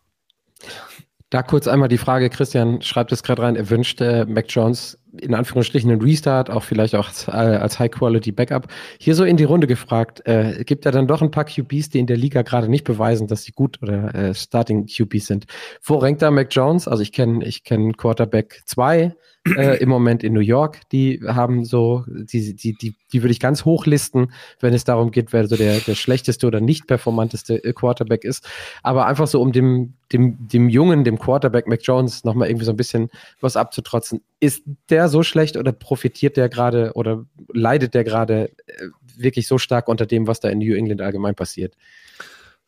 Da 1.31 1.43
kurz 1.43 1.65
einmal 1.65 1.87
die 1.87 1.97
Frage, 1.97 2.29
Christian 2.29 2.81
schreibt 2.81 3.13
es 3.13 3.23
gerade 3.23 3.41
rein, 3.41 3.55
er 3.55 3.69
wünscht 3.69 4.01
äh, 4.01 4.25
Mac 4.25 4.47
Jones 4.49 4.99
in 5.19 5.33
Anführungsstrichen 5.33 5.91
einen 5.91 6.01
Restart, 6.01 6.49
auch 6.49 6.63
vielleicht 6.63 6.95
auch 6.95 7.07
als, 7.07 7.27
äh, 7.27 7.31
als 7.31 7.79
High-Quality-Backup. 7.79 8.67
Hier 8.99 9.15
so 9.15 9.23
in 9.23 9.37
die 9.37 9.43
Runde 9.43 9.67
gefragt, 9.67 10.25
äh, 10.25 10.63
gibt 10.65 10.85
ja 10.85 10.91
dann 10.91 11.07
doch 11.07 11.21
ein 11.21 11.31
paar 11.31 11.45
QBs, 11.45 11.89
die 11.89 11.99
in 11.99 12.07
der 12.07 12.17
Liga 12.17 12.41
gerade 12.41 12.69
nicht 12.69 12.83
beweisen, 12.83 13.27
dass 13.27 13.43
sie 13.43 13.51
gut 13.51 13.81
oder 13.81 14.13
äh, 14.15 14.33
Starting-QBs 14.33 15.27
sind. 15.27 15.45
Wo 15.83 15.97
rankt 15.97 16.21
da 16.21 16.31
Mac 16.31 16.47
Jones? 16.51 16.87
Also 16.87 17.03
ich 17.03 17.11
kenne 17.11 17.45
ich 17.45 17.63
kenn 17.63 17.97
Quarterback 17.97 18.61
2, 18.65 19.15
äh, 19.57 19.77
im 19.77 19.89
Moment 19.89 20.23
in 20.23 20.33
New 20.33 20.39
York. 20.39 20.81
Die 20.91 21.21
haben 21.25 21.65
so, 21.65 22.05
die, 22.07 22.55
die, 22.55 22.73
die, 22.73 22.95
die 23.11 23.23
würde 23.23 23.31
ich 23.31 23.39
ganz 23.39 23.65
hochlisten, 23.65 24.31
wenn 24.59 24.73
es 24.73 24.83
darum 24.83 25.11
geht, 25.11 25.33
wer 25.33 25.47
so 25.47 25.55
der, 25.55 25.79
der 25.79 25.95
schlechteste 25.95 26.47
oder 26.47 26.61
nicht 26.61 26.87
performanteste 26.87 27.63
äh, 27.63 27.73
Quarterback 27.73 28.23
ist. 28.23 28.47
Aber 28.83 29.07
einfach 29.07 29.27
so, 29.27 29.41
um 29.41 29.51
dem, 29.51 29.93
dem, 30.13 30.47
dem 30.47 30.69
Jungen, 30.69 31.03
dem 31.03 31.17
Quarterback 31.17 31.67
Mac 31.67 31.81
Jones 31.83 32.23
nochmal 32.23 32.49
irgendwie 32.49 32.65
so 32.65 32.71
ein 32.71 32.77
bisschen 32.77 33.09
was 33.39 33.57
abzutrotzen. 33.57 34.21
Ist 34.41 34.63
der 34.89 35.07
so 35.07 35.23
schlecht 35.23 35.55
oder 35.55 35.71
profitiert 35.71 36.35
der 36.35 36.49
gerade 36.49 36.91
oder 36.95 37.25
leidet 37.53 37.93
der 37.93 38.03
gerade 38.03 38.49
äh, 38.65 38.87
wirklich 39.15 39.47
so 39.47 39.57
stark 39.57 39.87
unter 39.87 40.05
dem, 40.05 40.27
was 40.27 40.39
da 40.39 40.49
in 40.49 40.57
New 40.57 40.75
England 40.75 41.01
allgemein 41.01 41.35
passiert? 41.35 41.75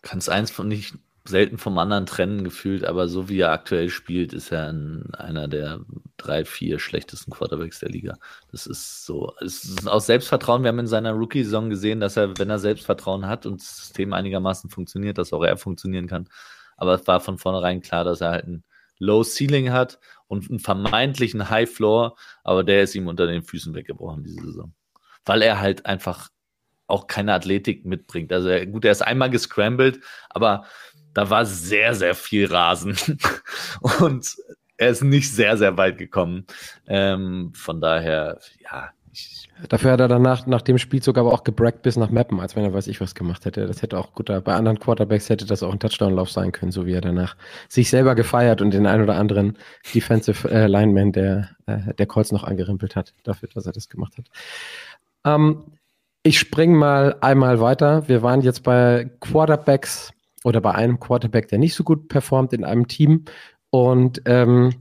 Kannst 0.02 0.30
eins 0.30 0.52
von 0.52 0.68
nicht 0.68 0.94
selten 1.26 1.58
vom 1.58 1.78
anderen 1.78 2.06
trennen 2.06 2.44
gefühlt, 2.44 2.84
aber 2.84 3.08
so 3.08 3.30
wie 3.30 3.40
er 3.40 3.52
aktuell 3.52 3.90
spielt, 3.90 4.34
ist 4.34 4.52
er 4.52 4.72
ein, 4.72 5.14
einer 5.16 5.48
der 5.48 5.80
drei, 6.18 6.44
vier 6.46 6.80
schlechtesten 6.80 7.32
Quarterbacks 7.32 7.80
der 7.80 7.90
Liga. 7.90 8.18
Das 8.52 8.68
ist 8.68 9.06
so, 9.06 9.34
es 9.40 9.64
ist 9.64 9.88
aus 9.88 10.06
Selbstvertrauen. 10.06 10.64
Wir 10.64 10.70
haben 10.70 10.80
in 10.80 10.88
seiner 10.88 11.14
Rookie-Saison 11.14 11.70
gesehen, 11.70 12.02
dass 12.02 12.18
er, 12.18 12.38
wenn 12.38 12.50
er 12.50 12.60
Selbstvertrauen 12.60 13.26
hat 13.26 13.46
und 13.46 13.62
das 13.62 13.78
System 13.78 14.14
einigermaßen 14.14 14.70
funktioniert, 14.70 15.18
dass 15.18 15.34
auch 15.34 15.44
er 15.44 15.58
funktionieren 15.58 16.08
kann. 16.08 16.28
Aber 16.76 16.96
es 16.96 17.08
war 17.08 17.22
von 17.22 17.38
vornherein 17.38 17.82
klar, 17.82 18.04
dass 18.04 18.22
er 18.22 18.32
halt 18.32 18.48
ein 18.48 18.64
Low 19.04 19.24
Ceiling 19.24 19.72
hat 19.72 20.00
und 20.28 20.50
einen 20.50 20.60
vermeintlichen 20.60 21.50
High 21.50 21.70
Floor, 21.70 22.16
aber 22.44 22.64
der 22.64 22.84
ist 22.84 22.96
ihm 22.96 23.08
unter 23.08 23.28
den 23.28 23.44
Füßen 23.44 23.74
weggebrochen 23.74 24.24
diese 24.24 24.42
Saison. 24.42 24.74
Weil 25.26 25.42
er 25.42 25.60
halt 25.60 25.86
einfach 25.86 26.30
auch 26.88 27.08
keine 27.08 27.34
Athletik 27.34 27.86
mitbringt. 27.86 28.32
Also 28.32 28.50
er, 28.50 28.66
gut, 28.66 28.86
er 28.86 28.92
ist 28.92 29.02
einmal 29.02 29.30
gescrambled, 29.30 30.00
aber 30.30 30.66
da 31.14 31.30
war 31.30 31.46
sehr, 31.46 31.96
sehr 31.96 32.16
viel 32.16 32.46
Rasen. 32.46 32.98
Und 34.00 34.36
er 34.78 34.90
ist 34.90 35.04
nicht 35.04 35.32
sehr, 35.32 35.58
sehr 35.58 35.78
weit 35.78 35.98
gekommen. 35.98 36.46
Ähm, 36.88 37.52
von 37.54 37.80
daher, 37.82 38.40
ja. 38.60 38.92
Dafür 39.70 39.92
hat 39.92 40.00
er 40.00 40.08
danach, 40.08 40.48
nach 40.48 40.62
dem 40.62 40.78
Spielzug 40.78 41.18
aber 41.18 41.32
auch 41.32 41.44
gebrackt 41.44 41.84
bis 41.84 41.96
nach 41.96 42.10
Mappen, 42.10 42.40
als 42.40 42.56
wenn 42.56 42.64
er 42.64 42.74
weiß 42.74 42.88
ich 42.88 43.00
was 43.00 43.16
gemacht 43.16 43.46
hätte. 43.46 43.66
Das 43.68 43.82
hätte 43.82 43.98
auch 43.98 44.14
gut, 44.14 44.28
bei 44.28 44.54
anderen 44.54 44.80
Quarterbacks 44.80 45.30
hätte 45.30 45.46
das 45.46 45.64
auch 45.64 45.72
ein 45.72 45.80
Touchdown-Lauf 45.80 46.32
sein 46.32 46.52
können, 46.52 46.72
so 46.72 46.86
wie 46.86 46.94
er 46.94 47.02
danach 47.02 47.38
sich 47.70 47.90
selber 47.90 48.16
gefeiert 48.16 48.62
und 48.62 48.72
den 48.72 48.88
ein 48.88 49.02
oder 49.02 49.16
anderen 49.16 49.58
Defensive 49.94 50.50
äh, 50.50 50.68
Lineman 50.68 51.12
der, 51.12 51.50
äh, 51.68 51.94
der 51.94 52.08
Colts 52.08 52.32
noch 52.32 52.44
angerimpelt 52.44 52.96
hat, 52.96 53.14
dafür, 53.24 53.50
dass 53.54 53.66
er 53.66 53.72
das 53.72 53.90
gemacht 53.90 54.18
hat. 54.18 54.26
Ähm, 55.26 55.64
ich 56.24 56.40
spring 56.40 56.76
mal 56.76 57.18
einmal 57.22 57.60
weiter. 57.60 58.08
Wir 58.08 58.24
waren 58.24 58.42
jetzt 58.42 58.64
bei 58.64 59.12
Quarterbacks 59.20 60.12
oder 60.44 60.62
bei 60.62 60.74
einem 60.74 61.00
Quarterback, 61.00 61.48
der 61.50 61.60
nicht 61.60 61.76
so 61.76 61.84
gut 61.84 62.08
performt 62.08 62.54
in 62.54 62.64
einem 62.64 62.88
Team. 62.88 63.26
Und 63.70 64.22
ähm, 64.26 64.74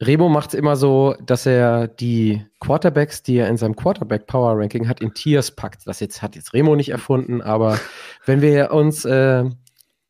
Remo 0.00 0.28
macht 0.28 0.48
es 0.48 0.54
immer 0.54 0.76
so, 0.76 1.14
dass 1.24 1.46
er 1.46 1.88
die 1.88 2.44
Quarterbacks, 2.60 3.22
die 3.22 3.38
er 3.38 3.48
in 3.48 3.56
seinem 3.56 3.76
Quarterback 3.76 4.26
Power 4.26 4.58
Ranking 4.58 4.88
hat, 4.88 5.00
in 5.00 5.14
Tiers 5.14 5.50
packt. 5.50 5.86
Das 5.86 6.00
jetzt 6.00 6.20
hat 6.20 6.36
jetzt 6.36 6.52
Remo 6.52 6.76
nicht 6.76 6.90
erfunden, 6.90 7.40
aber 7.40 7.80
wenn 8.26 8.42
wir 8.42 8.72
uns 8.72 9.04
äh, 9.04 9.44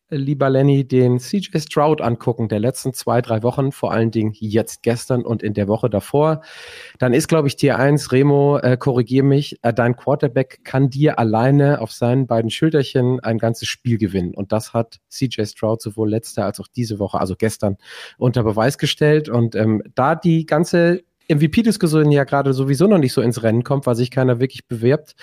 lieber 0.08 0.48
Lenny, 0.50 0.86
den 0.86 1.18
CJ 1.18 1.58
Stroud 1.58 2.00
angucken, 2.00 2.48
der 2.48 2.60
letzten 2.60 2.92
zwei, 2.92 3.20
drei 3.20 3.42
Wochen, 3.42 3.72
vor 3.72 3.92
allen 3.92 4.10
Dingen 4.10 4.32
jetzt 4.34 4.82
gestern 4.82 5.24
und 5.24 5.42
in 5.42 5.54
der 5.54 5.68
Woche 5.68 5.90
davor, 5.90 6.42
dann 6.98 7.12
ist, 7.12 7.28
glaube 7.28 7.48
ich, 7.48 7.56
Tier 7.56 7.78
1, 7.78 8.12
Remo, 8.12 8.58
äh, 8.58 8.76
korrigier 8.76 9.24
mich, 9.24 9.58
äh, 9.62 9.72
dein 9.72 9.96
Quarterback 9.96 10.60
kann 10.64 10.90
dir 10.90 11.18
alleine 11.18 11.80
auf 11.80 11.92
seinen 11.92 12.26
beiden 12.26 12.50
Schulterchen 12.50 13.20
ein 13.20 13.38
ganzes 13.38 13.68
Spiel 13.68 13.98
gewinnen. 13.98 14.34
Und 14.34 14.52
das 14.52 14.72
hat 14.72 15.00
CJ 15.08 15.44
Stroud 15.44 15.82
sowohl 15.82 16.10
letzte 16.10 16.44
als 16.44 16.60
auch 16.60 16.68
diese 16.68 16.98
Woche, 16.98 17.18
also 17.20 17.34
gestern, 17.36 17.76
unter 18.18 18.44
Beweis 18.44 18.78
gestellt. 18.78 19.28
Und 19.28 19.56
ähm, 19.56 19.82
da 19.94 20.14
die 20.14 20.46
ganze 20.46 21.02
MVP-Diskussion 21.28 22.10
ja 22.10 22.24
gerade 22.24 22.52
sowieso 22.52 22.86
noch 22.86 22.98
nicht 22.98 23.12
so 23.12 23.20
ins 23.20 23.42
Rennen 23.42 23.64
kommt, 23.64 23.86
weil 23.86 23.94
sich 23.94 24.10
keiner 24.10 24.40
wirklich 24.40 24.66
bewirbt. 24.66 25.14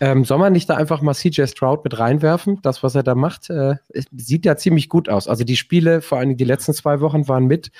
Ähm, 0.00 0.24
soll 0.24 0.38
man 0.38 0.52
nicht 0.52 0.68
da 0.70 0.76
einfach 0.76 1.02
mal 1.02 1.14
CJ 1.14 1.46
Stroud 1.46 1.84
mit 1.84 1.98
reinwerfen? 1.98 2.60
Das, 2.62 2.82
was 2.82 2.94
er 2.94 3.02
da 3.02 3.14
macht, 3.14 3.50
äh, 3.50 3.76
sieht 4.16 4.44
ja 4.44 4.56
ziemlich 4.56 4.88
gut 4.88 5.08
aus. 5.08 5.28
Also 5.28 5.44
die 5.44 5.56
Spiele, 5.56 6.00
vor 6.00 6.18
allem 6.18 6.36
die 6.36 6.44
letzten 6.44 6.74
zwei 6.74 7.00
Wochen, 7.00 7.28
waren 7.28 7.46
mit 7.46 7.70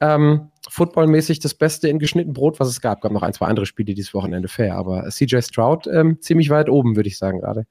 ähm, 0.00 0.50
footballmäßig 0.68 1.40
das 1.40 1.54
Beste 1.54 1.88
in 1.88 1.98
geschnitten 1.98 2.32
Brot, 2.32 2.60
was 2.60 2.68
es 2.68 2.80
gab. 2.80 3.00
Gab 3.00 3.12
noch 3.12 3.22
ein, 3.22 3.32
zwei 3.32 3.46
andere 3.46 3.66
Spiele 3.66 3.94
dieses 3.94 4.14
Wochenende 4.14 4.48
fair, 4.48 4.76
aber 4.76 5.08
CJ 5.08 5.40
Stroud 5.40 5.86
ähm, 5.86 6.20
ziemlich 6.20 6.50
weit 6.50 6.68
oben, 6.68 6.96
würde 6.96 7.08
ich 7.08 7.18
sagen 7.18 7.40
gerade. 7.40 7.66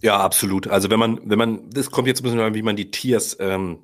Ja, 0.00 0.18
absolut. 0.20 0.68
Also 0.68 0.90
wenn 0.90 0.98
man, 0.98 1.20
wenn 1.24 1.38
man, 1.38 1.70
das 1.70 1.90
kommt 1.90 2.06
jetzt 2.06 2.20
ein 2.20 2.24
bisschen 2.24 2.40
an, 2.40 2.54
wie 2.54 2.62
man 2.62 2.76
die 2.76 2.90
Tiers 2.90 3.36
ähm, 3.40 3.80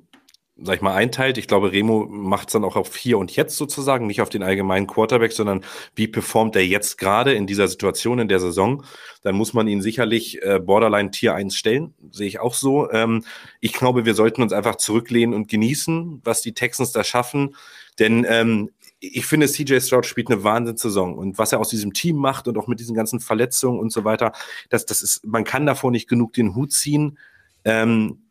sag 0.57 0.75
ich 0.75 0.81
mal, 0.81 0.93
einteilt. 0.93 1.37
Ich 1.37 1.47
glaube, 1.47 1.71
Remo 1.71 2.05
macht 2.09 2.47
es 2.47 2.53
dann 2.53 2.63
auch 2.63 2.77
auf 2.77 2.95
hier 2.95 3.17
und 3.17 3.35
jetzt 3.35 3.57
sozusagen, 3.57 4.07
nicht 4.07 4.21
auf 4.21 4.29
den 4.29 4.41
allgemeinen 4.41 4.87
Quarterback, 4.87 5.33
sondern 5.33 5.65
wie 5.95 6.07
performt 6.07 6.55
er 6.55 6.65
jetzt 6.65 6.97
gerade 6.97 7.33
in 7.33 7.45
dieser 7.45 7.67
Situation 7.67 8.19
in 8.19 8.29
der 8.29 8.39
Saison. 8.39 8.83
Dann 9.21 9.35
muss 9.35 9.53
man 9.53 9.67
ihn 9.67 9.81
sicherlich 9.81 10.41
äh, 10.43 10.59
Borderline 10.59 11.11
Tier 11.11 11.35
1 11.35 11.55
stellen, 11.55 11.93
sehe 12.11 12.27
ich 12.27 12.39
auch 12.39 12.53
so. 12.53 12.89
Ähm, 12.91 13.25
ich 13.59 13.73
glaube, 13.73 14.05
wir 14.05 14.13
sollten 14.13 14.41
uns 14.41 14.53
einfach 14.53 14.77
zurücklehnen 14.77 15.35
und 15.35 15.49
genießen, 15.49 16.21
was 16.23 16.41
die 16.41 16.53
Texans 16.53 16.93
da 16.93 17.03
schaffen. 17.03 17.55
Denn 17.99 18.25
ähm, 18.29 18.71
ich 18.99 19.25
finde, 19.25 19.47
CJ 19.47 19.79
Stroud 19.81 20.05
spielt 20.05 20.31
eine 20.31 20.43
Wahnsinnssaison 20.43 21.15
und 21.15 21.37
was 21.37 21.51
er 21.51 21.59
aus 21.59 21.69
diesem 21.69 21.93
Team 21.93 22.15
macht 22.15 22.47
und 22.47 22.57
auch 22.57 22.67
mit 22.67 22.79
diesen 22.79 22.95
ganzen 22.95 23.19
Verletzungen 23.19 23.77
und 23.77 23.91
so 23.91 24.05
weiter, 24.05 24.31
das, 24.69 24.85
das 24.85 25.01
ist, 25.01 25.25
man 25.25 25.43
kann 25.43 25.65
davor 25.65 25.91
nicht 25.91 26.07
genug 26.07 26.31
den 26.33 26.55
Hut 26.55 26.71
ziehen. 26.71 27.17
Ähm, 27.65 28.24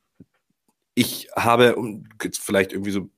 ich 0.94 1.28
habe, 1.37 1.76
um 1.76 2.04
jetzt 2.22 2.40
vielleicht 2.40 2.72
irgendwie 2.72 2.92
so 2.92 3.09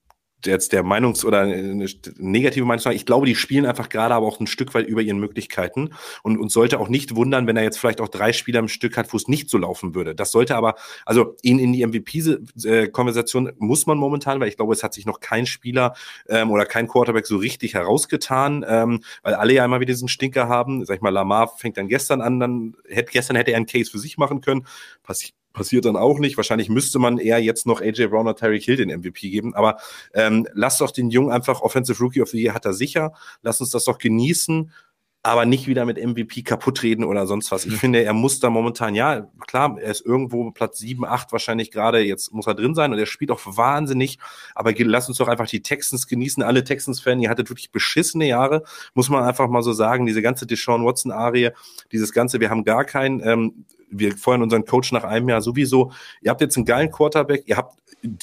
jetzt 0.46 0.72
der 0.72 0.84
Meinungs- 0.84 1.24
oder 1.24 1.40
eine 1.40 1.86
negative 2.18 2.64
Meinung. 2.64 2.92
Ich 2.92 3.06
glaube, 3.06 3.26
die 3.26 3.34
spielen 3.34 3.66
einfach 3.66 3.88
gerade 3.88 4.14
aber 4.14 4.26
auch 4.26 4.40
ein 4.40 4.46
Stück 4.46 4.74
weit 4.74 4.86
über 4.86 5.02
ihren 5.02 5.18
Möglichkeiten 5.18 5.90
und 6.22 6.38
uns 6.38 6.52
sollte 6.52 6.78
auch 6.78 6.88
nicht 6.88 7.16
wundern, 7.16 7.46
wenn 7.46 7.56
er 7.56 7.62
jetzt 7.62 7.78
vielleicht 7.78 8.00
auch 8.00 8.08
drei 8.08 8.32
Spieler 8.32 8.60
im 8.60 8.68
Stück 8.68 8.96
hat, 8.96 9.12
wo 9.12 9.16
es 9.16 9.28
nicht 9.28 9.50
so 9.50 9.58
laufen 9.58 9.94
würde. 9.94 10.14
Das 10.14 10.30
sollte 10.30 10.56
aber, 10.56 10.74
also 11.04 11.36
ihn 11.42 11.58
in 11.58 11.72
die 11.72 11.84
MVP-Konversation 11.84 13.52
muss 13.58 13.86
man 13.86 13.98
momentan, 13.98 14.40
weil 14.40 14.48
ich 14.48 14.56
glaube, 14.56 14.72
es 14.72 14.82
hat 14.82 14.94
sich 14.94 15.06
noch 15.06 15.20
kein 15.20 15.46
Spieler 15.46 15.94
ähm, 16.28 16.50
oder 16.50 16.66
kein 16.66 16.86
Quarterback 16.86 17.26
so 17.26 17.36
richtig 17.38 17.74
herausgetan, 17.74 18.64
ähm, 18.68 19.00
weil 19.22 19.34
alle 19.34 19.54
ja 19.54 19.64
immer 19.64 19.80
wieder 19.80 19.92
diesen 19.92 20.08
Stinker 20.08 20.48
haben. 20.48 20.84
Sag 20.84 20.96
ich 20.96 21.02
mal, 21.02 21.10
Lamar 21.10 21.48
fängt 21.56 21.76
dann 21.76 21.88
gestern 21.88 22.20
an, 22.20 22.40
dann 22.40 22.76
hätte 22.88 23.12
gestern 23.12 23.36
hätte 23.36 23.52
er 23.52 23.56
einen 23.56 23.66
Case 23.66 23.90
für 23.90 23.98
sich 23.98 24.18
machen 24.18 24.40
können. 24.40 24.66
Passiert 25.02 25.34
passiert 25.56 25.86
dann 25.86 25.96
auch 25.96 26.20
nicht. 26.20 26.36
Wahrscheinlich 26.36 26.68
müsste 26.68 27.00
man 27.00 27.18
eher 27.18 27.42
jetzt 27.42 27.66
noch 27.66 27.80
AJ 27.80 28.06
Brown 28.08 28.28
oder 28.28 28.36
Tyreek 28.36 28.62
Hill 28.62 28.76
den 28.76 28.90
MVP 28.90 29.30
geben. 29.30 29.54
Aber 29.54 29.78
ähm, 30.14 30.46
lass 30.52 30.78
doch 30.78 30.92
den 30.92 31.10
Jungen 31.10 31.32
einfach 31.32 31.62
Offensive 31.62 31.98
Rookie 31.98 32.22
of 32.22 32.28
the 32.28 32.40
Year 32.40 32.54
hat 32.54 32.64
er 32.64 32.74
sicher. 32.74 33.12
Lass 33.42 33.60
uns 33.60 33.70
das 33.70 33.84
doch 33.84 33.98
genießen 33.98 34.70
aber 35.26 35.44
nicht 35.44 35.66
wieder 35.66 35.84
mit 35.84 35.98
MVP 35.98 36.42
kaputt 36.42 36.84
reden 36.84 37.02
oder 37.02 37.26
sonst 37.26 37.50
was. 37.50 37.66
Ich 37.66 37.72
mhm. 37.72 37.78
finde, 37.78 38.04
er 38.04 38.12
muss 38.12 38.38
da 38.38 38.48
momentan, 38.48 38.94
ja, 38.94 39.26
klar, 39.48 39.76
er 39.76 39.90
ist 39.90 40.06
irgendwo 40.06 40.52
Platz 40.52 40.78
7, 40.78 41.04
8 41.04 41.32
wahrscheinlich 41.32 41.72
gerade, 41.72 41.98
jetzt 41.98 42.32
muss 42.32 42.46
er 42.46 42.54
drin 42.54 42.76
sein 42.76 42.92
und 42.92 42.98
er 42.98 43.06
spielt 43.06 43.32
auch 43.32 43.40
wahnsinnig, 43.44 44.20
aber 44.54 44.72
lass 44.78 45.08
uns 45.08 45.18
doch 45.18 45.26
einfach 45.26 45.48
die 45.48 45.62
Texans 45.62 46.06
genießen, 46.06 46.44
alle 46.44 46.62
Texans-Fans, 46.62 47.20
ihr 47.20 47.28
hattet 47.28 47.50
wirklich 47.50 47.72
beschissene 47.72 48.28
Jahre, 48.28 48.62
muss 48.94 49.08
man 49.08 49.24
einfach 49.24 49.48
mal 49.48 49.62
so 49.62 49.72
sagen, 49.72 50.06
diese 50.06 50.22
ganze 50.22 50.46
Deshaun 50.46 50.84
Watson-Arie, 50.84 51.50
dieses 51.90 52.12
ganze, 52.12 52.38
wir 52.38 52.48
haben 52.48 52.62
gar 52.62 52.84
keinen, 52.84 53.20
ähm, 53.26 53.64
wir 53.90 54.16
feuern 54.16 54.42
unseren 54.42 54.64
Coach 54.64 54.92
nach 54.92 55.04
einem 55.04 55.28
Jahr 55.28 55.42
sowieso. 55.42 55.92
Ihr 56.20 56.30
habt 56.30 56.40
jetzt 56.40 56.56
einen 56.56 56.66
geilen 56.66 56.90
Quarterback, 56.90 57.44
ihr 57.46 57.56
habt 57.56 57.74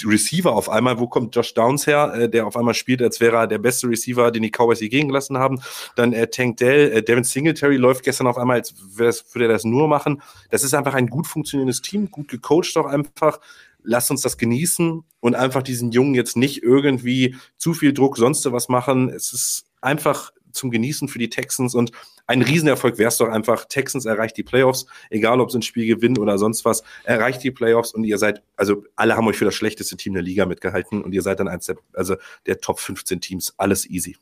Receiver 0.05 0.53
auf 0.53 0.69
einmal. 0.69 0.99
Wo 0.99 1.07
kommt 1.07 1.35
Josh 1.35 1.53
Downs 1.53 1.87
her, 1.87 2.13
äh, 2.13 2.29
der 2.29 2.47
auf 2.47 2.57
einmal 2.57 2.73
spielt, 2.73 3.01
als 3.01 3.19
wäre 3.19 3.37
er 3.37 3.47
der 3.47 3.57
beste 3.57 3.87
Receiver, 3.87 4.31
den 4.31 4.43
die 4.43 4.51
Cowboys 4.51 4.79
je 4.79 4.89
gegen 4.89 5.07
gelassen 5.07 5.37
haben. 5.37 5.61
Dann 5.95 6.13
äh, 6.13 6.27
Tank 6.27 6.57
Dell, 6.57 6.91
äh, 6.91 7.03
Devin 7.03 7.23
Singletary 7.23 7.77
läuft 7.77 8.03
gestern 8.03 8.27
auf 8.27 8.37
einmal, 8.37 8.57
als 8.57 8.75
würde 8.97 9.45
er 9.45 9.47
das 9.47 9.63
nur 9.63 9.87
machen. 9.87 10.21
Das 10.49 10.63
ist 10.63 10.73
einfach 10.73 10.93
ein 10.93 11.07
gut 11.07 11.27
funktionierendes 11.27 11.81
Team, 11.81 12.11
gut 12.11 12.27
gecoacht 12.27 12.77
auch 12.77 12.85
einfach. 12.85 13.39
Lasst 13.85 14.11
uns 14.11 14.21
das 14.21 14.37
genießen 14.37 15.03
und 15.19 15.35
einfach 15.35 15.61
diesen 15.61 15.91
Jungen 15.91 16.15
jetzt 16.15 16.37
nicht 16.37 16.63
irgendwie 16.63 17.35
zu 17.57 17.73
viel 17.73 17.93
Druck, 17.93 18.17
sonst 18.17 18.49
was 18.49 18.69
machen. 18.69 19.09
Es 19.09 19.33
ist 19.33 19.65
einfach 19.81 20.31
zum 20.53 20.71
Genießen 20.71 21.07
für 21.07 21.19
die 21.19 21.29
Texans 21.29 21.75
und 21.75 21.91
ein 22.25 22.41
Riesenerfolg 22.41 22.97
wäre 22.97 23.09
es 23.09 23.17
doch 23.17 23.27
einfach. 23.27 23.65
Texans 23.65 24.05
erreicht 24.05 24.37
die 24.37 24.43
Playoffs, 24.43 24.85
egal 25.09 25.41
ob 25.41 25.51
sie 25.51 25.59
ein 25.59 25.61
Spiel 25.61 25.87
gewinnen 25.87 26.17
oder 26.17 26.37
sonst 26.37 26.63
was, 26.63 26.83
erreicht 27.03 27.43
die 27.43 27.51
Playoffs 27.51 27.93
und 27.93 28.05
ihr 28.05 28.17
seid, 28.17 28.41
also 28.55 28.85
alle 28.95 29.17
haben 29.17 29.27
euch 29.27 29.37
für 29.37 29.45
das 29.45 29.55
schlechteste 29.55 29.97
Team 29.97 30.13
der 30.13 30.23
Liga 30.23 30.45
mitgehalten 30.45 31.03
und 31.03 31.13
ihr 31.13 31.21
seid 31.21 31.39
dann 31.39 31.49
eins 31.49 31.65
der, 31.65 31.75
also 31.93 32.15
der 32.45 32.59
Top 32.59 32.79
15 32.79 33.19
Teams. 33.19 33.53
Alles 33.57 33.89
easy. 33.89 34.15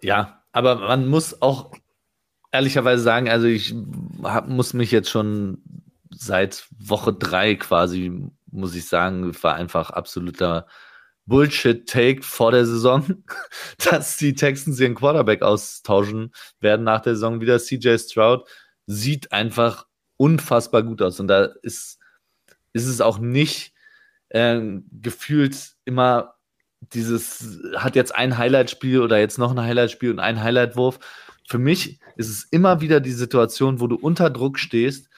Ja, 0.00 0.42
aber 0.52 0.76
man 0.76 1.08
muss 1.08 1.42
auch 1.42 1.72
ehrlicherweise 2.52 3.02
sagen, 3.02 3.28
also 3.28 3.46
ich 3.46 3.74
hab, 4.22 4.48
muss 4.48 4.72
mich 4.72 4.90
jetzt 4.90 5.10
schon 5.10 5.62
seit 6.10 6.66
Woche 6.78 7.12
drei 7.12 7.54
quasi, 7.56 8.30
muss 8.50 8.74
ich 8.74 8.86
sagen, 8.86 9.30
war 9.42 9.54
einfach 9.54 9.90
absoluter 9.90 10.66
Bullshit-Take 11.28 12.22
vor 12.22 12.50
der 12.52 12.66
Saison, 12.66 13.22
dass 13.90 14.16
die 14.16 14.34
Texans 14.34 14.80
ihren 14.80 14.94
Quarterback 14.94 15.42
austauschen 15.42 16.32
werden 16.60 16.84
nach 16.84 17.00
der 17.00 17.14
Saison 17.14 17.40
wieder. 17.40 17.58
CJ 17.58 17.98
Stroud 17.98 18.48
sieht 18.86 19.30
einfach 19.30 19.86
unfassbar 20.16 20.82
gut 20.82 21.02
aus. 21.02 21.20
Und 21.20 21.28
da 21.28 21.50
ist, 21.62 21.98
ist 22.72 22.86
es 22.86 23.00
auch 23.00 23.18
nicht 23.18 23.72
äh, 24.30 24.60
gefühlt 24.90 25.74
immer 25.84 26.34
dieses, 26.80 27.60
hat 27.76 27.96
jetzt 27.96 28.14
ein 28.14 28.38
Highlight-Spiel 28.38 29.00
oder 29.00 29.18
jetzt 29.18 29.38
noch 29.38 29.50
ein 29.50 29.60
Highlight-Spiel 29.60 30.10
und 30.10 30.20
ein 30.20 30.42
Highlight-Wurf. 30.42 30.98
Für 31.46 31.58
mich 31.58 32.00
ist 32.16 32.28
es 32.28 32.44
immer 32.44 32.80
wieder 32.80 33.00
die 33.00 33.12
Situation, 33.12 33.80
wo 33.80 33.86
du 33.86 33.96
unter 33.96 34.30
Druck 34.30 34.58
stehst, 34.58 35.08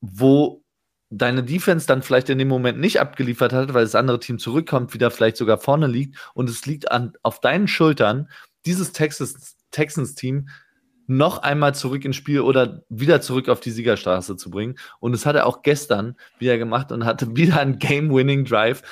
wo 0.00 0.62
deine 1.10 1.42
Defense 1.42 1.86
dann 1.86 2.02
vielleicht 2.02 2.30
in 2.30 2.38
dem 2.38 2.48
Moment 2.48 2.78
nicht 2.78 3.00
abgeliefert 3.00 3.52
hat, 3.52 3.74
weil 3.74 3.82
das 3.82 3.96
andere 3.96 4.20
Team 4.20 4.38
zurückkommt, 4.38 4.94
wieder 4.94 5.10
vielleicht 5.10 5.36
sogar 5.36 5.58
vorne 5.58 5.88
liegt 5.88 6.16
und 6.34 6.48
es 6.48 6.64
liegt 6.66 6.90
an, 6.90 7.12
auf 7.22 7.40
deinen 7.40 7.66
Schultern, 7.66 8.28
dieses 8.64 8.92
Texas, 8.92 9.56
Texans-Team 9.72 10.48
noch 11.08 11.38
einmal 11.42 11.74
zurück 11.74 12.04
ins 12.04 12.14
Spiel 12.14 12.40
oder 12.40 12.84
wieder 12.88 13.20
zurück 13.20 13.48
auf 13.48 13.58
die 13.58 13.72
Siegerstraße 13.72 14.36
zu 14.36 14.48
bringen. 14.48 14.76
Und 15.00 15.10
das 15.10 15.26
hat 15.26 15.34
er 15.34 15.46
auch 15.46 15.62
gestern 15.62 16.16
wieder 16.38 16.56
gemacht 16.56 16.92
und 16.92 17.04
hatte 17.04 17.26
wieder 17.36 17.58
einen 17.58 17.80
Game-Winning 17.80 18.44
Drive. 18.44 18.82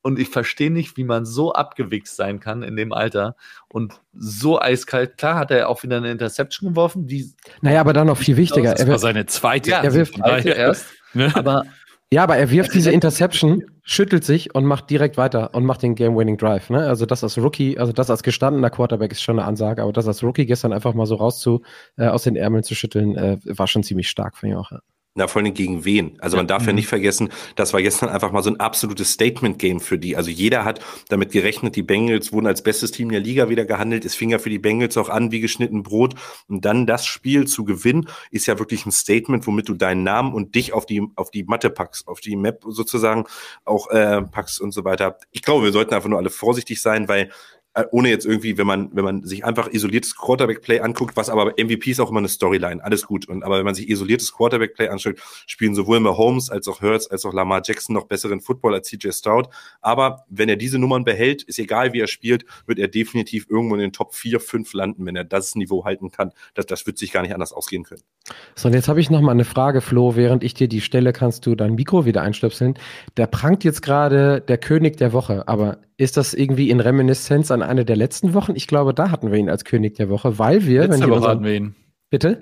Und 0.00 0.18
ich 0.18 0.28
verstehe 0.28 0.70
nicht, 0.70 0.96
wie 0.96 1.02
man 1.02 1.24
so 1.24 1.52
abgewichst 1.54 2.14
sein 2.14 2.38
kann 2.38 2.62
in 2.62 2.76
dem 2.76 2.92
Alter 2.92 3.36
und 3.68 3.94
so 4.12 4.60
eiskalt. 4.60 5.16
Klar 5.16 5.36
hat 5.36 5.50
er 5.50 5.68
auch 5.68 5.82
wieder 5.82 5.96
eine 5.96 6.12
Interception 6.12 6.70
geworfen. 6.70 7.06
Die 7.06 7.32
naja, 7.62 7.80
aber 7.80 7.94
dann 7.94 8.06
noch 8.06 8.18
viel 8.18 8.36
wichtiger. 8.36 8.74
Das 8.74 8.86
war 8.86 8.98
seine 8.98 9.26
zweite. 9.26 9.70
Ja, 9.70 9.82
er 9.82 9.94
wirft 9.94 10.18
erst. 10.44 10.86
Ne? 11.14 11.32
Aber 11.34 11.64
ja, 12.12 12.22
aber 12.22 12.36
er 12.36 12.50
wirft 12.50 12.74
diese 12.74 12.92
Interception, 12.92 13.64
schüttelt 13.82 14.24
sich 14.24 14.54
und 14.54 14.64
macht 14.64 14.88
direkt 14.88 15.16
weiter 15.16 15.52
und 15.52 15.64
macht 15.64 15.82
den 15.82 15.94
Game-Winning 15.94 16.36
Drive. 16.36 16.70
Ne? 16.70 16.86
Also 16.86 17.06
das 17.06 17.24
als 17.24 17.36
Rookie, 17.38 17.76
also 17.78 17.92
das 17.92 18.08
als 18.08 18.22
gestandener 18.22 18.70
Quarterback 18.70 19.10
ist 19.10 19.22
schon 19.22 19.38
eine 19.38 19.48
Ansage, 19.48 19.82
aber 19.82 19.92
das 19.92 20.06
als 20.06 20.22
Rookie 20.22 20.46
gestern 20.46 20.72
einfach 20.72 20.94
mal 20.94 21.06
so 21.06 21.16
raus 21.16 21.40
zu, 21.40 21.62
äh, 21.96 22.06
aus 22.06 22.22
den 22.22 22.36
Ärmeln 22.36 22.62
zu 22.62 22.74
schütteln, 22.74 23.16
äh, 23.16 23.38
war 23.44 23.66
schon 23.66 23.82
ziemlich 23.82 24.08
stark 24.08 24.36
von 24.36 24.48
ihm 24.48 24.56
auch. 24.56 24.70
Ja. 24.70 24.78
Na, 25.16 25.28
vor 25.28 25.40
allem 25.40 25.54
gegen 25.54 25.84
wen? 25.84 26.20
Also 26.20 26.36
man 26.36 26.48
darf 26.48 26.66
ja 26.66 26.72
mhm. 26.72 26.76
nicht 26.76 26.88
vergessen, 26.88 27.28
das 27.54 27.72
war 27.72 27.80
gestern 27.80 28.08
einfach 28.08 28.32
mal 28.32 28.42
so 28.42 28.50
ein 28.50 28.58
absolutes 28.58 29.12
Statement-Game 29.12 29.78
für 29.78 29.96
die. 29.96 30.16
Also 30.16 30.28
jeder 30.28 30.64
hat 30.64 30.80
damit 31.08 31.30
gerechnet, 31.30 31.76
die 31.76 31.84
Bengals 31.84 32.32
wurden 32.32 32.48
als 32.48 32.62
bestes 32.64 32.90
Team 32.90 33.10
der 33.10 33.20
Liga 33.20 33.48
wieder 33.48 33.64
gehandelt. 33.64 34.04
Es 34.04 34.16
fing 34.16 34.30
ja 34.30 34.40
für 34.40 34.50
die 34.50 34.58
Bengals 34.58 34.96
auch 34.96 35.08
an 35.08 35.30
wie 35.30 35.38
geschnitten 35.38 35.84
Brot. 35.84 36.16
Und 36.48 36.64
dann 36.64 36.84
das 36.86 37.06
Spiel 37.06 37.46
zu 37.46 37.64
gewinnen, 37.64 38.08
ist 38.32 38.46
ja 38.46 38.58
wirklich 38.58 38.86
ein 38.86 38.90
Statement, 38.90 39.46
womit 39.46 39.68
du 39.68 39.74
deinen 39.74 40.02
Namen 40.02 40.34
und 40.34 40.56
dich 40.56 40.72
auf 40.72 40.84
die, 40.84 41.06
auf 41.14 41.30
die 41.30 41.44
Matte 41.44 41.70
packst, 41.70 42.08
auf 42.08 42.18
die 42.18 42.34
Map 42.34 42.64
sozusagen 42.66 43.26
auch 43.64 43.90
äh, 43.90 44.20
packst 44.20 44.60
und 44.60 44.72
so 44.72 44.84
weiter. 44.84 45.18
Ich 45.30 45.42
glaube, 45.42 45.62
wir 45.62 45.72
sollten 45.72 45.94
einfach 45.94 46.08
nur 46.08 46.18
alle 46.18 46.30
vorsichtig 46.30 46.82
sein, 46.82 47.06
weil 47.06 47.30
ohne 47.90 48.08
jetzt 48.08 48.24
irgendwie, 48.24 48.56
wenn 48.56 48.66
man, 48.66 48.90
wenn 48.92 49.04
man 49.04 49.24
sich 49.24 49.44
einfach 49.44 49.68
isoliertes 49.72 50.16
Quarterback-Play 50.16 50.80
anguckt, 50.80 51.16
was 51.16 51.28
aber 51.28 51.54
MVP 51.58 51.90
ist 51.90 52.00
auch 52.00 52.10
immer 52.10 52.18
eine 52.18 52.28
Storyline, 52.28 52.82
alles 52.82 53.06
gut. 53.06 53.26
Und 53.28 53.42
aber 53.42 53.58
wenn 53.58 53.64
man 53.64 53.74
sich 53.74 53.88
isoliertes 53.88 54.32
Quarterback-Play 54.32 54.88
anschaut, 54.88 55.16
spielen 55.46 55.74
sowohl 55.74 55.98
Mahomes 56.00 56.50
als 56.50 56.68
auch 56.68 56.82
Hurts 56.82 57.08
als 57.10 57.24
auch 57.24 57.32
Lamar 57.32 57.62
Jackson 57.64 57.94
noch 57.94 58.04
besseren 58.04 58.40
Football 58.40 58.74
als 58.74 58.88
CJ 58.88 59.10
Stroud. 59.10 59.48
Aber 59.80 60.24
wenn 60.28 60.48
er 60.48 60.56
diese 60.56 60.78
Nummern 60.78 61.04
behält, 61.04 61.42
ist 61.42 61.58
egal 61.58 61.92
wie 61.92 62.00
er 62.00 62.06
spielt, 62.06 62.44
wird 62.66 62.78
er 62.78 62.88
definitiv 62.88 63.46
irgendwo 63.50 63.74
in 63.74 63.80
den 63.80 63.92
Top 63.92 64.14
4, 64.14 64.38
5 64.38 64.72
landen, 64.74 65.06
wenn 65.06 65.16
er 65.16 65.24
das 65.24 65.56
Niveau 65.56 65.84
halten 65.84 66.10
kann. 66.10 66.32
Das, 66.54 66.66
das 66.66 66.86
wird 66.86 66.98
sich 66.98 67.12
gar 67.12 67.22
nicht 67.22 67.34
anders 67.34 67.52
ausgehen 67.52 67.82
können. 67.82 68.02
So, 68.54 68.68
und 68.68 68.74
jetzt 68.74 68.88
habe 68.88 69.00
ich 69.00 69.10
noch 69.10 69.20
mal 69.20 69.32
eine 69.32 69.44
Frage, 69.44 69.80
Flo. 69.80 70.14
Während 70.14 70.44
ich 70.44 70.54
dir 70.54 70.68
die 70.68 70.80
stelle, 70.80 71.12
kannst 71.12 71.44
du 71.46 71.56
dein 71.56 71.74
Mikro 71.74 72.04
wieder 72.04 72.22
einstöpseln. 72.22 72.78
Da 73.16 73.26
prangt 73.26 73.64
jetzt 73.64 73.82
gerade 73.82 74.40
der 74.40 74.58
König 74.58 74.96
der 74.96 75.12
Woche, 75.12 75.48
aber 75.48 75.78
ist 75.96 76.16
das 76.16 76.34
irgendwie 76.34 76.70
in 76.70 76.80
Reminiszenz 76.80 77.50
an 77.50 77.62
eine 77.68 77.84
der 77.84 77.96
letzten 77.96 78.34
Wochen? 78.34 78.52
Ich 78.54 78.66
glaube, 78.66 78.94
da 78.94 79.10
hatten 79.10 79.30
wir 79.30 79.38
ihn 79.38 79.48
als 79.48 79.64
König 79.64 79.94
der 79.96 80.08
Woche, 80.08 80.38
weil 80.38 80.66
wir. 80.66 80.86
Letzte 80.86 81.04
Woche 81.04 81.14
unseren, 81.14 81.30
hatten 81.30 81.44
wir 81.44 81.54
ihn. 81.54 81.74
Bitte? 82.10 82.38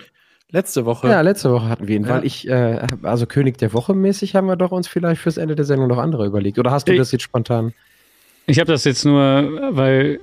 Letzte 0.53 0.85
Woche. 0.85 1.07
Ja, 1.07 1.21
letzte 1.21 1.51
Woche 1.51 1.67
hatten 1.67 1.87
wir 1.87 1.95
ihn, 1.95 2.03
ja. 2.03 2.09
weil 2.09 2.25
ich, 2.25 2.47
äh, 2.47 2.85
also 3.01 3.25
König 3.25 3.57
der 3.57 3.73
Woche 3.73 3.95
mäßig 3.95 4.35
haben 4.35 4.47
wir 4.47 4.55
doch 4.55 4.71
uns 4.71 4.87
vielleicht 4.87 5.19
fürs 5.19 5.37
Ende 5.37 5.55
der 5.55 5.65
Sendung 5.65 5.87
noch 5.87 5.97
andere 5.97 6.27
überlegt. 6.27 6.59
Oder 6.59 6.69
hast 6.69 6.87
du 6.87 6.91
ich, 6.91 6.99
das 6.99 7.11
jetzt 7.11 7.23
spontan? 7.23 7.73
Ich 8.45 8.59
habe 8.59 8.71
das 8.71 8.83
jetzt 8.83 9.03
nur, 9.03 9.17
weil 9.71 10.19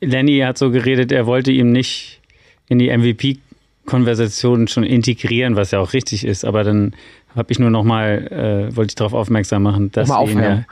Lenny 0.00 0.38
hat 0.38 0.56
so 0.56 0.70
geredet, 0.70 1.12
er 1.12 1.26
wollte 1.26 1.52
ihm 1.52 1.72
nicht 1.72 2.20
in 2.68 2.78
die 2.78 2.96
MVP-Konversation 2.96 4.66
schon 4.68 4.84
integrieren, 4.84 5.56
was 5.56 5.72
ja 5.72 5.80
auch 5.80 5.92
richtig 5.92 6.24
ist, 6.24 6.44
aber 6.44 6.64
dann 6.64 6.94
habe 7.36 7.52
ich 7.52 7.58
nur 7.58 7.70
noch 7.70 7.84
mal, 7.84 8.68
äh, 8.70 8.76
wollte 8.76 8.92
ich 8.92 8.94
darauf 8.94 9.12
aufmerksam 9.12 9.62
machen, 9.62 9.92
dass 9.92 10.08
wir, 10.08 10.28
ihn 10.28 10.38
ja, 10.38 10.64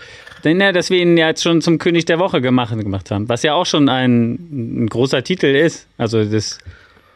denn, 0.42 0.60
ja, 0.60 0.72
dass 0.72 0.90
wir 0.90 1.00
ihn 1.00 1.16
ja 1.16 1.28
jetzt 1.28 1.42
schon 1.42 1.60
zum 1.60 1.78
König 1.78 2.04
der 2.06 2.18
Woche 2.18 2.40
gemacht, 2.40 2.76
gemacht 2.76 3.10
haben, 3.10 3.28
was 3.28 3.42
ja 3.42 3.54
auch 3.54 3.66
schon 3.66 3.88
ein, 3.88 4.84
ein 4.84 4.86
großer 4.88 5.22
Titel 5.22 5.46
ist. 5.46 5.86
Also 5.98 6.24
das 6.24 6.58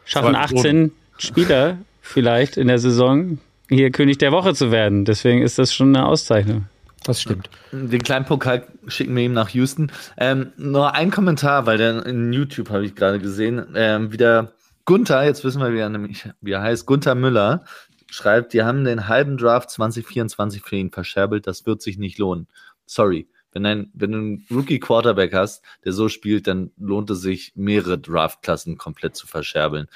schaffen 0.04 0.36
18 0.36 0.92
Spieler 1.18 1.78
vielleicht 2.00 2.56
in 2.56 2.68
der 2.68 2.78
Saison 2.78 3.38
hier 3.68 3.90
König 3.90 4.18
der 4.18 4.32
Woche 4.32 4.54
zu 4.54 4.70
werden. 4.70 5.04
Deswegen 5.04 5.42
ist 5.42 5.58
das 5.58 5.74
schon 5.74 5.94
eine 5.94 6.06
Auszeichnung. 6.06 6.66
Das 7.04 7.22
stimmt. 7.22 7.48
Den 7.72 8.02
kleinen 8.02 8.24
Pokal 8.24 8.66
schicken 8.86 9.14
wir 9.14 9.22
ihm 9.22 9.32
nach 9.32 9.50
Houston. 9.50 9.92
Ähm, 10.16 10.52
nur 10.56 10.94
ein 10.94 11.10
Kommentar, 11.10 11.66
weil 11.66 11.78
der 11.78 12.04
in 12.06 12.32
YouTube 12.32 12.70
habe 12.70 12.84
ich 12.84 12.94
gerade 12.94 13.18
gesehen, 13.18 13.64
ähm, 13.74 14.12
wieder 14.12 14.52
Gunther, 14.84 15.24
jetzt 15.24 15.44
wissen 15.44 15.60
wir, 15.60 15.72
wie 15.74 15.78
er 15.78 15.90
nämlich, 15.90 16.28
wie 16.40 16.52
er 16.52 16.62
heißt, 16.62 16.86
Gunther 16.86 17.14
Müller, 17.14 17.64
schreibt, 18.10 18.52
die 18.52 18.62
haben 18.62 18.84
den 18.84 19.08
halben 19.08 19.36
Draft 19.36 19.70
2024 19.70 20.62
für 20.62 20.76
ihn 20.76 20.90
verscherbelt, 20.90 21.46
das 21.46 21.66
wird 21.66 21.82
sich 21.82 21.98
nicht 21.98 22.18
lohnen. 22.18 22.48
Sorry. 22.86 23.28
Wenn, 23.52 23.64
ein, 23.64 23.90
wenn 23.94 24.12
du 24.12 24.18
einen 24.18 24.46
Rookie-Quarterback 24.50 25.32
hast, 25.32 25.64
der 25.84 25.92
so 25.92 26.08
spielt, 26.08 26.46
dann 26.46 26.70
lohnt 26.76 27.08
es 27.10 27.22
sich, 27.22 27.52
mehrere 27.54 27.98
Draft-Klassen 27.98 28.76
komplett 28.76 29.16
zu 29.16 29.26
verscherbeln. 29.26 29.88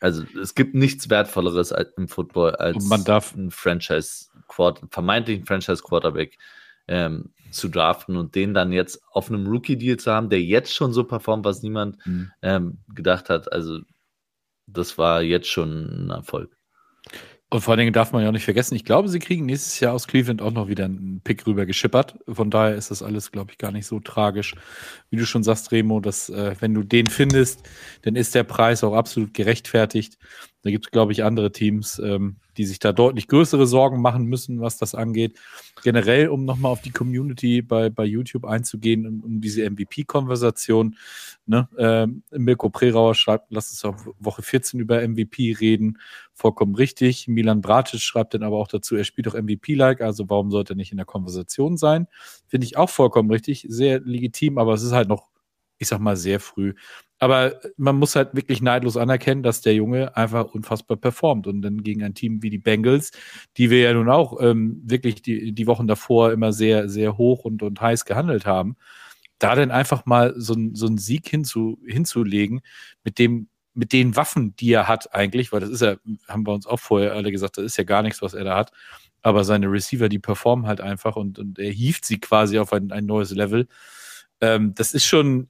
Also 0.00 0.24
es 0.40 0.54
gibt 0.54 0.74
nichts 0.74 1.10
Wertvolleres 1.10 1.74
im 1.96 2.08
Football 2.08 2.54
als 2.54 2.84
man 2.84 3.04
darf 3.04 3.34
ein 3.34 3.50
Franchise 3.50 4.26
-Quarter 4.48 4.86
vermeintlichen 4.90 5.44
Franchise-Quarterback 5.44 6.38
ähm, 6.86 7.30
zu 7.50 7.68
draften 7.68 8.16
und 8.16 8.34
den 8.34 8.54
dann 8.54 8.72
jetzt 8.72 9.02
auf 9.10 9.28
einem 9.28 9.46
Rookie-Deal 9.46 9.96
zu 9.96 10.12
haben, 10.12 10.30
der 10.30 10.42
jetzt 10.42 10.74
schon 10.74 10.92
so 10.92 11.04
performt, 11.04 11.44
was 11.44 11.62
niemand 11.62 12.04
mhm. 12.06 12.30
ähm, 12.42 12.78
gedacht 12.94 13.28
hat. 13.30 13.50
Also, 13.52 13.80
das 14.66 14.98
war 14.98 15.22
jetzt 15.22 15.48
schon 15.48 16.06
ein 16.06 16.10
Erfolg. 16.10 16.57
Und 17.50 17.62
vor 17.62 17.72
allen 17.72 17.78
Dingen 17.78 17.92
darf 17.94 18.12
man 18.12 18.22
ja 18.22 18.28
auch 18.28 18.32
nicht 18.32 18.44
vergessen, 18.44 18.74
ich 18.74 18.84
glaube, 18.84 19.08
sie 19.08 19.20
kriegen 19.20 19.46
nächstes 19.46 19.80
Jahr 19.80 19.94
aus 19.94 20.06
Cleveland 20.06 20.42
auch 20.42 20.52
noch 20.52 20.68
wieder 20.68 20.84
einen 20.84 21.22
Pick 21.24 21.46
rüber 21.46 21.64
geschippert. 21.64 22.18
Von 22.28 22.50
daher 22.50 22.74
ist 22.74 22.90
das 22.90 23.02
alles, 23.02 23.32
glaube 23.32 23.52
ich, 23.52 23.58
gar 23.58 23.72
nicht 23.72 23.86
so 23.86 24.00
tragisch. 24.00 24.54
Wie 25.08 25.16
du 25.16 25.24
schon 25.24 25.42
sagst, 25.42 25.72
Remo, 25.72 26.00
dass 26.00 26.28
äh, 26.28 26.54
wenn 26.60 26.74
du 26.74 26.82
den 26.82 27.06
findest, 27.06 27.66
dann 28.02 28.16
ist 28.16 28.34
der 28.34 28.44
Preis 28.44 28.84
auch 28.84 28.92
absolut 28.92 29.32
gerechtfertigt. 29.32 30.18
Da 30.62 30.70
gibt 30.70 30.86
es, 30.86 30.90
glaube 30.90 31.12
ich, 31.12 31.22
andere 31.22 31.52
Teams, 31.52 32.00
ähm, 32.04 32.36
die 32.56 32.64
sich 32.64 32.80
da 32.80 32.92
deutlich 32.92 33.28
größere 33.28 33.66
Sorgen 33.66 34.00
machen 34.00 34.24
müssen, 34.24 34.60
was 34.60 34.76
das 34.76 34.94
angeht. 34.96 35.38
Generell, 35.84 36.28
um 36.28 36.44
nochmal 36.44 36.72
auf 36.72 36.82
die 36.82 36.90
Community 36.90 37.62
bei, 37.62 37.90
bei 37.90 38.04
YouTube 38.04 38.44
einzugehen, 38.44 39.06
um, 39.06 39.20
um 39.20 39.40
diese 39.40 39.68
MVP-Konversation. 39.70 40.96
Ne? 41.46 41.68
Ähm, 41.78 42.24
Mirko 42.32 42.70
Prerauer 42.70 43.14
schreibt, 43.14 43.46
lass 43.50 43.70
uns 43.70 43.84
auf 43.84 44.08
Woche 44.18 44.42
14 44.42 44.80
über 44.80 45.06
MVP 45.06 45.56
reden. 45.60 45.98
Vollkommen 46.34 46.74
richtig. 46.74 47.28
Milan 47.28 47.60
Bratic 47.60 48.00
schreibt 48.00 48.34
dann 48.34 48.42
aber 48.42 48.56
auch 48.56 48.68
dazu, 48.68 48.96
er 48.96 49.04
spielt 49.04 49.28
doch 49.28 49.34
MVP-like, 49.34 50.00
also 50.00 50.28
warum 50.28 50.50
sollte 50.50 50.72
er 50.72 50.76
nicht 50.76 50.90
in 50.90 50.96
der 50.98 51.06
Konversation 51.06 51.76
sein? 51.76 52.08
Finde 52.48 52.66
ich 52.66 52.76
auch 52.76 52.90
vollkommen 52.90 53.30
richtig, 53.30 53.66
sehr 53.68 54.00
legitim, 54.00 54.58
aber 54.58 54.74
es 54.74 54.82
ist 54.82 54.92
halt 54.92 55.08
noch, 55.08 55.30
ich 55.78 55.88
sag 55.88 56.00
mal, 56.00 56.16
sehr 56.16 56.40
früh. 56.40 56.74
Aber 57.18 57.60
man 57.76 57.96
muss 57.96 58.14
halt 58.14 58.34
wirklich 58.34 58.62
neidlos 58.62 58.96
anerkennen, 58.96 59.42
dass 59.42 59.60
der 59.60 59.74
Junge 59.74 60.16
einfach 60.16 60.46
unfassbar 60.46 60.96
performt. 60.96 61.46
Und 61.46 61.62
dann 61.62 61.82
gegen 61.82 62.02
ein 62.04 62.14
Team 62.14 62.42
wie 62.42 62.50
die 62.50 62.58
Bengals, 62.58 63.10
die 63.56 63.70
wir 63.70 63.80
ja 63.80 63.92
nun 63.92 64.08
auch 64.08 64.40
ähm, 64.40 64.80
wirklich 64.84 65.22
die, 65.22 65.52
die 65.52 65.66
Wochen 65.66 65.88
davor 65.88 66.32
immer 66.32 66.52
sehr, 66.52 66.88
sehr 66.88 67.16
hoch 67.18 67.44
und, 67.44 67.62
und 67.62 67.80
heiß 67.80 68.04
gehandelt 68.04 68.46
haben, 68.46 68.76
da 69.38 69.54
dann 69.54 69.70
einfach 69.70 70.06
mal 70.06 70.34
so, 70.36 70.54
so 70.72 70.86
einen 70.86 70.98
Sieg 70.98 71.28
hinzu, 71.28 71.78
hinzulegen, 71.86 72.60
mit 73.04 73.18
dem, 73.18 73.48
mit 73.74 73.92
den 73.92 74.16
Waffen, 74.16 74.54
die 74.56 74.72
er 74.72 74.88
hat 74.88 75.14
eigentlich, 75.14 75.52
weil 75.52 75.60
das 75.60 75.70
ist 75.70 75.82
ja, 75.82 75.96
haben 76.28 76.46
wir 76.46 76.52
uns 76.52 76.66
auch 76.66 76.80
vorher 76.80 77.14
alle 77.14 77.30
gesagt, 77.32 77.58
das 77.58 77.64
ist 77.64 77.76
ja 77.76 77.84
gar 77.84 78.02
nichts, 78.02 78.22
was 78.22 78.34
er 78.34 78.44
da 78.44 78.56
hat. 78.56 78.72
Aber 79.22 79.44
seine 79.44 79.70
Receiver, 79.70 80.08
die 80.08 80.18
performen 80.20 80.66
halt 80.66 80.80
einfach 80.80 81.16
und, 81.16 81.38
und 81.38 81.58
er 81.58 81.70
hieft 81.70 82.04
sie 82.04 82.18
quasi 82.18 82.58
auf 82.58 82.72
ein, 82.72 82.92
ein 82.92 83.06
neues 83.06 83.32
Level. 83.32 83.66
Ähm, 84.40 84.74
das 84.74 84.94
ist 84.94 85.04
schon, 85.04 85.48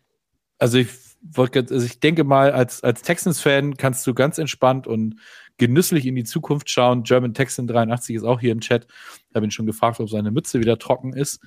also 0.59 0.79
ich 0.79 0.89
also 1.37 1.85
ich 1.85 2.01
denke 2.01 2.25
mal, 2.25 2.53
als, 2.53 2.83
als 2.85 3.03
Texans-Fan 3.03 3.77
kannst 3.77 4.07
du 4.07 4.15
ganz 4.15 4.39
entspannt 4.39 4.87
und 4.87 5.17
genüsslich 5.57 6.07
in 6.07 6.15
die 6.15 6.25
Zukunft 6.25 6.71
schauen. 6.71 7.03
German 7.03 7.35
Texan 7.35 7.67
83 7.67 8.17
ist 8.17 8.23
auch 8.23 8.41
hier 8.41 8.53
im 8.53 8.61
Chat. 8.61 8.87
Ich 9.29 9.35
habe 9.35 9.45
ihn 9.45 9.51
schon 9.51 9.67
gefragt, 9.67 9.99
ob 10.01 10.09
seine 10.09 10.31
Mütze 10.31 10.61
wieder 10.61 10.79
trocken 10.79 11.13
ist. 11.13 11.41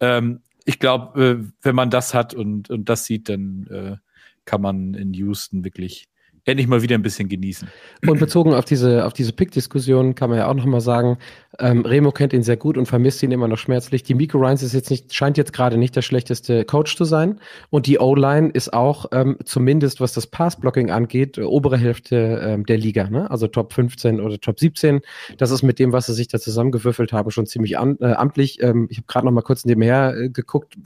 Ähm, 0.00 0.42
ich 0.66 0.78
glaube, 0.78 1.24
äh, 1.24 1.52
wenn 1.62 1.74
man 1.74 1.90
das 1.90 2.14
hat 2.14 2.34
und, 2.34 2.70
und 2.70 2.88
das 2.88 3.06
sieht, 3.06 3.28
dann 3.28 3.66
äh, 3.70 3.96
kann 4.44 4.60
man 4.60 4.94
in 4.94 5.14
Houston 5.14 5.64
wirklich 5.64 6.08
endlich 6.44 6.68
mal 6.68 6.82
wieder 6.82 6.94
ein 6.94 7.02
bisschen 7.02 7.28
genießen. 7.28 7.68
Und 8.06 8.20
bezogen 8.20 8.52
auf 8.52 8.64
diese, 8.64 9.06
auf 9.06 9.12
diese 9.14 9.32
Pick-Diskussion 9.32 10.14
kann 10.14 10.28
man 10.28 10.38
ja 10.38 10.46
auch 10.46 10.54
nochmal 10.54 10.80
sagen, 10.80 11.18
ähm, 11.58 11.82
Remo 11.82 12.12
kennt 12.12 12.32
ihn 12.32 12.42
sehr 12.42 12.56
gut 12.56 12.76
und 12.76 12.86
vermisst 12.86 13.22
ihn 13.22 13.32
immer 13.32 13.48
noch 13.48 13.56
schmerzlich. 13.56 14.02
Die 14.02 14.14
Miko 14.14 14.38
Ryans 14.38 14.62
ist 14.62 14.74
jetzt 14.74 14.90
nicht, 14.90 15.14
scheint 15.14 15.38
jetzt 15.38 15.52
gerade 15.52 15.78
nicht 15.78 15.96
der 15.96 16.02
schlechteste 16.02 16.64
Coach 16.64 16.96
zu 16.96 17.04
sein. 17.04 17.40
Und 17.70 17.86
die 17.86 17.98
O-Line 17.98 18.50
ist 18.50 18.72
auch, 18.72 19.06
ähm, 19.12 19.38
zumindest 19.44 20.00
was 20.00 20.12
das 20.12 20.26
Pass-Blocking 20.26 20.90
angeht, 20.90 21.38
äh, 21.38 21.42
obere 21.42 21.78
Hälfte 21.78 22.40
ähm, 22.44 22.66
der 22.66 22.76
Liga, 22.76 23.08
ne? 23.08 23.30
Also 23.30 23.46
Top 23.46 23.72
15 23.72 24.20
oder 24.20 24.38
Top 24.38 24.60
17. 24.60 25.00
Das 25.38 25.50
ist 25.50 25.62
mit 25.62 25.78
dem, 25.78 25.92
was 25.92 26.06
sie 26.06 26.14
sich 26.14 26.28
da 26.28 26.38
zusammengewürfelt 26.38 27.12
haben, 27.12 27.30
schon 27.30 27.46
ziemlich 27.46 27.78
an, 27.78 27.96
äh, 28.00 28.12
amtlich. 28.12 28.62
Ähm, 28.62 28.88
ich 28.90 28.98
habe 28.98 29.06
gerade 29.06 29.26
noch 29.26 29.32
mal 29.32 29.42
kurz 29.42 29.64
nebenher 29.64 30.14
äh, 30.14 30.28
geguckt, 30.28 30.76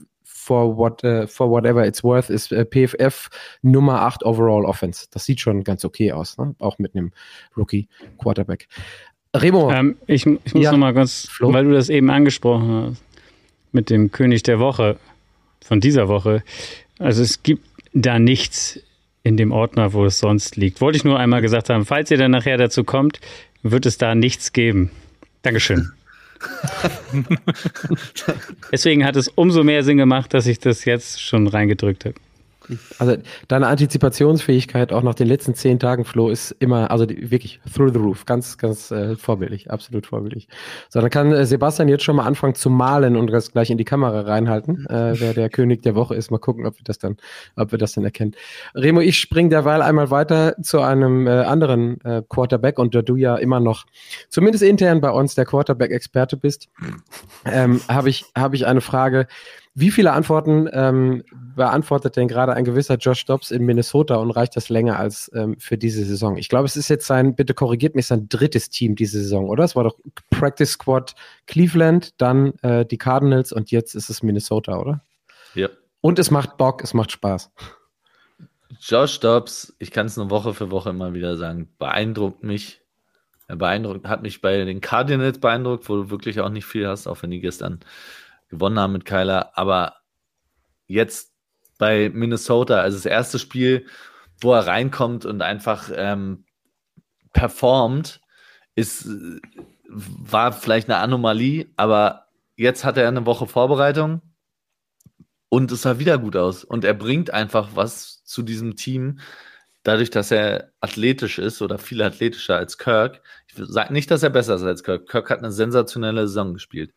for 0.49 0.75
what 0.75 1.03
uh, 1.03 1.27
for 1.27 1.47
whatever 1.47 1.85
it's 1.85 2.03
worth 2.03 2.31
ist 2.31 2.51
uh, 2.51 2.65
PFF 2.65 3.29
Nummer 3.61 4.01
8 4.01 4.25
Overall 4.25 4.65
Offense. 4.65 5.05
Das 5.11 5.25
sieht 5.25 5.39
schon 5.39 5.63
ganz 5.63 5.85
okay 5.85 6.11
aus, 6.11 6.39
ne? 6.39 6.55
auch 6.57 6.79
mit 6.79 6.95
einem 6.95 7.11
Rookie 7.55 7.87
Quarterback. 8.17 8.67
Remo. 9.35 9.71
Ähm, 9.71 9.97
ich, 10.07 10.25
ich, 10.25 10.55
muss 10.55 10.63
ja. 10.63 10.71
noch 10.71 10.79
mal 10.79 10.93
ganz, 10.93 11.27
Flo? 11.29 11.53
weil 11.53 11.65
du 11.65 11.71
das 11.71 11.89
eben 11.89 12.09
angesprochen 12.09 12.89
hast, 12.89 13.03
mit 13.71 13.91
dem 13.91 14.11
König 14.11 14.41
der 14.41 14.59
Woche 14.59 14.97
von 15.63 15.79
dieser 15.79 16.07
Woche. 16.07 16.43
Also 16.97 17.21
es 17.21 17.43
gibt 17.43 17.63
da 17.93 18.17
nichts 18.17 18.79
in 19.21 19.37
dem 19.37 19.51
Ordner, 19.51 19.93
wo 19.93 20.03
es 20.03 20.17
sonst 20.17 20.55
liegt. 20.55 20.81
Wollte 20.81 20.97
ich 20.97 21.03
nur 21.03 21.19
einmal 21.19 21.43
gesagt 21.43 21.69
haben, 21.69 21.85
falls 21.85 22.09
ihr 22.09 22.17
dann 22.17 22.31
nachher 22.31 22.57
dazu 22.57 22.83
kommt, 22.83 23.19
wird 23.61 23.85
es 23.85 23.99
da 23.99 24.15
nichts 24.15 24.51
geben. 24.51 24.89
Dankeschön. 25.43 25.91
Deswegen 28.71 29.05
hat 29.05 29.15
es 29.15 29.27
umso 29.27 29.63
mehr 29.63 29.83
Sinn 29.83 29.97
gemacht, 29.97 30.33
dass 30.33 30.47
ich 30.47 30.59
das 30.59 30.85
jetzt 30.85 31.21
schon 31.21 31.47
reingedrückt 31.47 32.05
habe. 32.05 32.15
Also 32.97 33.17
deine 33.47 33.67
Antizipationsfähigkeit 33.67 34.93
auch 34.93 35.03
nach 35.03 35.15
den 35.15 35.27
letzten 35.27 35.55
zehn 35.55 35.79
Tagen, 35.79 36.05
Flo, 36.05 36.29
ist 36.29 36.51
immer, 36.59 36.91
also 36.91 37.07
wirklich 37.09 37.59
through 37.73 37.93
the 37.93 37.99
roof. 37.99 38.25
Ganz, 38.25 38.57
ganz 38.57 38.91
äh, 38.91 39.15
vorbildlich, 39.15 39.71
absolut 39.71 40.07
vorbildlich. 40.07 40.47
So, 40.89 41.01
dann 41.01 41.09
kann 41.09 41.31
äh, 41.31 41.45
Sebastian 41.45 41.87
jetzt 41.87 42.03
schon 42.03 42.15
mal 42.15 42.25
anfangen 42.25 42.55
zu 42.55 42.69
malen 42.69 43.15
und 43.15 43.27
das 43.27 43.51
gleich 43.51 43.69
in 43.69 43.77
die 43.77 43.85
Kamera 43.85 44.21
reinhalten, 44.21 44.85
äh, 44.87 45.19
wer 45.19 45.33
der 45.33 45.49
König 45.49 45.81
der 45.81 45.95
Woche 45.95 46.15
ist. 46.15 46.31
Mal 46.31 46.37
gucken, 46.37 46.65
ob 46.65 46.77
wir 46.77 46.83
das 46.83 46.99
dann, 46.99 47.17
ob 47.55 47.71
wir 47.71 47.77
das 47.77 47.93
dann 47.93 48.03
erkennen. 48.03 48.33
Remo, 48.75 49.01
ich 49.01 49.19
spring 49.19 49.49
derweil 49.49 49.81
einmal 49.81 50.11
weiter 50.11 50.55
zu 50.61 50.81
einem 50.81 51.27
äh, 51.27 51.31
anderen 51.31 51.99
äh, 52.01 52.21
Quarterback 52.27 52.79
und 52.79 52.93
da 52.95 53.01
du 53.01 53.15
ja 53.15 53.35
immer 53.35 53.59
noch, 53.59 53.85
zumindest 54.29 54.63
intern 54.63 55.01
bei 55.01 55.11
uns, 55.11 55.35
der 55.35 55.45
Quarterback-Experte 55.45 56.37
bist, 56.37 56.69
ähm, 57.45 57.81
habe 57.87 58.09
ich, 58.09 58.25
habe 58.37 58.55
ich 58.55 58.65
eine 58.67 58.81
Frage. 58.81 59.27
Wie 59.75 59.91
viele 59.91 60.11
Antworten 60.13 60.67
ähm, 60.71 61.23
beantwortet 61.55 62.15
denn 62.15 62.27
gerade 62.27 62.53
ein 62.53 62.65
gewisser 62.65 62.95
Josh 62.95 63.25
Dobbs 63.25 63.51
in 63.51 63.65
Minnesota 63.65 64.15
und 64.15 64.31
reicht 64.31 64.55
das 64.55 64.69
länger 64.69 64.97
als 64.97 65.31
ähm, 65.33 65.57
für 65.59 65.77
diese 65.77 66.03
Saison? 66.03 66.37
Ich 66.37 66.49
glaube, 66.49 66.65
es 66.65 66.75
ist 66.75 66.89
jetzt 66.89 67.05
sein, 67.05 67.35
bitte 67.35 67.53
korrigiert 67.53 67.95
mich, 67.95 68.07
sein 68.07 68.27
drittes 68.29 68.69
Team 68.69 68.95
diese 68.95 69.21
Saison, 69.21 69.47
oder? 69.47 69.63
Es 69.63 69.75
war 69.75 69.83
doch 69.83 69.97
Practice 70.31 70.71
Squad 70.71 71.15
Cleveland, 71.47 72.19
dann 72.19 72.53
äh, 72.61 72.85
die 72.85 72.97
Cardinals 72.97 73.51
und 73.51 73.71
jetzt 73.71 73.95
ist 73.95 74.09
es 74.09 74.23
Minnesota, 74.23 74.77
oder? 74.79 75.01
Ja. 75.53 75.69
Und 76.01 76.17
es 76.19 76.31
macht 76.31 76.57
Bock, 76.57 76.83
es 76.83 76.93
macht 76.93 77.11
Spaß. 77.11 77.51
Josh 78.79 79.19
Dobbs, 79.19 79.75
ich 79.79 79.91
kann 79.91 80.05
es 80.05 80.17
nur 80.17 80.29
Woche 80.29 80.53
für 80.53 80.71
Woche 80.71 80.91
immer 80.91 81.13
wieder 81.13 81.37
sagen, 81.37 81.69
beeindruckt 81.77 82.43
mich. 82.43 82.81
Er 83.47 83.55
beeindruckt, 83.55 84.07
hat 84.07 84.21
mich 84.21 84.41
bei 84.41 84.63
den 84.63 84.79
Cardinals 84.79 85.39
beeindruckt, 85.39 85.89
wo 85.89 85.95
du 85.95 86.09
wirklich 86.11 86.39
auch 86.39 86.49
nicht 86.49 86.65
viel 86.65 86.87
hast, 86.87 87.07
auch 87.07 87.21
wenn 87.23 87.31
die 87.31 87.39
gestern 87.39 87.79
gewonnen 88.49 88.79
haben 88.79 88.93
mit 88.93 89.05
Kyler. 89.05 89.57
Aber 89.57 89.95
jetzt 90.87 91.33
bei 91.77 92.09
Minnesota, 92.09 92.81
also 92.81 92.97
das 92.97 93.05
erste 93.05 93.39
Spiel, 93.39 93.85
wo 94.41 94.53
er 94.53 94.67
reinkommt 94.67 95.25
und 95.25 95.41
einfach 95.41 95.89
ähm, 95.93 96.45
performt, 97.33 98.21
ist, 98.75 99.07
war 99.87 100.51
vielleicht 100.51 100.89
eine 100.89 100.99
Anomalie, 100.99 101.67
aber 101.75 102.27
jetzt 102.55 102.83
hat 102.83 102.97
er 102.97 103.07
eine 103.07 103.25
Woche 103.25 103.47
Vorbereitung 103.47 104.21
und 105.49 105.71
es 105.71 105.81
sah 105.81 105.99
wieder 105.99 106.17
gut 106.17 106.35
aus. 106.35 106.63
Und 106.63 106.85
er 106.85 106.93
bringt 106.93 107.31
einfach 107.31 107.69
was 107.75 108.23
zu 108.23 108.43
diesem 108.43 108.75
Team, 108.75 109.19
dadurch, 109.83 110.09
dass 110.09 110.31
er 110.31 110.71
athletisch 110.81 111.39
ist 111.39 111.61
oder 111.61 111.77
viel 111.77 112.01
athletischer 112.01 112.57
als 112.57 112.77
Kirk. 112.77 113.21
Ich 113.47 113.55
sage 113.57 113.93
nicht, 113.93 114.11
dass 114.11 114.23
er 114.23 114.29
besser 114.29 114.55
ist 114.55 114.63
als 114.63 114.83
Kirk. 114.83 115.07
Kirk 115.09 115.29
hat 115.29 115.39
eine 115.39 115.51
sensationelle 115.51 116.27
Saison 116.27 116.53
gespielt. 116.53 116.93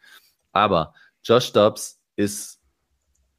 Aber 0.52 0.94
Josh 1.24 1.52
Dobbs 1.52 2.00
ist 2.16 2.60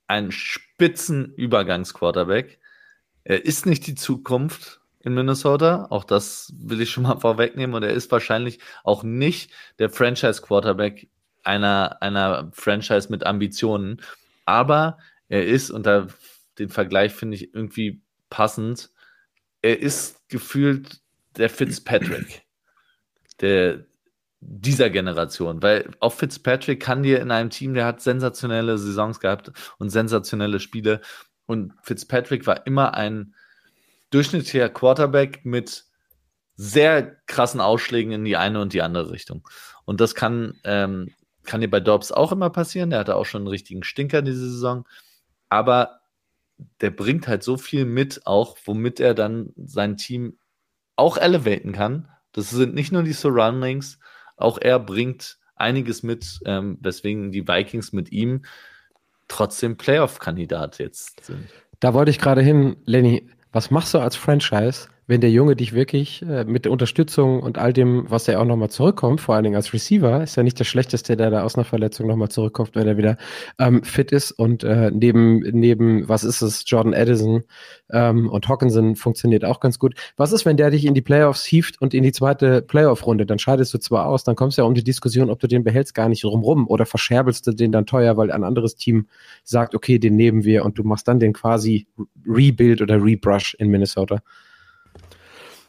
ein 0.08 0.32
Spitzenübergangsquarterback. 0.32 2.60
Er 3.24 3.46
ist 3.46 3.66
nicht 3.66 3.88
die 3.88 3.96
Zukunft 3.96 4.82
in 5.00 5.14
Minnesota. 5.14 5.88
Auch 5.90 6.04
das 6.04 6.52
will 6.58 6.82
ich 6.82 6.92
schon 6.92 7.04
mal 7.04 7.18
vorwegnehmen. 7.20 7.74
Und 7.76 7.84
er 7.84 7.92
ist 7.92 8.12
wahrscheinlich 8.12 8.60
auch 8.84 9.04
nicht 9.04 9.52
der 9.80 9.90
Franchise-Quarterback 9.90 11.08
einer, 11.44 12.02
einer 12.02 12.52
Franchise 12.54 13.10
mit 13.10 13.26
Ambitionen. 13.26 14.02
Aber 14.46 14.98
er 15.30 15.46
ist, 15.46 15.72
unter 15.72 16.08
den 16.60 16.70
Vergleich 16.70 17.14
finde 17.14 17.36
ich 17.36 17.54
irgendwie 17.54 18.02
passend, 18.30 18.92
er 19.62 19.80
ist 19.80 20.28
gefühlt 20.30 21.02
der 21.38 21.50
Fitzpatrick. 21.50 22.44
Der, 23.42 23.86
dieser 24.46 24.90
Generation, 24.90 25.62
weil 25.62 25.90
auch 26.00 26.14
Fitzpatrick 26.14 26.82
kann 26.82 27.04
dir 27.04 27.22
in 27.22 27.32
einem 27.32 27.50
Team, 27.50 27.74
der 27.74 27.86
hat 27.86 28.02
sensationelle 28.02 28.78
Saisons 28.78 29.20
gehabt 29.20 29.52
und 29.78 29.90
sensationelle 29.90 30.60
Spiele 30.60 31.02
und 31.46 31.74
Fitzpatrick 31.82 32.48
war 32.48 32.66
immer 32.66 32.94
ein 32.94 33.36
durchschnittlicher 34.10 34.70
Quarterback 34.70 35.46
mit 35.46 35.86
sehr 36.56 37.18
krassen 37.26 37.62
Ausschlägen 37.62 38.12
in 38.12 38.26
die 38.26 38.38
eine 38.38 38.62
und 38.62 38.74
die 38.74 38.82
andere 38.82 39.12
Richtung. 39.12 39.48
Und 39.86 40.00
das 40.00 40.16
kann, 40.16 40.60
ähm, 40.64 41.10
kann 41.44 41.62
dir 41.62 41.70
bei 41.70 41.80
Dobbs 41.80 42.12
auch 42.12 42.32
immer 42.32 42.50
passieren. 42.50 42.92
Der 42.92 43.00
hatte 43.00 43.16
auch 43.16 43.26
schon 43.26 43.42
einen 43.42 43.48
richtigen 43.48 43.84
Stinker 43.84 44.22
diese 44.22 44.50
Saison. 44.50 44.88
Aber 45.50 46.02
der 46.82 46.92
bringt 46.92 47.28
halt 47.28 47.44
so 47.44 47.58
viel 47.58 47.86
mit, 47.86 48.26
auch 48.26 48.58
womit 48.66 49.00
er 49.00 49.14
dann 49.14 49.52
sein 49.58 49.98
Team 49.98 50.38
auch 50.96 51.18
elevaten 51.18 51.72
kann. 51.72 52.08
Das 52.32 52.52
sind 52.52 52.76
nicht 52.76 52.92
nur 52.92 53.04
die 53.04 53.14
Surroundings, 53.14 54.00
auch 54.38 54.58
er 54.58 54.80
bringt 54.80 55.38
einiges 55.56 56.04
mit, 56.04 56.40
ähm, 56.46 56.78
weswegen 56.82 57.32
die 57.32 57.48
Vikings 57.48 57.94
mit 57.94 58.12
ihm 58.12 58.44
trotzdem 59.28 59.78
Playoff-Kandidat 59.78 60.80
jetzt 60.80 61.26
sind. 61.26 61.48
Da 61.80 61.94
wollte 61.94 62.12
ich 62.12 62.20
gerade 62.20 62.42
hin, 62.42 62.78
Lenny. 62.86 63.30
Was 63.52 63.72
machst 63.72 63.94
du 63.94 64.00
als 64.00 64.16
Franchise, 64.16 64.88
wenn 65.06 65.22
der 65.22 65.32
Junge 65.32 65.56
dich 65.56 65.74
wirklich 65.74 66.22
äh, 66.22 66.46
mit 66.46 66.66
der 66.66 66.72
Unterstützung 66.72 67.42
und 67.42 67.58
all 67.58 67.74
dem, 67.74 68.06
was 68.10 68.28
er 68.28 68.40
auch 68.40 68.46
nochmal 68.46 68.70
zurückkommt, 68.70 69.20
vor 69.20 69.36
allen 69.36 69.44
Dingen 69.44 69.56
als 69.56 69.74
Receiver, 69.74 70.24
ist 70.24 70.38
ja 70.38 70.44
nicht 70.44 70.58
der 70.60 70.64
Schlechteste, 70.64 71.18
der 71.18 71.30
da 71.30 71.44
aus 71.44 71.56
einer 71.56 71.66
Verletzung 71.66 72.08
nochmal 72.08 72.30
zurückkommt, 72.30 72.76
wenn 72.76 72.88
er 72.88 72.98
wieder 72.98 73.18
ähm, 73.60 73.84
fit 73.84 74.12
ist 74.12 74.32
und 74.32 74.64
äh, 74.64 74.92
neben, 74.92 75.40
neben, 75.40 76.08
was 76.08 76.24
ist 76.24 76.42
es, 76.42 76.64
Jordan 76.66 76.94
Addison 76.94 77.44
ähm, 77.92 78.30
und 78.30 78.48
Hawkinson 78.48 78.96
funktioniert 78.96 79.44
auch 79.44 79.60
ganz 79.60 79.78
gut. 79.78 79.96
Was 80.16 80.32
ist, 80.32 80.46
wenn 80.46 80.58
der 80.58 80.72
dich 80.72 80.86
in 80.86 80.94
die 80.94 81.02
Playoffs 81.02 81.44
hieft 81.44 81.82
und 81.82 81.94
in 81.94 82.04
die 82.04 82.14
zweite 82.14 82.62
Playoff-Runde? 82.62 83.26
Dann 83.26 83.40
scheidest 83.40 83.74
du 83.74 83.80
zwar 83.80 84.06
aus, 84.06 84.24
dann 84.24 84.36
kommst 84.36 84.58
du 84.58 84.62
ja 84.62 84.68
um 84.68 84.74
die 84.74 84.84
Diskussion, 84.84 85.30
ob 85.30 85.40
du 85.40 85.48
den 85.48 85.64
behältst, 85.64 85.94
gar 85.94 86.08
nicht 86.08 86.24
rumrum 86.24 86.68
oder 86.68 86.86
verscherbelst 86.86 87.46
du 87.46 87.52
den 87.52 87.72
dann 87.72 87.86
teuer, 87.86 88.16
weil 88.16 88.32
ein 88.32 88.44
anderes 88.44 88.76
Team 88.76 89.08
sagt, 89.44 89.76
okay, 89.76 90.00
den 90.00 90.16
nehmen 90.16 90.46
wir 90.46 90.64
und 90.64 90.78
du 90.78 90.84
machst 90.84 91.08
dann 91.08 91.20
den 91.20 91.34
quasi 91.34 91.88
Rebuild 92.26 92.82
oder 92.82 93.04
Rebrush 93.04 93.54
in 93.56 93.70
Minnesota. 93.70 94.22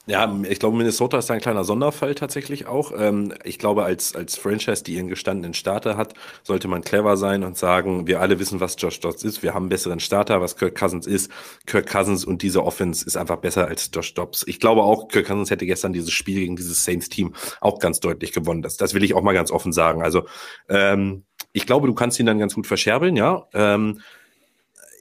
Ja, 0.06 0.38
ich 0.50 0.58
glaube, 0.58 0.76
Minnesota 0.76 1.16
ist 1.16 1.30
ein 1.30 1.40
kleiner 1.40 1.64
Sonderfall 1.64 2.14
tatsächlich 2.14 2.66
auch. 2.66 2.92
Ähm, 2.94 3.32
ich 3.42 3.58
glaube, 3.58 3.84
als, 3.84 4.14
als 4.14 4.36
Franchise, 4.36 4.84
die 4.84 4.96
ihren 4.96 5.08
gestandenen 5.08 5.54
Starter 5.54 5.96
hat, 5.96 6.12
sollte 6.42 6.68
man 6.68 6.82
clever 6.82 7.16
sein 7.16 7.42
und 7.42 7.56
sagen, 7.56 8.06
wir 8.06 8.20
alle 8.20 8.38
wissen, 8.38 8.60
was 8.60 8.76
Josh 8.78 9.00
Dobbs 9.00 9.24
ist. 9.24 9.42
Wir 9.42 9.54
haben 9.54 9.62
einen 9.62 9.68
besseren 9.70 10.00
Starter, 10.00 10.42
was 10.42 10.56
Kirk 10.56 10.74
Cousins 10.78 11.06
ist. 11.06 11.30
Kirk 11.64 11.86
Cousins 11.90 12.26
und 12.26 12.42
diese 12.42 12.62
Offense 12.64 13.06
ist 13.06 13.16
einfach 13.16 13.38
besser 13.38 13.66
als 13.66 13.90
Josh 13.94 14.12
Dobbs. 14.12 14.44
Ich 14.46 14.60
glaube 14.60 14.82
auch, 14.82 15.08
Kirk 15.08 15.26
Cousins 15.26 15.50
hätte 15.50 15.64
gestern 15.64 15.94
dieses 15.94 16.12
Spiel 16.12 16.40
gegen 16.40 16.56
dieses 16.56 16.84
Saints-Team 16.84 17.34
auch 17.62 17.78
ganz 17.78 17.98
deutlich 18.00 18.32
gewonnen. 18.32 18.60
Das, 18.60 18.76
das 18.76 18.92
will 18.92 19.04
ich 19.04 19.14
auch 19.14 19.22
mal 19.22 19.32
ganz 19.32 19.50
offen 19.50 19.72
sagen. 19.72 20.02
Also, 20.02 20.26
ähm, 20.68 21.24
ich 21.54 21.64
glaube, 21.64 21.86
du 21.86 21.94
kannst 21.94 22.20
ihn 22.20 22.26
dann 22.26 22.38
ganz 22.38 22.54
gut 22.54 22.66
verscherbeln, 22.66 23.16
ja. 23.16 23.46
Ähm, 23.54 24.02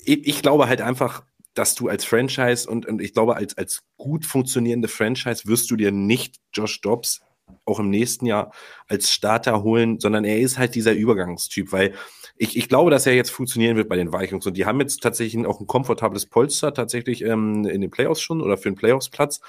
ich, 0.05 0.25
ich 0.27 0.41
glaube 0.41 0.67
halt 0.69 0.81
einfach, 0.81 1.23
dass 1.53 1.75
du 1.75 1.87
als 1.87 2.05
Franchise 2.05 2.69
und, 2.69 2.85
und 2.85 3.01
ich 3.01 3.13
glaube, 3.13 3.35
als, 3.35 3.57
als 3.57 3.83
gut 3.97 4.25
funktionierende 4.25 4.87
Franchise 4.87 5.43
wirst 5.45 5.69
du 5.71 5.75
dir 5.75 5.91
nicht 5.91 6.37
Josh 6.53 6.81
Dobbs 6.81 7.21
auch 7.65 7.79
im 7.79 7.89
nächsten 7.89 8.25
Jahr 8.25 8.51
als 8.87 9.11
Starter 9.11 9.63
holen, 9.63 9.99
sondern 9.99 10.25
er 10.25 10.39
ist 10.39 10.57
halt 10.57 10.75
dieser 10.75 10.93
Übergangstyp, 10.93 11.71
weil 11.71 11.93
ich, 12.35 12.57
ich 12.57 12.67
glaube, 12.67 12.91
dass 12.91 13.05
er 13.05 13.13
jetzt 13.13 13.29
funktionieren 13.29 13.77
wird 13.77 13.89
bei 13.89 13.95
den 13.95 14.11
Vikings 14.11 14.45
und 14.45 14.57
die 14.57 14.65
haben 14.65 14.79
jetzt 14.79 15.01
tatsächlich 15.01 15.45
auch 15.45 15.59
ein 15.59 15.67
komfortables 15.67 16.25
Polster 16.25 16.73
tatsächlich 16.73 17.23
ähm, 17.23 17.65
in 17.65 17.81
den 17.81 17.91
Playoffs 17.91 18.21
schon 18.21 18.41
oder 18.41 18.57
für 18.57 18.69
den 18.69 18.75
Playoffs-Platz. 18.75 19.39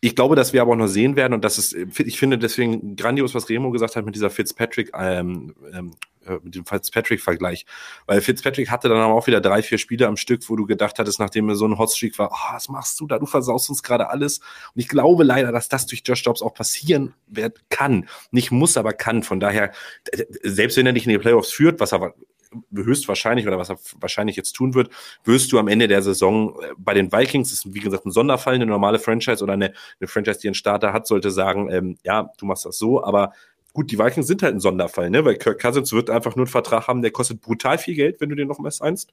Ich 0.00 0.14
glaube, 0.14 0.36
dass 0.36 0.52
wir 0.52 0.62
aber 0.62 0.72
auch 0.72 0.76
noch 0.76 0.86
sehen 0.88 1.16
werden 1.16 1.34
und 1.34 1.44
das 1.44 1.58
ist, 1.58 1.74
ich 1.74 2.18
finde 2.18 2.38
deswegen 2.38 2.96
grandios, 2.96 3.34
was 3.34 3.48
Remo 3.48 3.70
gesagt 3.70 3.96
hat 3.96 4.04
mit 4.04 4.14
dieser 4.14 4.30
Fitzpatrick 4.30 4.92
ähm, 4.94 5.54
ähm, 5.72 5.94
äh, 6.26 6.38
mit 6.42 6.54
dem 6.54 6.66
Fitzpatrick-Vergleich. 6.66 7.66
Weil 8.06 8.20
Fitzpatrick 8.20 8.70
hatte 8.70 8.88
dann 8.88 8.98
auch 8.98 9.26
wieder 9.26 9.40
drei, 9.40 9.62
vier 9.62 9.78
Spiele 9.78 10.06
am 10.06 10.16
Stück, 10.16 10.48
wo 10.48 10.56
du 10.56 10.66
gedacht 10.66 10.98
hattest, 10.98 11.18
nachdem 11.18 11.48
er 11.48 11.56
so 11.56 11.66
ein 11.66 11.78
Hotstreak 11.78 12.18
war, 12.18 12.30
oh, 12.32 12.54
was 12.54 12.68
machst 12.68 13.00
du 13.00 13.06
da? 13.06 13.18
Du 13.18 13.26
versaust 13.26 13.70
uns 13.70 13.82
gerade 13.82 14.10
alles. 14.10 14.38
Und 14.38 14.80
ich 14.80 14.88
glaube 14.88 15.24
leider, 15.24 15.52
dass 15.52 15.68
das 15.68 15.86
durch 15.86 16.02
Josh 16.04 16.22
Dobbs 16.22 16.42
auch 16.42 16.54
passieren 16.54 17.14
wird, 17.26 17.60
kann. 17.68 18.08
Nicht 18.30 18.50
muss, 18.50 18.76
aber 18.76 18.92
kann. 18.92 19.22
Von 19.22 19.40
daher, 19.40 19.72
selbst 20.42 20.76
wenn 20.76 20.86
er 20.86 20.92
nicht 20.92 21.06
in 21.06 21.12
die 21.12 21.18
Playoffs 21.18 21.52
führt, 21.52 21.80
was 21.80 21.92
er 21.92 22.14
höchstwahrscheinlich 22.74 23.46
oder 23.46 23.58
was 23.58 23.70
er 23.70 23.78
wahrscheinlich 24.00 24.36
jetzt 24.36 24.52
tun 24.52 24.74
wird, 24.74 24.90
wirst 25.24 25.52
du 25.52 25.58
am 25.58 25.68
Ende 25.68 25.88
der 25.88 26.02
Saison 26.02 26.60
äh, 26.60 26.72
bei 26.78 26.94
den 26.94 27.12
Vikings, 27.12 27.52
ist 27.52 27.74
wie 27.74 27.80
gesagt 27.80 28.06
ein 28.06 28.12
Sonderfall, 28.12 28.54
eine 28.54 28.66
normale 28.66 28.98
Franchise 28.98 29.42
oder 29.42 29.54
eine, 29.54 29.72
eine 30.00 30.08
Franchise, 30.08 30.40
die 30.40 30.48
einen 30.48 30.54
Starter 30.54 30.92
hat, 30.92 31.06
sollte 31.06 31.30
sagen, 31.30 31.70
ähm, 31.70 31.98
ja, 32.02 32.30
du 32.38 32.46
machst 32.46 32.64
das 32.64 32.78
so, 32.78 33.02
aber 33.02 33.32
Gut, 33.76 33.90
die 33.90 33.98
Vikings 33.98 34.26
sind 34.26 34.42
halt 34.42 34.54
ein 34.54 34.60
Sonderfall, 34.60 35.10
ne? 35.10 35.22
weil 35.26 35.36
Kirk 35.36 35.60
Cousins 35.60 35.92
wird 35.92 36.08
einfach 36.08 36.34
nur 36.34 36.46
einen 36.46 36.50
Vertrag 36.50 36.88
haben, 36.88 37.02
der 37.02 37.10
kostet 37.10 37.42
brutal 37.42 37.76
viel 37.76 37.94
Geld, 37.94 38.22
wenn 38.22 38.30
du 38.30 38.34
den 38.34 38.48
noch 38.48 38.58
mal 38.58 38.70
signst. 38.70 39.12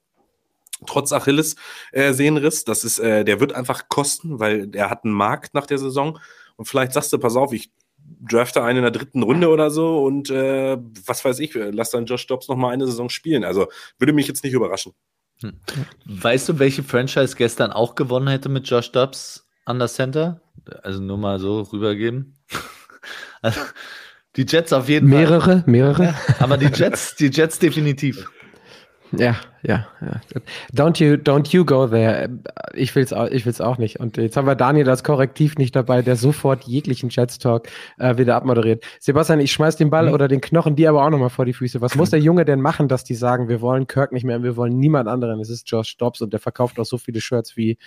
Trotz 0.87 1.11
Achilles 1.11 1.57
äh, 1.91 2.13
Sehnenriss, 2.13 2.63
das 2.63 2.85
ist, 2.85 2.97
äh, 2.97 3.25
der 3.25 3.41
wird 3.41 3.51
einfach 3.51 3.89
kosten, 3.89 4.39
weil 4.39 4.73
er 4.73 4.89
hat 4.89 5.03
einen 5.03 5.13
Markt 5.13 5.53
nach 5.53 5.65
der 5.65 5.79
Saison. 5.79 6.17
Und 6.55 6.63
vielleicht 6.63 6.93
sagst 6.93 7.11
du, 7.11 7.17
pass 7.17 7.35
auf, 7.35 7.51
ich 7.51 7.73
drafte 8.21 8.63
einen 8.63 8.77
in 8.77 8.83
der 8.83 8.91
dritten 8.91 9.21
Runde 9.21 9.49
oder 9.49 9.69
so 9.69 10.01
und 10.01 10.29
äh, 10.29 10.77
was 11.07 11.25
weiß 11.25 11.39
ich, 11.39 11.55
lass 11.55 11.89
dann 11.89 12.05
Josh 12.05 12.25
Dobbs 12.27 12.47
noch 12.47 12.55
mal 12.55 12.69
eine 12.69 12.85
Saison 12.85 13.09
spielen. 13.09 13.43
Also 13.43 13.67
würde 13.99 14.13
mich 14.13 14.29
jetzt 14.29 14.45
nicht 14.45 14.53
überraschen. 14.53 14.93
Hm. 15.41 15.59
Weißt 16.05 16.47
du, 16.47 16.59
welche 16.59 16.83
Franchise 16.83 17.35
gestern 17.35 17.73
auch 17.73 17.95
gewonnen 17.95 18.29
hätte 18.29 18.47
mit 18.47 18.69
Josh 18.69 18.93
Dobbs 18.93 19.45
an 19.65 19.79
der 19.79 19.89
Center? 19.89 20.39
Also 20.83 21.01
nur 21.01 21.17
mal 21.17 21.37
so 21.39 21.63
rübergeben. 21.63 22.37
also, 23.41 23.59
die 24.35 24.45
Jets 24.47 24.73
auf 24.73 24.89
jeden 24.89 25.09
mehrere, 25.09 25.41
Fall. 25.41 25.63
Mehrere, 25.65 25.99
mehrere. 25.99 26.03
Ja, 26.03 26.15
aber 26.39 26.57
die 26.57 26.67
Jets, 26.73 27.15
die 27.15 27.27
Jets 27.27 27.59
definitiv. 27.59 28.29
Ja, 29.15 29.35
ja, 29.61 29.87
ja. 30.01 30.21
Don't 30.73 30.99
you, 30.99 31.15
don't 31.15 31.53
you 31.53 31.63
go 31.65 31.87
there. 31.87 32.29
Ich 32.73 32.95
will's 32.95 33.13
auch, 33.13 33.27
ich 33.27 33.45
will's 33.45 33.61
auch 33.61 33.77
nicht. 33.77 33.99
Und 33.99 34.17
jetzt 34.17 34.35
haben 34.35 34.47
wir 34.47 34.55
Daniel 34.55 34.89
als 34.89 35.03
Korrektiv 35.03 35.55
nicht 35.57 35.75
dabei, 35.75 36.01
der 36.01 36.15
sofort 36.15 36.63
jeglichen 36.63 37.09
Jets 37.09 37.37
Talk 37.37 37.67
äh, 37.99 38.17
wieder 38.17 38.35
abmoderiert. 38.35 38.83
Sebastian, 38.99 39.39
ich 39.39 39.51
schmeiß 39.51 39.75
den 39.75 39.91
Ball 39.91 40.07
mhm. 40.07 40.13
oder 40.13 40.27
den 40.27 40.41
Knochen 40.41 40.75
dir 40.75 40.89
aber 40.89 41.05
auch 41.05 41.11
nochmal 41.11 41.29
vor 41.29 41.45
die 41.45 41.53
Füße. 41.53 41.79
Was 41.79 41.95
muss 41.95 42.09
der 42.09 42.19
Junge 42.19 42.43
denn 42.43 42.59
machen, 42.59 42.87
dass 42.87 43.03
die 43.03 43.15
sagen, 43.15 43.49
wir 43.49 43.61
wollen 43.61 43.85
Kirk 43.85 44.13
nicht 44.13 44.23
mehr, 44.23 44.41
wir 44.41 44.57
wollen 44.57 44.79
niemand 44.79 45.07
anderen. 45.07 45.39
Es 45.39 45.49
ist 45.49 45.69
Josh 45.69 45.95
Dobbs 45.97 46.21
und 46.21 46.33
der 46.33 46.39
verkauft 46.39 46.79
auch 46.79 46.85
so 46.85 46.97
viele 46.97 47.21
Shirts 47.21 47.55
wie 47.55 47.77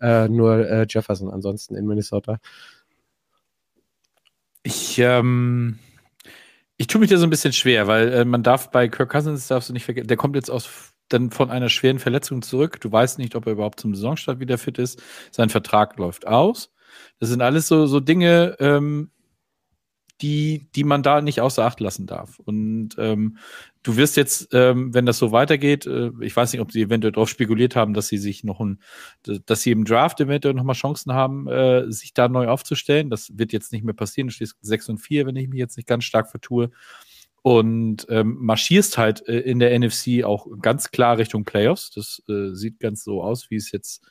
äh, 0.00 0.28
nur 0.28 0.68
äh, 0.68 0.86
Jefferson 0.88 1.30
ansonsten 1.30 1.74
in 1.74 1.86
Minnesota. 1.86 2.38
Ich, 4.62 4.98
ähm, 4.98 5.78
ich 6.76 6.86
tue 6.86 7.00
mich 7.00 7.10
da 7.10 7.16
so 7.16 7.24
ein 7.26 7.30
bisschen 7.30 7.52
schwer, 7.52 7.86
weil 7.86 8.12
äh, 8.12 8.24
man 8.24 8.42
darf 8.42 8.70
bei 8.70 8.88
Kirk 8.88 9.10
Cousins, 9.10 9.48
darfst 9.48 9.68
du 9.68 9.72
nicht 9.72 9.84
vergessen, 9.84 10.08
der 10.08 10.16
kommt 10.16 10.36
jetzt 10.36 10.50
aus 10.50 10.92
dann 11.08 11.30
von 11.30 11.50
einer 11.50 11.68
schweren 11.68 11.98
Verletzung 11.98 12.42
zurück. 12.42 12.80
Du 12.80 12.90
weißt 12.90 13.18
nicht, 13.18 13.36
ob 13.36 13.46
er 13.46 13.52
überhaupt 13.52 13.80
zum 13.80 13.94
Saisonstart 13.94 14.40
wieder 14.40 14.58
fit 14.58 14.78
ist. 14.78 15.00
Sein 15.30 15.50
Vertrag 15.50 15.96
läuft 15.98 16.26
aus. 16.26 16.72
Das 17.20 17.28
sind 17.28 17.42
alles 17.42 17.68
so, 17.68 17.86
so 17.86 18.00
Dinge, 18.00 18.56
ähm, 18.58 19.10
die, 20.20 20.68
die 20.74 20.84
man 20.84 21.02
da 21.02 21.20
nicht 21.20 21.40
außer 21.40 21.64
Acht 21.64 21.80
lassen 21.80 22.06
darf. 22.06 22.38
Und 22.40 22.96
ähm, 22.98 23.38
du 23.86 23.96
wirst 23.96 24.16
jetzt, 24.16 24.48
ähm, 24.52 24.92
wenn 24.92 25.06
das 25.06 25.18
so 25.18 25.30
weitergeht, 25.30 25.86
äh, 25.86 26.10
ich 26.20 26.34
weiß 26.34 26.52
nicht, 26.52 26.60
ob 26.60 26.72
sie 26.72 26.82
eventuell 26.82 27.12
darauf 27.12 27.28
spekuliert 27.28 27.76
haben, 27.76 27.94
dass 27.94 28.08
sie 28.08 28.18
sich 28.18 28.42
noch 28.42 28.58
ein, 28.58 28.80
dass 29.22 29.62
sie 29.62 29.70
im 29.70 29.84
Draft 29.84 30.20
eventuell 30.20 30.54
nochmal 30.54 30.74
Chancen 30.74 31.12
haben, 31.12 31.46
äh, 31.46 31.90
sich 31.92 32.12
da 32.12 32.28
neu 32.28 32.48
aufzustellen. 32.48 33.10
Das 33.10 33.38
wird 33.38 33.52
jetzt 33.52 33.72
nicht 33.72 33.84
mehr 33.84 33.94
passieren. 33.94 34.26
Du 34.26 34.34
stehst 34.34 34.56
6 34.60 34.88
und 34.88 34.98
4, 34.98 35.26
wenn 35.26 35.36
ich 35.36 35.48
mich 35.48 35.60
jetzt 35.60 35.76
nicht 35.76 35.86
ganz 35.88 36.02
stark 36.04 36.28
vertue. 36.28 36.70
Und 37.42 38.06
ähm, 38.10 38.38
marschierst 38.40 38.98
halt 38.98 39.28
äh, 39.28 39.38
in 39.38 39.60
der 39.60 39.78
NFC 39.78 40.24
auch 40.24 40.48
ganz 40.60 40.90
klar 40.90 41.18
Richtung 41.18 41.44
Playoffs. 41.44 41.90
Das 41.92 42.20
äh, 42.28 42.52
sieht 42.54 42.80
ganz 42.80 43.04
so 43.04 43.22
aus, 43.22 43.50
wie 43.50 43.56
es 43.56 43.70
jetzt, 43.70 44.02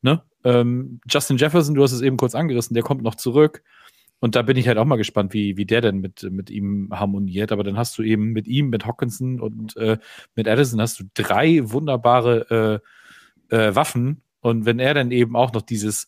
ne? 0.00 0.22
Ähm, 0.42 1.00
Justin 1.08 1.36
Jefferson, 1.36 1.76
du 1.76 1.84
hast 1.84 1.92
es 1.92 2.00
eben 2.00 2.16
kurz 2.16 2.34
angerissen, 2.34 2.74
der 2.74 2.82
kommt 2.82 3.04
noch 3.04 3.14
zurück. 3.14 3.62
Und 4.22 4.36
da 4.36 4.42
bin 4.42 4.56
ich 4.56 4.68
halt 4.68 4.78
auch 4.78 4.84
mal 4.84 4.94
gespannt, 4.94 5.34
wie, 5.34 5.56
wie 5.56 5.66
der 5.66 5.80
denn 5.80 5.98
mit, 5.98 6.22
mit 6.30 6.48
ihm 6.48 6.90
harmoniert. 6.92 7.50
Aber 7.50 7.64
dann 7.64 7.76
hast 7.76 7.98
du 7.98 8.04
eben 8.04 8.26
mit 8.26 8.46
ihm, 8.46 8.70
mit 8.70 8.86
Hawkinson 8.86 9.40
und 9.40 9.76
äh, 9.76 9.98
mit 10.36 10.46
Addison 10.46 10.80
hast 10.80 11.00
du 11.00 11.04
drei 11.12 11.58
wunderbare 11.64 12.80
äh, 13.50 13.56
äh, 13.56 13.74
Waffen. 13.74 14.22
Und 14.38 14.64
wenn 14.64 14.78
er 14.78 14.94
dann 14.94 15.10
eben 15.10 15.34
auch 15.34 15.52
noch 15.52 15.62
dieses, 15.62 16.06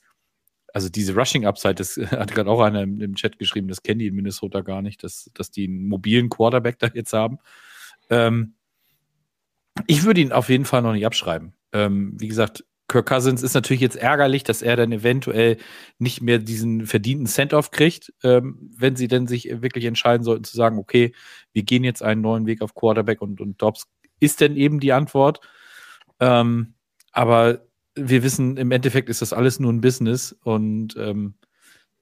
also 0.72 0.88
diese 0.88 1.16
Rushing-Upside, 1.16 1.74
das 1.74 1.96
hat 2.12 2.32
gerade 2.32 2.48
auch 2.48 2.60
einer 2.60 2.82
im, 2.82 3.16
Chat 3.16 3.36
geschrieben, 3.36 3.66
das 3.66 3.82
kennen 3.82 3.98
die 3.98 4.06
in 4.06 4.14
Minnesota 4.14 4.60
gar 4.60 4.80
nicht, 4.80 5.02
dass, 5.02 5.28
dass 5.34 5.50
die 5.50 5.66
einen 5.66 5.88
mobilen 5.88 6.28
Quarterback 6.28 6.78
da 6.78 6.90
jetzt 6.94 7.14
haben. 7.14 7.38
Ähm, 8.10 8.54
ich 9.88 10.04
würde 10.04 10.20
ihn 10.20 10.30
auf 10.30 10.50
jeden 10.50 10.66
Fall 10.66 10.82
noch 10.82 10.92
nicht 10.92 11.04
abschreiben. 11.04 11.54
Ähm, 11.72 12.14
wie 12.20 12.28
gesagt, 12.28 12.64
Kirk 12.88 13.06
Cousins 13.06 13.42
ist 13.42 13.54
natürlich 13.54 13.80
jetzt 13.80 13.96
ärgerlich, 13.96 14.44
dass 14.44 14.60
er 14.60 14.76
dann 14.76 14.92
eventuell 14.92 15.56
nicht 15.98 16.20
mehr 16.20 16.38
diesen 16.38 16.86
verdienten 16.86 17.26
Cent-Off 17.26 17.70
kriegt, 17.70 18.12
ähm, 18.22 18.70
wenn 18.76 18.94
sie 18.94 19.08
denn 19.08 19.26
sich 19.26 19.48
wirklich 19.62 19.86
entscheiden 19.86 20.22
sollten 20.22 20.44
zu 20.44 20.56
sagen, 20.56 20.78
okay, 20.78 21.14
wir 21.52 21.62
gehen 21.62 21.84
jetzt 21.84 22.02
einen 22.02 22.20
neuen 22.20 22.46
Weg 22.46 22.60
auf 22.60 22.74
Quarterback 22.74 23.22
und, 23.22 23.40
und 23.40 23.60
Dobbs 23.62 23.86
ist 24.20 24.40
denn 24.40 24.56
eben 24.56 24.80
die 24.80 24.92
Antwort. 24.92 25.40
Ähm, 26.20 26.74
aber 27.12 27.66
wir 27.94 28.22
wissen, 28.22 28.56
im 28.56 28.70
Endeffekt 28.70 29.08
ist 29.08 29.22
das 29.22 29.32
alles 29.32 29.60
nur 29.60 29.72
ein 29.72 29.80
Business 29.80 30.36
und 30.42 30.96
ähm, 30.96 31.34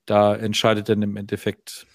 da 0.07 0.35
entscheidet 0.35 0.89
dann 0.89 1.03
im 1.03 1.17
Endeffekt 1.17 1.87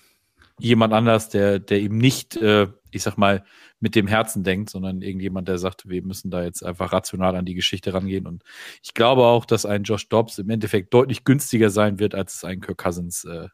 jemand 0.59 0.93
anders, 0.93 1.29
der, 1.29 1.59
der 1.59 1.79
eben 1.79 1.97
nicht, 1.97 2.35
äh, 2.37 2.67
ich 2.91 3.03
sag 3.03 3.17
mal, 3.17 3.43
mit 3.79 3.95
dem 3.95 4.07
Herzen 4.07 4.43
denkt, 4.43 4.69
sondern 4.71 5.01
irgendjemand, 5.01 5.47
der 5.47 5.59
sagt, 5.59 5.87
wir 5.87 6.01
müssen 6.01 6.31
da 6.31 6.43
jetzt 6.43 6.63
einfach 6.63 6.91
rational 6.91 7.35
an 7.35 7.45
die 7.45 7.53
Geschichte 7.53 7.93
rangehen. 7.93 8.25
Und 8.25 8.43
ich 8.81 8.93
glaube 8.93 9.23
auch, 9.23 9.45
dass 9.45 9.65
ein 9.65 9.83
Josh 9.83 10.09
Dobbs 10.09 10.39
im 10.39 10.49
Endeffekt 10.49 10.93
deutlich 10.93 11.23
günstiger 11.23 11.69
sein 11.69 11.99
wird, 11.99 12.15
als 12.15 12.35
es 12.35 12.43
ein 12.43 12.59
Kirk 12.59 12.79
Cousins 12.79 13.23
äh, 13.25 13.49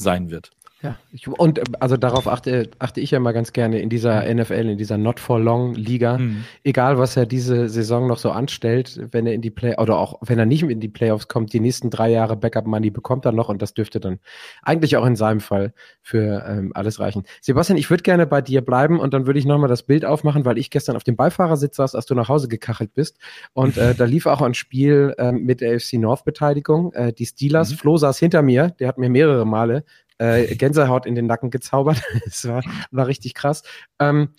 sein 0.00 0.30
wird. 0.30 0.50
Ja, 0.82 0.96
ich, 1.12 1.28
und 1.28 1.58
äh, 1.58 1.62
also 1.78 1.98
darauf 1.98 2.26
achte, 2.26 2.70
achte 2.78 3.00
ich 3.00 3.10
ja 3.10 3.20
mal 3.20 3.32
ganz 3.32 3.52
gerne 3.52 3.80
in 3.80 3.90
dieser 3.90 4.32
NFL, 4.32 4.70
in 4.70 4.78
dieser 4.78 4.96
Not 4.96 5.20
for 5.20 5.38
Long 5.38 5.74
Liga. 5.74 6.16
Mhm. 6.16 6.44
Egal, 6.64 6.96
was 6.96 7.18
er 7.18 7.26
diese 7.26 7.68
Saison 7.68 8.06
noch 8.06 8.16
so 8.16 8.30
anstellt, 8.30 8.98
wenn 9.12 9.26
er 9.26 9.34
in 9.34 9.42
die 9.42 9.50
Play 9.50 9.76
oder 9.76 9.98
auch 9.98 10.18
wenn 10.22 10.38
er 10.38 10.46
nicht 10.46 10.62
in 10.62 10.80
die 10.80 10.88
Playoffs 10.88 11.28
kommt, 11.28 11.52
die 11.52 11.60
nächsten 11.60 11.90
drei 11.90 12.10
Jahre 12.10 12.34
Backup 12.34 12.66
Money 12.66 12.90
bekommt 12.90 13.26
er 13.26 13.32
noch 13.32 13.50
und 13.50 13.60
das 13.60 13.74
dürfte 13.74 14.00
dann 14.00 14.20
eigentlich 14.62 14.96
auch 14.96 15.04
in 15.04 15.16
seinem 15.16 15.40
Fall 15.40 15.74
für 16.00 16.46
ähm, 16.48 16.72
alles 16.74 16.98
reichen. 16.98 17.24
Sebastian, 17.42 17.76
ich 17.76 17.90
würde 17.90 18.02
gerne 18.02 18.26
bei 18.26 18.40
dir 18.40 18.62
bleiben 18.62 19.00
und 19.00 19.12
dann 19.12 19.26
würde 19.26 19.38
ich 19.38 19.44
nochmal 19.44 19.68
das 19.68 19.82
Bild 19.82 20.06
aufmachen, 20.06 20.46
weil 20.46 20.56
ich 20.56 20.70
gestern 20.70 20.96
auf 20.96 21.04
dem 21.04 21.16
Beifahrersitz 21.16 21.76
saß, 21.76 21.94
als 21.94 22.06
du 22.06 22.14
nach 22.14 22.30
Hause 22.30 22.48
gekachelt 22.48 22.94
bist 22.94 23.18
und 23.52 23.76
äh, 23.76 23.94
da 23.94 24.06
lief 24.06 24.24
auch 24.24 24.40
ein 24.40 24.54
Spiel 24.54 25.14
äh, 25.18 25.30
mit 25.30 25.60
der 25.60 25.78
FC 25.78 25.94
North 25.94 26.24
Beteiligung. 26.24 26.94
Äh, 26.94 27.12
die 27.12 27.26
Steelers, 27.26 27.70
Mhm. 27.70 27.74
Flo 27.74 27.96
saß 27.98 28.18
hinter 28.18 28.40
mir, 28.40 28.70
der 28.80 28.88
hat 28.88 28.96
mir 28.96 29.10
mehrere 29.10 29.44
Male 29.44 29.84
äh, 30.20 30.54
Gänsehaut 30.54 31.06
in 31.06 31.14
den 31.14 31.26
Nacken 31.26 31.50
gezaubert. 31.50 32.02
Es 32.26 32.46
war, 32.46 32.62
war 32.90 33.06
richtig 33.06 33.34
krass. 33.34 33.62
Ähm, 33.98 34.30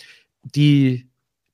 die, 0.44 1.10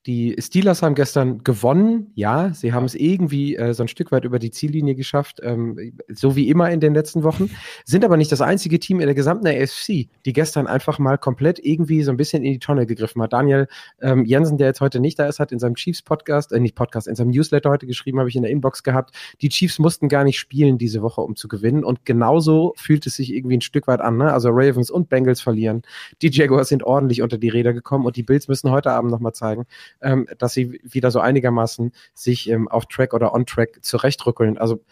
die 0.07 0.37
Steelers 0.39 0.81
haben 0.81 0.95
gestern 0.95 1.43
gewonnen, 1.43 2.11
ja, 2.15 2.53
sie 2.53 2.71
haben 2.71 2.85
es 2.85 2.95
irgendwie 2.95 3.57
äh, 3.57 3.73
so 3.73 3.83
ein 3.83 3.89
Stück 3.89 4.13
weit 4.13 4.23
über 4.23 4.39
die 4.39 4.51
Ziellinie 4.51 4.95
geschafft, 4.95 5.41
ähm, 5.43 5.93
so 6.07 6.37
wie 6.37 6.47
immer 6.47 6.71
in 6.71 6.79
den 6.79 6.93
letzten 6.93 7.23
Wochen, 7.23 7.49
sind 7.83 8.05
aber 8.05 8.15
nicht 8.15 8.31
das 8.31 8.39
einzige 8.39 8.79
Team 8.79 9.01
in 9.01 9.07
der 9.07 9.15
gesamten 9.15 9.47
AFC, 9.47 10.07
die 10.25 10.33
gestern 10.33 10.65
einfach 10.65 10.97
mal 10.97 11.17
komplett 11.17 11.59
irgendwie 11.59 12.03
so 12.03 12.11
ein 12.11 12.17
bisschen 12.17 12.41
in 12.41 12.53
die 12.53 12.59
Tonne 12.59 12.85
gegriffen 12.85 13.21
hat. 13.21 13.33
Daniel 13.33 13.67
ähm, 14.01 14.23
Jensen, 14.23 14.57
der 14.57 14.67
jetzt 14.67 14.79
heute 14.79 15.01
nicht 15.01 15.19
da 15.19 15.27
ist, 15.27 15.41
hat 15.41 15.51
in 15.51 15.59
seinem 15.59 15.75
Chiefs-Podcast, 15.75 16.53
äh, 16.53 16.59
nicht 16.61 16.75
Podcast, 16.75 17.09
in 17.09 17.15
seinem 17.15 17.31
Newsletter 17.31 17.69
heute 17.69 17.85
geschrieben, 17.85 18.19
habe 18.19 18.29
ich 18.29 18.35
in 18.37 18.43
der 18.43 18.51
Inbox 18.51 18.83
gehabt, 18.83 19.13
die 19.41 19.49
Chiefs 19.49 19.77
mussten 19.77 20.07
gar 20.07 20.23
nicht 20.23 20.39
spielen 20.39 20.77
diese 20.77 21.01
Woche, 21.01 21.19
um 21.19 21.35
zu 21.35 21.49
gewinnen. 21.49 21.83
Und 21.83 22.05
genauso 22.05 22.73
fühlt 22.77 23.05
es 23.07 23.17
sich 23.17 23.33
irgendwie 23.33 23.57
ein 23.57 23.61
Stück 23.61 23.87
weit 23.87 23.99
an. 23.99 24.15
Ne? 24.15 24.31
Also 24.31 24.51
Ravens 24.51 24.89
und 24.89 25.09
Bengals 25.09 25.41
verlieren. 25.41 25.81
Die 26.21 26.29
Jaguars 26.29 26.69
sind 26.69 26.83
ordentlich 26.83 27.21
unter 27.21 27.37
die 27.37 27.49
Räder 27.49 27.73
gekommen 27.73 28.05
und 28.05 28.15
die 28.15 28.23
Bills 28.23 28.47
müssen 28.47 28.71
heute 28.71 28.91
Abend 28.91 29.11
nochmal 29.11 29.33
zeigen, 29.33 29.65
ähm, 30.01 30.27
dass 30.37 30.53
sie 30.53 30.79
wieder 30.83 31.11
so 31.11 31.19
einigermaßen 31.19 31.91
sich 32.13 32.49
ähm, 32.49 32.67
auf 32.67 32.85
Track 32.87 33.13
oder 33.13 33.33
on 33.33 33.45
Track 33.45 33.79
zurechtrückeln. 33.83 34.57
Also 34.57 34.83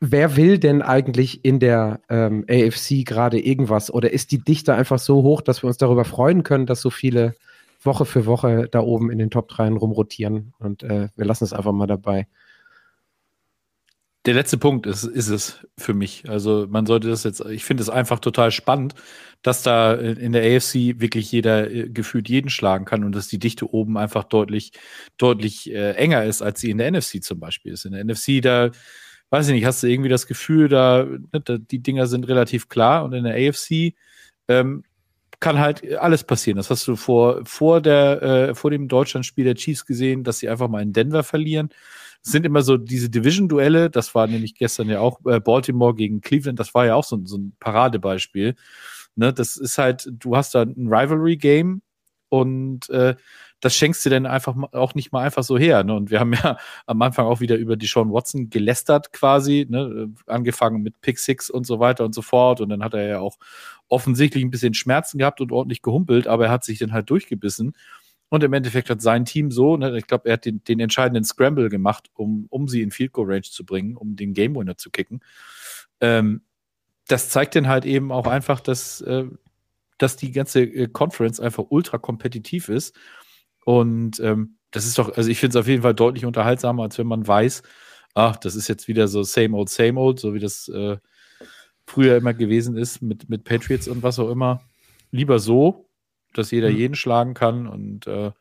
Wer 0.00 0.36
will 0.36 0.58
denn 0.58 0.80
eigentlich 0.80 1.44
in 1.44 1.58
der 1.58 2.00
ähm, 2.08 2.44
AFC 2.48 3.04
gerade 3.04 3.40
irgendwas? 3.40 3.92
Oder 3.92 4.12
ist 4.12 4.30
die 4.30 4.38
Dichte 4.38 4.74
einfach 4.74 5.00
so 5.00 5.24
hoch, 5.24 5.40
dass 5.40 5.64
wir 5.64 5.66
uns 5.66 5.76
darüber 5.76 6.04
freuen 6.04 6.44
können, 6.44 6.66
dass 6.66 6.80
so 6.80 6.90
viele 6.90 7.34
Woche 7.82 8.04
für 8.04 8.24
Woche 8.24 8.68
da 8.70 8.80
oben 8.80 9.10
in 9.10 9.18
den 9.18 9.30
Top 9.30 9.48
3 9.48 9.70
rumrotieren? 9.70 10.54
Und 10.60 10.84
äh, 10.84 11.08
wir 11.16 11.24
lassen 11.24 11.42
es 11.42 11.52
einfach 11.52 11.72
mal 11.72 11.88
dabei. 11.88 12.28
Der 14.28 14.34
letzte 14.34 14.58
Punkt 14.58 14.84
ist, 14.84 15.04
ist 15.04 15.30
es 15.30 15.66
für 15.78 15.94
mich. 15.94 16.28
Also 16.28 16.66
man 16.68 16.84
sollte 16.84 17.08
das 17.08 17.24
jetzt, 17.24 17.40
ich 17.46 17.64
finde 17.64 17.82
es 17.82 17.88
einfach 17.88 18.18
total 18.18 18.50
spannend, 18.50 18.94
dass 19.40 19.62
da 19.62 19.94
in 19.94 20.32
der 20.32 20.42
AFC 20.42 21.00
wirklich 21.00 21.32
jeder 21.32 21.70
äh, 21.70 21.88
gefühlt 21.88 22.28
jeden 22.28 22.50
schlagen 22.50 22.84
kann 22.84 23.04
und 23.04 23.14
dass 23.14 23.28
die 23.28 23.38
Dichte 23.38 23.72
oben 23.72 23.96
einfach 23.96 24.24
deutlich, 24.24 24.72
deutlich 25.16 25.72
äh, 25.72 25.92
enger 25.92 26.26
ist, 26.26 26.42
als 26.42 26.60
sie 26.60 26.68
in 26.68 26.76
der 26.76 26.90
NFC 26.90 27.24
zum 27.24 27.40
Beispiel 27.40 27.72
ist. 27.72 27.86
In 27.86 27.92
der 27.92 28.04
NFC, 28.04 28.42
da, 28.42 28.70
weiß 29.30 29.48
ich 29.48 29.54
nicht, 29.54 29.64
hast 29.64 29.82
du 29.82 29.86
irgendwie 29.86 30.10
das 30.10 30.26
Gefühl, 30.26 30.68
da, 30.68 31.04
ne, 31.04 31.40
da 31.42 31.56
die 31.56 31.78
Dinger 31.82 32.06
sind 32.06 32.28
relativ 32.28 32.68
klar 32.68 33.06
und 33.06 33.14
in 33.14 33.24
der 33.24 33.32
AFC 33.32 33.94
ähm, 34.48 34.84
kann 35.40 35.58
halt 35.58 35.96
alles 35.96 36.22
passieren. 36.22 36.58
Das 36.58 36.68
hast 36.68 36.86
du 36.86 36.96
vor, 36.96 37.46
vor, 37.46 37.80
der, 37.80 38.22
äh, 38.22 38.54
vor 38.54 38.70
dem 38.70 38.88
Deutschlandspiel 38.88 39.44
der 39.44 39.54
Chiefs 39.54 39.86
gesehen, 39.86 40.22
dass 40.22 40.40
sie 40.40 40.50
einfach 40.50 40.68
mal 40.68 40.82
in 40.82 40.92
Denver 40.92 41.22
verlieren. 41.22 41.70
Sind 42.30 42.46
immer 42.46 42.62
so 42.62 42.76
diese 42.76 43.10
Division-Duelle, 43.10 43.90
das 43.90 44.14
war 44.14 44.26
nämlich 44.26 44.54
gestern 44.54 44.88
ja 44.88 45.00
auch 45.00 45.20
äh, 45.26 45.40
Baltimore 45.40 45.94
gegen 45.94 46.20
Cleveland, 46.20 46.58
das 46.58 46.74
war 46.74 46.86
ja 46.86 46.94
auch 46.94 47.04
so, 47.04 47.20
so 47.24 47.38
ein 47.38 47.52
Paradebeispiel. 47.60 48.54
Ne, 49.16 49.32
das 49.32 49.56
ist 49.56 49.78
halt, 49.78 50.08
du 50.12 50.36
hast 50.36 50.54
da 50.54 50.62
ein 50.62 50.88
Rivalry-Game 50.88 51.82
und 52.28 52.88
äh, 52.90 53.16
das 53.60 53.74
schenkst 53.74 54.06
du 54.06 54.10
dann 54.10 54.26
einfach 54.26 54.54
auch 54.72 54.94
nicht 54.94 55.12
mal 55.12 55.24
einfach 55.24 55.42
so 55.42 55.58
her. 55.58 55.82
Ne? 55.82 55.94
Und 55.94 56.10
wir 56.10 56.20
haben 56.20 56.32
ja 56.32 56.58
am 56.86 57.02
Anfang 57.02 57.26
auch 57.26 57.40
wieder 57.40 57.56
über 57.56 57.76
die 57.76 57.86
Sean 57.86 58.12
Watson 58.12 58.50
gelästert 58.50 59.12
quasi, 59.12 59.66
ne? 59.68 60.08
äh, 60.26 60.30
angefangen 60.30 60.82
mit 60.82 61.00
Pick 61.00 61.18
Six 61.18 61.50
und 61.50 61.66
so 61.66 61.80
weiter 61.80 62.04
und 62.04 62.14
so 62.14 62.22
fort. 62.22 62.60
Und 62.60 62.68
dann 62.68 62.84
hat 62.84 62.94
er 62.94 63.08
ja 63.08 63.20
auch 63.20 63.38
offensichtlich 63.88 64.44
ein 64.44 64.50
bisschen 64.50 64.74
Schmerzen 64.74 65.18
gehabt 65.18 65.40
und 65.40 65.50
ordentlich 65.50 65.82
gehumpelt, 65.82 66.28
aber 66.28 66.46
er 66.46 66.50
hat 66.50 66.64
sich 66.64 66.78
dann 66.78 66.92
halt 66.92 67.10
durchgebissen. 67.10 67.72
Und 68.30 68.44
im 68.44 68.52
Endeffekt 68.52 68.90
hat 68.90 69.00
sein 69.00 69.24
Team 69.24 69.50
so, 69.50 69.76
ne, 69.76 69.96
ich 69.96 70.06
glaube, 70.06 70.28
er 70.28 70.34
hat 70.34 70.44
den, 70.44 70.62
den 70.64 70.80
entscheidenden 70.80 71.24
Scramble 71.24 71.70
gemacht, 71.70 72.10
um, 72.14 72.46
um 72.50 72.68
sie 72.68 72.82
in 72.82 72.90
Field 72.90 73.12
Goal 73.12 73.30
Range 73.30 73.42
zu 73.42 73.64
bringen, 73.64 73.96
um 73.96 74.16
den 74.16 74.34
Game 74.34 74.54
Winner 74.54 74.76
zu 74.76 74.90
kicken. 74.90 75.20
Ähm, 76.00 76.42
das 77.06 77.30
zeigt 77.30 77.56
dann 77.56 77.68
halt 77.68 77.86
eben 77.86 78.12
auch 78.12 78.26
einfach, 78.26 78.60
dass, 78.60 79.00
äh, 79.00 79.24
dass 79.96 80.16
die 80.16 80.30
ganze 80.30 80.60
äh, 80.60 80.88
Conference 80.88 81.40
einfach 81.40 81.64
ultra 81.70 81.98
kompetitiv 81.98 82.68
ist. 82.68 82.94
Und 83.64 84.20
ähm, 84.20 84.56
das 84.70 84.86
ist 84.86 84.98
doch, 84.98 85.16
also 85.16 85.30
ich 85.30 85.40
finde 85.40 85.58
es 85.58 85.60
auf 85.60 85.66
jeden 85.66 85.82
Fall 85.82 85.94
deutlich 85.94 86.26
unterhaltsamer, 86.26 86.82
als 86.82 86.98
wenn 86.98 87.06
man 87.06 87.26
weiß, 87.26 87.62
ach, 88.14 88.36
das 88.36 88.54
ist 88.54 88.68
jetzt 88.68 88.88
wieder 88.88 89.08
so 89.08 89.22
same 89.22 89.56
old, 89.56 89.70
same 89.70 89.98
old, 89.98 90.20
so 90.20 90.34
wie 90.34 90.38
das 90.38 90.68
äh, 90.68 90.98
früher 91.86 92.16
immer 92.16 92.34
gewesen 92.34 92.76
ist 92.76 93.00
mit, 93.00 93.30
mit 93.30 93.44
Patriots 93.44 93.88
und 93.88 94.02
was 94.02 94.18
auch 94.18 94.30
immer. 94.30 94.60
Lieber 95.10 95.38
so, 95.38 95.87
dass 96.34 96.50
jeder 96.50 96.70
Mhm. 96.70 96.76
jeden 96.76 96.94
schlagen 96.94 97.34
kann 97.34 97.66
und 97.66 98.06
äh, 98.06 98.32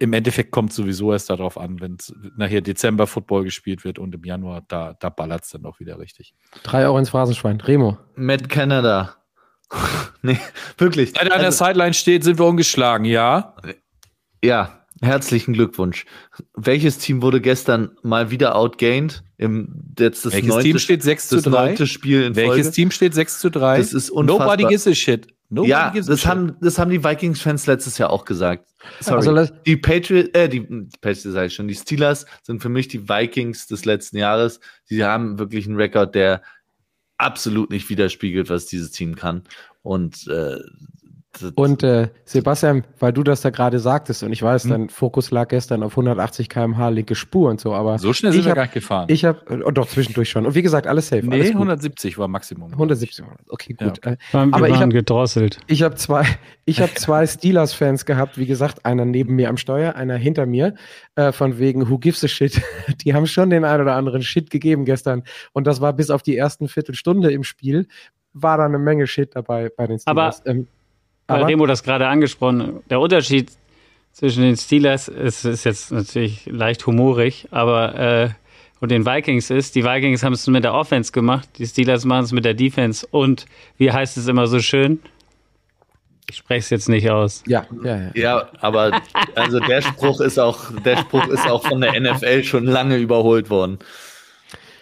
im 0.00 0.12
Endeffekt 0.12 0.50
kommt 0.50 0.72
sowieso 0.72 1.12
erst 1.12 1.30
darauf 1.30 1.56
an, 1.56 1.80
wenn 1.80 1.96
nachher 2.36 2.60
Dezember 2.60 3.06
Football 3.06 3.44
gespielt 3.44 3.84
wird 3.84 3.98
und 3.98 4.14
im 4.14 4.24
Januar, 4.24 4.62
da, 4.66 4.94
da 4.98 5.08
ballert 5.08 5.44
es 5.44 5.50
dann 5.50 5.64
auch 5.64 5.78
wieder 5.80 5.98
richtig. 5.98 6.34
Drei 6.64 6.84
Euro 6.84 6.98
ins 6.98 7.10
Phrasenschwein. 7.10 7.60
Remo. 7.60 7.96
Matt 8.16 8.48
Canada. 8.48 9.14
nee, 10.22 10.38
wirklich. 10.78 11.10
Seit 11.10 11.28
er 11.28 11.32
an 11.34 11.38
der 11.38 11.46
Also, 11.46 11.64
Sideline 11.64 11.94
steht, 11.94 12.24
sind 12.24 12.38
wir 12.38 12.44
ungeschlagen, 12.44 13.06
ja. 13.06 13.54
ja, 14.42 14.84
herzlichen 15.00 15.54
Glückwunsch. 15.54 16.06
Welches 16.54 16.98
Team 16.98 17.22
wurde 17.22 17.40
gestern 17.40 17.96
mal 18.02 18.30
wieder 18.30 18.56
outgained? 18.56 19.22
Im, 19.38 19.94
jetzt 19.98 20.24
das 20.26 20.32
Welches 20.32 20.48
neunte, 20.48 20.64
Team 20.64 20.78
steht 20.80 21.02
6 21.02 21.28
zu 21.28 21.34
das 21.36 21.44
3? 21.44 21.50
neunte 21.50 21.86
Spiel 21.86 22.22
in 22.24 22.36
Welches 22.36 22.66
Folge? 22.66 22.70
Team 22.72 22.90
steht 22.90 23.14
6 23.14 23.38
zu 23.38 23.50
3? 23.50 23.78
Das 23.78 23.92
ist 23.92 24.10
unfassbar. 24.10 24.46
Nobody 24.46 24.64
gives 24.64 24.86
a 24.86 24.94
shit. 24.94 25.33
Nobody 25.50 25.70
ja, 25.70 25.90
das 25.90 26.26
haben, 26.26 26.56
das 26.60 26.78
haben 26.78 26.90
die 26.90 27.04
Vikings-Fans 27.04 27.66
letztes 27.66 27.98
Jahr 27.98 28.10
auch 28.10 28.24
gesagt. 28.24 28.68
Sorry. 29.00 29.16
Also 29.28 29.54
die 29.66 29.76
Patriots, 29.76 30.30
äh, 30.32 30.48
die, 30.48 30.66
die 30.66 30.98
Patriots 31.00 31.22
sag 31.22 31.46
ich 31.46 31.54
schon, 31.54 31.68
die 31.68 31.74
Steelers 31.74 32.26
sind 32.42 32.60
für 32.60 32.68
mich 32.68 32.88
die 32.88 33.08
Vikings 33.08 33.66
des 33.66 33.84
letzten 33.84 34.16
Jahres. 34.16 34.60
Die 34.90 35.04
haben 35.04 35.38
wirklich 35.38 35.66
einen 35.66 35.76
Rekord, 35.76 36.14
der 36.14 36.42
absolut 37.18 37.70
nicht 37.70 37.88
widerspiegelt, 37.88 38.50
was 38.50 38.66
dieses 38.66 38.90
Team 38.90 39.14
kann. 39.14 39.44
Und, 39.82 40.26
äh, 40.28 40.58
Und 41.56 41.82
äh, 41.82 42.08
Sebastian, 42.24 42.84
weil 42.98 43.12
du 43.12 43.22
das 43.22 43.40
da 43.40 43.50
gerade 43.50 43.78
sagtest 43.78 44.22
und 44.22 44.32
ich 44.32 44.42
weiß, 44.42 44.64
Hm. 44.64 44.70
dein 44.70 44.88
Fokus 44.88 45.30
lag 45.30 45.48
gestern 45.48 45.82
auf 45.82 45.92
180 45.92 46.48
km/h 46.48 46.88
linke 46.90 47.14
Spur 47.14 47.50
und 47.50 47.60
so, 47.60 47.74
aber 47.74 47.98
so 47.98 48.12
schnell 48.12 48.32
sind 48.32 48.44
wir 48.44 48.50
hab- 48.50 48.56
gar 48.56 48.62
nicht 48.64 48.74
gefahren. 48.74 49.06
ich 49.08 49.24
habe, 49.24 49.40
oh, 49.64 49.70
doch 49.70 49.86
zwischendurch 49.88 50.30
schon. 50.30 50.46
Und 50.46 50.54
wie 50.54 50.62
gesagt, 50.62 50.86
alles 50.86 51.08
safe. 51.08 51.26
nee, 51.26 51.34
alles 51.36 51.46
gut. 51.48 51.56
170 51.56 52.18
war 52.18 52.28
Maximum. 52.28 52.70
170. 52.72 53.24
Okay, 53.48 53.74
gut. 53.74 54.04
Äh, 54.06 54.16
Wir 54.32 54.40
Aber 54.40 54.68
ich 54.68 54.74
waren 54.74 54.82
hab- 54.84 54.90
gedrosselt. 54.90 55.58
Ich 55.66 55.82
habe 55.82 55.94
zwei, 55.96 56.24
ich 56.64 56.80
habe 56.80 56.94
zwei 56.94 57.26
Steelers-Fans 57.26 58.04
gehabt, 58.06 58.38
wie 58.38 58.46
gesagt, 58.46 58.84
einer 58.84 59.04
neben 59.04 59.34
mir 59.34 59.48
am 59.48 59.56
Steuer, 59.56 59.96
einer 59.96 60.16
hinter 60.16 60.46
mir, 60.46 60.74
äh, 61.16 61.32
von 61.32 61.58
wegen 61.58 61.88
Who 61.90 61.98
gives 61.98 62.22
a 62.24 62.28
shit. 62.28 62.60
Die 63.04 63.14
haben 63.14 63.26
schon 63.26 63.50
den 63.50 63.64
ein 63.64 63.80
oder 63.80 63.94
anderen 63.96 64.22
Shit 64.22 64.50
gegeben 64.50 64.84
gestern. 64.84 65.22
Und 65.52 65.66
das 65.66 65.80
war 65.80 65.92
bis 65.92 66.10
auf 66.10 66.22
die 66.22 66.36
ersten 66.36 66.68
Viertelstunde 66.68 67.30
im 67.32 67.44
Spiel, 67.44 67.86
war 68.32 68.58
da 68.58 68.64
eine 68.64 68.78
Menge 68.78 69.06
Shit 69.06 69.36
dabei 69.36 69.70
bei 69.76 69.86
den 69.86 69.98
Aber- 70.06 70.32
Steelers. 70.32 70.42
ähm, 70.46 70.66
Weil 70.66 70.73
aber 71.26 71.46
Remo 71.46 71.66
das 71.66 71.82
gerade 71.82 72.06
angesprochen, 72.06 72.80
der 72.90 73.00
Unterschied 73.00 73.50
zwischen 74.12 74.42
den 74.42 74.56
Steelers 74.56 75.08
ist, 75.08 75.44
ist 75.44 75.64
jetzt 75.64 75.90
natürlich 75.92 76.46
leicht 76.46 76.86
humorig, 76.86 77.48
aber 77.50 77.94
äh, 77.98 78.28
und 78.80 78.90
den 78.90 79.06
Vikings 79.06 79.50
ist, 79.50 79.74
die 79.76 79.84
Vikings 79.84 80.22
haben 80.22 80.34
es 80.34 80.46
mit 80.46 80.62
der 80.62 80.74
Offense 80.74 81.10
gemacht, 81.12 81.48
die 81.58 81.66
Steelers 81.66 82.04
machen 82.04 82.24
es 82.24 82.32
mit 82.32 82.44
der 82.44 82.54
Defense 82.54 83.06
und 83.10 83.46
wie 83.78 83.90
heißt 83.90 84.16
es 84.16 84.28
immer 84.28 84.46
so 84.46 84.60
schön? 84.60 85.00
Ich 86.30 86.36
spreche 86.36 86.60
es 86.60 86.70
jetzt 86.70 86.88
nicht 86.88 87.10
aus. 87.10 87.42
ja, 87.46 87.66
ja, 87.82 87.96
ja. 87.96 88.10
ja, 88.14 88.48
aber 88.60 89.00
also 89.34 89.60
der 89.60 89.82
Spruch 89.82 90.20
ist 90.20 90.38
auch, 90.38 90.70
der 90.84 90.96
Spruch 90.98 91.26
ist 91.28 91.48
auch 91.48 91.66
von 91.66 91.80
der 91.80 91.98
NFL 92.00 92.44
schon 92.44 92.64
lange 92.64 92.96
überholt 92.96 93.50
worden. 93.50 93.78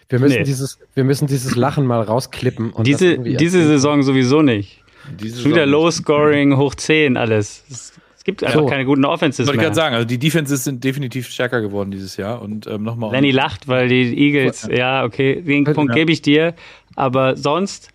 Wir 0.08 0.20
müssen 0.20 0.38
Nee. 0.38 0.44
dieses, 0.44 0.78
wir 0.94 1.04
müssen 1.04 1.26
dieses 1.26 1.56
Lachen 1.56 1.86
mal 1.86 2.02
rausklippen. 2.02 2.72
Diese, 2.80 3.18
diese 3.18 3.58
erzählen. 3.58 3.66
Saison 3.68 4.02
sowieso 4.02 4.42
nicht. 4.42 4.81
Diese 5.20 5.40
Schon 5.42 5.50
wieder 5.52 5.64
Saison- 5.64 5.70
Low-Scoring, 5.82 6.56
hoch 6.56 6.74
10, 6.74 7.16
alles. 7.16 7.64
Es, 7.70 7.92
gibt 8.24 8.44
einfach 8.44 8.60
So. 8.60 8.66
keine 8.66 8.84
guten 8.84 9.04
Offenses 9.04 9.46
Wollte 9.48 9.58
ich 9.58 9.64
gerade 9.64 9.74
sagen, 9.74 9.94
also 9.96 10.06
die 10.06 10.18
Defenses 10.18 10.62
sind 10.62 10.84
definitiv 10.84 11.28
stärker 11.28 11.60
geworden 11.60 11.90
dieses 11.90 12.16
Jahr 12.16 12.40
und 12.40 12.68
ähm, 12.68 12.84
nochmal. 12.84 13.10
Lenny 13.10 13.32
lacht, 13.32 13.66
weil 13.66 13.88
die 13.88 14.16
Eagles, 14.16 14.68
ja, 14.70 15.02
okay, 15.04 15.42
den 15.42 15.64
Ja. 15.64 15.72
Punkt 15.72 15.92
gebe 15.94 16.12
ich 16.12 16.22
dir, 16.22 16.54
aber 16.94 17.36
sonst, 17.36 17.88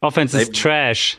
Offense 0.00 0.40
ist 0.40 0.54
Trash. 0.60 1.18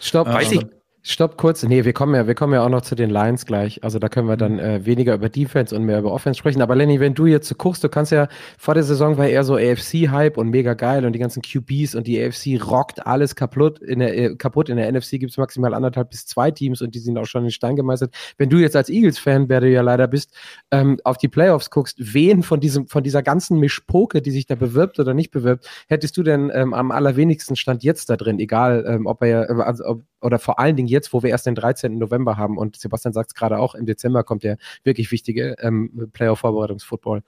Stopp, 0.00 0.28
Weiß 0.28 0.50
ich, 0.52 0.60
Stopp 1.02 1.38
kurz. 1.38 1.62
Nee, 1.62 1.86
wir 1.86 1.94
kommen 1.94 2.14
ja, 2.14 2.26
wir 2.26 2.34
kommen 2.34 2.52
ja 2.52 2.62
auch 2.62 2.68
noch 2.68 2.82
zu 2.82 2.94
den 2.94 3.08
Lions 3.08 3.46
gleich. 3.46 3.82
Also 3.82 3.98
da 3.98 4.10
können 4.10 4.28
wir 4.28 4.36
dann 4.36 4.58
äh, 4.58 4.84
weniger 4.84 5.14
über 5.14 5.30
Defense 5.30 5.74
und 5.74 5.84
mehr 5.84 5.98
über 5.98 6.12
Offense 6.12 6.38
sprechen. 6.38 6.60
Aber 6.60 6.76
Lenny, 6.76 7.00
wenn 7.00 7.14
du 7.14 7.24
jetzt 7.24 7.48
so 7.48 7.54
guckst, 7.54 7.82
du 7.82 7.88
kannst 7.88 8.12
ja 8.12 8.28
vor 8.58 8.74
der 8.74 8.82
Saison 8.82 9.16
war 9.16 9.26
eher 9.26 9.42
so 9.42 9.54
AFC-Hype 9.54 10.36
und 10.36 10.50
mega 10.50 10.74
geil 10.74 11.06
und 11.06 11.14
die 11.14 11.18
ganzen 11.18 11.40
QBs 11.40 11.94
und 11.94 12.06
die 12.06 12.22
AFC 12.22 12.62
rockt 12.62 13.06
alles 13.06 13.34
kaputt. 13.34 13.78
In 13.78 14.00
der, 14.00 14.16
äh, 14.16 14.36
kaputt. 14.36 14.68
In 14.68 14.76
der 14.76 14.92
NFC 14.92 15.12
gibt 15.12 15.30
es 15.30 15.38
maximal 15.38 15.72
anderthalb 15.72 16.10
bis 16.10 16.26
zwei 16.26 16.50
Teams 16.50 16.82
und 16.82 16.94
die 16.94 16.98
sind 16.98 17.16
auch 17.16 17.24
schon 17.24 17.44
in 17.44 17.50
Stein 17.50 17.76
gemeißelt. 17.76 18.12
Wenn 18.36 18.50
du 18.50 18.58
jetzt 18.58 18.76
als 18.76 18.90
Eagles-Fan, 18.90 19.48
wer 19.48 19.60
du 19.60 19.70
ja 19.70 19.80
leider 19.80 20.06
bist, 20.06 20.34
ähm, 20.70 20.98
auf 21.04 21.16
die 21.16 21.28
Playoffs 21.28 21.70
guckst, 21.70 21.96
wen 21.98 22.42
von 22.42 22.60
diesem, 22.60 22.88
von 22.88 23.02
dieser 23.02 23.22
ganzen 23.22 23.58
Mischpoke, 23.58 24.20
die 24.20 24.32
sich 24.32 24.44
da 24.44 24.54
bewirbt 24.54 24.98
oder 25.00 25.14
nicht 25.14 25.30
bewirbt, 25.30 25.66
hättest 25.88 26.18
du 26.18 26.22
denn 26.22 26.50
ähm, 26.52 26.74
am 26.74 26.90
allerwenigsten 26.90 27.56
Stand 27.56 27.84
jetzt 27.84 28.10
da 28.10 28.18
drin? 28.18 28.38
Egal, 28.38 28.84
ähm, 28.86 29.06
ob 29.06 29.22
er, 29.22 29.48
äh, 29.48 29.62
also, 29.62 29.84
ob, 29.86 30.02
oder 30.20 30.38
vor 30.38 30.58
allen 30.58 30.76
Dingen 30.76 30.88
jetzt, 30.88 31.12
wo 31.12 31.22
wir 31.22 31.30
erst 31.30 31.46
den 31.46 31.54
13. 31.54 31.98
November 31.98 32.36
haben 32.36 32.58
und 32.58 32.76
Sebastian 32.76 33.12
sagt 33.12 33.30
es 33.30 33.34
gerade 33.34 33.58
auch, 33.58 33.74
im 33.74 33.86
Dezember 33.86 34.24
kommt 34.24 34.42
der 34.44 34.58
wirklich 34.84 35.10
wichtige 35.10 35.56
ähm, 35.60 36.10
Playoff-Vorbereitungsfootball. 36.12 37.22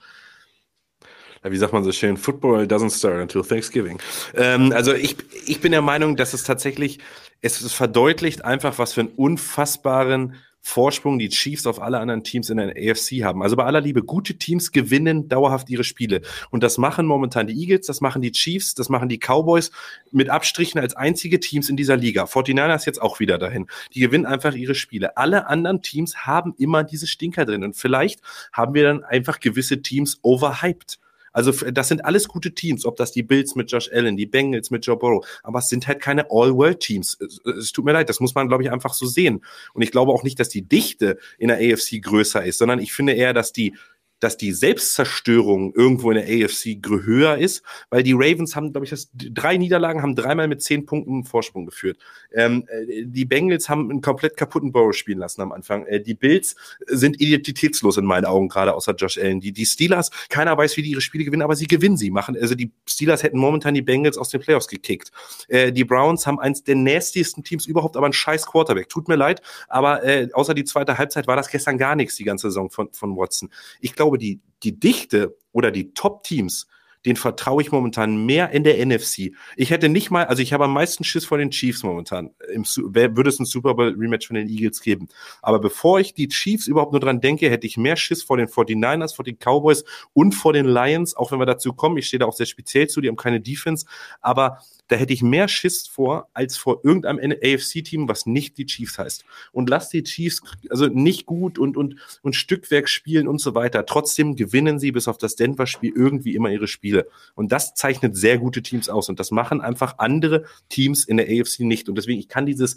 wie 1.43 1.57
sagt 1.57 1.73
man 1.73 1.85
so 1.85 1.93
schön, 1.93 2.17
Football 2.17 2.65
doesn't 2.65 2.97
start 2.97 3.21
until 3.21 3.43
Thanksgiving. 3.43 3.99
Ähm, 4.35 4.73
also 4.73 4.93
ich, 4.95 5.17
ich 5.47 5.61
bin 5.61 5.73
der 5.73 5.83
Meinung, 5.83 6.17
dass 6.17 6.35
es 6.35 6.45
tatsächlich, 6.45 6.99
es 7.41 7.73
verdeutlicht 7.73 8.45
einfach, 8.45 8.79
was 8.79 8.93
für 8.93 9.01
einen 9.03 9.11
unfassbaren 9.11 10.35
Vorsprung 10.65 11.19
die 11.19 11.29
Chiefs 11.29 11.67
auf 11.67 11.83
alle 11.83 11.99
anderen 11.99 12.23
Teams 12.23 12.49
in 12.49 12.57
der 12.57 12.69
AFC 12.69 13.25
haben. 13.25 13.43
Also 13.43 13.57
bei 13.57 13.65
aller 13.65 13.81
Liebe, 13.81 14.03
gute 14.05 14.35
Teams 14.35 14.71
gewinnen 14.71 15.29
dauerhaft 15.29 15.69
ihre 15.69 15.83
Spiele. 15.83 16.23
Und 16.51 16.63
das 16.63 16.79
machen 16.79 17.05
momentan 17.05 17.49
die 17.49 17.61
Eagles, 17.61 17.87
das 17.87 18.01
machen 18.01 18.23
die 18.23 18.31
Chiefs, 18.31 18.75
das 18.75 18.89
machen 18.89 19.09
die 19.09 19.19
Cowboys 19.19 19.73
mit 20.13 20.31
Abstrichen 20.31 20.81
als 20.81 20.95
einzige 20.95 21.41
Teams 21.41 21.69
in 21.69 21.77
dieser 21.77 21.97
Liga. 21.97 22.25
49ers 22.25 22.87
jetzt 22.87 23.03
auch 23.03 23.19
wieder 23.19 23.39
dahin. 23.39 23.67
Die 23.93 24.01
gewinnen 24.01 24.25
einfach 24.25 24.55
ihre 24.55 24.77
Spiele. 24.77 25.17
Alle 25.17 25.49
anderen 25.49 25.83
Teams 25.83 26.25
haben 26.25 26.55
immer 26.57 26.85
diese 26.85 27.09
Stinker 27.09 27.45
drin. 27.45 27.65
Und 27.65 27.77
vielleicht 27.77 28.21
haben 28.53 28.75
wir 28.75 28.85
dann 28.85 29.05
einfach 29.05 29.41
gewisse 29.41 29.83
Teams 29.83 30.21
overhyped. 30.23 31.01
Also 31.33 31.53
das 31.71 31.89
sind 31.89 32.05
alles 32.05 32.29
gute 32.29 32.53
Teams, 32.55 32.85
ob 32.85 32.97
das 32.97 33.13
die 33.13 33.23
Bills 33.23 33.55
mit 33.55 33.71
Josh 33.71 33.91
Allen, 33.93 34.17
die 34.17 34.27
Bengals 34.27 34.71
mit 34.71 34.87
Joe 34.87 34.97
Burrow, 34.97 35.27
aber 35.43 35.59
es 35.59 35.69
sind 35.69 35.87
halt 35.87 36.01
keine 36.01 36.27
All-World-Teams. 36.31 37.19
Es, 37.21 37.41
es, 37.45 37.73
tut 37.73 37.85
mir 37.85 37.93
leid, 37.93 38.09
das 38.09 38.21
muss 38.21 38.35
man, 38.35 38.49
glaube 38.49 38.63
ich, 38.63 38.71
einfach 38.71 38.95
so 38.95 39.07
sehen. 39.07 39.45
Und 39.73 39.83
ich 39.83 39.91
glaube 39.91 40.13
auch 40.13 40.23
nicht, 40.23 40.39
dass 40.39 40.49
die 40.49 40.63
Dichte 40.63 41.19
in 41.39 41.49
der 41.49 41.59
AFC 41.59 42.03
größer 42.03 42.45
ist, 42.45 42.59
sondern 42.59 42.79
ich 42.79 42.93
finde 42.93 43.13
eher, 43.13 43.33
dass 43.33 43.53
die 43.53 43.75
dass 44.23 44.37
die 44.37 44.53
Selbstzerstörung 44.53 45.75
irgendwo 45.75 46.13
in 46.13 46.17
der 46.17 46.47
AFC 46.47 46.79
höher 46.87 47.39
ist, 47.39 47.65
weil 47.91 48.05
die 48.05 48.13
Ravens 48.13 48.55
haben, 48.55 48.71
glaube 48.71 48.85
ich, 48.85 48.91
das, 48.91 49.11
drei 49.13 49.57
Niederlagen, 49.57 50.01
haben 50.01 50.15
dreimal 50.15 50.47
mit 50.47 50.63
zehn 50.63 50.87
Punkten 50.87 51.25
Vorsprung 51.25 51.67
geführt. 51.67 51.99
Ähm, 52.33 52.65
äh, 52.69 53.05
die 53.05 53.25
Bengals 53.25 53.69
haben 53.69 53.91
einen 53.91 54.01
komplett 54.01 54.37
kaputten 54.37 54.71
Burrow 54.71 54.95
spielen 54.95 55.19
lassen 55.19 55.41
am 55.43 55.51
Anfang. 55.51 55.87
Äh, 55.87 56.01
die 56.01 56.15
Bills 56.15 56.55
sind 56.87 57.21
identitätslos 57.21 57.97
in 57.97 58.05
meinen 58.05 58.25
Augen, 58.25 58.49
gerade 58.49 58.75
außer 58.75 58.95
Josh 58.95 59.19
Allen. 59.19 59.41
Die, 59.41 59.51
die 59.51 59.67
Steelers, 59.67 60.11
keiner 60.29 60.57
weiß, 60.57 60.77
wie 60.77 60.83
die 60.83 60.93
ihre 60.93 61.01
Spiele 61.01 61.25
gewinnen, 61.25 61.43
aber 61.43 61.57
sie 61.57 61.67
gewinnen 61.67 61.97
sie. 61.97 62.13
Machen, 62.13 62.37
also 62.41 62.55
die 62.55 62.71
Steelers 62.87 63.25
hätten 63.25 63.39
momentan 63.39 63.75
die 63.75 63.83
Bengals 63.83 64.19
aus 64.19 64.29
den 64.29 64.41
Playoffs 64.41 64.69
gekickt. 64.69 65.11
Äh, 65.49 65.73
die 65.73 65.85
Browns 65.85 66.29
haben 66.29 66.39
eins 66.39 66.63
der 66.63 66.77
nastiesten 66.77 67.43
Teams 67.43 67.67
überhaupt, 67.67 67.97
aber 67.97 68.07
ein 68.07 68.13
scheiß 68.13 68.47
Quarterback. 68.47 68.89
Tut 68.89 69.09
mir 69.09 69.17
leid, 69.17 69.43
aber 69.69 70.05
äh, 70.05 70.29
außer 70.33 70.55
die 70.55 70.65
zweite 70.65 70.97
Halbzeit 70.97 71.27
war 71.27 71.35
das 71.35 71.51
gestern 71.51 71.77
gar 71.77 71.97
nichts, 71.97 72.15
die 72.15 72.25
ganze 72.25 72.49
Saison 72.49 72.71
von, 72.71 72.89
von 72.93 73.17
Watson. 73.17 73.51
Ich 73.81 73.95
glaube, 73.95 74.12
die, 74.17 74.41
die 74.63 74.79
Dichte 74.79 75.37
oder 75.53 75.71
die 75.71 75.95
Top-Teams 75.95 76.67
den 77.05 77.17
vertraue 77.17 77.63
ich 77.63 77.73
momentan 77.73 78.25
mehr 78.25 78.51
in 78.51 78.65
der 78.65 78.85
NFC. 78.85 79.33
Ich 79.57 79.71
hätte 79.71 79.89
nicht 79.89 80.11
mal, 80.11 80.27
also 80.27 80.43
ich 80.43 80.53
habe 80.53 80.65
am 80.65 80.73
meisten 80.73 81.05
Schiss 81.05 81.25
vor 81.25 81.39
den 81.39 81.51
Chiefs 81.51 81.83
momentan. 81.83 82.31
Im, 82.53 82.65
würde 82.65 83.29
es 83.29 83.39
ein 83.41 83.45
Super 83.45 83.75
Bowl 83.75 83.95
Rematch 83.99 84.29
von 84.29 84.37
den 84.37 84.49
Eagles 84.49 84.81
geben. 84.81 85.09
Aber 85.41 85.59
bevor 85.59 85.99
ich 86.01 86.15
die 86.15 86.29
Chiefs 86.29 86.67
überhaupt 86.67 86.93
nur 86.93 87.01
dran 87.01 87.21
denke, 87.21 87.51
hätte 87.51 87.67
ich 87.67 87.77
mehr 87.77 87.97
Schiss 87.97 88.23
vor 88.23 88.37
den 88.37 88.47
49ers, 88.47 89.15
vor 89.15 89.25
den 89.25 89.39
Cowboys 89.39 89.85
und 90.13 90.33
vor 90.33 90.53
den 90.53 90.67
Lions, 90.67 91.17
auch 91.17 91.33
wenn 91.33 91.41
wir 91.41 91.47
dazu 91.47 91.73
kommen. 91.73 91.97
Ich 91.97 92.07
stehe 92.07 92.21
da 92.21 92.27
auch 92.27 92.35
sehr 92.35 92.47
speziell 92.47 92.89
zu, 92.89 93.01
die 93.01 93.09
haben 93.09 93.17
keine 93.17 93.41
Defense. 93.41 93.87
Aber 94.21 94.59
da 94.93 94.99
hätte 94.99 95.15
ich 95.15 95.23
mehr 95.23 95.49
Schiss 95.49 95.89
vor, 95.89 96.29
als 96.35 96.59
vor 96.59 96.85
irgendeinem 96.85 97.33
AFC-Team, 97.33 98.09
was 98.09 98.27
nicht 98.27 98.59
die 98.59 98.67
Chiefs 98.67 98.99
heißt. 98.99 99.25
Und 99.51 99.71
lass 99.71 99.89
die 99.89 100.03
Chiefs 100.03 100.43
also 100.69 100.87
nicht 100.87 101.25
gut 101.25 101.59
und, 101.59 101.79
und, 101.79 101.97
und 102.21 102.37
Stückwerk 102.37 102.91
spielen 102.91 103.27
und 103.27 103.41
so 103.41 103.55
weiter. 103.55 103.87
Trotzdem 103.87 104.37
gewinnen 104.37 104.79
sie 104.79 104.93
bis 104.93 105.09
auf 105.09 105.17
das 105.17 105.35
Denver-Spiel 105.35 105.95
irgendwie 105.97 106.35
immer 106.35 106.51
ihre 106.51 106.69
Spiele. 106.69 107.09
Und 107.35 107.53
das 107.53 107.75
zeichnet 107.75 108.17
sehr 108.17 108.37
gute 108.37 108.61
Teams 108.61 108.91
aus. 108.91 109.09
Und 109.09 109.19
das 109.19 109.31
machen 109.31 109.63
einfach 109.63 109.95
andere 109.97 110.45
Teams 110.69 111.05
in 111.05 111.17
der 111.17 111.27
AFC 111.27 111.61
nicht. 111.61 111.89
Und 111.89 111.97
deswegen, 111.97 112.21
ich 112.21 112.29
kann 112.29 112.45
dieses 112.45 112.77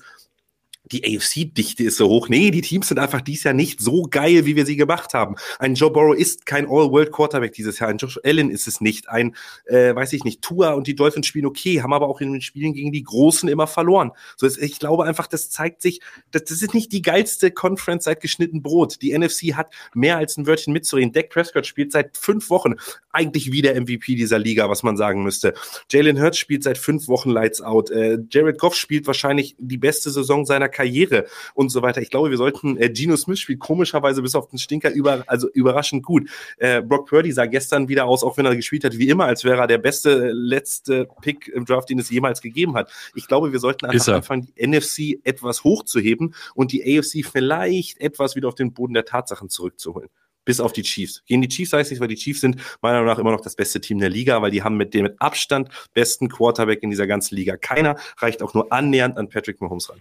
die 0.91 1.03
AFC-Dichte 1.03 1.83
ist 1.83 1.97
so 1.97 2.07
hoch. 2.07 2.29
Nee, 2.29 2.51
die 2.51 2.61
Teams 2.61 2.87
sind 2.87 2.99
einfach 2.99 3.21
dies 3.21 3.43
Jahr 3.43 3.53
nicht 3.53 3.79
so 3.79 4.03
geil, 4.03 4.45
wie 4.45 4.55
wir 4.55 4.65
sie 4.65 4.75
gemacht 4.75 5.13
haben. 5.13 5.35
Ein 5.59 5.75
Joe 5.75 5.91
Burrow 5.91 6.15
ist 6.15 6.45
kein 6.45 6.65
All-World-Quarterback 6.65 7.53
dieses 7.53 7.79
Jahr. 7.79 7.89
Ein 7.89 7.97
Josh 7.97 8.19
Allen 8.23 8.51
ist 8.51 8.67
es 8.67 8.81
nicht. 8.81 9.09
Ein, 9.09 9.35
äh, 9.65 9.95
weiß 9.95 10.13
ich 10.13 10.23
nicht, 10.23 10.41
Tua 10.41 10.71
und 10.71 10.87
die 10.87 10.95
Dolphins 10.95 11.27
spielen 11.27 11.45
okay, 11.45 11.81
haben 11.81 11.93
aber 11.93 12.07
auch 12.07 12.21
in 12.21 12.33
den 12.33 12.41
Spielen 12.41 12.73
gegen 12.73 12.91
die 12.91 13.03
Großen 13.03 13.49
immer 13.49 13.67
verloren. 13.67 14.11
So, 14.37 14.47
ich 14.47 14.79
glaube 14.79 15.05
einfach, 15.05 15.27
das 15.27 15.49
zeigt 15.49 15.81
sich, 15.81 16.01
das, 16.31 16.43
das 16.45 16.61
ist 16.61 16.73
nicht 16.73 16.91
die 16.91 17.01
geilste 17.01 17.51
Conference 17.51 18.05
seit 18.05 18.21
geschnitten 18.21 18.61
Brot. 18.61 19.01
Die 19.01 19.17
NFC 19.17 19.55
hat 19.55 19.73
mehr 19.93 20.17
als 20.17 20.37
ein 20.37 20.47
Wörtchen 20.47 20.73
mitzureden. 20.73 21.13
Dak 21.13 21.29
Prescott 21.29 21.65
spielt 21.65 21.91
seit 21.91 22.17
fünf 22.17 22.49
Wochen 22.49 22.75
eigentlich 23.11 23.51
wie 23.51 23.61
der 23.61 23.79
MVP 23.79 24.15
dieser 24.15 24.39
Liga, 24.39 24.69
was 24.69 24.83
man 24.83 24.97
sagen 24.97 25.23
müsste. 25.23 25.53
Jalen 25.89 26.21
Hurts 26.21 26.37
spielt 26.37 26.63
seit 26.63 26.77
fünf 26.77 27.07
Wochen 27.07 27.29
Lights 27.29 27.61
Out. 27.61 27.89
Äh, 27.89 28.19
Jared 28.29 28.59
Goff 28.59 28.75
spielt 28.75 29.07
wahrscheinlich 29.07 29.55
die 29.57 29.77
beste 29.77 30.11
Saison 30.11 30.45
seiner 30.45 30.69
Karriere 30.75 31.25
und 31.53 31.69
so 31.69 31.81
weiter. 31.81 32.01
Ich 32.01 32.09
glaube, 32.09 32.29
wir 32.29 32.37
sollten, 32.37 32.77
äh, 32.77 32.89
Geno 32.89 33.15
Smith 33.15 33.39
spielt 33.39 33.59
komischerweise 33.59 34.21
bis 34.21 34.35
auf 34.35 34.47
den 34.47 34.59
Stinker 34.59 34.91
über, 34.91 35.23
also 35.27 35.49
überraschend 35.49 36.03
gut. 36.03 36.29
Äh, 36.57 36.81
Brock 36.81 37.07
Purdy 37.07 37.31
sah 37.31 37.45
gestern 37.45 37.87
wieder 37.87 38.05
aus, 38.05 38.23
auch 38.23 38.37
wenn 38.37 38.45
er 38.45 38.55
gespielt 38.55 38.83
hat, 38.83 38.97
wie 38.97 39.09
immer, 39.09 39.25
als 39.25 39.43
wäre 39.43 39.61
er 39.61 39.67
der 39.67 39.77
beste 39.77 40.31
letzte 40.31 41.07
Pick 41.21 41.47
im 41.47 41.65
Draft, 41.65 41.89
den 41.89 41.99
es 41.99 42.09
jemals 42.09 42.41
gegeben 42.41 42.75
hat. 42.75 42.91
Ich 43.15 43.27
glaube, 43.27 43.51
wir 43.51 43.59
sollten 43.59 43.85
einfach 43.85 44.13
anfangen, 44.13 44.47
die 44.47 44.67
NFC 44.67 45.19
etwas 45.23 45.63
hochzuheben 45.63 46.35
und 46.53 46.71
die 46.71 46.83
AFC 46.83 47.25
vielleicht 47.25 47.99
etwas 48.01 48.35
wieder 48.35 48.49
auf 48.49 48.55
den 48.55 48.73
Boden 48.73 48.93
der 48.93 49.05
Tatsachen 49.05 49.49
zurückzuholen 49.49 50.09
bis 50.45 50.59
auf 50.59 50.71
die 50.71 50.83
Chiefs. 50.83 51.23
Gehen 51.25 51.41
die 51.41 51.49
Chiefs 51.49 51.73
heißt 51.73 51.91
nicht, 51.91 51.99
weil 51.99 52.07
die 52.07 52.15
Chiefs 52.15 52.41
sind 52.41 52.57
meiner 52.81 52.99
Meinung 52.99 53.07
nach 53.07 53.19
immer 53.19 53.31
noch 53.31 53.41
das 53.41 53.55
beste 53.55 53.81
Team 53.81 53.99
der 53.99 54.09
Liga, 54.09 54.41
weil 54.41 54.51
die 54.51 54.63
haben 54.63 54.77
mit 54.77 54.93
dem 54.93 55.03
mit 55.03 55.15
Abstand 55.19 55.69
besten 55.93 56.29
Quarterback 56.29 56.83
in 56.83 56.91
dieser 56.91 57.07
ganzen 57.07 57.35
Liga. 57.35 57.57
Keiner 57.57 57.97
reicht 58.17 58.41
auch 58.41 58.53
nur 58.53 58.71
annähernd 58.71 59.17
an 59.17 59.27
Patrick 59.27 59.59
Mahomes 59.59 59.89
ran. 59.89 59.99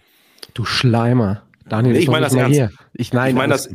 Du 0.55 0.65
Schleimer. 0.65 1.43
Daniel, 1.67 1.95
ich 1.95 2.07
meine 2.07 2.25
das 2.25 2.33
ernst. 2.35 2.55
Hier. 2.55 2.69
Ich, 2.93 3.11
nein, 3.11 3.31
ich 3.31 3.35
meine 3.35 3.53
das, 3.53 3.69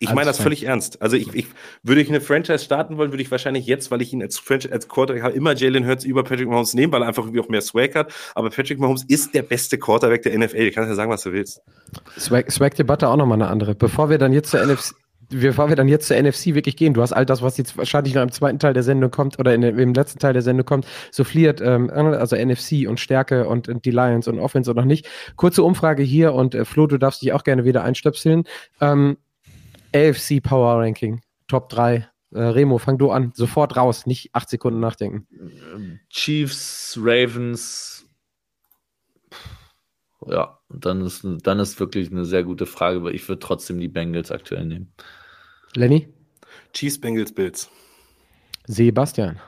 ich 0.00 0.12
meine 0.12 0.26
das 0.26 0.38
völlig 0.38 0.64
ernst. 0.64 1.00
Also 1.00 1.16
ich, 1.16 1.32
ich 1.32 1.46
würde 1.84 2.00
ich 2.00 2.08
eine 2.08 2.20
Franchise 2.20 2.58
starten 2.58 2.98
wollen, 2.98 3.12
würde 3.12 3.22
ich 3.22 3.30
wahrscheinlich 3.30 3.66
jetzt, 3.66 3.92
weil 3.92 4.02
ich 4.02 4.12
ihn 4.12 4.20
als 4.20 4.38
Franchise, 4.38 4.72
als 4.72 4.88
Quarterback 4.88 5.22
habe, 5.22 5.34
immer 5.34 5.54
Jalen 5.54 5.86
Hurts 5.86 6.04
über 6.04 6.24
Patrick 6.24 6.48
Mahomes 6.48 6.74
nehmen, 6.74 6.92
weil 6.92 7.02
er 7.02 7.08
einfach 7.08 7.22
irgendwie 7.22 7.40
auch 7.40 7.48
mehr 7.48 7.62
Swag 7.62 7.94
hat. 7.94 8.12
Aber 8.34 8.50
Patrick 8.50 8.80
Mahomes 8.80 9.04
ist 9.04 9.32
der 9.34 9.42
beste 9.42 9.78
Quarterback 9.78 10.22
der 10.22 10.36
NFL. 10.36 10.64
Du 10.64 10.72
kannst 10.72 10.88
ja 10.88 10.94
sagen, 10.96 11.10
was 11.10 11.22
du 11.22 11.32
willst. 11.32 11.62
Swag, 12.18 12.50
Swag-Debatte 12.50 13.08
auch 13.08 13.16
nochmal 13.16 13.40
eine 13.40 13.48
andere. 13.48 13.76
Bevor 13.76 14.10
wir 14.10 14.18
dann 14.18 14.32
jetzt 14.32 14.50
zur 14.50 14.66
NFC, 14.66 14.94
bevor 15.28 15.68
wir 15.68 15.76
dann 15.76 15.88
jetzt 15.88 16.08
zur 16.08 16.20
NFC 16.20 16.54
wirklich 16.54 16.76
gehen, 16.76 16.94
du 16.94 17.02
hast 17.02 17.12
all 17.12 17.26
das, 17.26 17.42
was 17.42 17.56
jetzt 17.56 17.76
wahrscheinlich 17.76 18.14
noch 18.14 18.22
im 18.22 18.32
zweiten 18.32 18.58
Teil 18.58 18.74
der 18.74 18.82
Sendung 18.82 19.10
kommt 19.10 19.38
oder 19.38 19.54
in, 19.54 19.62
im 19.62 19.94
letzten 19.94 20.18
Teil 20.18 20.32
der 20.32 20.42
Sendung 20.42 20.66
kommt, 20.66 20.86
souffliert, 21.10 21.60
ähm, 21.60 21.90
also 21.90 22.36
NFC 22.36 22.88
und 22.88 23.00
Stärke 23.00 23.48
und, 23.48 23.68
und, 23.68 23.84
die 23.84 23.90
Lions 23.90 24.28
und 24.28 24.38
Offense 24.38 24.70
und 24.70 24.76
noch 24.76 24.84
nicht. 24.84 25.08
Kurze 25.36 25.62
Umfrage 25.62 26.02
hier 26.02 26.34
und 26.34 26.54
äh, 26.54 26.64
Flo, 26.64 26.86
du 26.86 26.98
darfst 26.98 27.22
dich 27.22 27.32
auch 27.32 27.44
gerne 27.44 27.64
wieder 27.64 27.82
einstöpseln. 27.84 28.44
Ähm, 28.80 29.16
AFC 29.94 30.42
Power 30.42 30.80
Ranking, 30.80 31.20
Top 31.48 31.68
3. 31.68 32.08
Äh, 32.32 32.40
Remo, 32.40 32.78
fang 32.78 32.98
du 32.98 33.10
an, 33.10 33.32
sofort 33.34 33.76
raus, 33.76 34.06
nicht 34.06 34.30
acht 34.34 34.50
Sekunden 34.50 34.80
nachdenken. 34.80 35.26
Chiefs, 36.10 36.98
Ravens, 37.00 37.95
ja, 40.26 40.58
dann 40.68 41.02
ist, 41.02 41.26
dann 41.42 41.58
ist 41.58 41.78
wirklich 41.80 42.10
eine 42.10 42.24
sehr 42.24 42.44
gute 42.44 42.66
Frage, 42.66 42.98
aber 42.98 43.12
ich 43.12 43.28
würde 43.28 43.40
trotzdem 43.40 43.78
die 43.78 43.88
Bengals 43.88 44.30
aktuell 44.30 44.64
nehmen. 44.64 44.92
Lenny? 45.74 46.08
Chiefs, 46.72 47.00
Bengals, 47.00 47.32
Bills. 47.32 47.70
Sebastian. 48.66 49.38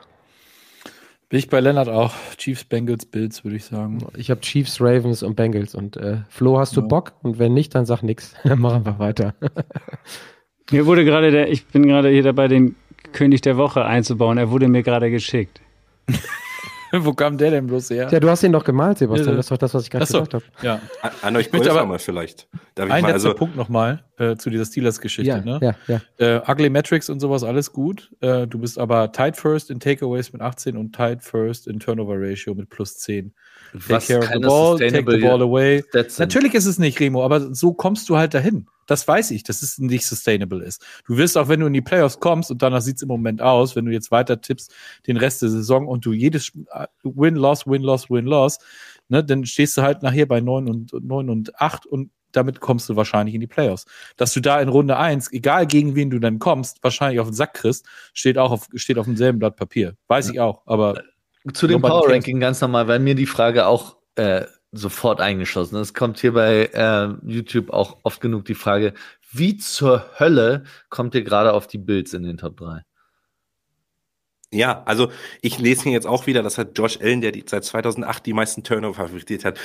Bin 1.28 1.38
ich 1.38 1.50
bei 1.50 1.60
Lennart 1.60 1.88
auch. 1.88 2.14
Chiefs, 2.38 2.64
Bengals, 2.64 3.04
Bills, 3.04 3.44
würde 3.44 3.56
ich 3.56 3.64
sagen. 3.64 3.98
Ich 4.16 4.30
habe 4.30 4.40
Chiefs, 4.40 4.80
Ravens 4.80 5.22
und 5.22 5.36
Bengals. 5.36 5.74
Und 5.74 5.98
äh, 5.98 6.18
Flo, 6.30 6.58
hast 6.58 6.76
du 6.76 6.80
ja. 6.80 6.86
Bock? 6.86 7.12
Und 7.22 7.38
wenn 7.38 7.52
nicht, 7.52 7.74
dann 7.74 7.84
sag 7.84 8.02
nix. 8.02 8.34
Machen 8.44 8.86
wir 8.86 8.98
weiter. 8.98 9.34
mir 10.70 10.86
wurde 10.86 11.04
gerade 11.04 11.30
der, 11.30 11.50
ich 11.50 11.66
bin 11.66 11.86
gerade 11.86 12.08
hier 12.08 12.22
dabei, 12.22 12.48
den 12.48 12.76
König 13.12 13.42
der 13.42 13.58
Woche 13.58 13.84
einzubauen. 13.84 14.38
Er 14.38 14.50
wurde 14.50 14.68
mir 14.68 14.82
gerade 14.82 15.10
geschickt. 15.10 15.60
Wo 17.04 17.12
kam 17.12 17.36
der 17.36 17.50
denn 17.50 17.66
bloß 17.66 17.90
her? 17.90 18.08
Ja, 18.10 18.20
du 18.20 18.28
hast 18.28 18.42
ihn 18.42 18.52
doch 18.52 18.64
gemalt, 18.64 18.98
Sebastian. 18.98 19.36
Das 19.36 19.46
ist 19.46 19.50
doch 19.50 19.58
das, 19.58 19.74
was 19.74 19.84
ich 19.84 19.90
gerade 19.90 20.06
gesagt 20.06 20.34
habe. 20.34 20.44
ja. 20.62 20.80
An, 21.02 21.10
an 21.22 21.36
euch 21.36 21.50
Golfer 21.50 21.70
aber- 21.72 21.86
mal 21.86 21.98
vielleicht. 21.98 22.48
Darf 22.74 22.86
ich 22.86 22.92
Ein 22.92 23.02
mal, 23.02 23.12
letzter 23.12 23.28
also, 23.30 23.34
Punkt 23.34 23.56
nochmal 23.56 24.04
äh, 24.18 24.36
zu 24.36 24.50
dieser 24.50 24.64
Steelers-Geschichte. 24.64 25.28
Ja, 25.28 25.40
ne? 25.40 25.58
ja, 25.60 26.00
ja. 26.18 26.36
Äh, 26.36 26.50
Ugly 26.50 26.70
Metrics 26.70 27.10
und 27.10 27.20
sowas, 27.20 27.42
alles 27.42 27.72
gut. 27.72 28.10
Äh, 28.20 28.46
du 28.46 28.58
bist 28.58 28.78
aber 28.78 29.10
tied 29.12 29.36
first 29.36 29.70
in 29.70 29.80
Takeaways 29.80 30.32
mit 30.32 30.42
18 30.42 30.76
und 30.76 30.94
tied 30.94 31.22
first 31.22 31.66
in 31.66 31.80
Turnover 31.80 32.14
Ratio 32.16 32.54
mit 32.54 32.70
plus 32.70 32.98
10. 32.98 33.34
Take 33.72 33.90
Was 33.90 34.06
care 34.06 34.20
of 34.20 34.30
the 34.32 34.38
ball, 34.40 34.78
take 34.78 35.04
the 35.10 35.18
ball 35.18 35.42
away. 35.42 35.84
Natürlich 36.18 36.54
ist 36.54 36.66
es 36.66 36.78
nicht, 36.78 36.98
Remo, 37.00 37.24
aber 37.24 37.54
so 37.54 37.72
kommst 37.72 38.08
du 38.08 38.16
halt 38.16 38.34
dahin. 38.34 38.66
Das 38.86 39.06
weiß 39.06 39.32
ich, 39.32 39.42
dass 39.42 39.62
es 39.62 39.78
nicht 39.78 40.06
sustainable 40.06 40.64
ist. 40.64 40.84
Du 41.06 41.18
wirst 41.18 41.36
auch, 41.36 41.48
wenn 41.48 41.60
du 41.60 41.66
in 41.66 41.74
die 41.74 41.82
Playoffs 41.82 42.20
kommst, 42.20 42.50
und 42.50 42.62
danach 42.62 42.80
sieht 42.80 42.96
es 42.96 43.02
im 43.02 43.08
Moment 43.08 43.42
aus, 43.42 43.76
wenn 43.76 43.84
du 43.84 43.92
jetzt 43.92 44.10
weiter 44.10 44.40
tippst 44.40 44.74
den 45.06 45.18
Rest 45.18 45.42
der 45.42 45.50
Saison 45.50 45.86
und 45.86 46.06
du 46.06 46.12
jedes 46.12 46.52
äh, 46.72 46.86
Win, 47.02 47.36
Loss, 47.36 47.66
Win, 47.66 47.82
Loss, 47.82 48.08
Win, 48.08 48.24
Loss, 48.24 48.58
ne, 49.08 49.22
dann 49.22 49.44
stehst 49.44 49.76
du 49.76 49.82
halt 49.82 50.02
nachher 50.02 50.26
bei 50.26 50.40
9 50.40 50.68
und, 50.68 50.92
9 50.92 51.28
und 51.28 51.60
8 51.60 51.84
und 51.84 52.10
damit 52.32 52.60
kommst 52.60 52.88
du 52.88 52.96
wahrscheinlich 52.96 53.34
in 53.34 53.40
die 53.40 53.46
Playoffs. 53.46 53.84
Dass 54.16 54.32
du 54.32 54.40
da 54.40 54.60
in 54.60 54.68
Runde 54.68 54.96
1, 54.96 55.32
egal 55.32 55.66
gegen 55.66 55.94
wen 55.94 56.10
du 56.10 56.18
dann 56.18 56.38
kommst, 56.38 56.82
wahrscheinlich 56.82 57.20
auf 57.20 57.28
den 57.28 57.34
Sack 57.34 57.54
kriegst, 57.54 57.86
steht 58.14 58.38
auch 58.38 58.50
auf, 58.50 58.68
steht 58.74 58.98
auf 58.98 59.06
demselben 59.06 59.38
Blatt 59.38 59.56
Papier. 59.56 59.96
Weiß 60.08 60.30
ich 60.30 60.40
auch, 60.40 60.62
aber 60.66 61.02
Zu 61.52 61.66
dem 61.66 61.80
Power 61.80 62.08
Ranking 62.08 62.40
ganz 62.40 62.60
normal, 62.60 62.88
weil 62.88 62.98
mir 62.98 63.14
die 63.14 63.26
Frage 63.26 63.66
auch 63.66 63.96
äh, 64.16 64.44
sofort 64.72 65.20
eingeschossen 65.20 65.76
ist. 65.76 65.88
Es 65.88 65.94
kommt 65.94 66.18
hier 66.18 66.32
bei 66.32 66.66
äh, 66.72 67.08
YouTube 67.26 67.70
auch 67.70 67.98
oft 68.02 68.20
genug 68.20 68.44
die 68.44 68.54
Frage, 68.54 68.94
wie 69.30 69.56
zur 69.56 70.04
Hölle 70.18 70.64
kommt 70.90 71.14
ihr 71.14 71.22
gerade 71.22 71.52
auf 71.52 71.66
die 71.66 71.78
Bills 71.78 72.12
in 72.14 72.22
den 72.22 72.38
Top 72.38 72.56
3? 72.56 72.82
Ja, 74.50 74.82
also 74.86 75.10
ich 75.42 75.58
lese 75.58 75.82
hier 75.82 75.92
jetzt 75.92 76.06
auch 76.06 76.26
wieder, 76.26 76.42
das 76.42 76.56
hat 76.56 76.78
Josh 76.78 76.98
Allen, 77.02 77.20
der 77.20 77.32
die, 77.32 77.44
seit 77.46 77.64
2008 77.64 78.24
die 78.24 78.32
meisten 78.32 78.62
Turnover 78.62 78.94
fabriziert 78.94 79.44
hat. 79.44 79.58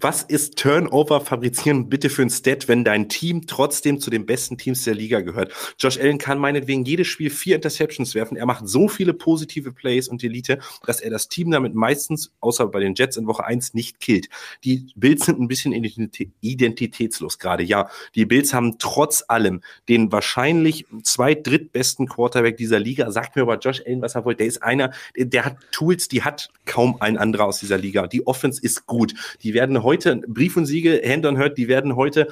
Was 0.00 0.22
ist 0.22 0.56
Turnover 0.56 1.20
fabrizieren 1.20 1.88
bitte 1.88 2.08
für 2.08 2.22
ein 2.22 2.30
Stat, 2.30 2.68
wenn 2.68 2.84
dein 2.84 3.08
Team 3.08 3.48
trotzdem 3.48 3.98
zu 3.98 4.10
den 4.10 4.26
besten 4.26 4.56
Teams 4.56 4.84
der 4.84 4.94
Liga 4.94 5.22
gehört? 5.22 5.52
Josh 5.80 5.98
Allen 5.98 6.18
kann 6.18 6.38
meinetwegen 6.38 6.84
jedes 6.84 7.08
Spiel 7.08 7.30
vier 7.30 7.56
Interceptions 7.56 8.14
werfen. 8.14 8.36
Er 8.36 8.46
macht 8.46 8.68
so 8.68 8.86
viele 8.86 9.12
positive 9.12 9.72
Plays 9.72 10.06
und 10.06 10.22
Elite, 10.22 10.60
dass 10.86 11.00
er 11.00 11.10
das 11.10 11.26
Team 11.28 11.50
damit 11.50 11.74
meistens, 11.74 12.32
außer 12.38 12.68
bei 12.68 12.78
den 12.78 12.94
Jets 12.94 13.16
in 13.16 13.26
Woche 13.26 13.44
eins 13.44 13.74
nicht 13.74 13.98
killt. 13.98 14.28
Die 14.62 14.86
Bills 14.94 15.26
sind 15.26 15.40
ein 15.40 15.48
bisschen 15.48 15.72
identitä- 15.72 16.30
identitätslos 16.42 17.40
gerade. 17.40 17.64
Ja, 17.64 17.90
die 18.14 18.24
Bills 18.24 18.54
haben 18.54 18.78
trotz 18.78 19.24
allem 19.26 19.62
den 19.88 20.12
wahrscheinlich 20.12 20.86
zweit-, 21.02 21.44
drittbesten 21.44 22.06
Quarterback 22.06 22.56
dieser 22.56 22.78
Liga. 22.78 23.10
Sagt 23.10 23.34
mir 23.34 23.42
aber 23.42 23.58
Josh 23.58 23.82
Allen, 23.84 24.00
was 24.00 24.14
er 24.14 24.27
wollte. 24.28 24.38
Der 24.38 24.46
ist 24.46 24.62
einer, 24.62 24.92
der, 25.16 25.44
hat 25.44 25.56
Tools, 25.72 26.08
die 26.08 26.22
hat 26.22 26.50
kaum 26.64 27.00
ein 27.00 27.18
anderer 27.18 27.46
aus 27.46 27.58
dieser 27.58 27.78
Liga. 27.78 28.06
Die 28.06 28.26
Offense 28.26 28.62
ist 28.62 28.86
gut. 28.86 29.14
Die 29.42 29.54
werden 29.54 29.82
heute, 29.82 30.20
Brief 30.28 30.56
und 30.56 30.66
Siegel, 30.66 31.02
Hand 31.04 31.26
on 31.26 31.38
Hurt, 31.38 31.58
die 31.58 31.66
werden 31.66 31.96
heute 31.96 32.28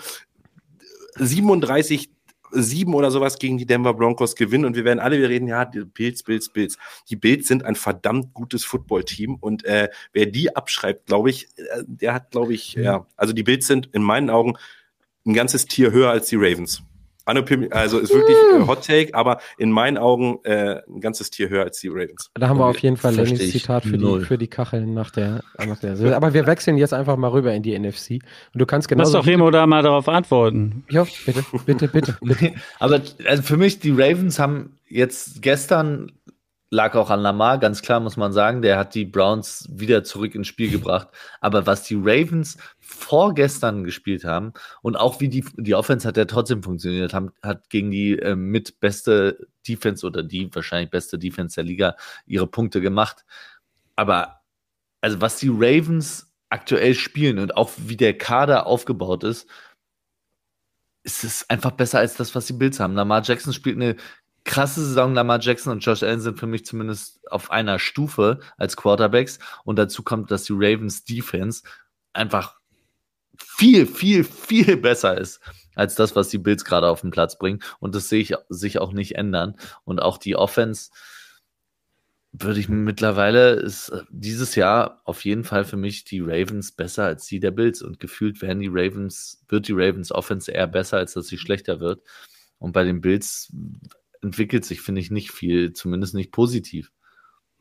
37 1.17 2.11
sieben 2.53 2.95
oder 2.95 3.11
sowas 3.11 3.39
gegen 3.39 3.59
die 3.59 3.67
Denver 3.67 3.95
Broncos 3.95 4.35
gewinnen 4.35 4.65
und 4.65 4.77
wir 4.77 4.85
werden 4.85 5.01
alle 5.01 5.19
wieder 5.19 5.29
reden, 5.29 5.49
ja, 5.49 5.65
die 5.65 5.85
Bills, 5.85 6.23
Bills, 6.23 6.49
Bills. 6.49 6.79
Die 7.11 7.17
Bills 7.17 7.49
sind 7.49 7.65
ein 7.65 7.75
verdammt 7.75 8.35
gutes 8.35 8.65
Footballteam 8.65 9.37
und 9.37 9.65
äh, 9.65 9.89
wer 10.13 10.27
die 10.27 10.55
abschreibt, 10.55 11.07
glaube 11.07 11.31
ich, 11.31 11.49
äh, 11.57 11.83
der 11.87 12.15
hat, 12.15 12.31
glaube 12.31 12.55
ich, 12.55 12.75
ja, 12.75 13.07
also 13.17 13.33
die 13.33 13.43
Bills 13.43 13.67
sind 13.67 13.91
in 13.93 14.03
meinen 14.03 14.31
Augen 14.31 14.55
ein 15.27 15.35
ganzes 15.35 15.67
Tier 15.67 15.91
höher 15.91 16.11
als 16.11 16.29
die 16.29 16.37
Ravens. 16.37 16.83
Also 17.27 17.99
ist 17.99 18.15
wirklich 18.15 18.37
äh, 18.55 18.67
Hot 18.67 18.87
Take, 18.87 19.15
aber 19.15 19.39
in 19.59 19.71
meinen 19.71 19.99
Augen 19.99 20.39
äh, 20.45 20.81
ein 20.89 21.01
ganzes 21.01 21.31
Tier 21.31 21.49
höher 21.49 21.65
als 21.65 21.81
die 21.81 21.89
Ravens. 21.89 22.31
Da 22.35 22.49
haben 22.49 22.59
wir 22.59 22.67
auf 22.67 22.79
jeden 22.79 22.97
Fall 22.97 23.19
ich 23.19 23.51
Zitat 23.51 23.85
für 23.85 23.99
die, 23.99 24.21
für 24.25 24.39
die 24.39 24.47
Kacheln 24.47 24.95
nach 24.95 25.11
der, 25.11 25.43
nach 25.59 25.79
der. 25.81 26.17
Aber 26.17 26.35
wir 26.35 26.47
wechseln 26.47 26.79
jetzt 26.79 26.95
einfach 26.95 27.17
mal 27.17 27.29
rüber 27.29 27.53
in 27.53 27.63
die 27.63 27.77
NFC. 27.77 28.23
Und 28.55 28.61
du 28.61 28.67
kannst 28.67 28.91
Lass 28.91 28.97
genauso. 28.97 29.19
doch 29.19 29.27
Remo 29.27 29.51
da 29.51 29.67
mal 29.67 29.83
darauf 29.83 30.09
antworten. 30.09 30.85
Ja, 30.89 31.05
bitte, 31.25 31.45
bitte, 31.67 31.89
bitte. 31.89 32.17
bitte. 32.23 32.53
Aber 32.79 33.01
also 33.27 33.43
für 33.43 33.57
mich, 33.57 33.81
die 33.81 33.91
Ravens 33.91 34.39
haben 34.39 34.77
jetzt 34.89 35.43
gestern, 35.43 36.13
lag 36.71 36.95
auch 36.97 37.11
an 37.11 37.21
Lamar, 37.21 37.59
ganz 37.59 37.81
klar 37.83 38.01
muss 38.01 38.17
man 38.17 38.33
sagen, 38.33 38.61
der 38.61 38.79
hat 38.79 38.95
die 38.95 39.05
Browns 39.05 39.69
wieder 39.71 40.03
zurück 40.03 40.35
ins 40.35 40.49
Spiel 40.49 40.71
gebracht. 40.71 41.09
Aber 41.41 41.67
was 41.67 41.85
die 41.85 41.95
Ravens 41.95 42.59
vorgestern 42.81 43.85
gespielt 43.85 44.25
haben 44.25 44.53
und 44.83 44.97
auch 44.97 45.21
wie 45.21 45.29
die, 45.29 45.45
die 45.57 45.75
Offense 45.75 46.07
hat 46.07 46.17
ja 46.17 46.25
trotzdem 46.25 46.63
funktioniert, 46.63 47.15
haben, 47.15 47.33
hat 47.43 47.71
gegen 47.71 47.91
die 47.91 48.19
äh, 48.19 48.35
mit 48.35 48.81
beste 48.81 49.47
Defense 49.67 50.05
oder 50.07 50.23
die 50.23 50.53
wahrscheinlich 50.55 50.91
beste 50.91 51.19
Defense 51.19 51.55
der 51.55 51.65
Liga 51.65 51.97
ihre 52.27 52.47
Punkte 52.47 52.81
gemacht. 52.81 53.25
Aber 53.95 54.41
also 55.01 55.21
was 55.21 55.39
die 55.39 55.51
Ravens 55.51 56.33
aktuell 56.49 56.95
spielen 56.95 57.39
und 57.39 57.57
auch 57.57 57.71
wie 57.77 57.97
der 57.97 58.17
Kader 58.19 58.67
aufgebaut 58.67 59.25
ist, 59.25 59.49
ist 61.05 61.23
es 61.23 61.49
einfach 61.49 61.71
besser 61.71 62.01
als 62.01 62.15
das, 62.15 62.35
was 62.35 62.47
die 62.47 62.53
Bills 62.55 62.81
haben. 62.81 62.95
Lamar 62.95 63.23
Jackson 63.23 63.53
spielt 63.53 63.77
eine 63.77 63.97
krasse 64.47 64.83
Saison. 64.85 65.13
Lamar 65.13 65.41
Jackson 65.41 65.73
und 65.73 65.81
Josh 65.81 66.03
Allen 66.03 66.21
sind 66.21 66.39
für 66.39 66.47
mich 66.47 66.65
zumindest 66.65 67.21
auf 67.31 67.51
einer 67.51 67.79
Stufe 67.79 68.41
als 68.57 68.77
Quarterbacks. 68.77 69.39
Und 69.65 69.77
dazu 69.79 70.03
kommt, 70.03 70.31
dass 70.31 70.45
die 70.45 70.55
Ravens 70.55 71.05
Defense 71.05 71.63
einfach 72.15 72.57
viel, 73.39 73.87
viel, 73.87 74.25
viel 74.25 74.79
besser 74.79 75.19
ist 75.19 75.41
als 75.75 75.95
das, 75.95 76.17
was 76.17 76.29
die 76.29 76.39
Bills 76.39 76.65
gerade 76.65 76.89
auf 76.89 77.03
den 77.03 77.11
Platz 77.11 77.37
bringen. 77.37 77.63
Und 77.81 77.95
das 77.95 78.09
sehe 78.09 78.21
ich 78.21 78.35
sich 78.49 78.79
auch 78.79 78.93
nicht 78.93 79.17
ändern. 79.17 79.57
Und 79.85 80.01
auch 80.01 80.17
die 80.17 80.37
Offense 80.37 80.91
würde 82.33 82.61
ich 82.61 82.69
mittlerweile 82.69 83.53
ist 83.53 83.91
äh, 83.91 84.03
dieses 84.11 84.55
Jahr 84.57 85.01
auf 85.05 85.25
jeden 85.25 85.45
Fall 85.45 85.65
für 85.65 85.77
mich 85.77 86.05
die 86.05 86.21
Ravens 86.21 86.73
besser 86.73 87.05
als 87.05 87.27
die 87.27 87.41
der 87.41 87.51
Bills 87.51 87.81
und 87.81 87.99
gefühlt 87.99 88.43
werden 88.43 88.61
die 88.61 88.71
Ravens 88.71 89.43
wird 89.49 89.69
die 89.69 89.73
Ravens 89.73 90.13
Offense 90.13 90.51
eher 90.51 90.67
besser 90.67 90.99
als 90.99 91.15
dass 91.15 91.29
sie 91.29 91.39
schlechter 91.39 91.81
wird 91.81 92.03
und 92.59 92.73
bei 92.73 92.85
den 92.85 93.01
Bills 93.01 93.51
entwickelt 94.23 94.65
sich 94.65 94.81
finde 94.81 95.01
ich 95.01 95.11
nicht 95.11 95.31
viel 95.31 95.73
zumindest 95.73 96.15
nicht 96.15 96.33
positiv 96.33 96.93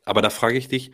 Aber 0.06 0.22
da 0.22 0.30
frage 0.30 0.58
ich 0.58 0.68
dich, 0.68 0.92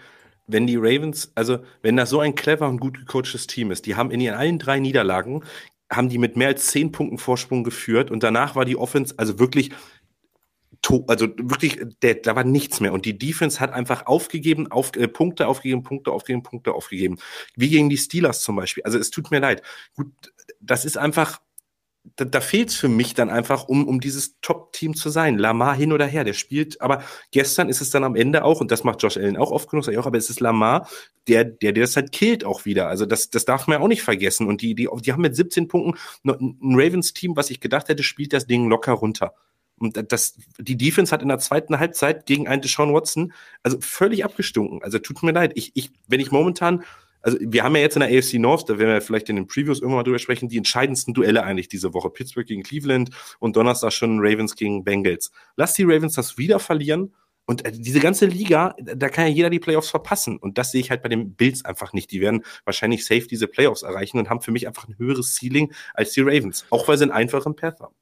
wenn 0.48 0.68
die 0.68 0.76
Ravens, 0.78 1.32
also 1.36 1.60
wenn 1.82 1.98
das 1.98 2.10
so 2.10 2.20
ein 2.20 2.36
clever 2.36 2.68
und 2.68 2.80
gut 2.80 2.98
gecoachtes 2.98 3.48
Team 3.48 3.72
ist, 3.72 3.86
die 3.86 3.96
haben 3.96 4.12
in 4.12 4.20
ihren 4.20 4.38
allen 4.38 4.60
drei 4.60 4.80
Niederlagen, 4.80 5.44
haben 5.92 6.10
die 6.10 6.18
mit 6.18 6.38
mehr 6.38 6.50
als 6.50 6.68
zehn 6.68 6.92
Punkten 6.92 7.18
Vorsprung 7.18 7.64
geführt 7.64 8.12
und 8.12 8.24
danach 8.24 8.56
war 8.56 8.66
die 8.66 8.78
Offense 8.78 9.14
also 9.18 9.40
wirklich, 9.40 9.72
also 11.08 11.28
wirklich, 11.38 11.80
der, 12.02 12.16
da 12.16 12.36
war 12.36 12.44
nichts 12.44 12.80
mehr 12.80 12.94
und 12.94 13.06
die 13.06 13.18
Defense 13.18 13.60
hat 13.60 13.72
einfach 13.72 14.06
aufgegeben, 14.08 14.72
auf, 14.72 14.96
äh, 14.96 15.08
Punkte 15.08 15.48
aufgegeben, 15.48 15.84
Punkte 15.84 16.12
aufgegeben, 16.12 16.44
Punkte 16.44 16.74
aufgegeben. 16.74 17.18
Wie 17.56 17.70
gegen 17.70 17.90
die 17.90 17.98
Steelers 17.98 18.42
zum 18.42 18.56
Beispiel. 18.56 18.84
Also 18.84 18.98
es 18.98 19.12
tut 19.12 19.32
mir 19.32 19.40
leid. 19.40 19.62
Gut, 19.96 20.12
das 20.60 20.86
ist 20.86 20.98
einfach, 20.98 21.40
da, 22.16 22.26
da 22.26 22.42
fehlt 22.42 22.70
es 22.70 22.76
für 22.76 22.88
mich 22.88 23.14
dann 23.14 23.30
einfach, 23.30 23.68
um, 23.68 23.88
um 23.88 24.00
dieses 24.00 24.40
Top-Team 24.42 24.96
zu 24.96 25.10
sein. 25.10 25.38
Lamar 25.38 25.76
hin 25.76 25.94
oder 25.94 26.06
her, 26.06 26.24
der 26.24 26.34
spielt, 26.34 26.82
aber 26.82 27.04
gestern 27.32 27.70
ist 27.70 27.82
es 27.82 27.92
dann 27.92 28.04
am 28.04 28.16
Ende 28.16 28.44
auch, 28.44 28.60
und 28.60 28.72
das 28.72 28.84
macht 28.84 29.04
Josh 29.04 29.18
Allen 29.18 29.38
auch 29.38 29.52
oft 29.52 29.70
genug, 29.70 29.88
ich 29.88 29.98
auch, 29.98 30.08
aber 30.08 30.18
es 30.18 30.30
ist 30.30 30.40
Lamar, 30.40 30.88
der, 31.28 31.44
der, 31.46 31.74
der 31.74 31.84
das 31.84 31.96
halt 31.96 32.12
killt 32.12 32.44
auch 32.44 32.66
wieder. 32.66 32.88
Also 32.88 33.06
das, 33.06 33.30
das 33.30 33.46
darf 33.46 33.68
man 33.68 33.78
ja 33.78 33.84
auch 33.84 33.88
nicht 33.88 34.02
vergessen. 34.02 34.48
Und 34.48 34.62
die, 34.62 34.74
die, 34.74 34.90
die 35.02 35.14
haben 35.14 35.22
mit 35.22 35.36
17 35.36 35.68
Punkten 35.68 36.00
ein 36.24 36.58
Ravens-Team, 36.62 37.36
was 37.36 37.50
ich 37.50 37.60
gedacht 37.60 37.90
hätte, 37.90 38.04
spielt 38.04 38.34
das 38.34 38.48
Ding 38.48 38.68
locker 38.68 38.94
runter. 38.94 39.34
Und 39.78 40.12
das, 40.12 40.38
die 40.60 40.78
Defense 40.78 41.12
hat 41.12 41.24
in 41.24 41.28
der 41.28 41.40
zweiten 41.40 41.80
Halbzeit 41.80 42.26
gegen 42.28 42.48
einen 42.48 42.62
Deshaun 42.62 42.94
Watson 42.94 43.34
also 43.64 43.80
völlig 43.82 44.24
abgestunken. 44.24 44.84
Also 44.84 45.00
tut 45.00 45.24
mir 45.24 45.32
leid. 45.32 45.54
Ich, 45.56 45.72
ich, 45.74 45.92
wenn 46.08 46.20
ich 46.20 46.32
momentan, 46.32 46.84
also 47.22 47.38
wir 47.40 47.64
haben 47.64 47.76
ja 47.76 47.82
jetzt 47.82 47.96
in 47.96 48.02
der 48.02 48.10
AFC 48.10 48.36
North, 48.36 48.70
da 48.70 48.78
werden 48.78 48.94
wir 48.94 49.02
vielleicht 49.02 49.30
in 49.30 49.36
den 49.36 49.48
Previews 49.48 49.80
irgendwann 49.80 49.98
mal 49.98 50.04
drüber 50.04 50.20
sprechen, 50.20 50.50
die 50.50 50.58
entscheidendsten 50.58 51.14
Duelle 51.14 51.44
eigentlich 51.44 51.68
diese 51.68 51.94
Woche. 51.94 52.10
Pittsburgh 52.10 52.48
gegen 52.48 52.64
Cleveland 52.64 53.10
und 53.40 53.56
Donnerstag 53.56 53.94
schon 53.94 54.20
Ravens 54.20 54.56
gegen 54.56 54.84
Bengals. 54.84 55.32
Lass 55.56 55.74
die 55.74 55.84
Ravens 55.84 56.16
das 56.16 56.38
wieder 56.38 56.60
verlieren. 56.60 57.14
Und 57.46 57.66
äh, 57.66 57.72
diese 57.72 58.00
ganze 58.00 58.28
Liga, 58.28 58.76
da 58.80 59.10
kann 59.10 59.28
ja 59.28 59.34
jeder 59.34 59.50
die 59.50 59.60
Playoffs 59.60 59.90
verpassen. 59.90 60.38
Und 60.38 60.58
das 60.58 60.72
sehe 60.72 60.82
ich 60.82 60.90
halt 60.90 61.02
bei 61.02 61.10
den 61.10 61.34
Bills 61.36 61.66
einfach 61.66 61.92
nicht. 61.92 62.12
Die 62.12 62.22
werden 62.22 62.44
wahrscheinlich 62.66 63.06
safe 63.06 63.28
diese 63.28 63.48
Playoffs 63.48 63.82
erreichen 63.82 64.20
und 64.20 64.30
haben 64.30 64.42
für 64.42 64.52
mich 64.52 64.68
einfach 64.68 64.88
ein 64.88 64.98
höheres 64.98 65.36
Ceiling 65.36 65.74
als 65.94 66.14
die 66.14 66.22
Ravens. 66.22 66.66
Auch 66.70 66.88
weil 66.88 66.98
sie 66.98 67.04
einen 67.04 67.12
einfachen 67.12 67.56
Path 67.56 67.80
haben. 67.80 67.96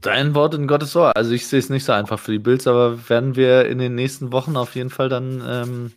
Dein 0.00 0.34
Wort 0.34 0.54
in 0.54 0.68
Gottes 0.68 0.94
Ohr. 0.94 1.16
Also 1.16 1.32
ich 1.32 1.46
sehe 1.46 1.58
es 1.58 1.70
nicht 1.70 1.84
so 1.84 1.92
einfach 1.92 2.20
für 2.20 2.30
die 2.30 2.38
Bills, 2.38 2.66
aber 2.66 3.08
werden 3.08 3.34
wir 3.34 3.66
in 3.66 3.78
den 3.78 3.94
nächsten 3.94 4.30
Wochen 4.30 4.56
auf 4.56 4.76
jeden 4.76 4.90
Fall 4.90 5.08
dann 5.08 5.42
ähm, 5.44 5.92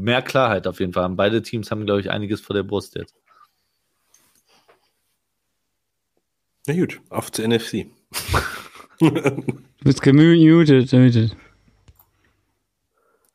mehr 0.00 0.22
Klarheit 0.22 0.66
auf 0.66 0.80
jeden 0.80 0.92
Fall 0.92 1.04
haben. 1.04 1.16
Beide 1.16 1.42
Teams 1.42 1.70
haben, 1.70 1.86
glaube 1.86 2.00
ich, 2.00 2.10
einiges 2.10 2.40
vor 2.40 2.54
der 2.54 2.62
Brust 2.62 2.94
jetzt. 2.96 3.14
Na 6.66 6.74
gut, 6.74 7.00
auf 7.10 7.30
zur 7.32 7.46
NFC. 7.48 7.86
Du 8.98 9.84
bist 9.84 10.02
gemutet. 10.02 10.92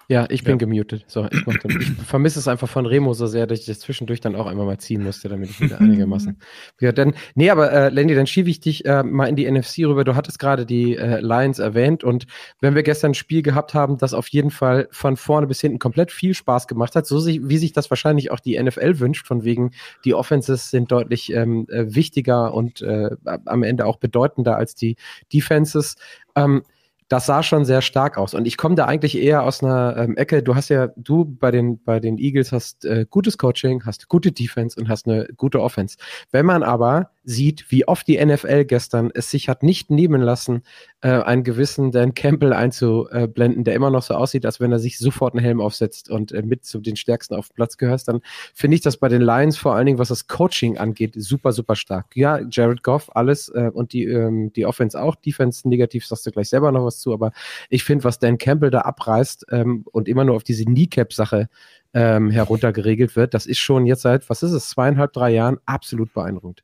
Ja, 0.10 0.26
ich 0.30 0.46
bin 0.46 0.54
ja. 0.54 0.58
gemutet. 0.58 1.04
So, 1.08 1.28
ich, 1.30 1.46
ich 1.80 1.92
vermisse 2.06 2.40
es 2.40 2.48
einfach 2.48 2.70
von 2.70 2.86
Remo 2.86 3.14
so 3.14 3.28
sehr, 3.28 3.46
dass 3.46 3.60
ich 3.60 3.66
das 3.66 3.80
zwischendurch 3.80 4.22
dann 4.22 4.36
auch 4.36 4.46
einmal 4.46 4.66
mal 4.66 4.78
ziehen 4.78 5.04
musste, 5.04 5.28
damit 5.28 5.50
ich 5.50 5.60
wieder 5.60 5.82
einigermaßen. 5.82 6.40
ja, 6.80 6.94
dann, 6.94 7.14
nee, 7.36 7.50
aber 7.50 7.72
äh, 7.74 7.90
Lenny, 7.90 8.16
dann 8.16 8.26
schiebe 8.26 8.50
ich 8.50 8.62
dich 8.62 8.86
äh, 8.86 9.04
mal 9.04 9.26
in 9.26 9.36
die 9.36 9.50
NFC 9.50 9.80
rüber. 9.80 10.06
Du 10.06 10.16
hattest 10.16 10.40
gerade 10.40 10.66
die 10.66 10.96
äh, 10.96 11.20
Lions 11.20 11.60
erwähnt 11.60 12.06
und 12.06 12.26
wenn 12.62 12.74
wir 12.74 12.84
gestern 12.84 13.12
ein 13.12 13.16
Spiel 13.16 13.42
gehabt 13.42 13.74
haben, 13.74 13.98
das 13.98 14.14
auf 14.14 14.30
jeden 14.30 14.50
Fall 14.50 14.88
von 14.92 15.18
vorne 15.18 15.46
bis 15.46 15.60
hinten 15.60 15.80
komplett 15.80 16.12
viel 16.12 16.34
Spaß 16.34 16.68
gemacht 16.68 16.96
hat, 16.96 17.06
so 17.06 17.20
sich, 17.20 17.42
wie 17.44 17.58
sich 17.58 17.74
das 17.74 17.90
wahrscheinlich 17.90 18.32
auch 18.32 18.40
die 18.40 18.62
NFL 18.62 19.00
wünscht, 19.00 19.28
von 19.28 19.44
wegen 19.44 19.72
die 20.06 20.14
Offenses 20.14 20.72
sind 20.72 20.90
deutlich 20.90 21.34
ähm, 21.34 21.68
äh, 21.70 21.94
wichtiger 21.94 22.54
und 22.54 22.82
äh, 22.82 23.10
am 23.26 23.64
Ende 23.64 23.86
auch 23.86 23.98
bedeutender 23.98 24.56
als 24.56 24.74
die 24.74 24.96
Defenses. 25.34 25.98
Ähm, 26.36 26.64
das 27.08 27.26
sah 27.26 27.42
schon 27.42 27.64
sehr 27.66 27.82
stark 27.82 28.18
aus. 28.18 28.34
Und 28.34 28.46
ich 28.48 28.58
komme 28.58 28.76
da 28.76 28.86
eigentlich 28.86 29.18
eher 29.18 29.44
aus 29.44 29.64
einer 29.64 29.96
ähm, 29.98 30.18
Ecke. 30.18 30.44
Du 30.44 30.56
hast 30.56 30.70
ja, 30.70 30.88
du 30.96 31.26
bei 31.26 31.52
den, 31.52 31.82
bei 31.84 32.00
den 32.00 32.18
Eagles 32.18 32.52
hast 32.52 32.86
äh, 32.86 33.06
gutes 33.10 33.38
Coaching, 33.38 33.86
hast 33.86 34.10
gute 34.10 34.32
Defense 34.32 34.80
und 34.80 34.90
hast 34.90 35.08
eine 35.08 35.28
gute 35.38 35.62
Offense. 35.62 35.98
Wenn 36.32 36.46
man 36.46 36.64
aber 36.64 37.12
sieht, 37.28 37.70
wie 37.72 37.86
oft 37.86 38.08
die 38.08 38.24
NFL 38.24 38.64
gestern 38.64 39.12
es 39.14 39.30
sich 39.30 39.50
hat 39.50 39.62
nicht 39.62 39.92
nehmen 39.92 40.22
lassen, 40.22 40.64
äh, 41.02 41.10
einen 41.10 41.44
gewissen 41.44 41.92
Dan 41.92 42.14
Campbell 42.14 42.54
einzublenden, 42.54 43.66
der 43.66 43.76
immer 43.76 43.90
noch 43.90 44.02
so 44.02 44.14
aussieht, 44.14 44.46
als 44.46 44.62
wenn 44.62 44.72
er 44.72 44.80
sich 44.80 44.98
sofort 44.98 45.34
einen 45.34 45.44
Helm 45.44 45.60
aufsetzt 45.60 46.10
und 46.10 46.32
äh, 46.32 46.42
mit 46.42 46.64
zu 46.64 46.80
den 46.80 46.96
Stärksten 46.96 47.36
auf 47.36 47.50
dem 47.50 47.56
Platz 47.56 47.76
gehört, 47.76 48.08
dann 48.08 48.22
finde 48.54 48.76
ich 48.76 48.82
das 48.82 48.96
bei 48.96 49.10
den 49.10 49.22
Lions 49.22 49.58
vor 49.58 49.76
allen 49.76 49.88
Dingen, 49.88 50.00
was 50.00 50.08
das 50.08 50.28
Coaching 50.28 50.78
angeht, 50.78 51.16
super, 51.18 51.52
super 51.52 51.76
stark. 51.76 52.16
Ja, 52.16 52.40
Jared 52.50 52.82
Goff, 52.82 53.14
alles 53.14 53.50
äh, 53.50 53.72
und 53.74 53.92
die, 53.92 54.06
ähm, 54.06 54.54
die 54.54 54.66
Offense 54.66 55.00
auch, 55.00 55.16
Defense 55.16 55.68
negativ, 55.68 56.08
sagst 56.08 56.26
du 56.26 56.32
gleich 56.32 56.48
selber 56.48 56.72
noch 56.72 56.86
was 56.86 57.00
zu, 57.00 57.12
aber 57.12 57.34
ich 57.70 57.84
finde, 57.84 58.06
was 58.06 58.20
Dan 58.20 58.38
Campbell 58.38 58.72
da 58.72 58.82
abreißt 58.82 59.48
ähm, 59.52 59.84
und 59.92 60.08
immer 60.08 60.24
nur 60.24 60.38
auf 60.38 60.44
diese 60.44 60.64
Kneecap-Sache 60.64 61.50
ähm, 61.94 62.32
heruntergeregelt 62.32 63.18
wird, 63.18 63.34
das 63.34 63.46
ist 63.46 63.60
schon 63.60 63.86
jetzt 63.86 64.04
seit, 64.04 64.30
was 64.30 64.44
ist 64.44 64.54
es, 64.54 64.70
zweieinhalb, 64.70 65.12
drei 65.12 65.32
Jahren 65.32 65.58
absolut 65.66 66.14
beeindruckend. 66.14 66.64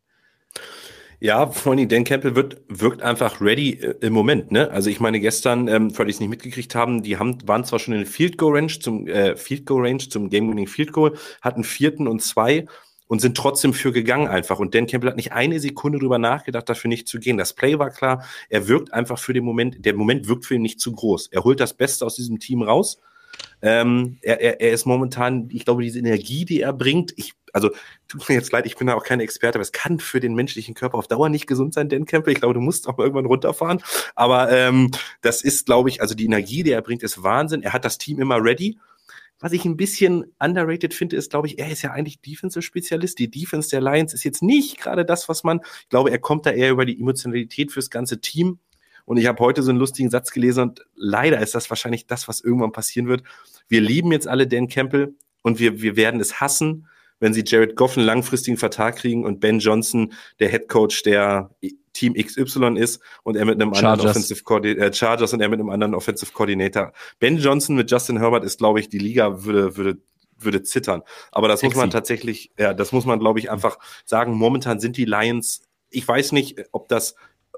Ja, 1.24 1.50
allem 1.66 1.88
Dan 1.88 2.04
Campbell 2.04 2.36
wird, 2.36 2.62
wirkt 2.68 3.02
einfach 3.02 3.40
ready 3.40 3.76
äh, 3.76 3.96
im 4.02 4.12
Moment. 4.12 4.52
Ne? 4.52 4.70
Also 4.72 4.90
ich 4.90 5.00
meine, 5.00 5.22
gestern, 5.22 5.70
ähm, 5.70 5.92
falls 5.92 6.10
ich 6.10 6.16
es 6.16 6.20
nicht 6.20 6.30
mitgekriegt 6.30 6.76
haben, 6.76 7.02
die 7.02 7.18
haben, 7.18 7.38
waren 7.48 7.64
zwar 7.64 7.80
schon 7.80 7.94
in 7.94 8.06
Field 8.06 8.38
Goal 8.38 8.58
Range 8.58 8.78
zum 8.80 9.08
äh, 9.08 9.38
Field 9.38 9.66
Goal 9.66 9.86
Range 9.88 10.00
zum 10.00 10.30
Game 10.30 10.50
Winning 10.50 10.68
Field 10.68 10.92
Goal, 10.92 11.18
hatten 11.42 11.64
vierten 11.64 12.10
und 12.10 12.22
zwei 12.22 12.66
und 13.08 13.22
sind 13.22 13.38
trotzdem 13.38 13.74
für 13.74 13.94
gegangen 13.94 14.28
einfach. 14.28 14.60
Und 14.60 14.76
Dan 14.76 14.86
Campbell 14.86 15.12
hat 15.12 15.16
nicht 15.16 15.32
eine 15.32 15.62
Sekunde 15.62 16.00
drüber 16.00 16.18
nachgedacht, 16.18 16.68
dafür 16.68 16.90
nicht 16.90 17.08
zu 17.08 17.20
gehen. 17.20 17.38
Das 17.38 17.54
Play 17.54 17.80
war 17.80 17.90
klar. 17.90 18.26
Er 18.50 18.68
wirkt 18.68 18.92
einfach 18.92 19.18
für 19.18 19.32
den 19.32 19.46
Moment, 19.46 19.86
der 19.86 19.96
Moment 19.96 20.28
wirkt 20.28 20.46
für 20.46 20.56
ihn 20.56 20.62
nicht 20.62 20.82
zu 20.82 20.92
groß. 20.92 21.28
Er 21.28 21.46
holt 21.46 21.62
das 21.62 21.74
Beste 21.74 22.06
aus 22.06 22.16
diesem 22.16 22.40
Team 22.40 22.64
raus. 22.64 23.00
Ähm, 23.64 24.18
er, 24.22 24.42
er, 24.42 24.62
er 24.62 24.74
ist 24.74 24.86
momentan, 24.86 25.50
ich 25.52 25.66
glaube, 25.66 25.82
diese 25.82 25.98
Energie, 25.98 26.46
die 26.46 26.62
er 26.62 26.74
bringt, 26.74 27.14
ich 27.16 27.34
also 27.54 27.70
tut 28.08 28.28
mir 28.28 28.36
jetzt 28.36 28.52
leid, 28.52 28.66
ich 28.66 28.76
bin 28.76 28.88
da 28.88 28.96
auch 28.96 29.04
kein 29.04 29.20
Experte, 29.20 29.58
aber 29.58 29.62
es 29.62 29.72
kann 29.72 30.00
für 30.00 30.20
den 30.20 30.34
menschlichen 30.34 30.74
Körper 30.74 30.98
auf 30.98 31.08
Dauer 31.08 31.30
nicht 31.30 31.48
gesund 31.48 31.74
sein, 31.74 31.88
Dan 31.88 32.06
Campbell. 32.06 32.34
Ich 32.34 32.40
glaube, 32.40 32.56
du 32.56 32.60
musst 32.60 32.88
auch 32.90 32.98
mal 32.98 33.04
irgendwann 33.04 33.28
runterfahren. 33.28 33.82
Aber 34.16 34.52
ähm, 34.52 34.92
das 35.22 35.44
ist, 35.44 35.68
glaube 35.68 35.90
ich, 35.90 36.02
also 36.02 36.16
die 36.16 36.26
Energie, 36.26 36.64
die 36.64 36.72
er 36.72 36.82
bringt, 36.82 37.04
ist 37.04 37.24
Wahnsinn. 37.24 37.62
Er 37.62 37.74
hat 37.74 37.86
das 37.86 38.00
Team 38.00 38.20
immer 38.20 38.44
ready. 38.44 38.80
Was 39.40 39.52
ich 39.52 39.66
ein 39.66 39.78
bisschen 39.78 40.26
underrated 40.40 40.94
finde, 40.94 41.16
ist, 41.16 41.30
glaube 41.30 41.48
ich, 41.48 41.60
er 41.60 41.70
ist 41.70 41.82
ja 41.82 41.92
eigentlich 41.92 42.22
Defensive-Spezialist. 42.22 43.20
Die 43.20 43.30
Defense 43.30 43.70
der 43.70 43.82
Lions 43.82 44.14
ist 44.14 44.24
jetzt 44.24 44.42
nicht 44.42 44.80
gerade 44.80 45.06
das, 45.06 45.30
was 45.30 45.44
man, 45.44 45.60
ich 45.82 45.90
glaube, 45.90 46.12
er 46.12 46.20
kommt 46.20 46.46
da 46.46 46.52
eher 46.52 46.72
über 46.72 46.86
die 46.86 47.00
Emotionalität 47.00 47.72
fürs 47.72 47.90
ganze 47.90 48.20
Team. 48.20 48.60
Und 49.06 49.18
ich 49.18 49.28
habe 49.28 49.40
heute 49.40 49.64
so 49.64 49.70
einen 49.70 49.80
lustigen 49.80 50.10
Satz 50.10 50.32
gelesen 50.32 50.64
und 50.64 50.86
leider 50.96 51.40
ist 51.40 51.56
das 51.56 51.70
wahrscheinlich 51.70 52.08
das, 52.08 52.28
was 52.28 52.42
irgendwann 52.42 52.72
passieren 52.72 53.08
wird. 53.08 53.24
Wir 53.68 53.82
lieben 53.82 54.12
jetzt 54.12 54.28
alle 54.28 54.48
Dan 54.48 54.68
Campbell 54.68 55.16
und 55.42 55.60
wir, 55.60 55.82
wir 55.82 55.96
werden 55.96 56.20
es 56.20 56.40
hassen, 56.40 56.88
wenn 57.20 57.34
sie 57.34 57.44
Jared 57.46 57.76
Goff 57.76 57.98
einen 57.98 58.06
langfristigen 58.06 58.58
Vertrag 58.58 58.98
kriegen 58.98 59.24
und 59.26 59.40
Ben 59.40 59.60
Johnson, 59.60 60.14
der 60.40 60.50
Head 60.50 60.68
Coach 60.68 61.04
der 61.04 61.52
Team 61.94 62.16
XY 62.16 62.78
ist 62.78 63.02
und 63.24 63.38
er 63.38 63.46
mit 63.46 63.62
einem 63.62 63.74
Chargers. 63.74 63.84
anderen 63.84 64.10
Offensive 64.10 64.44
Coordinator, 64.44 64.86
äh, 64.86 64.94
Chargers 64.94 65.34
und 65.34 65.42
er 65.42 65.50
mit 65.50 65.60
einem 65.60 65.70
anderen 65.70 65.96
Offensive 65.96 66.32
Coordinator. 66.34 66.92
Ben 67.20 67.38
Johnson 67.38 67.76
mit 67.76 67.90
Justin 67.90 68.18
Herbert 68.18 68.44
ist, 68.44 68.58
glaube 68.58 68.80
ich, 68.80 68.90
die 68.90 68.98
Liga 68.98 69.44
würde, 69.46 69.78
würde 69.78 69.98
würde 70.40 70.64
zittern. 70.64 71.04
Aber 71.32 71.48
das 71.48 71.62
Sexy. 71.62 71.76
muss 71.76 71.82
man 71.82 71.90
tatsächlich, 71.90 72.52
ja, 72.58 72.74
das 72.74 72.92
muss 72.92 73.06
man, 73.06 73.20
glaube 73.20 73.40
ich, 73.40 73.50
einfach 73.50 73.78
sagen. 74.04 74.34
Momentan 74.34 74.80
sind 74.80 74.98
die 74.98 75.06
Lions, 75.06 75.62
ich 75.90 76.08
weiß 76.08 76.32
nicht, 76.32 76.66
ob 76.72 76.88
das 76.88 77.16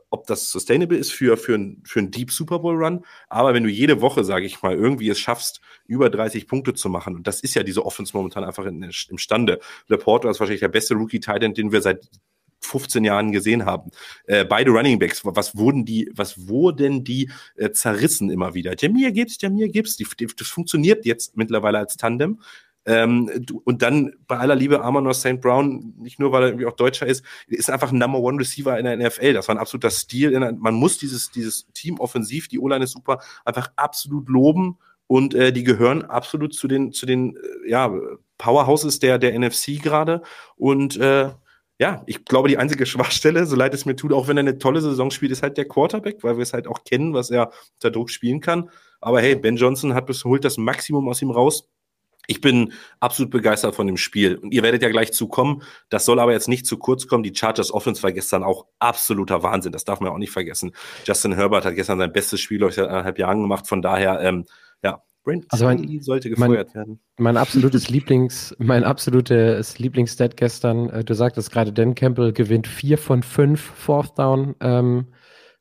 ob 0.09 0.27
das 0.27 0.49
sustainable 0.49 0.97
ist 0.97 1.11
für, 1.11 1.37
für, 1.37 1.59
für 1.83 1.99
einen 1.99 2.11
Deep 2.11 2.31
Super 2.31 2.59
Bowl 2.59 2.75
Run. 2.75 3.05
Aber 3.27 3.53
wenn 3.53 3.63
du 3.63 3.69
jede 3.69 4.01
Woche, 4.01 4.23
sage 4.23 4.45
ich 4.45 4.61
mal, 4.61 4.75
irgendwie 4.75 5.09
es 5.09 5.19
schaffst, 5.19 5.61
über 5.87 6.09
30 6.09 6.47
Punkte 6.47 6.73
zu 6.73 6.89
machen, 6.89 7.15
und 7.15 7.27
das 7.27 7.41
ist 7.41 7.55
ja 7.55 7.63
diese 7.63 7.85
Offense 7.85 8.15
momentan 8.15 8.43
einfach 8.43 8.65
in, 8.65 8.83
imstande. 9.09 9.59
Laporta 9.87 10.29
ist 10.29 10.39
wahrscheinlich 10.39 10.61
der 10.61 10.69
beste 10.69 10.95
Rookie 10.95 11.19
Titan, 11.19 11.53
den 11.53 11.71
wir 11.71 11.81
seit 11.81 12.09
15 12.65 13.03
Jahren 13.03 13.31
gesehen 13.31 13.65
haben. 13.65 13.91
Äh, 14.25 14.45
beide 14.45 14.71
Running 14.71 14.99
Backs, 14.99 15.21
was 15.23 15.55
wurden 15.55 15.85
die, 15.85 16.09
was 16.13 16.47
wurden 16.47 17.03
die 17.03 17.29
äh, 17.55 17.71
zerrissen 17.71 18.29
immer 18.29 18.53
wieder? 18.53 18.75
Jamir 18.77 19.11
gibt's, 19.11 19.37
Jamir 19.39 19.69
gibt's. 19.69 19.97
Die, 19.97 20.07
die, 20.19 20.27
das 20.27 20.47
funktioniert 20.47 21.05
jetzt 21.05 21.37
mittlerweile 21.37 21.77
als 21.77 21.97
Tandem. 21.97 22.41
Ähm, 22.85 23.31
du, 23.39 23.61
und 23.63 23.81
dann 23.81 24.13
bei 24.27 24.37
aller 24.37 24.55
Liebe 24.55 24.83
Amon 24.83 25.11
St. 25.13 25.41
Brown, 25.41 25.93
nicht 25.97 26.19
nur 26.19 26.31
weil 26.31 26.43
er 26.43 26.47
irgendwie 26.49 26.67
auch 26.67 26.75
Deutscher 26.75 27.07
ist, 27.07 27.23
ist 27.47 27.69
einfach 27.69 27.91
ein 27.91 27.97
Number 27.97 28.19
One 28.19 28.39
Receiver 28.39 28.77
in 28.77 28.85
der 28.85 28.97
NFL. 28.97 29.33
Das 29.33 29.47
war 29.47 29.55
ein 29.55 29.59
absoluter 29.59 29.89
Stil. 29.89 30.39
Man 30.39 30.73
muss 30.75 30.97
dieses, 30.97 31.31
dieses 31.31 31.67
Team 31.73 31.99
offensiv, 31.99 32.47
die 32.47 32.59
O-Line 32.59 32.83
ist 32.83 32.91
super, 32.91 33.19
einfach 33.43 33.71
absolut 33.75 34.29
loben 34.29 34.77
und 35.07 35.33
äh, 35.33 35.51
die 35.51 35.63
gehören 35.63 36.03
absolut 36.03 36.53
zu 36.53 36.67
den, 36.67 36.91
zu 36.91 37.05
den 37.05 37.35
äh, 37.35 37.69
ja, 37.69 37.91
Powerhouses 38.37 38.99
der, 38.99 39.17
der 39.17 39.37
NFC 39.37 39.81
gerade. 39.81 40.21
Und 40.55 40.97
äh, 40.97 41.31
ja, 41.77 42.03
ich 42.05 42.23
glaube, 42.23 42.47
die 42.47 42.57
einzige 42.57 42.85
Schwachstelle, 42.85 43.45
so 43.45 43.55
leid 43.55 43.73
es 43.73 43.85
mir 43.85 43.95
tut, 43.95 44.13
auch 44.13 44.27
wenn 44.27 44.37
er 44.37 44.41
eine 44.41 44.57
tolle 44.57 44.81
Saison 44.81 45.11
spielt, 45.11 45.31
ist 45.31 45.43
halt 45.43 45.57
der 45.57 45.67
Quarterback, 45.67 46.23
weil 46.23 46.37
wir 46.37 46.43
es 46.43 46.53
halt 46.53 46.67
auch 46.67 46.83
kennen, 46.83 47.13
was 47.13 47.29
er 47.31 47.51
unter 47.75 47.91
Druck 47.91 48.09
spielen 48.09 48.39
kann. 48.39 48.69
Aber 49.01 49.21
hey, 49.21 49.35
Ben 49.35 49.57
Johnson 49.57 49.93
hat 49.93 50.05
bis 50.05 50.23
holt 50.23 50.45
das 50.45 50.57
Maximum 50.57 51.07
aus 51.09 51.21
ihm 51.21 51.31
raus. 51.31 51.69
Ich 52.27 52.41
bin 52.41 52.73
absolut 52.99 53.31
begeistert 53.31 53.75
von 53.75 53.87
dem 53.87 53.97
Spiel. 53.97 54.35
Und 54.35 54.53
ihr 54.53 54.63
werdet 54.63 54.81
ja 54.81 54.89
gleich 54.89 55.13
zukommen. 55.13 55.61
Das 55.89 56.05
soll 56.05 56.19
aber 56.19 56.33
jetzt 56.33 56.47
nicht 56.47 56.65
zu 56.65 56.77
kurz 56.77 57.07
kommen. 57.07 57.23
Die 57.23 57.35
Chargers 57.35 57.71
Offense 57.71 58.03
war 58.03 58.11
gestern 58.11 58.43
auch 58.43 58.65
absoluter 58.79 59.43
Wahnsinn. 59.43 59.71
Das 59.71 59.85
darf 59.85 59.99
man 59.99 60.11
auch 60.11 60.17
nicht 60.17 60.31
vergessen. 60.31 60.71
Justin 61.05 61.33
Herbert 61.33 61.65
hat 61.65 61.75
gestern 61.75 61.99
sein 61.99 62.13
bestes 62.13 62.39
Spiel 62.39 62.63
aus 62.63 62.77
eineinhalb 62.77 63.19
Jahren 63.19 63.41
gemacht. 63.41 63.67
Von 63.67 63.81
daher, 63.81 64.21
ähm, 64.21 64.45
ja, 64.83 65.01
Brent 65.25 65.45
also 65.49 65.65
mein, 65.65 66.01
sollte 66.01 66.29
gefeuert 66.29 66.69
mein, 66.69 66.75
werden. 66.75 66.99
Mein 67.17 67.37
absolutes 67.37 67.89
Lieblings, 67.89 68.55
mein 68.59 68.83
absolutes 68.83 69.79
Lieblingsstat 69.79 70.37
gestern, 70.37 70.89
äh, 70.89 71.03
du 71.03 71.13
sagtest 71.13 71.51
gerade, 71.51 71.73
Dan 71.73 71.95
Campbell 71.95 72.31
gewinnt 72.31 72.67
vier 72.67 72.97
von 72.97 73.23
fünf 73.23 73.59
Fourth 73.59 74.17
Down 74.17 74.55
ähm, 74.61 75.07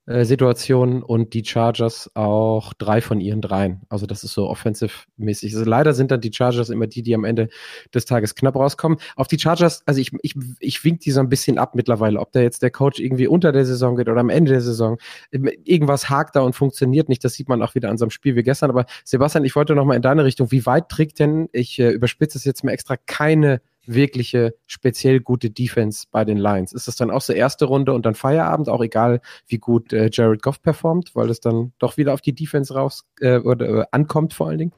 äh, 0.07 0.25
Situationen 0.27 1.03
und 1.03 1.33
die 1.33 1.45
Chargers 1.45 2.11
auch 2.15 2.75
drei 2.75 3.01
von 3.01 3.21
ihren 3.21 3.41
dreien. 3.41 3.81
Also 3.89 4.07
das 4.07 4.23
ist 4.23 4.35
so 4.35 4.51
offensive-mäßig. 4.51 5.55
Also 5.55 5.65
leider 5.65 5.95
sind 5.95 6.11
dann 6.11 6.21
die 6.21 6.33
Chargers 6.33 6.69
immer 6.69 6.87
die, 6.87 7.03
die 7.03 7.15
am 7.15 7.25
Ende 7.25 7.49
des 7.95 8.05
Tages 8.05 8.35
knapp 8.35 8.57
rauskommen. 8.57 8.99
Auf 9.17 9.29
die 9.29 9.39
Chargers, 9.39 9.83
also 9.87 10.01
ich, 10.01 10.13
ich, 10.21 10.35
ich 10.61 10.85
wink 10.85 11.01
die 11.01 11.11
so 11.11 11.21
ein 11.21 11.31
bisschen 11.31 11.59
ab 11.59 11.75
mittlerweile, 11.75 12.21
ob 12.21 12.33
da 12.33 12.41
jetzt 12.41 12.63
der 12.63 12.71
Coach 12.71 13.01
irgendwie 13.01 13.27
unter 13.27 13.51
der 13.51 13.65
Saison 13.65 13.97
geht 13.97 14.11
oder 14.11 14.21
am 14.21 14.29
Ende 14.29 14.53
der 14.53 14.61
Saison. 14.61 14.99
Irgendwas 15.31 16.11
hakt 16.11 16.37
da 16.37 16.41
und 16.43 16.55
funktioniert 16.55 17.09
nicht. 17.09 17.25
Das 17.25 17.33
sieht 17.33 17.49
man 17.49 17.63
auch 17.63 17.75
wieder 17.75 17.89
an 17.89 17.97
so 17.97 18.05
einem 18.05 18.11
Spiel 18.11 18.37
wie 18.37 18.43
gestern. 18.43 18.69
Aber 18.69 18.85
Sebastian, 19.05 19.47
ich 19.47 19.57
wollte 19.57 19.75
noch 19.75 19.87
mal 19.87 19.97
in 19.97 20.03
deine 20.03 20.25
Richtung. 20.25 20.51
Wie 20.51 20.67
weit 20.67 20.91
trägt 20.91 21.19
denn, 21.19 21.49
ich 21.53 21.79
äh, 21.79 21.91
überspitze 21.91 22.37
es 22.37 22.45
jetzt 22.45 22.63
mal 22.63 22.73
extra, 22.73 22.97
keine 22.97 23.63
wirkliche 23.87 24.55
speziell 24.67 25.21
gute 25.21 25.51
Defense 25.51 26.07
bei 26.11 26.25
den 26.25 26.39
Lions? 26.39 26.73
Ist 26.73 26.89
das 26.89 26.97
dann 26.97 27.11
auch 27.11 27.21
so 27.21 27.33
erste 27.33 27.67
Runde 27.67 27.93
und 27.93 28.07
dann 28.07 28.15
Feierabend, 28.15 28.69
auch 28.69 28.83
egal 28.83 29.21
wie 29.47 29.59
gut 29.59 29.93
äh, 29.93 30.11
Jared 30.13 30.43
Goff 30.43 30.63
performt, 30.63 31.15
weil 31.15 31.31
es 31.31 31.41
dann 31.41 31.73
doch 31.79 31.97
wieder 31.97 32.15
auf 32.15 32.21
die 32.21 32.35
Defense 32.35 32.75
raus 32.75 33.05
äh, 33.21 33.39
oder 33.39 33.69
äh, 33.69 33.85
ankommt 33.91 34.35
vor 34.35 34.49
allen 34.49 34.59
Dingen? 34.59 34.73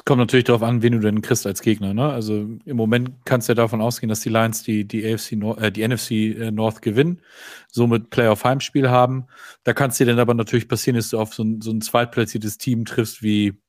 Es 0.00 0.04
kommt 0.04 0.20
natürlich 0.20 0.44
darauf 0.44 0.62
an, 0.62 0.82
wen 0.82 0.92
du 0.92 1.00
denn 1.00 1.20
kriegst 1.20 1.46
als 1.46 1.62
Gegner. 1.62 1.92
Ne? 1.92 2.10
Also 2.10 2.46
im 2.64 2.76
Moment 2.76 3.10
kannst 3.24 3.48
du 3.48 3.52
ja 3.52 3.56
davon 3.56 3.80
ausgehen, 3.80 4.08
dass 4.08 4.20
die 4.20 4.28
Lions 4.28 4.62
die, 4.62 4.86
die, 4.86 5.04
AFC 5.04 5.32
äh, 5.32 5.70
die 5.70 5.86
NFC 5.86 6.10
äh, 6.12 6.50
North 6.52 6.80
gewinnen, 6.80 7.20
somit 7.68 8.10
Playoff-Heimspiel 8.10 8.88
haben. 8.88 9.26
Da 9.64 9.72
kann 9.72 9.90
es 9.90 9.98
dir 9.98 10.06
dann 10.06 10.18
aber 10.18 10.34
natürlich 10.34 10.68
passieren, 10.68 10.96
dass 10.96 11.10
du 11.10 11.18
auf 11.18 11.34
so 11.34 11.42
ein, 11.42 11.60
so 11.60 11.70
ein 11.70 11.80
zweitplatziertes 11.80 12.56
Team 12.56 12.84
triffst 12.84 13.22
wie 13.22 13.60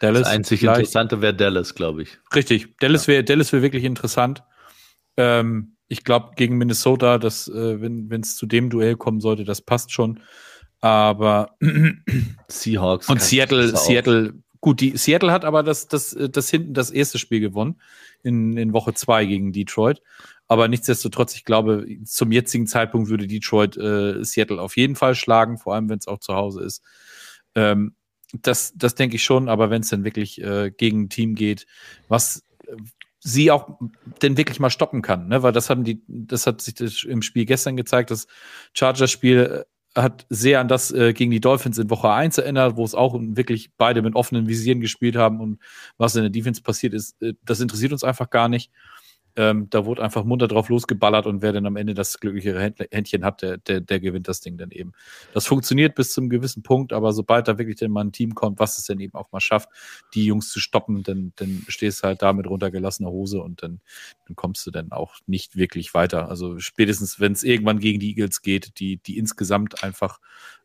Dallas. 0.00 0.22
Das 0.22 0.30
einzig 0.30 0.60
vielleicht. 0.60 0.80
Interessante 0.80 1.20
wäre 1.20 1.34
Dallas, 1.34 1.74
glaube 1.74 2.02
ich. 2.02 2.18
Richtig. 2.34 2.76
Dallas 2.78 3.08
wäre 3.08 3.24
Dallas 3.24 3.52
wäre 3.52 3.62
wirklich 3.62 3.84
interessant. 3.84 4.42
Ähm, 5.16 5.76
ich 5.88 6.04
glaube, 6.04 6.32
gegen 6.36 6.58
Minnesota, 6.58 7.18
dass, 7.18 7.48
äh, 7.48 7.80
wenn 7.80 8.20
es 8.20 8.36
zu 8.36 8.46
dem 8.46 8.70
Duell 8.70 8.96
kommen 8.96 9.20
sollte, 9.20 9.44
das 9.44 9.62
passt 9.62 9.92
schon. 9.92 10.20
Aber 10.80 11.56
Seahawks. 12.48 13.08
Und 13.08 13.22
Seattle, 13.22 13.76
Seattle, 13.76 14.34
gut, 14.60 14.80
die, 14.80 14.96
Seattle 14.96 15.32
hat 15.32 15.44
aber 15.44 15.62
das, 15.62 15.88
das, 15.88 16.16
das 16.30 16.50
hinten 16.50 16.74
das 16.74 16.90
erste 16.90 17.18
Spiel 17.18 17.40
gewonnen 17.40 17.80
in, 18.22 18.56
in 18.56 18.72
Woche 18.72 18.94
zwei 18.94 19.24
gegen 19.24 19.52
Detroit. 19.52 20.02
Aber 20.46 20.68
nichtsdestotrotz, 20.68 21.34
ich 21.34 21.44
glaube, 21.44 21.86
zum 22.04 22.32
jetzigen 22.32 22.66
Zeitpunkt 22.66 23.08
würde 23.08 23.26
Detroit 23.26 23.76
äh, 23.76 24.24
Seattle 24.24 24.60
auf 24.60 24.76
jeden 24.76 24.94
Fall 24.94 25.14
schlagen, 25.14 25.58
vor 25.58 25.74
allem 25.74 25.88
wenn 25.88 25.98
es 25.98 26.06
auch 26.06 26.20
zu 26.20 26.34
Hause 26.34 26.62
ist. 26.62 26.82
Ähm, 27.54 27.94
das, 28.32 28.72
das 28.76 28.94
denke 28.94 29.16
ich 29.16 29.24
schon, 29.24 29.48
aber 29.48 29.70
wenn 29.70 29.82
es 29.82 29.88
dann 29.88 30.04
wirklich 30.04 30.40
äh, 30.42 30.70
gegen 30.70 31.02
ein 31.02 31.08
Team 31.08 31.34
geht, 31.34 31.66
was 32.08 32.44
äh, 32.66 32.76
sie 33.20 33.50
auch 33.50 33.78
denn 34.22 34.36
wirklich 34.36 34.60
mal 34.60 34.70
stoppen 34.70 35.02
kann, 35.02 35.28
ne? 35.28 35.42
Weil 35.42 35.52
das 35.52 35.70
haben 35.70 35.84
die, 35.84 36.02
das 36.06 36.46
hat 36.46 36.60
sich 36.60 36.74
das 36.74 37.02
im 37.04 37.22
Spiel 37.22 37.46
gestern 37.46 37.76
gezeigt, 37.76 38.10
das 38.10 38.26
Chargers-Spiel 38.74 39.64
äh, 39.96 40.00
hat 40.00 40.26
sehr 40.28 40.60
an 40.60 40.68
das 40.68 40.90
äh, 40.92 41.12
gegen 41.12 41.30
die 41.30 41.40
Dolphins 41.40 41.78
in 41.78 41.90
Woche 41.90 42.10
1 42.10 42.38
erinnert, 42.38 42.76
wo 42.76 42.84
es 42.84 42.94
auch 42.94 43.18
wirklich 43.18 43.70
beide 43.76 44.02
mit 44.02 44.14
offenen 44.14 44.46
Visieren 44.46 44.80
gespielt 44.80 45.16
haben 45.16 45.40
und 45.40 45.58
was 45.96 46.14
in 46.14 46.22
der 46.22 46.30
Defense 46.30 46.62
passiert 46.62 46.94
ist, 46.94 47.20
äh, 47.22 47.34
das 47.44 47.60
interessiert 47.60 47.92
uns 47.92 48.04
einfach 48.04 48.30
gar 48.30 48.48
nicht. 48.48 48.70
Ähm, 49.36 49.68
da 49.70 49.84
wurde 49.84 50.02
einfach 50.02 50.24
munter 50.24 50.48
drauf 50.48 50.68
losgeballert 50.68 51.26
und 51.26 51.42
wer 51.42 51.52
dann 51.52 51.66
am 51.66 51.76
Ende 51.76 51.94
das 51.94 52.18
glücklichere 52.18 52.74
Händchen 52.90 53.24
hat, 53.24 53.42
der, 53.42 53.58
der, 53.58 53.80
der 53.80 54.00
gewinnt 54.00 54.28
das 54.28 54.40
Ding 54.40 54.56
dann 54.58 54.70
eben. 54.70 54.92
Das 55.32 55.46
funktioniert 55.46 55.94
bis 55.94 56.12
zum 56.12 56.28
gewissen 56.28 56.62
Punkt, 56.62 56.92
aber 56.92 57.12
sobald 57.12 57.48
da 57.48 57.58
wirklich 57.58 57.76
dann 57.76 57.90
mal 57.90 58.04
ein 58.04 58.12
Team 58.12 58.34
kommt, 58.34 58.58
was 58.58 58.78
es 58.78 58.84
dann 58.84 59.00
eben 59.00 59.14
auch 59.14 59.30
mal 59.32 59.40
schafft, 59.40 59.68
die 60.14 60.24
Jungs 60.24 60.50
zu 60.50 60.60
stoppen, 60.60 61.02
dann, 61.02 61.32
dann 61.36 61.64
stehst 61.68 62.02
du 62.02 62.08
halt 62.08 62.22
da 62.22 62.32
mit 62.32 62.46
runtergelassener 62.46 63.10
Hose 63.10 63.40
und 63.40 63.62
dann, 63.62 63.80
dann 64.26 64.36
kommst 64.36 64.66
du 64.66 64.70
dann 64.70 64.92
auch 64.92 65.14
nicht 65.26 65.56
wirklich 65.56 65.94
weiter. 65.94 66.28
Also 66.28 66.58
spätestens, 66.58 67.20
wenn 67.20 67.32
es 67.32 67.42
irgendwann 67.42 67.78
gegen 67.78 68.00
die 68.00 68.10
Eagles 68.10 68.42
geht, 68.42 68.78
die, 68.80 68.96
die 68.98 69.18
insgesamt 69.18 69.84
einfach 69.84 70.18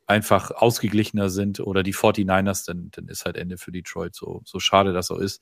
einfach 0.06 0.52
ausgeglichener 0.52 1.30
sind 1.30 1.60
oder 1.60 1.84
die 1.84 1.94
49ers, 1.94 2.66
dann, 2.66 2.90
dann 2.92 3.08
ist 3.08 3.26
halt 3.26 3.38
Ende 3.38 3.58
für 3.58 3.72
Detroit 3.72 4.16
so, 4.16 4.42
so 4.46 4.60
schade 4.60 4.94
das 4.94 5.08
so 5.08 5.18
ist. 5.18 5.42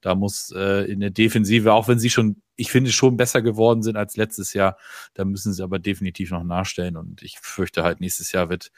Da 0.00 0.14
muss 0.14 0.52
äh, 0.54 0.90
in 0.90 1.00
der 1.00 1.10
Defensive, 1.10 1.72
auch 1.72 1.88
wenn 1.88 1.98
sie 1.98 2.10
schon, 2.10 2.42
ich 2.54 2.70
finde, 2.70 2.92
schon 2.92 3.16
besser 3.16 3.42
geworden 3.42 3.82
sind 3.82 3.96
als 3.96 4.16
letztes 4.16 4.52
Jahr, 4.52 4.76
da 5.14 5.24
müssen 5.24 5.52
sie 5.52 5.62
aber 5.62 5.78
definitiv 5.78 6.30
noch 6.30 6.44
nachstellen. 6.44 6.96
Und 6.96 7.22
ich 7.22 7.38
fürchte 7.40 7.82
halt, 7.82 8.00
nächstes 8.00 8.32
Jahr 8.32 8.48
wird 8.48 8.70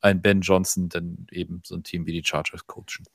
ein 0.00 0.22
Ben 0.22 0.40
Johnson 0.42 0.88
dann 0.88 1.26
eben 1.30 1.62
so 1.64 1.74
ein 1.74 1.82
Team 1.82 2.06
wie 2.06 2.12
die 2.12 2.24
Chargers 2.24 2.66
coachen. 2.66 3.06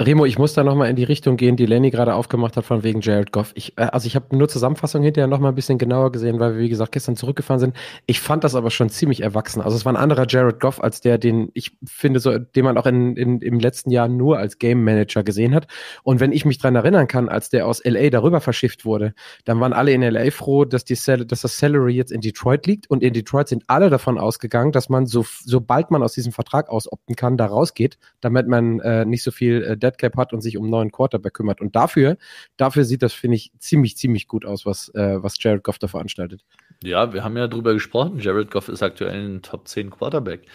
Remo, 0.00 0.24
ich 0.24 0.38
muss 0.38 0.54
da 0.54 0.64
nochmal 0.64 0.88
in 0.88 0.96
die 0.96 1.04
Richtung 1.04 1.36
gehen, 1.36 1.56
die 1.56 1.66
Lenny 1.66 1.90
gerade 1.90 2.14
aufgemacht 2.14 2.56
hat 2.56 2.64
von 2.64 2.82
wegen 2.82 3.02
Jared 3.02 3.30
Goff. 3.30 3.52
Ich, 3.54 3.76
äh, 3.76 3.82
also 3.82 4.06
ich 4.06 4.16
habe 4.16 4.34
nur 4.34 4.48
Zusammenfassung 4.48 5.02
hinterher 5.02 5.26
nochmal 5.26 5.52
ein 5.52 5.54
bisschen 5.54 5.76
genauer 5.76 6.12
gesehen, 6.12 6.40
weil 6.40 6.54
wir, 6.54 6.60
wie 6.60 6.70
gesagt, 6.70 6.92
gestern 6.92 7.14
zurückgefahren 7.14 7.60
sind. 7.60 7.76
Ich 8.06 8.20
fand 8.20 8.42
das 8.42 8.54
aber 8.54 8.70
schon 8.70 8.88
ziemlich 8.88 9.20
erwachsen. 9.20 9.60
Also 9.60 9.76
es 9.76 9.84
war 9.84 9.92
ein 9.92 9.98
anderer 9.98 10.24
Jared 10.26 10.60
Goff 10.60 10.82
als 10.82 11.02
der, 11.02 11.18
den 11.18 11.50
ich 11.52 11.76
finde, 11.84 12.20
so, 12.20 12.38
den 12.38 12.64
man 12.64 12.78
auch 12.78 12.86
in, 12.86 13.16
in, 13.16 13.40
im 13.42 13.58
letzten 13.58 13.90
Jahr 13.90 14.08
nur 14.08 14.38
als 14.38 14.58
Game 14.58 14.82
Manager 14.82 15.22
gesehen 15.24 15.54
hat. 15.54 15.66
Und 16.02 16.20
wenn 16.20 16.32
ich 16.32 16.46
mich 16.46 16.56
dran 16.56 16.74
erinnern 16.74 17.06
kann, 17.06 17.28
als 17.28 17.50
der 17.50 17.66
aus 17.66 17.84
LA 17.84 18.08
darüber 18.08 18.40
verschifft 18.40 18.86
wurde, 18.86 19.12
dann 19.44 19.60
waren 19.60 19.74
alle 19.74 19.92
in 19.92 20.00
LA 20.00 20.30
froh, 20.30 20.64
dass, 20.64 20.84
die 20.84 20.94
dass 20.94 21.42
das 21.42 21.58
Salary 21.58 21.92
jetzt 21.92 22.12
in 22.12 22.22
Detroit 22.22 22.66
liegt. 22.66 22.88
Und 22.88 23.02
in 23.02 23.12
Detroit 23.12 23.48
sind 23.48 23.64
alle 23.66 23.90
davon 23.90 24.16
ausgegangen, 24.16 24.72
dass 24.72 24.88
man 24.88 25.04
so, 25.04 25.26
sobald 25.44 25.90
man 25.90 26.02
aus 26.02 26.14
diesem 26.14 26.32
Vertrag 26.32 26.70
ausopten 26.70 27.14
kann, 27.14 27.36
da 27.36 27.44
rausgeht, 27.44 27.98
damit 28.22 28.48
man 28.48 28.80
äh, 28.80 29.04
nicht 29.04 29.22
so 29.22 29.30
viel 29.30 29.62
äh, 29.62 29.81
Deadcap 29.82 30.16
hat 30.16 30.32
und 30.32 30.40
sich 30.40 30.56
um 30.56 30.64
einen 30.64 30.70
neuen 30.70 30.92
Quarterback 30.92 31.34
kümmert. 31.34 31.60
Und 31.60 31.74
dafür, 31.76 32.16
dafür 32.56 32.84
sieht 32.84 33.02
das, 33.02 33.12
finde 33.12 33.36
ich, 33.36 33.52
ziemlich, 33.58 33.96
ziemlich 33.96 34.28
gut 34.28 34.44
aus, 34.44 34.66
was, 34.66 34.88
äh, 34.94 35.22
was 35.22 35.42
Jared 35.42 35.64
Goff 35.64 35.78
da 35.78 35.88
veranstaltet. 35.88 36.44
Ja, 36.82 37.12
wir 37.12 37.24
haben 37.24 37.36
ja 37.36 37.48
drüber 37.48 37.74
gesprochen. 37.74 38.18
Jared 38.18 38.50
Goff 38.50 38.68
ist 38.68 38.82
aktuell 38.82 39.36
ein 39.36 39.42
Top 39.42 39.68
10 39.68 39.90
Quarterback. 39.90 40.46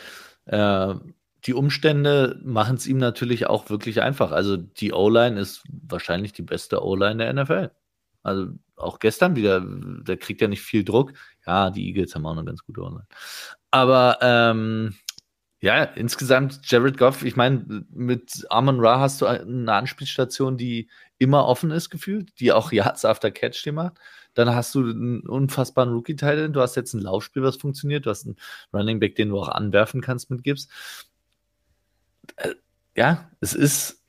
Äh, 0.45 0.95
die 1.45 1.53
Umstände 1.53 2.39
machen 2.43 2.75
es 2.75 2.87
ihm 2.87 2.97
natürlich 2.97 3.47
auch 3.47 3.69
wirklich 3.69 4.01
einfach. 4.01 4.31
Also 4.31 4.57
die 4.57 4.91
O-Line 4.91 5.39
ist 5.39 5.63
wahrscheinlich 5.87 6.33
die 6.33 6.41
beste 6.41 6.83
O-Line 6.83 7.17
der 7.17 7.33
NFL. 7.33 7.71
Also 8.23 8.47
auch 8.75 8.99
gestern 8.99 9.35
wieder, 9.35 9.63
der 9.65 10.17
kriegt 10.17 10.41
ja 10.41 10.47
nicht 10.47 10.61
viel 10.61 10.83
Druck. 10.83 11.13
Ja, 11.45 11.69
die 11.69 11.87
Eagles 11.87 12.13
haben 12.15 12.25
auch 12.25 12.33
eine 12.33 12.43
ganz 12.43 12.63
gute 12.65 12.81
O-Line. 12.81 13.07
Aber 13.71 14.17
ähm, 14.21 14.95
ja, 15.59 15.83
insgesamt 15.83 16.59
Jared 16.63 16.97
Goff, 16.97 17.23
ich 17.23 17.35
meine, 17.35 17.85
mit 17.89 18.45
Amon 18.49 18.79
Ra 18.79 18.99
hast 18.99 19.21
du 19.21 19.25
eine 19.25 19.73
Anspielstation, 19.73 20.55
die 20.57 20.87
immer 21.17 21.45
offen 21.45 21.71
ist, 21.71 21.89
gefühlt, 21.89 22.39
die 22.39 22.51
auch 22.51 22.71
Yards 22.71 23.05
after 23.05 23.31
Catch 23.31 23.63
die 23.65 23.71
macht. 23.71 23.97
Dann 24.35 24.53
hast 24.53 24.75
du 24.75 24.81
einen 24.81 25.21
unfassbaren 25.21 25.91
Rookie-Teil, 25.93 26.49
du 26.49 26.61
hast 26.61 26.75
jetzt 26.75 26.93
ein 26.93 27.01
Laufspiel, 27.01 27.41
was 27.41 27.57
funktioniert, 27.57 28.05
du 28.05 28.11
hast 28.11 28.27
einen 28.27 28.35
Running 28.71 28.99
Back, 28.99 29.15
den 29.15 29.29
du 29.29 29.39
auch 29.39 29.49
anwerfen 29.49 30.01
kannst 30.01 30.29
mit 30.29 30.43
Gibbs. 30.43 30.67
Äh, 32.37 32.53
ja, 32.95 33.29
es 33.41 33.53
ist. 33.53 34.03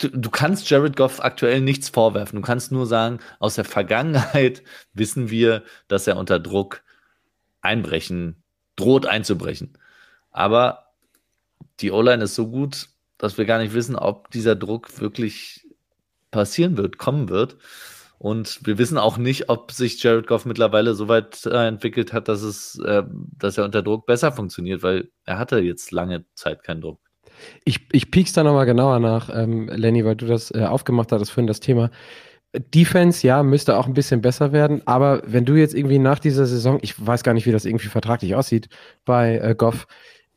Du 0.00 0.30
kannst 0.30 0.70
Jared 0.70 0.94
Goff 0.94 1.20
aktuell 1.20 1.60
nichts 1.60 1.88
vorwerfen. 1.88 2.36
Du 2.36 2.46
kannst 2.46 2.70
nur 2.70 2.86
sagen, 2.86 3.18
aus 3.40 3.56
der 3.56 3.64
Vergangenheit 3.64 4.62
wissen 4.92 5.28
wir, 5.30 5.64
dass 5.88 6.06
er 6.06 6.18
unter 6.18 6.38
Druck 6.38 6.84
einbrechen, 7.62 8.42
droht 8.76 9.06
einzubrechen. 9.06 9.76
Aber 10.32 10.86
die 11.80 11.90
O-Line 11.90 12.24
ist 12.24 12.34
so 12.34 12.48
gut, 12.48 12.88
dass 13.18 13.38
wir 13.38 13.44
gar 13.44 13.58
nicht 13.58 13.74
wissen, 13.74 13.96
ob 13.96 14.30
dieser 14.30 14.56
Druck 14.56 15.00
wirklich 15.00 15.66
passieren 16.30 16.76
wird, 16.76 16.98
kommen 16.98 17.28
wird. 17.28 17.56
Und 18.18 18.60
wir 18.64 18.78
wissen 18.78 18.98
auch 18.98 19.18
nicht, 19.18 19.48
ob 19.48 19.72
sich 19.72 20.00
Jared 20.02 20.28
Goff 20.28 20.44
mittlerweile 20.44 20.94
so 20.94 21.08
weit 21.08 21.44
äh, 21.44 21.66
entwickelt 21.66 22.12
hat, 22.12 22.28
dass 22.28 22.42
es, 22.42 22.78
äh, 22.78 23.02
dass 23.38 23.58
er 23.58 23.64
unter 23.64 23.82
Druck 23.82 24.06
besser 24.06 24.30
funktioniert, 24.30 24.82
weil 24.84 25.10
er 25.24 25.38
hatte 25.38 25.58
jetzt 25.58 25.90
lange 25.90 26.24
Zeit 26.34 26.62
keinen 26.62 26.82
Druck. 26.82 27.00
Ich, 27.64 27.88
ich 27.90 28.12
piek's 28.12 28.32
da 28.32 28.44
nochmal 28.44 28.66
genauer 28.66 29.00
nach, 29.00 29.28
ähm, 29.34 29.68
Lenny, 29.68 30.04
weil 30.04 30.14
du 30.14 30.26
das 30.26 30.52
äh, 30.52 30.64
aufgemacht 30.64 31.10
hattest, 31.10 31.32
vorhin 31.32 31.48
das 31.48 31.58
Thema. 31.58 31.90
Defense, 32.54 33.26
ja, 33.26 33.42
müsste 33.42 33.76
auch 33.76 33.86
ein 33.86 33.94
bisschen 33.94 34.20
besser 34.20 34.52
werden, 34.52 34.86
aber 34.86 35.22
wenn 35.26 35.44
du 35.44 35.54
jetzt 35.54 35.74
irgendwie 35.74 35.98
nach 35.98 36.18
dieser 36.18 36.46
Saison, 36.46 36.78
ich 36.82 37.04
weiß 37.04 37.22
gar 37.24 37.32
nicht, 37.32 37.46
wie 37.46 37.52
das 37.52 37.64
irgendwie 37.64 37.88
vertraglich 37.88 38.34
aussieht 38.34 38.68
bei 39.04 39.38
äh, 39.38 39.54
Goff, 39.56 39.86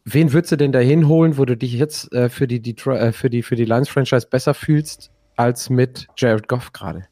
Wen 0.08 0.34
würdest 0.34 0.52
du 0.52 0.56
denn 0.56 0.72
da 0.72 0.80
hinholen, 0.80 1.38
wo 1.38 1.46
du 1.46 1.58
dich 1.58 1.74
jetzt 1.74 2.14
äh, 2.14 2.30
für 2.30 2.48
die, 2.48 2.62
Detroit, 2.62 3.02
äh, 3.02 3.12
für 3.12 3.32
die, 3.32 3.42
für 3.42 3.56
die 3.56 3.66
Lions-Franchise 3.66 4.28
besser 4.30 4.54
fühlst 4.54 5.12
als 5.36 5.72
mit 5.72 6.08
Jared 6.16 6.48
Goff 6.48 6.72
gerade? 6.74 7.08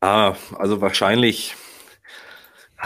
Ah, 0.00 0.34
also 0.56 0.80
wahrscheinlich 0.80 1.54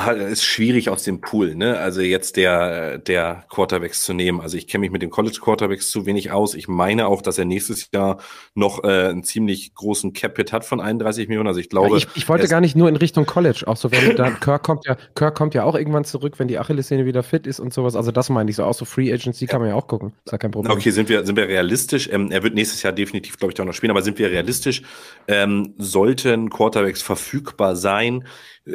ist 0.06 0.44
schwierig 0.44 0.90
aus 0.90 1.02
dem 1.02 1.20
Pool, 1.20 1.54
ne? 1.54 1.78
Also 1.78 2.00
jetzt 2.00 2.36
der, 2.36 2.98
der 2.98 3.44
Quarterbacks 3.48 4.04
zu 4.04 4.12
nehmen. 4.12 4.40
Also 4.40 4.56
ich 4.56 4.66
kenne 4.66 4.80
mich 4.80 4.90
mit 4.90 5.02
den 5.02 5.10
College 5.10 5.38
Quarterbacks 5.40 5.90
zu 5.90 6.06
wenig 6.06 6.30
aus. 6.30 6.54
Ich 6.54 6.68
meine 6.68 7.06
auch, 7.06 7.22
dass 7.22 7.38
er 7.38 7.44
nächstes 7.44 7.90
Jahr 7.92 8.18
noch 8.54 8.84
äh, 8.84 9.08
einen 9.08 9.24
ziemlich 9.24 9.74
großen 9.74 10.12
Capit 10.12 10.52
hat 10.52 10.64
von 10.64 10.80
31 10.80 11.28
Millionen. 11.28 11.48
Also 11.48 11.60
ich 11.60 11.68
glaube. 11.68 11.90
Ja, 11.90 11.96
ich, 11.96 12.08
ich 12.14 12.28
wollte 12.28 12.48
gar 12.48 12.60
nicht 12.60 12.76
nur 12.76 12.88
in 12.88 12.96
Richtung 12.96 13.26
College, 13.26 13.64
auch 13.66 13.76
so 13.76 13.90
wenn 13.90 14.16
dann 14.16 14.40
Kirk 14.40 14.62
kommt 14.62 14.86
ja, 14.86 14.96
Kirk 15.14 15.34
kommt 15.34 15.54
ja 15.54 15.64
auch 15.64 15.74
irgendwann 15.74 16.04
zurück, 16.04 16.38
wenn 16.38 16.48
die 16.48 16.58
Achillessehne 16.58 17.04
wieder 17.04 17.22
fit 17.22 17.46
ist 17.46 17.60
und 17.60 17.74
sowas. 17.74 17.96
Also 17.96 18.12
das 18.12 18.30
meine 18.30 18.50
ich 18.50 18.56
so. 18.56 18.64
Auch 18.64 18.74
so 18.74 18.84
Free 18.84 19.12
Agency 19.12 19.46
kann 19.46 19.60
man 19.60 19.70
ja 19.70 19.74
auch 19.74 19.86
gucken. 19.86 20.12
Ist 20.24 20.32
ja 20.32 20.38
kein 20.38 20.50
Problem. 20.50 20.72
Okay, 20.72 20.90
sind 20.90 21.08
wir, 21.08 21.24
sind 21.24 21.36
wir 21.36 21.48
realistisch? 21.48 22.08
Ähm, 22.12 22.30
er 22.30 22.42
wird 22.42 22.54
nächstes 22.54 22.82
Jahr 22.82 22.92
definitiv, 22.92 23.38
glaube 23.38 23.52
ich, 23.52 23.60
auch 23.60 23.64
noch 23.64 23.74
spielen, 23.74 23.90
aber 23.90 24.02
sind 24.02 24.18
wir 24.18 24.30
realistisch? 24.30 24.82
Ähm, 25.26 25.74
sollten 25.78 26.50
Quarterbacks 26.50 27.02
verfügbar 27.02 27.76
sein? 27.76 28.24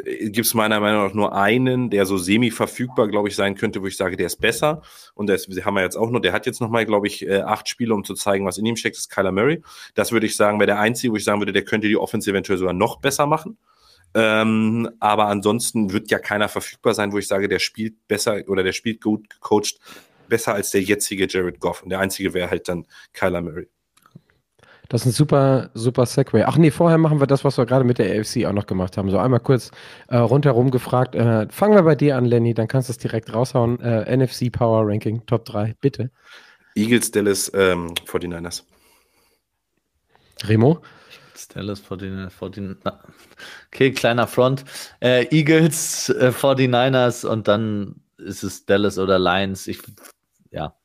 Äh, 0.04 0.30
gibt 0.30 0.46
es 0.46 0.54
meiner 0.54 0.80
Meinung 0.80 1.04
nach 1.04 1.14
nur 1.14 1.34
einen, 1.34 1.90
der 1.90 2.06
so 2.06 2.16
semi-verfügbar, 2.16 3.08
glaube 3.08 3.28
ich, 3.28 3.36
sein 3.36 3.54
könnte, 3.54 3.82
wo 3.82 3.86
ich 3.86 3.96
sage, 3.96 4.16
der 4.16 4.26
ist 4.26 4.40
besser. 4.40 4.82
Und 5.14 5.28
das 5.28 5.46
haben 5.64 5.74
wir 5.74 5.82
jetzt 5.82 5.96
auch 5.96 6.10
noch, 6.10 6.20
der 6.20 6.32
hat 6.32 6.46
jetzt 6.46 6.60
nochmal, 6.60 6.86
glaube 6.86 7.06
ich, 7.06 7.26
äh, 7.26 7.40
acht 7.40 7.68
Spiele, 7.68 7.94
um 7.94 8.04
zu 8.04 8.14
zeigen, 8.14 8.46
was 8.46 8.58
in 8.58 8.66
ihm 8.66 8.76
steckt, 8.76 8.96
ist 8.96 9.10
Kyler 9.10 9.32
Murray. 9.32 9.62
Das 9.94 10.12
würde 10.12 10.26
ich 10.26 10.36
sagen, 10.36 10.58
wäre 10.58 10.66
der 10.66 10.80
einzige, 10.80 11.12
wo 11.12 11.16
ich 11.16 11.24
sagen 11.24 11.40
würde, 11.40 11.52
der 11.52 11.64
könnte 11.64 11.88
die 11.88 11.96
Offense 11.96 12.30
eventuell 12.30 12.58
sogar 12.58 12.74
noch 12.74 13.00
besser 13.00 13.26
machen. 13.26 13.58
Ähm, 14.16 14.90
aber 15.00 15.26
ansonsten 15.26 15.92
wird 15.92 16.10
ja 16.10 16.18
keiner 16.18 16.48
verfügbar 16.48 16.94
sein, 16.94 17.12
wo 17.12 17.18
ich 17.18 17.26
sage, 17.26 17.48
der 17.48 17.58
spielt 17.58 18.06
besser 18.06 18.42
oder 18.46 18.62
der 18.62 18.72
spielt 18.72 19.02
gut 19.02 19.28
gecoacht, 19.28 19.80
besser 20.28 20.54
als 20.54 20.70
der 20.70 20.82
jetzige 20.82 21.26
Jared 21.28 21.58
Goff. 21.60 21.82
Und 21.82 21.90
der 21.90 21.98
einzige 21.98 22.32
wäre 22.32 22.50
halt 22.50 22.68
dann 22.68 22.86
Kyler 23.12 23.42
Murray. 23.42 23.68
Das 24.94 25.00
ist 25.00 25.06
ein 25.06 25.12
super, 25.12 25.70
super 25.74 26.06
Segway. 26.06 26.44
Ach 26.44 26.56
nee, 26.56 26.70
vorher 26.70 26.98
machen 26.98 27.18
wir 27.18 27.26
das, 27.26 27.42
was 27.42 27.58
wir 27.58 27.66
gerade 27.66 27.84
mit 27.84 27.98
der 27.98 28.16
AFC 28.16 28.44
auch 28.46 28.52
noch 28.52 28.66
gemacht 28.66 28.96
haben. 28.96 29.10
So 29.10 29.18
einmal 29.18 29.40
kurz 29.40 29.72
äh, 30.06 30.18
rundherum 30.18 30.70
gefragt. 30.70 31.16
Äh, 31.16 31.48
fangen 31.50 31.74
wir 31.74 31.82
bei 31.82 31.96
dir 31.96 32.16
an, 32.16 32.26
Lenny, 32.26 32.54
dann 32.54 32.68
kannst 32.68 32.88
du 32.88 32.92
es 32.92 32.98
direkt 32.98 33.34
raushauen. 33.34 33.80
Äh, 33.80 34.16
NFC 34.16 34.52
Power 34.52 34.86
Ranking 34.86 35.26
Top 35.26 35.46
3, 35.46 35.74
bitte. 35.80 36.12
Eagles, 36.76 37.10
Dallas, 37.10 37.50
ähm, 37.56 37.92
49ers. 38.06 38.62
Remo? 40.44 40.80
Dallas, 41.52 41.82
49ers. 41.82 42.92
Okay, 43.72 43.90
kleiner 43.90 44.28
Front. 44.28 44.64
Äh, 45.00 45.26
Eagles, 45.36 46.10
äh, 46.10 46.30
49ers 46.30 47.26
und 47.26 47.48
dann 47.48 47.96
ist 48.18 48.44
es 48.44 48.64
Dallas 48.64 48.96
oder 48.98 49.18
Lions. 49.18 49.66
Ich, 49.66 49.80
ja, 50.52 50.76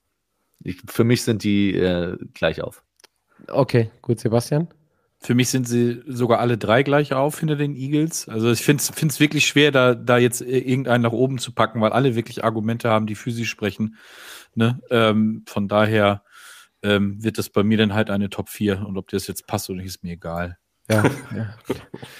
ich, 0.64 0.82
für 0.88 1.04
mich 1.04 1.22
sind 1.22 1.44
die 1.44 1.76
äh, 1.76 2.18
gleich 2.34 2.64
auf. 2.64 2.84
Okay, 3.52 3.90
gut, 4.02 4.20
Sebastian. 4.20 4.68
Für 5.22 5.36
mich 5.36 5.50
sind 5.50 5.68
sie 5.68 6.02
sogar 6.08 6.40
alle 6.40 6.58
drei 6.58 6.82
gleich 6.84 7.14
auf 7.14 7.40
hinter 7.40 7.58
den 7.58 7.76
Eagles. 7.76 8.30
Also 8.30 8.52
ich 8.52 8.62
finde 8.62 8.82
es 8.82 9.20
wirklich 9.20 9.48
schwer, 9.48 9.72
da, 9.72 9.94
da 9.94 10.18
jetzt 10.18 10.42
irgendeinen 10.42 11.04
nach 11.04 11.12
oben 11.12 11.40
zu 11.40 11.54
packen, 11.54 11.82
weil 11.82 11.92
alle 11.92 12.16
wirklich 12.16 12.46
Argumente 12.46 12.90
haben, 12.90 13.06
die 13.06 13.16
für 13.16 13.32
sie 13.32 13.46
sprechen. 13.46 13.98
Ne? 14.56 14.80
Ähm, 14.90 15.44
von 15.46 15.68
daher 15.68 16.24
ähm, 16.84 17.22
wird 17.22 17.38
das 17.38 17.50
bei 17.50 17.64
mir 17.64 17.78
dann 17.78 17.94
halt 17.94 18.10
eine 18.10 18.30
Top 18.30 18.48
4. 18.48 18.86
Und 18.88 18.98
ob 18.98 19.10
das 19.10 19.28
jetzt 19.28 19.46
passt 19.46 19.70
oder 19.70 19.80
nicht, 19.80 19.88
ist 19.88 20.04
mir 20.04 20.14
egal. 20.14 20.58
Ja, 20.90 21.04
ja. 21.36 21.76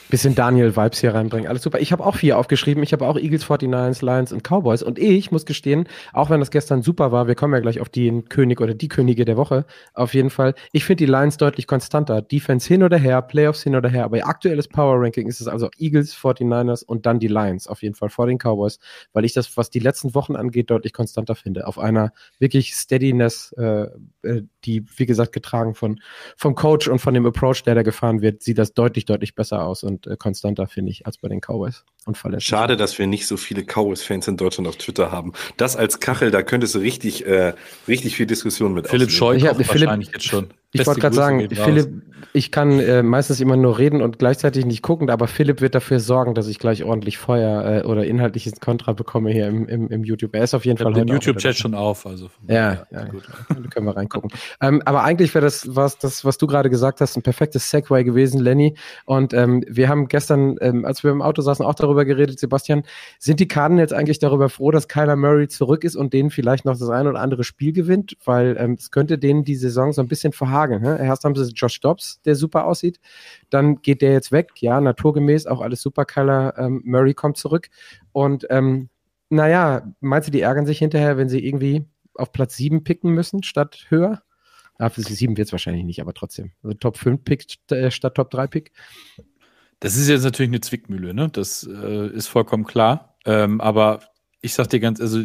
Bisschen 0.10 0.36
Daniel-Vibes 0.36 1.00
hier 1.00 1.16
reinbringen. 1.16 1.48
Alles 1.48 1.64
super. 1.64 1.80
Ich 1.80 1.92
habe 1.92 2.06
auch 2.06 2.16
vier 2.16 2.38
aufgeschrieben. 2.38 2.84
Ich 2.84 2.94
habe 2.94 3.08
auch 3.08 3.18
Eagles, 3.18 3.44
49ers, 3.44 4.06
Lions 4.06 4.32
und 4.32 4.44
Cowboys. 4.44 4.84
Und 4.84 5.00
ich 5.00 5.32
muss 5.32 5.46
gestehen, 5.46 5.88
auch 6.14 6.30
wenn 6.30 6.40
das 6.40 6.52
gestern 6.52 6.84
super 6.84 7.12
war, 7.12 7.28
wir 7.28 7.34
kommen 7.34 7.54
ja 7.54 7.60
gleich 7.62 7.80
auf 7.80 7.90
den 7.90 8.30
König 8.30 8.62
oder 8.62 8.76
die 8.76 8.88
Könige 8.88 9.26
der 9.26 9.38
Woche. 9.38 9.66
Auf 9.96 10.14
jeden 10.14 10.30
Fall. 10.30 10.54
Ich 10.72 10.86
finde 10.86 11.06
die 11.06 11.12
Lions 11.12 11.38
deutlich 11.38 11.66
konstanter. 11.66 12.22
Defense 12.22 12.68
hin 12.68 12.84
oder 12.84 12.98
her, 12.98 13.24
Playoffs 13.24 13.64
hin 13.64 13.76
oder 13.76 13.90
her. 13.90 14.06
Aber 14.06 14.18
ihr 14.18 14.28
aktuelles 14.28 14.68
Power 14.68 15.02
Ranking 15.02 15.28
ist 15.28 15.42
es 15.42 15.48
also 15.48 15.70
Eagles, 15.78 16.16
49ers 16.16 16.84
und 16.86 17.08
dann 17.08 17.20
die 17.20 17.28
Lions. 17.28 17.68
Auf 17.68 17.82
jeden 17.82 17.96
Fall 17.96 18.10
vor 18.10 18.28
den 18.28 18.38
Cowboys. 18.38 18.78
Weil 19.14 19.26
ich 19.26 19.34
das, 19.34 19.58
was 19.58 19.72
die 19.72 19.80
letzten 19.80 20.14
Wochen 20.14 20.36
angeht, 20.36 20.70
deutlich 20.70 20.94
konstanter 20.94 21.34
finde. 21.34 21.66
Auf 21.66 21.80
einer 21.80 22.12
wirklich 22.38 22.76
Steadiness, 22.76 23.52
äh, 23.58 23.88
äh 24.22 24.44
die, 24.66 24.86
wie 24.98 25.06
gesagt, 25.06 25.32
getragen 25.32 25.74
von, 25.74 26.02
vom 26.36 26.54
Coach 26.54 26.88
und 26.88 27.00
von 27.00 27.14
dem 27.14 27.26
Approach, 27.26 27.64
der 27.64 27.76
da 27.76 27.82
gefahren 27.82 28.22
wird, 28.22 28.44
sieht 28.44 28.59
das 28.60 28.74
deutlich, 28.74 29.06
deutlich 29.06 29.36
besser 29.36 29.66
aus 29.66 29.84
und 29.84 30.08
äh, 30.08 30.16
konstanter, 30.18 30.68
finde 30.68 30.92
ich, 30.92 31.06
als 31.06 31.18
bei 31.18 31.28
den 31.28 31.42
Cowboys. 31.42 31.84
Und 32.06 32.18
verletzt. 32.18 32.46
Schade, 32.46 32.78
dass 32.78 32.98
wir 32.98 33.08
nicht 33.08 33.28
so 33.28 33.38
viele 33.38 33.64
Cowboys-Fans 33.64 34.28
in 34.28 34.38
Deutschland 34.38 34.68
auf 34.68 34.78
Twitter 34.78 35.12
haben. 35.12 35.34
Das 35.58 35.76
als 35.76 36.00
Kachel, 36.00 36.32
da 36.32 36.44
könntest 36.44 36.76
du 36.76 36.80
richtig, 36.80 37.26
äh, 37.26 37.54
richtig 37.88 38.16
viel 38.16 38.26
Diskussion 38.26 38.74
mit 38.74 38.88
Philipp 38.88 39.12
Scheu 39.12 39.42
wahrscheinlich 39.42 40.12
jetzt 40.12 40.26
schon. 40.26 40.50
Ich 40.72 40.86
wollte 40.86 41.02
gerade 41.02 41.16
sagen, 41.16 41.50
Philipp, 41.50 42.04
ich 42.34 42.52
kann 42.52 42.80
äh, 42.80 43.02
meistens 43.02 43.42
immer 43.42 43.58
nur 43.58 43.80
reden 43.80 44.04
und 44.04 44.20
gleichzeitig 44.20 44.66
nicht 44.66 44.84
gucken, 44.84 45.10
aber 45.10 45.28
Philipp 45.28 45.62
wird 45.62 45.74
dafür 45.74 46.00
sorgen, 46.00 46.36
dass 46.36 46.48
ich 46.48 46.60
gleich 46.60 46.84
ordentlich 46.84 47.18
Feuer 47.18 47.84
äh, 47.84 47.88
oder 47.88 48.06
inhaltliches 48.06 48.60
Kontra 48.60 48.94
bekomme 48.94 49.32
hier 49.32 49.48
im, 49.48 49.68
im, 49.68 49.88
im 49.90 50.04
YouTube. 50.04 50.36
Er 50.36 50.44
ist 50.44 50.54
auf 50.54 50.66
jeden 50.66 50.78
ich 50.78 50.84
Fall 50.84 50.94
den 50.94 51.08
YouTube-Chat 51.08 51.58
schon 51.58 51.74
auf, 51.74 52.06
also 52.06 52.30
ja, 52.48 52.74
ja, 52.74 52.86
ja, 52.92 53.04
gut, 53.06 53.24
können 53.72 53.88
wir 53.88 53.98
reingucken. 53.98 54.30
ähm, 54.62 54.84
aber 54.86 55.04
eigentlich 55.04 55.34
wäre 55.34 55.44
das 55.44 55.76
was, 55.76 55.98
das, 55.98 56.24
was 56.24 56.38
du 56.38 56.46
gerade 56.46 56.70
gesagt 56.70 57.02
hast, 57.02 57.18
ein 57.18 57.24
perfektes 57.24 57.72
Segway 57.72 58.04
gewesen, 58.04 58.40
Lenny. 58.40 58.76
Und 59.06 59.34
ähm, 59.34 59.64
wir 59.68 59.90
haben 59.90 60.08
gestern, 60.08 60.58
ähm, 60.62 60.86
als 60.86 61.04
wir 61.04 61.10
im 61.10 61.24
Auto 61.24 61.42
saßen, 61.42 61.66
auch 61.66 61.74
darüber 61.74 62.06
geredet, 62.06 62.40
Sebastian, 62.40 62.84
sind 63.18 63.40
die 63.40 63.48
Karten 63.48 63.80
jetzt 63.80 63.94
eigentlich 63.94 64.20
darüber 64.20 64.50
froh, 64.50 64.70
dass 64.70 64.88
Kyler 64.88 65.16
Murray 65.16 65.48
zurück 65.48 65.84
ist 65.84 65.96
und 65.96 66.14
denen 66.14 66.30
vielleicht 66.30 66.66
noch 66.66 66.78
das 66.78 66.90
ein 66.90 67.08
oder 67.08 67.20
andere 67.20 67.44
Spiel 67.44 67.74
gewinnt, 67.74 68.18
weil 68.24 68.56
ähm, 68.60 68.76
es 68.78 68.92
könnte 68.92 69.18
denen 69.18 69.44
die 69.44 69.56
Saison 69.56 69.94
so 69.94 70.02
ein 70.02 70.08
bisschen 70.08 70.32
verhaken 70.32 70.59
Frage. 70.60 70.80
Ne? 70.80 71.00
Erst 71.00 71.24
haben 71.24 71.36
sie 71.36 71.52
Josh 71.54 71.80
Dobbs, 71.80 72.22
der 72.26 72.36
super 72.36 72.66
aussieht. 72.66 73.00
Dann 73.50 73.82
geht 73.82 74.02
der 74.02 74.12
jetzt 74.12 74.32
weg. 74.32 74.52
Ja, 74.58 74.82
naturgemäß, 74.82 75.48
auch 75.48 75.62
alles 75.62 75.82
super. 75.82 76.04
Kyler 76.04 76.54
ähm, 76.58 76.82
Murray 76.84 77.14
kommt 77.14 77.38
zurück. 77.38 77.70
Und 78.12 78.46
ähm, 78.50 78.90
naja, 79.30 79.94
meinst 80.02 80.28
du, 80.28 80.32
die 80.32 80.42
ärgern 80.42 80.66
sich 80.66 80.80
hinterher, 80.80 81.18
wenn 81.18 81.30
sie 81.30 81.46
irgendwie 81.46 81.86
auf 82.16 82.34
Platz 82.34 82.58
7 82.58 82.84
picken 82.84 83.12
müssen 83.12 83.44
statt 83.44 83.86
höher? 83.90 84.22
Ah, 84.78 84.90
für 84.90 85.02
7 85.02 85.38
wird 85.38 85.48
es 85.48 85.52
wahrscheinlich 85.52 85.86
nicht, 85.86 86.02
aber 86.02 86.14
trotzdem. 86.14 86.52
Also 86.64 86.74
Top 86.76 86.98
5 86.98 87.24
Pick 87.24 87.46
äh, 87.72 87.92
statt 87.92 88.16
Top 88.16 88.30
3 88.32 88.48
Pick. 88.48 88.72
Das 89.80 89.96
ist 89.96 90.10
jetzt 90.10 90.24
natürlich 90.24 90.50
eine 90.50 90.60
Zwickmühle, 90.60 91.14
ne? 91.14 91.30
Das 91.30 91.64
äh, 91.72 92.08
ist 92.08 92.28
vollkommen 92.28 92.66
klar. 92.66 93.16
Ähm, 93.26 93.62
aber 93.62 94.02
ich 94.42 94.54
sag 94.54 94.68
dir 94.70 94.82
ganz, 94.82 95.00
also 95.00 95.24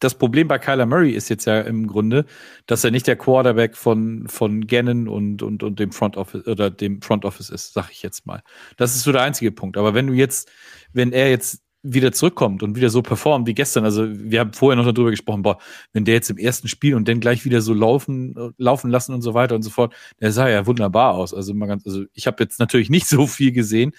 das 0.00 0.16
Problem 0.16 0.48
bei 0.48 0.58
Kyler 0.58 0.86
Murray 0.86 1.10
ist 1.10 1.28
jetzt 1.28 1.44
ja 1.44 1.60
im 1.60 1.86
Grunde, 1.86 2.24
dass 2.66 2.84
er 2.84 2.90
nicht 2.90 3.06
der 3.06 3.16
Quarterback 3.16 3.76
von, 3.76 4.28
von 4.28 4.66
Gannon 4.66 5.08
und, 5.08 5.42
und, 5.42 5.62
und 5.62 5.78
dem 5.78 5.92
Front 5.92 6.16
Office 6.16 6.46
oder 6.46 6.70
dem 6.70 7.02
Front 7.02 7.24
Office 7.24 7.50
ist, 7.50 7.72
sag 7.72 7.90
ich 7.90 8.02
jetzt 8.02 8.26
mal. 8.26 8.42
Das 8.76 8.94
ist 8.94 9.02
so 9.02 9.12
der 9.12 9.22
einzige 9.22 9.52
Punkt. 9.52 9.76
Aber 9.76 9.94
wenn 9.94 10.06
du 10.06 10.12
jetzt, 10.12 10.50
wenn 10.92 11.12
er 11.12 11.30
jetzt 11.30 11.62
wieder 11.82 12.12
zurückkommt 12.12 12.62
und 12.62 12.76
wieder 12.76 12.90
so 12.90 13.02
performt 13.02 13.46
wie 13.46 13.54
gestern, 13.54 13.84
also 13.84 14.06
wir 14.08 14.40
haben 14.40 14.52
vorher 14.52 14.76
noch 14.76 14.90
darüber 14.92 15.10
gesprochen, 15.10 15.42
boah, 15.42 15.58
wenn 15.92 16.04
der 16.04 16.14
jetzt 16.14 16.30
im 16.30 16.38
ersten 16.38 16.68
Spiel 16.68 16.94
und 16.94 17.08
dann 17.08 17.20
gleich 17.20 17.44
wieder 17.44 17.60
so 17.60 17.72
laufen, 17.72 18.34
laufen 18.56 18.90
lassen 18.90 19.14
und 19.14 19.22
so 19.22 19.34
weiter 19.34 19.54
und 19.54 19.62
so 19.62 19.70
fort, 19.70 19.94
der 20.20 20.32
sah 20.32 20.48
ja 20.48 20.66
wunderbar 20.66 21.14
aus. 21.14 21.34
Also 21.34 21.54
mal 21.54 21.66
ganz, 21.66 21.86
also 21.86 22.04
ich 22.14 22.26
habe 22.26 22.42
jetzt 22.42 22.58
natürlich 22.58 22.90
nicht 22.90 23.06
so 23.08 23.26
viel 23.26 23.52
gesehen, 23.52 23.92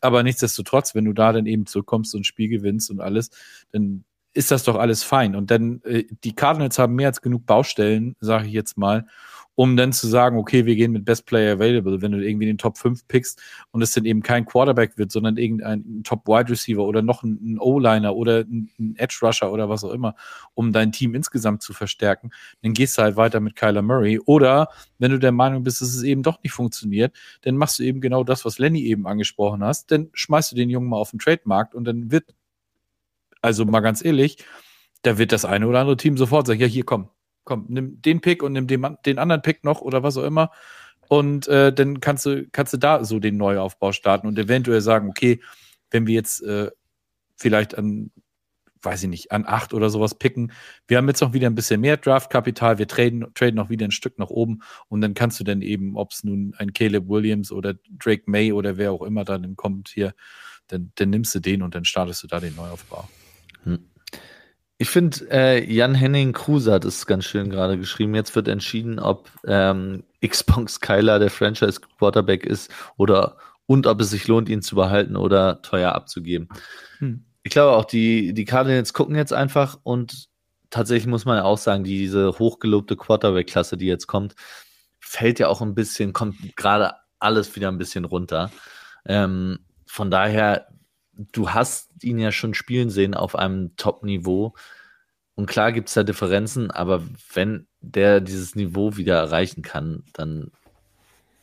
aber 0.00 0.22
nichtsdestotrotz, 0.22 0.94
wenn 0.94 1.04
du 1.04 1.12
da 1.12 1.32
dann 1.32 1.46
eben 1.46 1.66
zurückkommst 1.66 2.14
und 2.14 2.26
Spiel 2.26 2.48
gewinnst 2.48 2.90
und 2.90 3.00
alles, 3.00 3.30
dann 3.70 4.04
ist 4.34 4.50
das 4.50 4.64
doch 4.64 4.76
alles 4.76 5.02
fein. 5.02 5.36
Und 5.36 5.50
dann, 5.50 5.82
äh, 5.84 6.04
die 6.24 6.34
Cardinals 6.34 6.78
haben 6.78 6.94
mehr 6.94 7.08
als 7.08 7.20
genug 7.20 7.46
Baustellen, 7.46 8.16
sage 8.20 8.46
ich 8.46 8.52
jetzt 8.52 8.78
mal, 8.78 9.06
um 9.54 9.76
dann 9.76 9.92
zu 9.92 10.08
sagen, 10.08 10.38
okay, 10.38 10.64
wir 10.64 10.76
gehen 10.76 10.92
mit 10.92 11.04
Best 11.04 11.26
Player 11.26 11.54
Available. 11.54 12.00
Wenn 12.00 12.12
du 12.12 12.26
irgendwie 12.26 12.46
den 12.46 12.56
Top 12.56 12.78
5 12.78 13.06
pickst 13.06 13.40
und 13.70 13.82
es 13.82 13.92
dann 13.92 14.06
eben 14.06 14.22
kein 14.22 14.46
Quarterback 14.46 14.96
wird, 14.96 15.12
sondern 15.12 15.36
irgendein 15.36 16.02
Top 16.04 16.26
Wide 16.26 16.50
Receiver 16.50 16.82
oder 16.82 17.02
noch 17.02 17.22
ein, 17.22 17.58
O-Liner 17.60 18.16
oder 18.16 18.40
ein, 18.40 18.70
ein, 18.78 18.96
Edge 18.96 19.18
Rusher 19.22 19.52
oder 19.52 19.68
was 19.68 19.84
auch 19.84 19.92
immer, 19.92 20.14
um 20.54 20.72
dein 20.72 20.90
Team 20.90 21.14
insgesamt 21.14 21.62
zu 21.62 21.74
verstärken, 21.74 22.30
dann 22.62 22.72
gehst 22.72 22.96
du 22.96 23.02
halt 23.02 23.16
weiter 23.16 23.40
mit 23.40 23.54
Kyler 23.54 23.82
Murray. 23.82 24.18
Oder 24.18 24.68
wenn 24.98 25.10
du 25.10 25.18
der 25.18 25.32
Meinung 25.32 25.64
bist, 25.64 25.82
dass 25.82 25.94
es 25.94 26.02
eben 26.02 26.22
doch 26.22 26.42
nicht 26.42 26.52
funktioniert, 26.52 27.14
dann 27.42 27.56
machst 27.56 27.78
du 27.78 27.82
eben 27.82 28.00
genau 28.00 28.24
das, 28.24 28.46
was 28.46 28.58
Lenny 28.58 28.82
eben 28.84 29.06
angesprochen 29.06 29.62
hast, 29.62 29.90
dann 29.90 30.08
schmeißt 30.14 30.52
du 30.52 30.56
den 30.56 30.70
Jungen 30.70 30.88
mal 30.88 30.96
auf 30.96 31.10
den 31.10 31.18
Trademarkt 31.18 31.74
und 31.74 31.84
dann 31.84 32.10
wird 32.10 32.34
also 33.42 33.64
mal 33.64 33.80
ganz 33.80 34.04
ehrlich, 34.04 34.38
da 35.02 35.18
wird 35.18 35.32
das 35.32 35.44
eine 35.44 35.66
oder 35.66 35.80
andere 35.80 35.96
Team 35.96 36.16
sofort 36.16 36.46
sagen, 36.46 36.60
ja, 36.60 36.66
hier 36.66 36.84
komm, 36.84 37.10
komm, 37.44 37.66
nimm 37.68 38.00
den 38.00 38.20
Pick 38.20 38.42
und 38.42 38.52
nimm 38.52 38.66
den, 38.66 38.96
den 39.04 39.18
anderen 39.18 39.42
Pick 39.42 39.64
noch 39.64 39.80
oder 39.80 40.02
was 40.02 40.16
auch 40.16 40.24
immer. 40.24 40.50
Und 41.08 41.48
äh, 41.48 41.72
dann 41.72 42.00
kannst 42.00 42.24
du, 42.24 42.48
kannst 42.52 42.72
du 42.72 42.78
da 42.78 43.04
so 43.04 43.18
den 43.18 43.36
Neuaufbau 43.36 43.92
starten 43.92 44.26
und 44.26 44.38
eventuell 44.38 44.80
sagen, 44.80 45.08
okay, 45.10 45.40
wenn 45.90 46.06
wir 46.06 46.14
jetzt 46.14 46.42
äh, 46.42 46.70
vielleicht 47.36 47.76
an, 47.76 48.10
weiß 48.82 49.02
ich 49.02 49.08
nicht, 49.08 49.32
an 49.32 49.44
acht 49.46 49.74
oder 49.74 49.90
sowas 49.90 50.14
picken, 50.14 50.52
wir 50.86 50.96
haben 50.96 51.08
jetzt 51.08 51.20
noch 51.20 51.32
wieder 51.32 51.48
ein 51.48 51.54
bisschen 51.54 51.80
mehr 51.80 51.96
Draftkapital, 51.96 52.78
wir 52.78 52.88
traden, 52.88 53.26
traden 53.34 53.56
noch 53.56 53.68
wieder 53.68 53.86
ein 53.86 53.90
Stück 53.90 54.18
nach 54.18 54.30
oben 54.30 54.62
und 54.88 55.00
dann 55.02 55.14
kannst 55.14 55.38
du 55.38 55.44
dann 55.44 55.60
eben, 55.60 55.96
ob 55.96 56.12
es 56.12 56.24
nun 56.24 56.54
ein 56.56 56.72
Caleb 56.72 57.08
Williams 57.08 57.52
oder 57.52 57.74
Drake 57.98 58.24
May 58.26 58.52
oder 58.52 58.76
wer 58.78 58.92
auch 58.92 59.02
immer 59.02 59.24
dann 59.24 59.56
kommt 59.56 59.90
hier, 59.90 60.14
dann, 60.68 60.92
dann 60.94 61.10
nimmst 61.10 61.34
du 61.34 61.40
den 61.40 61.62
und 61.62 61.74
dann 61.74 61.84
startest 61.84 62.22
du 62.22 62.26
da 62.26 62.40
den 62.40 62.56
Neuaufbau. 62.56 63.06
Ich 64.82 64.90
finde, 64.90 65.30
äh, 65.30 65.72
Jan 65.72 65.94
Henning 65.94 66.32
Kruse 66.32 66.72
hat 66.72 66.84
es 66.84 67.06
ganz 67.06 67.24
schön 67.24 67.50
gerade 67.50 67.78
geschrieben. 67.78 68.16
Jetzt 68.16 68.34
wird 68.34 68.48
entschieden, 68.48 68.98
ob 68.98 69.30
ähm, 69.46 70.02
Xbox 70.26 70.80
Kyler 70.80 71.20
der 71.20 71.30
Franchise 71.30 71.80
Quarterback 71.98 72.44
ist 72.44 72.68
oder 72.96 73.36
und 73.66 73.86
ob 73.86 74.00
es 74.00 74.10
sich 74.10 74.26
lohnt, 74.26 74.48
ihn 74.48 74.60
zu 74.60 74.74
behalten 74.74 75.14
oder 75.14 75.62
teuer 75.62 75.92
abzugeben. 75.92 76.48
Hm. 76.98 77.24
Ich 77.44 77.52
glaube 77.52 77.76
auch, 77.76 77.84
die, 77.84 78.34
die 78.34 78.44
Cardinals 78.44 78.92
gucken 78.92 79.14
jetzt 79.14 79.32
einfach 79.32 79.78
und 79.84 80.26
tatsächlich 80.70 81.06
muss 81.06 81.26
man 81.26 81.36
ja 81.36 81.44
auch 81.44 81.58
sagen, 81.58 81.84
diese 81.84 82.36
hochgelobte 82.40 82.96
Quarterback-Klasse, 82.96 83.76
die 83.76 83.86
jetzt 83.86 84.08
kommt, 84.08 84.34
fällt 84.98 85.38
ja 85.38 85.46
auch 85.46 85.62
ein 85.62 85.76
bisschen, 85.76 86.12
kommt 86.12 86.56
gerade 86.56 86.94
alles 87.20 87.54
wieder 87.54 87.68
ein 87.68 87.78
bisschen 87.78 88.04
runter. 88.04 88.50
Ähm, 89.06 89.60
von 89.86 90.10
daher 90.10 90.71
du 91.12 91.50
hast 91.50 91.90
ihn 92.02 92.18
ja 92.18 92.32
schon 92.32 92.54
spielen 92.54 92.90
sehen 92.90 93.14
auf 93.14 93.36
einem 93.36 93.76
Top-Niveau. 93.76 94.54
Und 95.34 95.46
klar 95.46 95.72
gibt 95.72 95.88
es 95.88 95.94
da 95.94 96.02
Differenzen, 96.02 96.70
aber 96.70 97.02
wenn 97.32 97.66
der 97.80 98.20
dieses 98.20 98.54
Niveau 98.54 98.96
wieder 98.96 99.16
erreichen 99.16 99.62
kann, 99.62 100.04
dann 100.12 100.52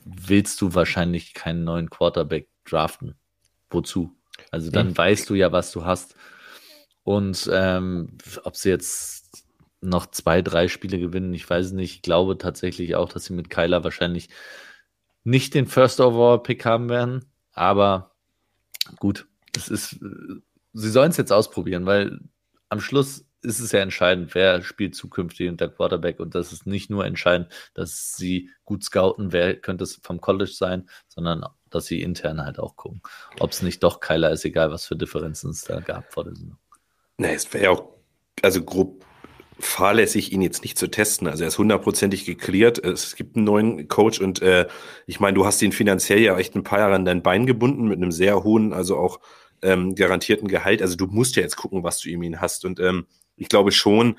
willst 0.06 0.62
du 0.62 0.74
wahrscheinlich 0.74 1.34
keinen 1.34 1.64
neuen 1.64 1.90
Quarterback 1.90 2.48
draften. 2.66 3.16
Wozu? 3.70 4.16
Also 4.52 4.72
dann 4.72 4.90
ja. 4.90 4.98
weißt 4.98 5.30
du 5.30 5.36
ja, 5.36 5.52
was 5.52 5.72
du 5.72 5.86
hast. 5.86 6.16
Und 7.04 7.50
ähm, 7.52 8.18
ob 8.44 8.56
sie 8.56 8.70
jetzt 8.70 9.46
noch 9.82 10.06
zwei, 10.08 10.42
drei 10.42 10.68
Spiele 10.68 11.00
gewinnen, 11.00 11.34
ich 11.34 11.50
weiß 11.50 11.72
nicht. 11.72 11.96
Ich 11.96 12.02
glaube 12.02 12.38
tatsächlich 12.38 12.96
auch, 12.96 13.10
dass 13.10 13.26
sie 13.26 13.34
mit 13.34 13.50
Kyler 13.50 13.84
wahrscheinlich 13.84 14.30
nicht 15.24 15.54
den 15.54 15.68
First 15.68 16.00
Overall 16.00 16.44
Pick 16.44 16.66
haben 16.66 16.90
werden. 16.90 17.26
Aber 17.54 18.12
gut, 18.98 19.28
es 19.56 19.70
ist, 19.70 20.00
sie 20.74 20.90
sollen 20.90 21.12
es 21.12 21.18
jetzt 21.18 21.32
ausprobieren, 21.32 21.86
weil 21.86 22.20
am 22.70 22.80
Schluss 22.80 23.26
ist 23.42 23.60
es 23.60 23.72
ja 23.72 23.80
entscheidend, 23.80 24.36
wer 24.36 24.62
spielt 24.62 24.96
zukünftig 24.96 25.50
unter 25.50 25.70
Quarterback 25.70 26.20
und 26.20 26.36
das 26.36 26.52
ist 26.52 26.68
nicht 26.68 26.90
nur 26.90 27.06
entscheidend, 27.06 27.50
dass 27.74 28.16
sie 28.16 28.50
gut 28.66 28.84
scouten, 28.84 29.32
wer 29.32 29.56
könnte 29.56 29.86
es 29.86 30.00
vom 30.04 30.20
College 30.20 30.52
sein, 30.52 30.90
sondern 31.08 31.46
dass 31.70 31.86
sie 31.86 32.02
intern 32.02 32.44
halt 32.44 32.60
auch 32.60 32.76
gucken. 32.76 33.02
Ob 33.40 33.52
es 33.52 33.62
nicht 33.62 33.82
doch 33.84 34.00
Keiler 34.00 34.32
ist, 34.32 34.44
egal 34.44 34.72
was 34.72 34.86
für 34.86 34.96
Differenzen 34.96 35.52
es 35.52 35.62
da 35.62 35.80
gab 35.80 36.12
vor 36.12 36.26
der 36.26 36.36
Saison. 36.36 36.58
Nee, 37.18 37.34
es 37.34 37.52
wäre 37.54 37.64
ja 37.64 37.70
auch, 37.72 37.94
also 38.42 38.64
grob 38.64 39.06
fahrlässig, 39.60 40.32
ihn 40.32 40.42
jetzt 40.42 40.64
nicht 40.64 40.78
zu 40.78 40.88
testen. 40.88 41.28
Also 41.28 41.44
er 41.44 41.50
ist 41.50 41.58
hundertprozentig 41.58 42.26
geklärt. 42.26 42.84
Es 42.84 43.16
gibt 43.16 43.36
einen 43.36 43.46
neuen 43.46 43.88
Coach 43.88 44.22
und 44.22 44.42
äh, 44.42 44.68
ich 45.06 45.20
meine, 45.20 45.36
du 45.36 45.46
hast 45.46 45.62
ihn 45.62 45.72
finanziell 45.72 46.20
ja 46.20 46.38
echt 46.38 46.56
ein 46.56 46.64
paar 46.64 46.80
Jahre 46.80 46.96
an 46.96 47.06
dein 47.06 47.24
Bein 47.24 47.46
gebunden 47.46 47.88
mit 47.88 47.98
einem 47.98 48.12
sehr 48.12 48.44
hohen, 48.44 48.74
also 48.74 48.98
auch 48.98 49.20
ähm, 49.62 49.96
garantierten 49.96 50.48
Gehalt. 50.48 50.82
Also 50.82 50.96
du 50.96 51.08
musst 51.08 51.36
ja 51.36 51.42
jetzt 51.42 51.58
gucken, 51.58 51.84
was 51.84 52.00
du 52.00 52.10
ihm 52.10 52.24
ihn 52.24 52.40
hast. 52.42 52.66
Und 52.66 52.80
ähm, 52.80 53.06
ich 53.36 53.50
glaube 53.50 53.72
schon, 53.72 54.16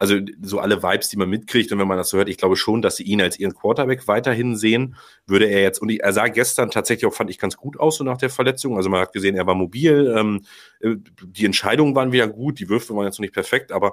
also 0.00 0.16
so 0.40 0.58
alle 0.58 0.82
Vibes, 0.82 1.10
die 1.10 1.18
man 1.18 1.28
mitkriegt 1.28 1.70
und 1.72 1.78
wenn 1.78 1.86
man 1.86 1.98
das 1.98 2.08
so 2.08 2.16
hört, 2.16 2.30
ich 2.30 2.38
glaube 2.38 2.56
schon, 2.56 2.80
dass 2.80 2.96
sie 2.96 3.02
ihn 3.02 3.20
als 3.20 3.38
ihren 3.38 3.54
Quarterback 3.54 4.08
weiterhin 4.08 4.56
sehen. 4.56 4.96
Würde 5.26 5.44
er 5.44 5.60
jetzt, 5.62 5.80
und 5.80 5.90
er 5.90 6.12
sah 6.14 6.28
gestern 6.28 6.70
tatsächlich 6.70 7.04
auch, 7.06 7.14
fand 7.14 7.28
ich 7.28 7.38
ganz 7.38 7.56
gut 7.56 7.78
aus, 7.78 7.98
so 7.98 8.04
nach 8.04 8.16
der 8.16 8.30
Verletzung. 8.30 8.76
Also 8.76 8.88
man 8.88 9.02
hat 9.02 9.12
gesehen, 9.12 9.36
er 9.36 9.46
war 9.46 9.54
mobil, 9.54 10.12
ähm, 10.16 10.40
die 10.82 11.44
Entscheidungen 11.44 11.94
waren 11.94 12.12
wieder 12.12 12.28
gut, 12.28 12.58
die 12.58 12.70
Würfe 12.70 12.96
waren 12.96 13.04
jetzt 13.04 13.18
noch 13.18 13.24
nicht 13.24 13.34
perfekt, 13.34 13.72
aber 13.72 13.92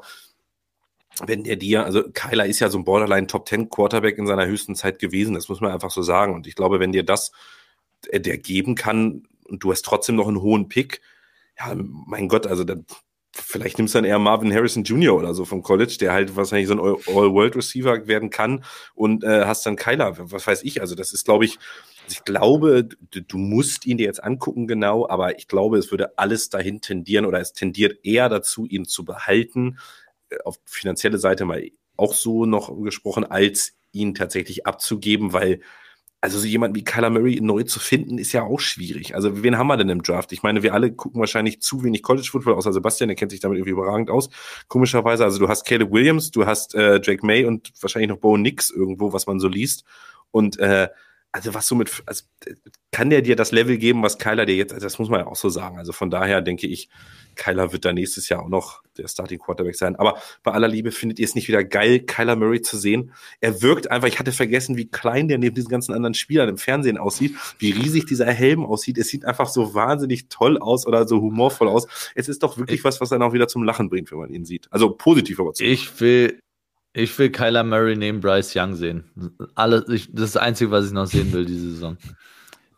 wenn 1.25 1.43
der 1.43 1.55
dir, 1.55 1.85
also 1.85 2.03
Kyler 2.13 2.45
ist 2.45 2.59
ja 2.59 2.69
so 2.69 2.77
ein 2.77 2.83
Borderline 2.83 3.27
Top 3.27 3.47
10 3.47 3.69
Quarterback 3.69 4.17
in 4.17 4.27
seiner 4.27 4.45
höchsten 4.45 4.75
Zeit 4.75 4.99
gewesen, 4.99 5.35
das 5.35 5.49
muss 5.49 5.61
man 5.61 5.71
einfach 5.71 5.91
so 5.91 6.01
sagen. 6.01 6.33
Und 6.33 6.47
ich 6.47 6.55
glaube, 6.55 6.79
wenn 6.79 6.91
dir 6.91 7.03
das 7.03 7.31
äh, 8.09 8.19
der 8.19 8.37
geben 8.37 8.75
kann 8.75 9.23
und 9.45 9.63
du 9.63 9.71
hast 9.71 9.83
trotzdem 9.83 10.15
noch 10.15 10.27
einen 10.27 10.41
hohen 10.41 10.69
Pick, 10.69 11.01
ja, 11.57 11.73
mein 11.75 12.27
Gott, 12.27 12.45
also 12.45 12.63
dann, 12.63 12.85
vielleicht 13.31 13.77
nimmst 13.77 13.95
du 13.95 13.99
dann 13.99 14.05
eher 14.05 14.19
Marvin 14.19 14.53
Harrison 14.53 14.83
Jr. 14.83 15.15
oder 15.15 15.33
so 15.33 15.45
vom 15.45 15.63
College, 15.63 15.97
der 15.99 16.13
halt 16.13 16.35
wahrscheinlich 16.35 16.67
so 16.67 16.73
ein 16.73 16.79
All-World-Receiver 16.79 18.07
werden 18.07 18.29
kann 18.29 18.63
und 18.93 19.23
äh, 19.23 19.45
hast 19.45 19.65
dann 19.65 19.75
Kyler, 19.75 20.15
was 20.19 20.45
weiß 20.45 20.63
ich. 20.63 20.81
Also 20.81 20.95
das 20.95 21.13
ist, 21.13 21.25
glaube 21.25 21.45
ich, 21.45 21.57
ich 22.09 22.23
glaube, 22.23 22.87
du, 23.11 23.21
du, 23.21 23.37
musst 23.37 23.85
ihn 23.85 23.97
dir 23.97 24.05
jetzt 24.05 24.23
angucken 24.23 24.67
genau, 24.67 25.07
aber 25.09 25.37
ich 25.37 25.47
glaube, 25.47 25.77
es 25.77 25.91
würde 25.91 26.17
alles 26.17 26.49
dahin 26.49 26.81
tendieren 26.81 27.25
oder 27.25 27.39
es 27.39 27.53
tendiert 27.53 28.05
eher 28.05 28.29
dazu, 28.29 28.65
ihn 28.65 28.85
zu 28.85 29.03
behalten, 29.03 29.77
auf 30.43 30.57
finanzielle 30.65 31.17
Seite 31.17 31.45
mal 31.45 31.63
auch 31.95 32.13
so 32.13 32.45
noch 32.45 32.75
gesprochen, 32.81 33.25
als 33.25 33.73
ihn 33.91 34.13
tatsächlich 34.13 34.67
abzugeben, 34.67 35.33
weil 35.33 35.61
also 36.19 36.39
so 36.39 36.47
jemand 36.47 36.75
wie 36.75 36.83
Kyler 36.83 37.11
Murray 37.11 37.39
neu 37.41 37.63
zu 37.63 37.79
finden, 37.79 38.17
ist 38.17 38.31
ja 38.31 38.43
auch 38.43 38.59
schwierig. 38.59 39.13
Also 39.13 39.43
wen 39.43 39.57
haben 39.57 39.67
wir 39.67 39.77
denn 39.77 39.89
im 39.89 40.01
Draft? 40.01 40.31
Ich 40.31 40.41
meine, 40.41 40.63
wir 40.63 40.73
alle 40.73 40.91
gucken 40.91 41.19
wahrscheinlich 41.19 41.61
zu 41.61 41.83
wenig 41.83 42.01
College 42.01 42.27
Football, 42.29 42.55
außer 42.55 42.73
Sebastian, 42.73 43.07
der 43.07 43.15
kennt 43.15 43.31
sich 43.31 43.39
damit 43.39 43.57
irgendwie 43.57 43.71
überragend 43.71 44.09
aus. 44.09 44.29
Komischerweise, 44.67 45.23
also 45.23 45.37
du 45.37 45.47
hast 45.47 45.65
Caleb 45.65 45.91
Williams, 45.91 46.31
du 46.31 46.45
hast 46.45 46.73
äh, 46.73 46.99
Drake 46.99 47.25
May 47.25 47.45
und 47.45 47.71
wahrscheinlich 47.81 48.09
noch 48.09 48.17
Bo 48.17 48.35
Nix 48.35 48.71
irgendwo, 48.71 49.13
was 49.13 49.27
man 49.27 49.39
so 49.39 49.47
liest. 49.47 49.83
Und 50.31 50.57
äh, 50.59 50.89
also 51.31 51.53
was 51.53 51.67
so 51.67 51.75
mit, 51.75 52.03
also 52.05 52.23
kann 52.91 53.09
der 53.09 53.21
dir 53.21 53.35
das 53.35 53.51
Level 53.51 53.77
geben, 53.77 54.01
was 54.01 54.17
Kyler 54.17 54.45
dir 54.45 54.55
jetzt, 54.55 54.73
also 54.73 54.85
das 54.85 54.97
muss 54.97 55.09
man 55.09 55.19
ja 55.19 55.27
auch 55.27 55.35
so 55.35 55.49
sagen. 55.49 55.77
Also 55.77 55.91
von 55.91 56.09
daher 56.09 56.41
denke 56.41 56.67
ich, 56.67 56.89
Kyler 57.35 57.71
wird 57.71 57.85
da 57.85 57.93
nächstes 57.93 58.29
Jahr 58.29 58.43
auch 58.43 58.49
noch 58.49 58.81
der 58.97 59.07
Starting 59.07 59.37
Quarterback 59.37 59.75
sein. 59.75 59.95
Aber 59.95 60.17
bei 60.41 60.51
aller 60.51 60.67
Liebe 60.67 60.91
findet 60.91 61.19
ihr 61.19 61.25
es 61.25 61.35
nicht 61.35 61.47
wieder 61.47 61.63
geil, 61.63 61.99
Kyler 61.99 62.35
Murray 62.35 62.61
zu 62.61 62.77
sehen? 62.77 63.13
Er 63.39 63.61
wirkt 63.61 63.91
einfach, 63.91 64.07
ich 64.07 64.19
hatte 64.19 64.31
vergessen, 64.31 64.77
wie 64.77 64.89
klein 64.89 65.27
der 65.27 65.37
neben 65.37 65.55
diesen 65.55 65.69
ganzen 65.69 65.93
anderen 65.93 66.15
Spielern 66.15 66.49
im 66.49 66.57
Fernsehen 66.57 66.97
aussieht, 66.97 67.35
wie 67.59 67.71
riesig 67.71 68.05
dieser 68.05 68.25
Helm 68.25 68.65
aussieht. 68.65 68.97
Es 68.97 69.09
sieht 69.09 69.25
einfach 69.25 69.47
so 69.49 69.73
wahnsinnig 69.73 70.29
toll 70.29 70.57
aus 70.57 70.87
oder 70.87 71.07
so 71.07 71.21
humorvoll 71.21 71.67
aus. 71.67 71.87
Es 72.15 72.27
ist 72.27 72.41
doch 72.41 72.57
wirklich 72.57 72.83
was, 72.83 72.99
was 72.99 73.09
dann 73.09 73.21
auch 73.21 73.33
wieder 73.33 73.47
zum 73.47 73.63
Lachen 73.63 73.89
bringt, 73.89 74.11
wenn 74.11 74.19
man 74.19 74.31
ihn 74.31 74.45
sieht. 74.45 74.67
Also 74.71 74.89
positiv 74.89 75.39
aber 75.39 75.53
zum 75.53 75.67
Ich 75.67 76.01
will, 76.01 76.39
ich 76.93 77.17
will 77.19 77.31
Kyler 77.31 77.63
Murray 77.63 77.95
neben 77.95 78.21
Bryce 78.21 78.55
Young 78.55 78.75
sehen. 78.75 79.03
Alle, 79.55 79.85
ich, 79.89 80.11
das 80.11 80.25
ist 80.25 80.35
das 80.35 80.43
Einzige, 80.43 80.71
was 80.71 80.87
ich 80.87 80.93
noch 80.93 81.07
sehen 81.07 81.31
will 81.33 81.45
diese 81.45 81.71
Saison. 81.71 81.97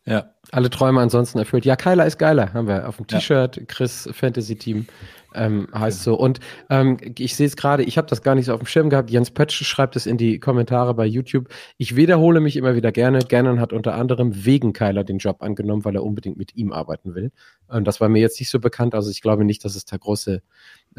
Ja, 0.05 0.33
alle 0.51 0.69
Träume 0.69 1.01
ansonsten 1.01 1.37
erfüllt. 1.37 1.65
Ja, 1.65 1.75
Kyler 1.75 2.05
ist 2.05 2.17
geiler, 2.17 2.53
haben 2.53 2.67
wir 2.67 2.87
auf 2.87 2.97
dem 2.97 3.05
T-Shirt. 3.05 3.61
Chris 3.67 4.09
Fantasy 4.11 4.55
Team 4.55 4.87
ähm, 5.35 5.67
heißt 5.73 6.03
so. 6.03 6.15
Und 6.15 6.39
ähm, 6.69 6.97
ich 7.17 7.35
sehe 7.35 7.45
es 7.45 7.55
gerade, 7.55 7.83
ich 7.83 7.97
habe 7.97 8.07
das 8.07 8.23
gar 8.23 8.35
nicht 8.35 8.45
so 8.45 8.53
auf 8.53 8.59
dem 8.59 8.65
Schirm 8.65 8.89
gehabt. 8.89 9.11
Jens 9.11 9.31
Pötsch 9.31 9.63
schreibt 9.63 9.95
es 9.95 10.05
in 10.05 10.17
die 10.17 10.39
Kommentare 10.39 10.93
bei 10.95 11.05
YouTube. 11.05 11.49
Ich 11.77 11.95
wiederhole 11.95 12.39
mich 12.39 12.55
immer 12.55 12.75
wieder 12.75 12.91
gerne. 12.91 13.19
Gannon 13.19 13.59
hat 13.59 13.73
unter 13.73 13.93
anderem 13.93 14.45
wegen 14.45 14.73
Kyler 14.73 15.03
den 15.03 15.19
Job 15.19 15.41
angenommen, 15.41 15.85
weil 15.85 15.95
er 15.95 16.03
unbedingt 16.03 16.37
mit 16.37 16.55
ihm 16.55 16.71
arbeiten 16.71 17.13
will. 17.13 17.31
Und 17.67 17.85
das 17.85 18.01
war 18.01 18.09
mir 18.09 18.19
jetzt 18.19 18.39
nicht 18.39 18.49
so 18.49 18.59
bekannt. 18.59 18.95
Also 18.95 19.11
ich 19.11 19.21
glaube 19.21 19.45
nicht, 19.45 19.63
dass 19.63 19.75
es 19.75 19.85
da 19.85 19.97
große 19.97 20.41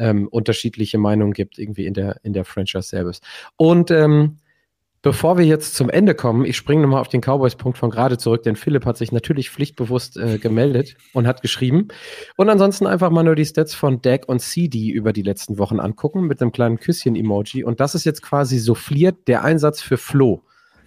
ähm, 0.01 0.27
unterschiedliche 0.27 0.97
Meinungen 0.97 1.33
gibt, 1.33 1.59
irgendwie 1.59 1.85
in 1.85 1.93
der, 1.93 2.17
in 2.23 2.33
der 2.33 2.43
Franchise 2.43 2.89
Service. 2.89 3.21
Und 3.55 3.91
ähm, 3.91 4.39
Bevor 5.03 5.39
wir 5.39 5.45
jetzt 5.45 5.73
zum 5.73 5.89
Ende 5.89 6.13
kommen, 6.13 6.45
ich 6.45 6.55
springe 6.55 6.83
nochmal 6.83 7.01
auf 7.01 7.07
den 7.07 7.21
Cowboys-Punkt 7.21 7.75
von 7.75 7.89
gerade 7.89 8.19
zurück, 8.19 8.43
denn 8.43 8.55
Philipp 8.55 8.85
hat 8.85 8.97
sich 8.97 9.11
natürlich 9.11 9.49
pflichtbewusst 9.49 10.15
äh, 10.15 10.37
gemeldet 10.37 10.95
und 11.13 11.25
hat 11.25 11.41
geschrieben. 11.41 11.87
Und 12.37 12.49
ansonsten 12.49 12.85
einfach 12.85 13.09
mal 13.09 13.23
nur 13.23 13.33
die 13.33 13.45
Stats 13.45 13.73
von 13.73 14.03
Dak 14.03 14.29
und 14.29 14.41
CD 14.41 14.89
über 14.89 15.11
die 15.11 15.23
letzten 15.23 15.57
Wochen 15.57 15.79
angucken 15.79 16.27
mit 16.27 16.39
einem 16.39 16.51
kleinen 16.51 16.79
Küsschen-Emoji. 16.79 17.63
Und 17.63 17.79
das 17.79 17.95
ist 17.95 18.05
jetzt 18.05 18.21
quasi 18.21 18.59
souffliert 18.59 19.27
der 19.27 19.43
Einsatz 19.43 19.81
für 19.81 19.97
Flo, 19.97 20.43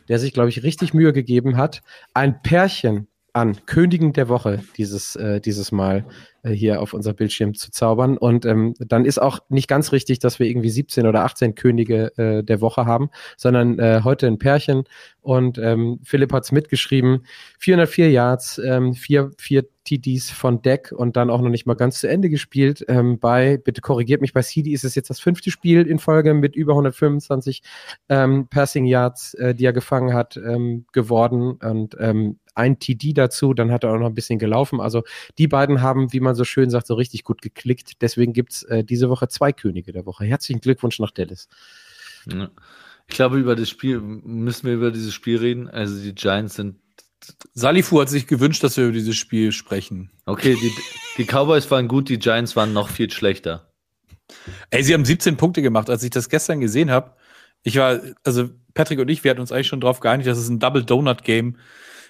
der 0.08 0.20
sich, 0.20 0.32
glaube 0.32 0.48
ich, 0.48 0.62
richtig 0.62 0.94
Mühe 0.94 1.12
gegeben 1.12 1.56
hat, 1.56 1.82
ein 2.12 2.40
Pärchen 2.40 3.08
an 3.34 3.66
Königen 3.66 4.12
der 4.12 4.28
Woche 4.28 4.62
dieses, 4.76 5.16
äh, 5.16 5.40
dieses 5.40 5.72
Mal 5.72 6.06
äh, 6.44 6.52
hier 6.52 6.80
auf 6.80 6.94
unser 6.94 7.12
Bildschirm 7.12 7.54
zu 7.54 7.72
zaubern. 7.72 8.16
Und 8.16 8.46
ähm, 8.46 8.74
dann 8.78 9.04
ist 9.04 9.20
auch 9.20 9.40
nicht 9.48 9.66
ganz 9.66 9.90
richtig, 9.90 10.20
dass 10.20 10.38
wir 10.38 10.46
irgendwie 10.46 10.70
17 10.70 11.04
oder 11.04 11.24
18 11.24 11.56
Könige 11.56 12.16
äh, 12.16 12.44
der 12.44 12.60
Woche 12.60 12.86
haben, 12.86 13.10
sondern 13.36 13.80
äh, 13.80 14.02
heute 14.04 14.28
ein 14.28 14.38
Pärchen. 14.38 14.84
Und 15.20 15.58
ähm, 15.58 15.98
Philipp 16.04 16.32
hat's 16.32 16.52
mitgeschrieben. 16.52 17.26
404 17.58 18.10
Yards, 18.12 18.58
ähm, 18.58 18.94
vier, 18.94 19.32
vier 19.36 19.64
TDs 19.84 20.30
von 20.30 20.62
Deck 20.62 20.92
und 20.92 21.16
dann 21.16 21.28
auch 21.28 21.40
noch 21.40 21.50
nicht 21.50 21.66
mal 21.66 21.74
ganz 21.74 21.98
zu 21.98 22.08
Ende 22.08 22.30
gespielt. 22.30 22.84
Ähm, 22.88 23.18
bei, 23.18 23.56
bitte 23.56 23.80
korrigiert 23.80 24.20
mich, 24.20 24.32
bei 24.32 24.42
CD 24.42 24.70
ist 24.72 24.84
es 24.84 24.94
jetzt 24.94 25.10
das 25.10 25.20
fünfte 25.20 25.50
Spiel 25.50 25.86
in 25.86 25.98
Folge 25.98 26.34
mit 26.34 26.54
über 26.54 26.72
125 26.72 27.62
ähm, 28.08 28.46
Passing 28.48 28.84
Yards, 28.86 29.34
äh, 29.34 29.54
die 29.54 29.64
er 29.64 29.72
gefangen 29.72 30.14
hat, 30.14 30.36
ähm, 30.36 30.86
geworden. 30.92 31.58
Und 31.62 31.96
ähm, 31.98 32.38
ein 32.54 32.78
TD 32.78 33.12
dazu, 33.14 33.54
dann 33.54 33.72
hat 33.72 33.84
er 33.84 33.92
auch 33.92 33.98
noch 33.98 34.06
ein 34.06 34.14
bisschen 34.14 34.38
gelaufen. 34.38 34.80
Also 34.80 35.02
die 35.38 35.48
beiden 35.48 35.82
haben, 35.82 36.12
wie 36.12 36.20
man 36.20 36.34
so 36.34 36.44
schön 36.44 36.70
sagt, 36.70 36.86
so 36.86 36.94
richtig 36.94 37.24
gut 37.24 37.42
geklickt. 37.42 38.02
Deswegen 38.02 38.32
gibt's 38.32 38.62
äh, 38.64 38.84
diese 38.84 39.08
Woche 39.08 39.28
zwei 39.28 39.52
Könige 39.52 39.92
der 39.92 40.06
Woche. 40.06 40.24
Herzlichen 40.24 40.60
Glückwunsch 40.60 40.98
nach 40.98 41.10
Dallas. 41.10 41.48
Ich 42.26 43.16
glaube, 43.16 43.38
über 43.38 43.54
das 43.54 43.68
Spiel 43.68 44.00
müssen 44.00 44.66
wir 44.66 44.74
über 44.74 44.90
dieses 44.90 45.12
Spiel 45.12 45.38
reden. 45.38 45.68
Also 45.68 46.00
die 46.00 46.14
Giants 46.14 46.54
sind 46.54 46.76
Salifu 47.54 48.00
hat 48.00 48.08
sich 48.08 48.26
gewünscht, 48.26 48.62
dass 48.62 48.76
wir 48.76 48.84
über 48.84 48.92
dieses 48.92 49.16
Spiel 49.16 49.52
sprechen. 49.52 50.10
Okay, 50.26 50.56
die, 50.60 50.72
die 51.16 51.24
Cowboys 51.24 51.70
waren 51.70 51.88
gut, 51.88 52.08
die 52.08 52.18
Giants 52.18 52.54
waren 52.54 52.72
noch 52.72 52.90
viel 52.90 53.10
schlechter. 53.10 53.72
Ey, 54.70 54.82
sie 54.82 54.94
haben 54.94 55.04
17 55.04 55.36
Punkte 55.36 55.62
gemacht. 55.62 55.90
Als 55.90 56.02
ich 56.02 56.10
das 56.10 56.28
gestern 56.28 56.60
gesehen 56.60 56.90
habe, 56.90 57.12
ich 57.62 57.76
war, 57.76 58.00
also 58.24 58.50
Patrick 58.74 58.98
und 58.98 59.08
ich, 59.08 59.24
wir 59.24 59.30
hatten 59.30 59.40
uns 59.40 59.52
eigentlich 59.52 59.68
schon 59.68 59.80
darauf 59.80 60.00
geeinigt, 60.00 60.28
dass 60.28 60.38
es 60.38 60.48
ein 60.48 60.58
Double 60.58 60.84
Donut 60.84 61.24
Game 61.24 61.56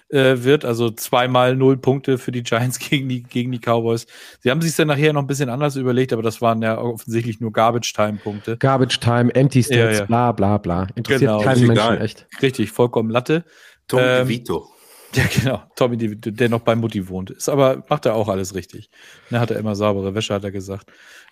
äh, 0.09 0.43
wird. 0.43 0.65
Also 0.65 0.91
zweimal 0.91 1.55
null 1.55 1.77
Punkte 1.77 2.17
für 2.17 2.31
die 2.31 2.43
Giants 2.43 2.79
gegen 2.89 3.09
die, 3.09 3.23
gegen 3.23 3.51
die 3.51 3.59
Cowboys. 3.59 4.05
Sie 4.41 4.51
haben 4.51 4.61
sich 4.61 4.75
dann 4.75 4.87
nachher 4.87 5.13
noch 5.13 5.21
ein 5.21 5.27
bisschen 5.27 5.49
anders 5.49 5.75
überlegt, 5.75 6.13
aber 6.13 6.21
das 6.21 6.41
waren 6.41 6.61
ja 6.61 6.77
offensichtlich 6.77 7.39
nur 7.39 7.51
Garbage-Time-Punkte. 7.51 8.57
Garbage 8.57 8.99
Time, 8.99 9.33
Empty 9.33 9.63
Stats, 9.63 9.77
ja, 9.77 9.91
ja. 9.91 10.05
bla 10.05 10.31
bla 10.31 10.57
bla. 10.57 10.87
Interessiert 10.95 11.31
genau, 11.31 11.41
keinen 11.41 11.67
Menschen 11.67 11.97
echt. 12.01 12.27
Richtig, 12.41 12.71
vollkommen 12.71 13.09
Latte. 13.09 13.43
Tom 13.87 13.99
ähm, 14.03 14.27
DeVito. 14.27 14.69
Ja, 15.13 15.23
genau. 15.33 15.63
Tommy, 15.77 15.95
DeVito, 15.95 16.29
der 16.29 16.49
noch 16.49 16.59
bei 16.59 16.75
Mutti 16.75 17.07
wohnt. 17.07 17.29
Ist 17.29 17.47
aber, 17.47 17.85
macht 17.87 18.05
er 18.05 18.15
auch 18.15 18.27
alles 18.27 18.53
richtig. 18.53 18.89
Ne, 19.29 19.39
hat 19.39 19.49
er 19.49 19.57
immer 19.57 19.73
saubere 19.73 20.13
Wäsche, 20.13 20.33
hat 20.33 20.43
er 20.43 20.51
gesagt. 20.51 20.91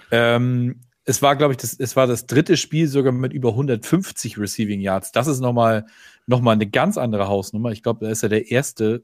Ähm, 0.10 0.80
es 1.06 1.22
war, 1.22 1.36
glaube 1.36 1.54
ich, 1.54 1.58
das, 1.58 1.78
es 1.78 1.96
war 1.96 2.08
das 2.08 2.26
dritte 2.26 2.56
Spiel 2.56 2.88
sogar 2.88 3.12
mit 3.12 3.34
über 3.34 3.50
150 3.50 4.38
Receiving 4.38 4.80
Yards. 4.80 5.12
Das 5.12 5.28
ist 5.28 5.42
nochmal 5.42 5.86
noch 6.28 6.42
mal 6.42 6.52
eine 6.52 6.68
ganz 6.68 6.98
andere 6.98 7.28
Hausnummer. 7.28 7.72
Ich 7.72 7.84
glaube, 7.84 8.06
da 8.06 8.12
ist 8.12 8.24
er 8.24 8.30
der 8.30 8.52
erste 8.52 9.04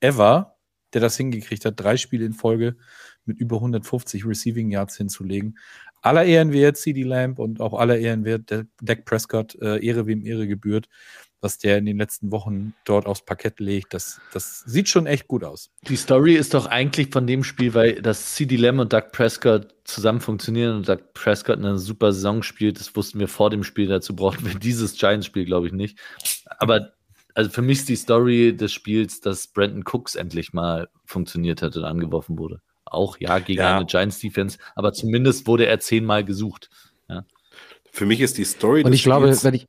ever, 0.00 0.56
der 0.92 1.00
das 1.00 1.16
hingekriegt 1.16 1.64
hat, 1.64 1.80
drei 1.80 1.96
Spiele 1.96 2.24
in 2.24 2.32
Folge 2.32 2.76
mit 3.24 3.38
über 3.38 3.56
150 3.56 4.26
Receiving 4.26 4.70
Yards 4.70 4.96
hinzulegen. 4.96 5.58
Aller 6.02 6.24
Ehren 6.24 6.52
wert 6.52 6.76
CD 6.76 7.02
Lamb 7.02 7.38
und 7.38 7.60
auch 7.60 7.74
aller 7.74 7.98
Ehren 7.98 8.24
wert 8.24 8.52
Dak 8.82 9.04
Prescott, 9.04 9.56
äh, 9.60 9.84
Ehre 9.84 10.06
wem 10.06 10.24
Ehre 10.24 10.46
gebührt 10.46 10.88
was 11.44 11.58
der 11.58 11.76
in 11.78 11.84
den 11.84 11.98
letzten 11.98 12.32
Wochen 12.32 12.74
dort 12.84 13.06
aufs 13.06 13.24
Parkett 13.24 13.60
legt, 13.60 13.92
das, 13.92 14.20
das 14.32 14.60
sieht 14.60 14.88
schon 14.88 15.06
echt 15.06 15.28
gut 15.28 15.44
aus. 15.44 15.70
Die 15.82 15.96
Story 15.96 16.34
ist 16.34 16.54
doch 16.54 16.66
eigentlich 16.66 17.10
von 17.10 17.26
dem 17.26 17.44
Spiel, 17.44 17.74
weil 17.74 18.00
das 18.00 18.34
CD 18.34 18.56
Lamb 18.56 18.80
und 18.80 18.92
Doug 18.92 19.12
Prescott 19.12 19.74
zusammen 19.84 20.20
funktionieren 20.20 20.76
und 20.76 20.88
Doug 20.88 21.12
Prescott 21.12 21.58
eine 21.58 21.78
super 21.78 22.12
Saison 22.14 22.42
spielt, 22.42 22.80
das 22.80 22.96
wussten 22.96 23.20
wir 23.20 23.28
vor 23.28 23.50
dem 23.50 23.62
Spiel, 23.62 23.86
dazu 23.86 24.16
brauchten 24.16 24.46
wir 24.46 24.54
dieses 24.58 24.96
Giants-Spiel, 24.96 25.44
glaube 25.44 25.66
ich, 25.66 25.74
nicht. 25.74 25.98
Aber 26.58 26.94
also 27.34 27.50
für 27.50 27.62
mich 27.62 27.80
ist 27.80 27.88
die 27.90 27.96
Story 27.96 28.56
des 28.56 28.72
Spiels, 28.72 29.20
dass 29.20 29.48
Brandon 29.48 29.84
Cooks 29.84 30.14
endlich 30.14 30.54
mal 30.54 30.88
funktioniert 31.04 31.60
hat 31.60 31.76
und 31.76 31.84
angeworfen 31.84 32.38
wurde. 32.38 32.60
Auch 32.86 33.18
ja 33.18 33.38
gegen 33.38 33.60
ja. 33.60 33.76
eine 33.76 33.86
Giants-Defense, 33.86 34.58
aber 34.74 34.92
zumindest 34.92 35.46
wurde 35.46 35.66
er 35.66 35.78
zehnmal 35.80 36.24
gesucht. 36.24 36.70
Ja. 37.08 37.26
Für 37.90 38.06
mich 38.06 38.20
ist 38.20 38.38
die 38.38 38.44
Story. 38.44 38.82
Und 38.82 38.92
ich 38.92 39.02
glaube, 39.02 39.26
wenn 39.42 39.54
ich, 39.54 39.66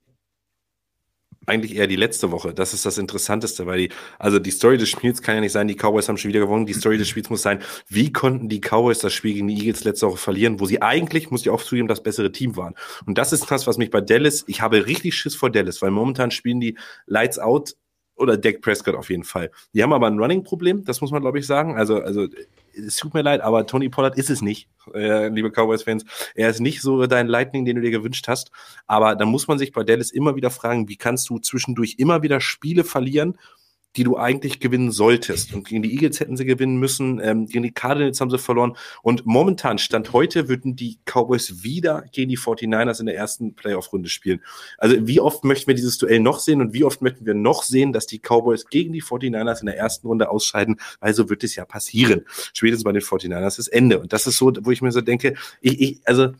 eigentlich 1.45 1.75
eher 1.75 1.87
die 1.87 1.95
letzte 1.95 2.31
Woche. 2.31 2.53
Das 2.53 2.73
ist 2.73 2.85
das 2.85 2.97
Interessanteste, 2.97 3.65
weil 3.65 3.77
die, 3.79 3.89
also 4.19 4.39
die 4.39 4.51
Story 4.51 4.77
des 4.77 4.89
Spiels 4.89 5.21
kann 5.21 5.35
ja 5.35 5.41
nicht 5.41 5.51
sein, 5.51 5.67
die 5.67 5.75
Cowboys 5.75 6.07
haben 6.09 6.17
schon 6.17 6.29
wieder 6.29 6.39
gewonnen. 6.39 6.65
Die 6.65 6.73
Story 6.73 6.97
des 6.97 7.07
Spiels 7.07 7.29
muss 7.29 7.41
sein, 7.41 7.61
wie 7.87 8.11
konnten 8.11 8.49
die 8.49 8.61
Cowboys 8.61 8.99
das 8.99 9.13
Spiel 9.13 9.33
gegen 9.33 9.47
die 9.47 9.57
Eagles 9.59 9.83
letzte 9.83 10.07
Woche 10.07 10.17
verlieren, 10.17 10.59
wo 10.59 10.65
sie 10.65 10.81
eigentlich, 10.81 11.31
muss 11.31 11.41
ich 11.41 11.49
auch 11.49 11.63
zugeben, 11.63 11.87
das 11.87 12.03
bessere 12.03 12.31
Team 12.31 12.55
waren. 12.55 12.75
Und 13.05 13.17
das 13.17 13.33
ist 13.33 13.49
das, 13.49 13.67
was 13.67 13.77
mich 13.77 13.89
bei 13.89 14.01
Dallas, 14.01 14.43
ich 14.47 14.61
habe 14.61 14.85
richtig 14.85 15.15
Schiss 15.15 15.35
vor 15.35 15.49
Dallas, 15.49 15.81
weil 15.81 15.91
momentan 15.91 16.31
spielen 16.31 16.59
die 16.59 16.77
Lights 17.05 17.39
Out 17.39 17.75
oder 18.15 18.37
Dak 18.37 18.61
Prescott 18.61 18.95
auf 18.95 19.09
jeden 19.09 19.23
Fall. 19.23 19.51
Die 19.73 19.83
haben 19.83 19.93
aber 19.93 20.07
ein 20.07 20.19
Running-Problem, 20.19 20.85
das 20.85 21.01
muss 21.01 21.11
man, 21.11 21.21
glaube 21.21 21.39
ich, 21.39 21.47
sagen. 21.47 21.77
Also, 21.77 22.01
also, 22.01 22.27
es 22.73 22.97
tut 22.97 23.13
mir 23.13 23.21
leid, 23.21 23.41
aber 23.41 23.65
Tony 23.65 23.89
Pollard 23.89 24.17
ist 24.17 24.29
es 24.29 24.41
nicht, 24.41 24.69
äh, 24.93 25.29
liebe 25.29 25.49
Cowboys-Fans. 25.49 26.05
Er 26.35 26.49
ist 26.49 26.59
nicht 26.59 26.81
so 26.81 27.05
dein 27.07 27.27
Lightning, 27.27 27.65
den 27.65 27.77
du 27.77 27.81
dir 27.81 27.91
gewünscht 27.91 28.27
hast. 28.27 28.51
Aber 28.87 29.15
da 29.15 29.25
muss 29.25 29.47
man 29.47 29.57
sich 29.57 29.71
bei 29.71 29.83
Dallas 29.83 30.11
immer 30.11 30.35
wieder 30.35 30.49
fragen, 30.49 30.87
wie 30.87 30.97
kannst 30.97 31.29
du 31.29 31.39
zwischendurch 31.39 31.95
immer 31.97 32.21
wieder 32.21 32.41
Spiele 32.41 32.83
verlieren, 32.83 33.37
die 33.95 34.03
du 34.03 34.17
eigentlich 34.17 34.59
gewinnen 34.59 34.91
solltest. 34.91 35.53
Und 35.53 35.67
gegen 35.67 35.81
die 35.81 35.93
Eagles 35.93 36.19
hätten 36.19 36.37
sie 36.37 36.45
gewinnen 36.45 36.77
müssen, 36.77 37.19
ähm, 37.23 37.45
gegen 37.45 37.63
die 37.63 37.71
Cardinals 37.71 38.19
haben 38.19 38.29
sie 38.29 38.37
verloren. 38.37 38.75
Und 39.01 39.25
momentan, 39.25 39.77
Stand 39.77 40.13
heute, 40.13 40.49
würden 40.49 40.75
die 40.75 40.97
Cowboys 41.05 41.63
wieder 41.63 42.03
gegen 42.11 42.29
die 42.29 42.37
49ers 42.37 42.99
in 42.99 43.05
der 43.05 43.15
ersten 43.15 43.55
Playoff-Runde 43.55 44.09
spielen. 44.09 44.41
Also 44.77 45.07
wie 45.07 45.19
oft 45.19 45.43
möchten 45.43 45.67
wir 45.67 45.75
dieses 45.75 45.97
Duell 45.97 46.19
noch 46.19 46.39
sehen 46.39 46.61
und 46.61 46.73
wie 46.73 46.83
oft 46.83 47.01
möchten 47.01 47.25
wir 47.25 47.33
noch 47.33 47.63
sehen, 47.63 47.93
dass 47.93 48.07
die 48.07 48.19
Cowboys 48.19 48.67
gegen 48.67 48.93
die 48.93 49.01
49ers 49.01 49.61
in 49.61 49.67
der 49.67 49.77
ersten 49.77 50.07
Runde 50.07 50.29
ausscheiden? 50.29 50.77
Also 50.99 51.29
wird 51.29 51.43
es 51.43 51.55
ja 51.55 51.65
passieren. 51.65 52.25
Spätestens 52.53 52.83
bei 52.83 52.91
den 52.91 53.01
49ers 53.01 53.59
ist 53.59 53.67
Ende. 53.69 53.99
Und 53.99 54.13
das 54.13 54.27
ist 54.27 54.37
so, 54.37 54.51
wo 54.61 54.71
ich 54.71 54.81
mir 54.81 54.91
so 54.91 55.01
denke, 55.01 55.35
ich, 55.61 55.81
ich 55.81 56.01
also 56.05 56.33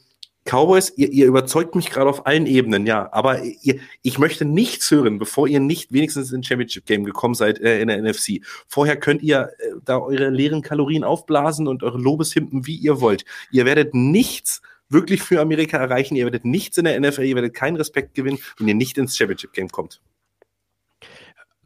Cowboys, 0.46 0.94
ihr, 0.96 1.12
ihr 1.12 1.26
überzeugt 1.26 1.76
mich 1.76 1.90
gerade 1.90 2.10
auf 2.10 2.28
allen 2.28 2.46
Ebenen, 2.46 2.86
ja, 2.86 3.12
aber 3.12 3.42
ihr, 3.44 3.80
ich 4.04 4.20
möchte 4.20 4.46
nichts 4.46 4.90
hören, 4.92 5.18
bevor 5.18 5.48
ihr 5.48 5.60
nicht 5.60 5.92
wenigstens 5.92 6.32
ins 6.32 6.46
Championship 6.46 6.86
Game 6.86 7.04
gekommen 7.04 7.34
seid 7.34 7.60
äh, 7.60 7.82
in 7.82 7.88
der 7.88 8.02
NFC. 8.02 8.42
Vorher 8.68 8.96
könnt 8.96 9.24
ihr 9.24 9.50
äh, 9.58 9.72
da 9.84 9.98
eure 9.98 10.30
leeren 10.30 10.62
Kalorien 10.62 11.04
aufblasen 11.04 11.68
und 11.68 11.82
eure 11.82 11.98
Lobeshympen, 11.98 12.68
wie 12.68 12.76
ihr 12.76 13.02
wollt. 13.02 13.26
Ihr 13.52 13.66
werdet 13.66 13.96
nichts 13.96 14.62
wirklich 14.88 15.24
für 15.24 15.42
Amerika 15.42 15.78
erreichen, 15.78 16.16
ihr 16.16 16.26
werdet 16.26 16.46
nichts 16.46 16.78
in 16.78 16.86
der 16.86 17.00
NFL, 17.00 17.24
ihr 17.24 17.36
werdet 17.36 17.56
keinen 17.56 17.76
Respekt 17.76 18.14
gewinnen, 18.14 18.38
wenn 18.60 18.68
ihr 18.68 18.76
nicht 18.76 19.00
ins 19.00 19.18
Championship 19.18 19.52
Game 19.52 19.70
kommt. 19.70 20.00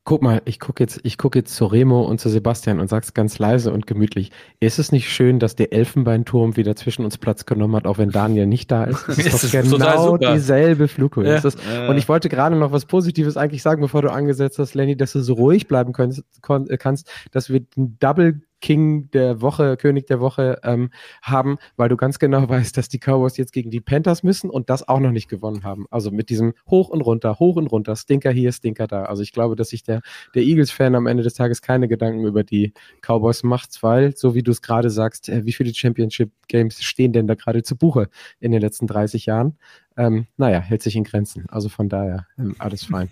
Guck 0.10 0.23
mal, 0.23 0.41
ich 0.45 0.60
gucke 0.60 0.81
jetzt, 0.81 1.02
ich 1.03 1.19
gucke 1.19 1.38
jetzt 1.38 1.56
zu 1.56 1.68
Remo 1.68 2.02
und 2.02 2.19
zu 2.19 2.30
Sebastian 2.30 2.80
und 2.80 2.88
sag's 2.88 3.14
ganz 3.14 3.38
leise 3.38 3.72
und 3.72 3.86
gemütlich. 3.86 4.31
Ist 4.60 4.80
es 4.80 4.91
nicht 4.91 5.07
schön, 5.07 5.38
dass 5.38 5.56
der 5.56 5.72
Elfenbeinturm 5.72 6.57
wieder 6.57 6.76
zwischen 6.76 7.06
uns 7.06 7.19
Platz 7.19 7.45
genommen 7.45 7.76
hat, 7.76 7.86
auch 7.86 7.99
wenn 7.99 8.10
Daniel 8.10 8.48
nicht 8.48 8.72
da 8.72 8.86
ist? 8.86 9.07
Das 9.07 9.19
ist 9.19 9.53
doch 9.53 9.69
genau 9.69 10.18
dieselbe 10.18 10.88
Flughöhe. 10.88 11.40
Ja. 11.40 11.88
Und 11.88 11.99
ich 11.99 12.10
wollte 12.10 12.27
gerade 12.27 12.56
noch 12.56 12.72
was 12.72 12.88
Positives 12.88 13.38
eigentlich 13.38 13.61
sagen, 13.61 13.84
bevor 13.84 14.02
du 14.02 14.11
angesetzt 14.11 14.57
hast, 14.57 14.73
Lenny, 14.73 14.98
dass 14.98 15.14
du 15.14 15.22
so 15.22 15.36
ruhig 15.36 15.68
bleiben 15.68 15.94
kannst, 15.94 16.23
kannst 16.41 17.07
dass 17.31 17.52
wir 17.52 17.60
den 17.60 17.99
Double 17.99 18.41
King 18.61 19.10
der 19.11 19.41
Woche, 19.41 19.77
König 19.77 20.07
der 20.07 20.19
Woche 20.19 20.60
ähm, 20.64 20.91
haben, 21.22 21.57
weil 21.77 21.90
du 21.90 21.98
ganz 21.98 22.19
genau 22.19 22.48
weißt, 22.49 22.77
dass 22.77 22.90
die 22.90 22.99
Cowboys 22.99 23.38
jetzt 23.38 23.53
gegen 23.53 23.72
die 23.72 23.81
Panthers 23.81 24.23
müssen 24.23 24.49
und 24.49 24.69
das 24.69 24.88
auch 24.88 24.99
noch 24.99 25.11
nicht 25.11 25.30
gewonnen 25.30 25.64
haben. 25.64 25.86
Also 25.90 26.11
mit 26.11 26.30
diesem 26.30 26.53
hoch 26.69 26.90
und 26.90 27.02
runter, 27.02 27.40
hoch 27.40 27.56
und 27.56 27.68
runter, 27.68 27.95
Stinker 27.95 28.31
hier, 28.31 28.52
Stinker 28.52 28.88
da. 28.88 29.03
Also 29.03 29.23
ich 29.23 29.31
glaube, 29.31 29.56
dass 29.56 29.69
sich 29.69 29.84
der, 29.84 30.02
der 30.36 30.44
Eagles-Fan 30.44 30.95
am 30.95 31.07
Ende 31.07 31.23
des 31.23 31.34
Tages 31.34 31.61
keine 31.61 31.88
Gedanken 31.88 32.26
über 32.26 32.44
die 32.44 32.73
Cowboys 33.02 33.44
macht, 33.44 33.81
weil, 33.81 34.15
so 34.15 34.36
wie 34.36 34.44
du 34.44 34.52
es 34.52 34.61
gerade 34.61 34.90
sagst, 34.90 35.30
äh, 35.30 35.45
wie 35.45 35.53
viele 35.53 35.73
Championship-Games 35.73 36.84
stehen 36.84 37.14
denn 37.14 37.27
da 37.27 37.36
gerade 37.36 37.64
zu 37.64 37.76
Buche 37.76 38.10
in 38.40 38.52
den 38.52 38.61
letzten 38.61 38.88
30 38.88 39.26
Jahren? 39.26 39.57
Ähm, 39.98 40.27
naja, 40.38 40.60
hält 40.60 40.81
sich 40.81 40.95
in 40.95 41.03
Grenzen. 41.03 41.45
Also 41.49 41.69
von 41.69 41.90
daher, 41.90 42.27
ähm, 42.38 42.56
alles 42.57 42.86
fein. 42.86 43.10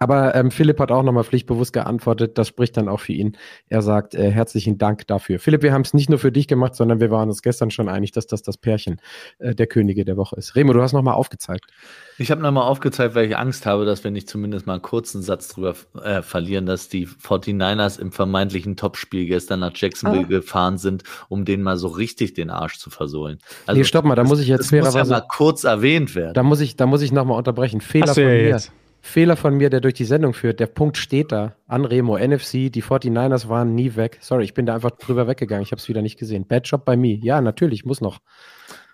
Aber 0.00 0.34
ähm, 0.34 0.50
Philipp 0.50 0.80
hat 0.80 0.90
auch 0.90 1.02
nochmal 1.02 1.24
pflichtbewusst 1.24 1.72
geantwortet. 1.72 2.36
Das 2.38 2.48
spricht 2.48 2.76
dann 2.76 2.88
auch 2.88 3.00
für 3.00 3.12
ihn. 3.12 3.36
Er 3.68 3.82
sagt 3.82 4.14
äh, 4.14 4.30
herzlichen 4.30 4.78
Dank 4.78 5.06
dafür. 5.06 5.38
Philipp, 5.38 5.62
wir 5.62 5.72
haben 5.72 5.82
es 5.82 5.94
nicht 5.94 6.10
nur 6.10 6.18
für 6.18 6.32
dich 6.32 6.48
gemacht, 6.48 6.74
sondern 6.74 7.00
wir 7.00 7.10
waren 7.10 7.28
uns 7.28 7.42
gestern 7.42 7.70
schon 7.70 7.88
einig, 7.88 8.12
dass 8.12 8.26
das 8.26 8.42
das 8.42 8.56
Pärchen 8.56 9.00
äh, 9.38 9.54
der 9.54 9.66
Könige 9.66 10.04
der 10.04 10.16
Woche 10.16 10.36
ist. 10.36 10.56
Remo, 10.56 10.72
du 10.72 10.82
hast 10.82 10.92
nochmal 10.92 11.14
aufgezeigt. 11.14 11.66
Ich 12.18 12.30
habe 12.30 12.40
nochmal 12.42 12.64
aufgezeigt, 12.64 13.14
weil 13.14 13.26
ich 13.26 13.36
Angst 13.36 13.66
habe, 13.66 13.84
dass 13.84 14.04
wir 14.04 14.10
nicht 14.10 14.28
zumindest 14.28 14.66
mal 14.66 14.74
einen 14.74 14.82
kurzen 14.82 15.22
Satz 15.22 15.48
drüber 15.48 15.74
äh, 16.02 16.22
verlieren, 16.22 16.66
dass 16.66 16.88
die 16.88 17.06
49ers 17.06 18.00
im 18.00 18.10
vermeintlichen 18.10 18.76
Topspiel 18.76 19.26
gestern 19.26 19.60
nach 19.60 19.72
Jacksonville 19.74 20.24
ah. 20.24 20.28
gefahren 20.28 20.78
sind, 20.78 21.02
um 21.28 21.44
denen 21.44 21.62
mal 21.62 21.76
so 21.76 21.88
richtig 21.88 22.34
den 22.34 22.50
Arsch 22.50 22.78
zu 22.78 22.90
versohlen. 22.90 23.38
Also, 23.66 23.78
nee, 23.78 23.84
stopp 23.84 24.04
mal, 24.04 24.14
da 24.14 24.24
muss 24.24 24.40
ich 24.40 24.48
jetzt 24.48 24.72
das 24.72 24.84
muss 24.84 24.94
ja 24.94 25.04
mal 25.04 25.24
kurz 25.28 25.64
erwähnt 25.64 26.14
werden. 26.14 26.34
Da 26.34 26.42
muss 26.42 26.60
ich, 26.60 26.76
da 26.76 26.86
muss 26.86 27.02
ich 27.02 27.12
nochmal 27.12 27.38
unterbrechen. 27.38 27.80
Fehler 27.80 28.14
von 28.14 28.24
mir. 28.24 28.48
Jetzt. 28.48 28.72
Fehler 29.06 29.36
von 29.36 29.54
mir, 29.54 29.68
der 29.68 29.82
durch 29.82 29.92
die 29.92 30.06
Sendung 30.06 30.32
führt. 30.32 30.60
Der 30.60 30.66
Punkt 30.66 30.96
steht 30.96 31.30
da. 31.30 31.54
An 31.66 31.84
Remo, 31.84 32.16
NFC, 32.16 32.72
die 32.72 32.82
49ers 32.82 33.48
waren 33.50 33.74
nie 33.74 33.96
weg. 33.96 34.16
Sorry, 34.22 34.44
ich 34.44 34.54
bin 34.54 34.64
da 34.64 34.74
einfach 34.74 34.92
drüber 34.92 35.28
weggegangen. 35.28 35.62
Ich 35.62 35.72
habe 35.72 35.78
es 35.78 35.88
wieder 35.90 36.00
nicht 36.00 36.18
gesehen. 36.18 36.46
Bad 36.46 36.66
Job 36.66 36.86
bei 36.86 36.96
mir. 36.96 37.16
Ja, 37.16 37.42
natürlich, 37.42 37.84
muss 37.84 38.00
noch. 38.00 38.20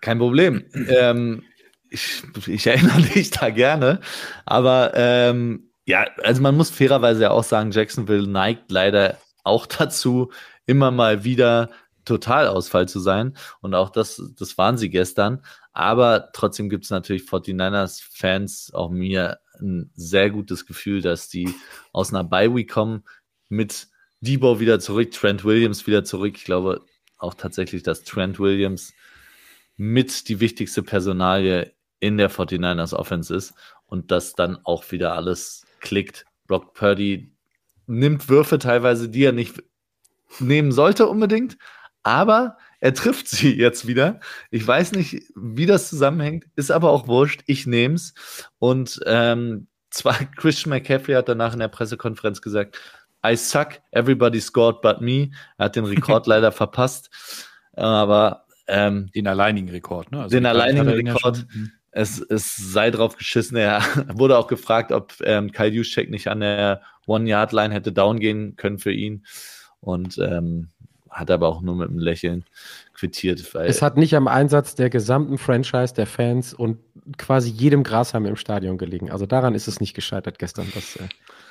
Kein 0.00 0.18
Problem. 0.18 0.64
ähm, 0.88 1.44
ich, 1.90 2.24
ich, 2.48 2.66
erinnere 2.66 3.00
dich 3.14 3.30
da 3.30 3.50
gerne. 3.50 4.00
Aber 4.46 4.90
ähm, 4.94 5.70
ja, 5.86 6.06
also 6.24 6.42
man 6.42 6.56
muss 6.56 6.70
fairerweise 6.70 7.22
ja 7.22 7.30
auch 7.30 7.44
sagen, 7.44 7.70
Jacksonville 7.70 8.26
neigt 8.26 8.72
leider 8.72 9.16
auch 9.44 9.66
dazu, 9.66 10.32
immer 10.66 10.90
mal 10.90 11.22
wieder 11.22 11.70
Totalausfall 12.04 12.88
zu 12.88 12.98
sein. 12.98 13.36
Und 13.60 13.76
auch 13.76 13.90
das, 13.90 14.20
das 14.36 14.58
waren 14.58 14.76
sie 14.76 14.90
gestern. 14.90 15.44
Aber 15.72 16.30
trotzdem 16.32 16.68
gibt 16.68 16.84
es 16.84 16.90
natürlich 16.90 17.22
49ers-Fans, 17.22 18.72
auch 18.74 18.90
mir, 18.90 19.38
ein 19.60 19.90
sehr 19.94 20.30
gutes 20.30 20.66
Gefühl, 20.66 21.02
dass 21.02 21.28
die 21.28 21.52
aus 21.92 22.12
einer 22.12 22.24
Bye-Week 22.24 22.70
kommen, 22.70 23.04
mit 23.48 23.88
Debo 24.20 24.60
wieder 24.60 24.80
zurück, 24.80 25.10
Trent 25.12 25.44
Williams 25.44 25.86
wieder 25.86 26.04
zurück. 26.04 26.34
Ich 26.36 26.44
glaube 26.44 26.84
auch 27.18 27.34
tatsächlich, 27.34 27.82
dass 27.82 28.04
Trent 28.04 28.38
Williams 28.38 28.92
mit 29.76 30.28
die 30.28 30.40
wichtigste 30.40 30.82
Personalie 30.82 31.72
in 32.00 32.16
der 32.18 32.30
49ers 32.30 32.94
Offense 32.94 33.34
ist 33.34 33.54
und 33.86 34.10
dass 34.10 34.34
dann 34.34 34.58
auch 34.64 34.90
wieder 34.90 35.14
alles 35.14 35.66
klickt. 35.80 36.24
Brock 36.46 36.74
Purdy 36.74 37.34
nimmt 37.86 38.28
Würfe 38.28 38.58
teilweise, 38.58 39.08
die 39.08 39.24
er 39.24 39.32
nicht 39.32 39.62
nehmen 40.38 40.72
sollte 40.72 41.08
unbedingt, 41.08 41.58
aber 42.02 42.56
er 42.80 42.94
trifft 42.94 43.28
sie 43.28 43.56
jetzt 43.56 43.86
wieder. 43.86 44.20
Ich 44.50 44.66
weiß 44.66 44.92
nicht, 44.92 45.22
wie 45.36 45.66
das 45.66 45.88
zusammenhängt, 45.88 46.46
ist 46.56 46.70
aber 46.70 46.90
auch 46.90 47.06
wurscht. 47.06 47.42
Ich 47.46 47.66
nehme 47.66 47.94
es. 47.94 48.14
Und 48.58 49.00
ähm, 49.06 49.66
zwar 49.90 50.14
Christian 50.36 50.70
McCaffrey 50.70 51.14
hat 51.14 51.28
danach 51.28 51.52
in 51.52 51.60
der 51.60 51.68
Pressekonferenz 51.68 52.40
gesagt, 52.40 52.78
I 53.24 53.36
suck, 53.36 53.80
everybody 53.90 54.40
scored 54.40 54.80
but 54.80 55.02
me. 55.02 55.30
Er 55.58 55.66
hat 55.66 55.76
den 55.76 55.84
Rekord 55.84 56.26
leider 56.26 56.52
verpasst. 56.52 57.10
Aber 57.74 58.46
ähm, 58.66 59.10
den 59.14 59.26
alleinigen 59.26 59.68
Rekord, 59.68 60.10
ne? 60.10 60.22
Also 60.22 60.36
den 60.36 60.46
alleinigen 60.46 60.88
Rekord. 60.88 61.46
Mhm. 61.52 61.72
Es, 61.92 62.20
es 62.20 62.56
sei 62.56 62.90
drauf 62.90 63.16
geschissen. 63.16 63.56
Er 63.56 63.82
wurde 64.14 64.38
auch 64.38 64.46
gefragt, 64.46 64.92
ob 64.92 65.14
ähm, 65.22 65.52
Kyle 65.52 65.68
Juszczyk 65.68 66.08
nicht 66.08 66.28
an 66.28 66.40
der 66.40 66.82
One-Yard-Line 67.06 67.74
hätte 67.74 67.92
down 67.92 68.20
gehen 68.20 68.56
können 68.56 68.78
für 68.78 68.92
ihn. 68.92 69.26
Und 69.80 70.18
ähm, 70.18 70.68
hat 71.10 71.30
aber 71.30 71.48
auch 71.48 71.60
nur 71.60 71.74
mit 71.74 71.88
einem 71.88 71.98
Lächeln 71.98 72.44
quittiert. 72.94 73.54
es 73.54 73.82
hat 73.82 73.96
nicht 73.96 74.14
am 74.14 74.28
Einsatz 74.28 74.74
der 74.74 74.90
gesamten 74.90 75.38
Franchise, 75.38 75.94
der 75.94 76.06
Fans 76.06 76.54
und 76.54 76.78
quasi 77.18 77.50
jedem 77.50 77.82
Grashalm 77.82 78.26
im 78.26 78.36
Stadion 78.36 78.78
gelegen. 78.78 79.10
Also 79.10 79.26
daran 79.26 79.54
ist 79.54 79.68
es 79.68 79.80
nicht 79.80 79.94
gescheitert 79.94 80.38
gestern. 80.38 80.66
Das, 80.74 80.96
äh, 80.96 81.08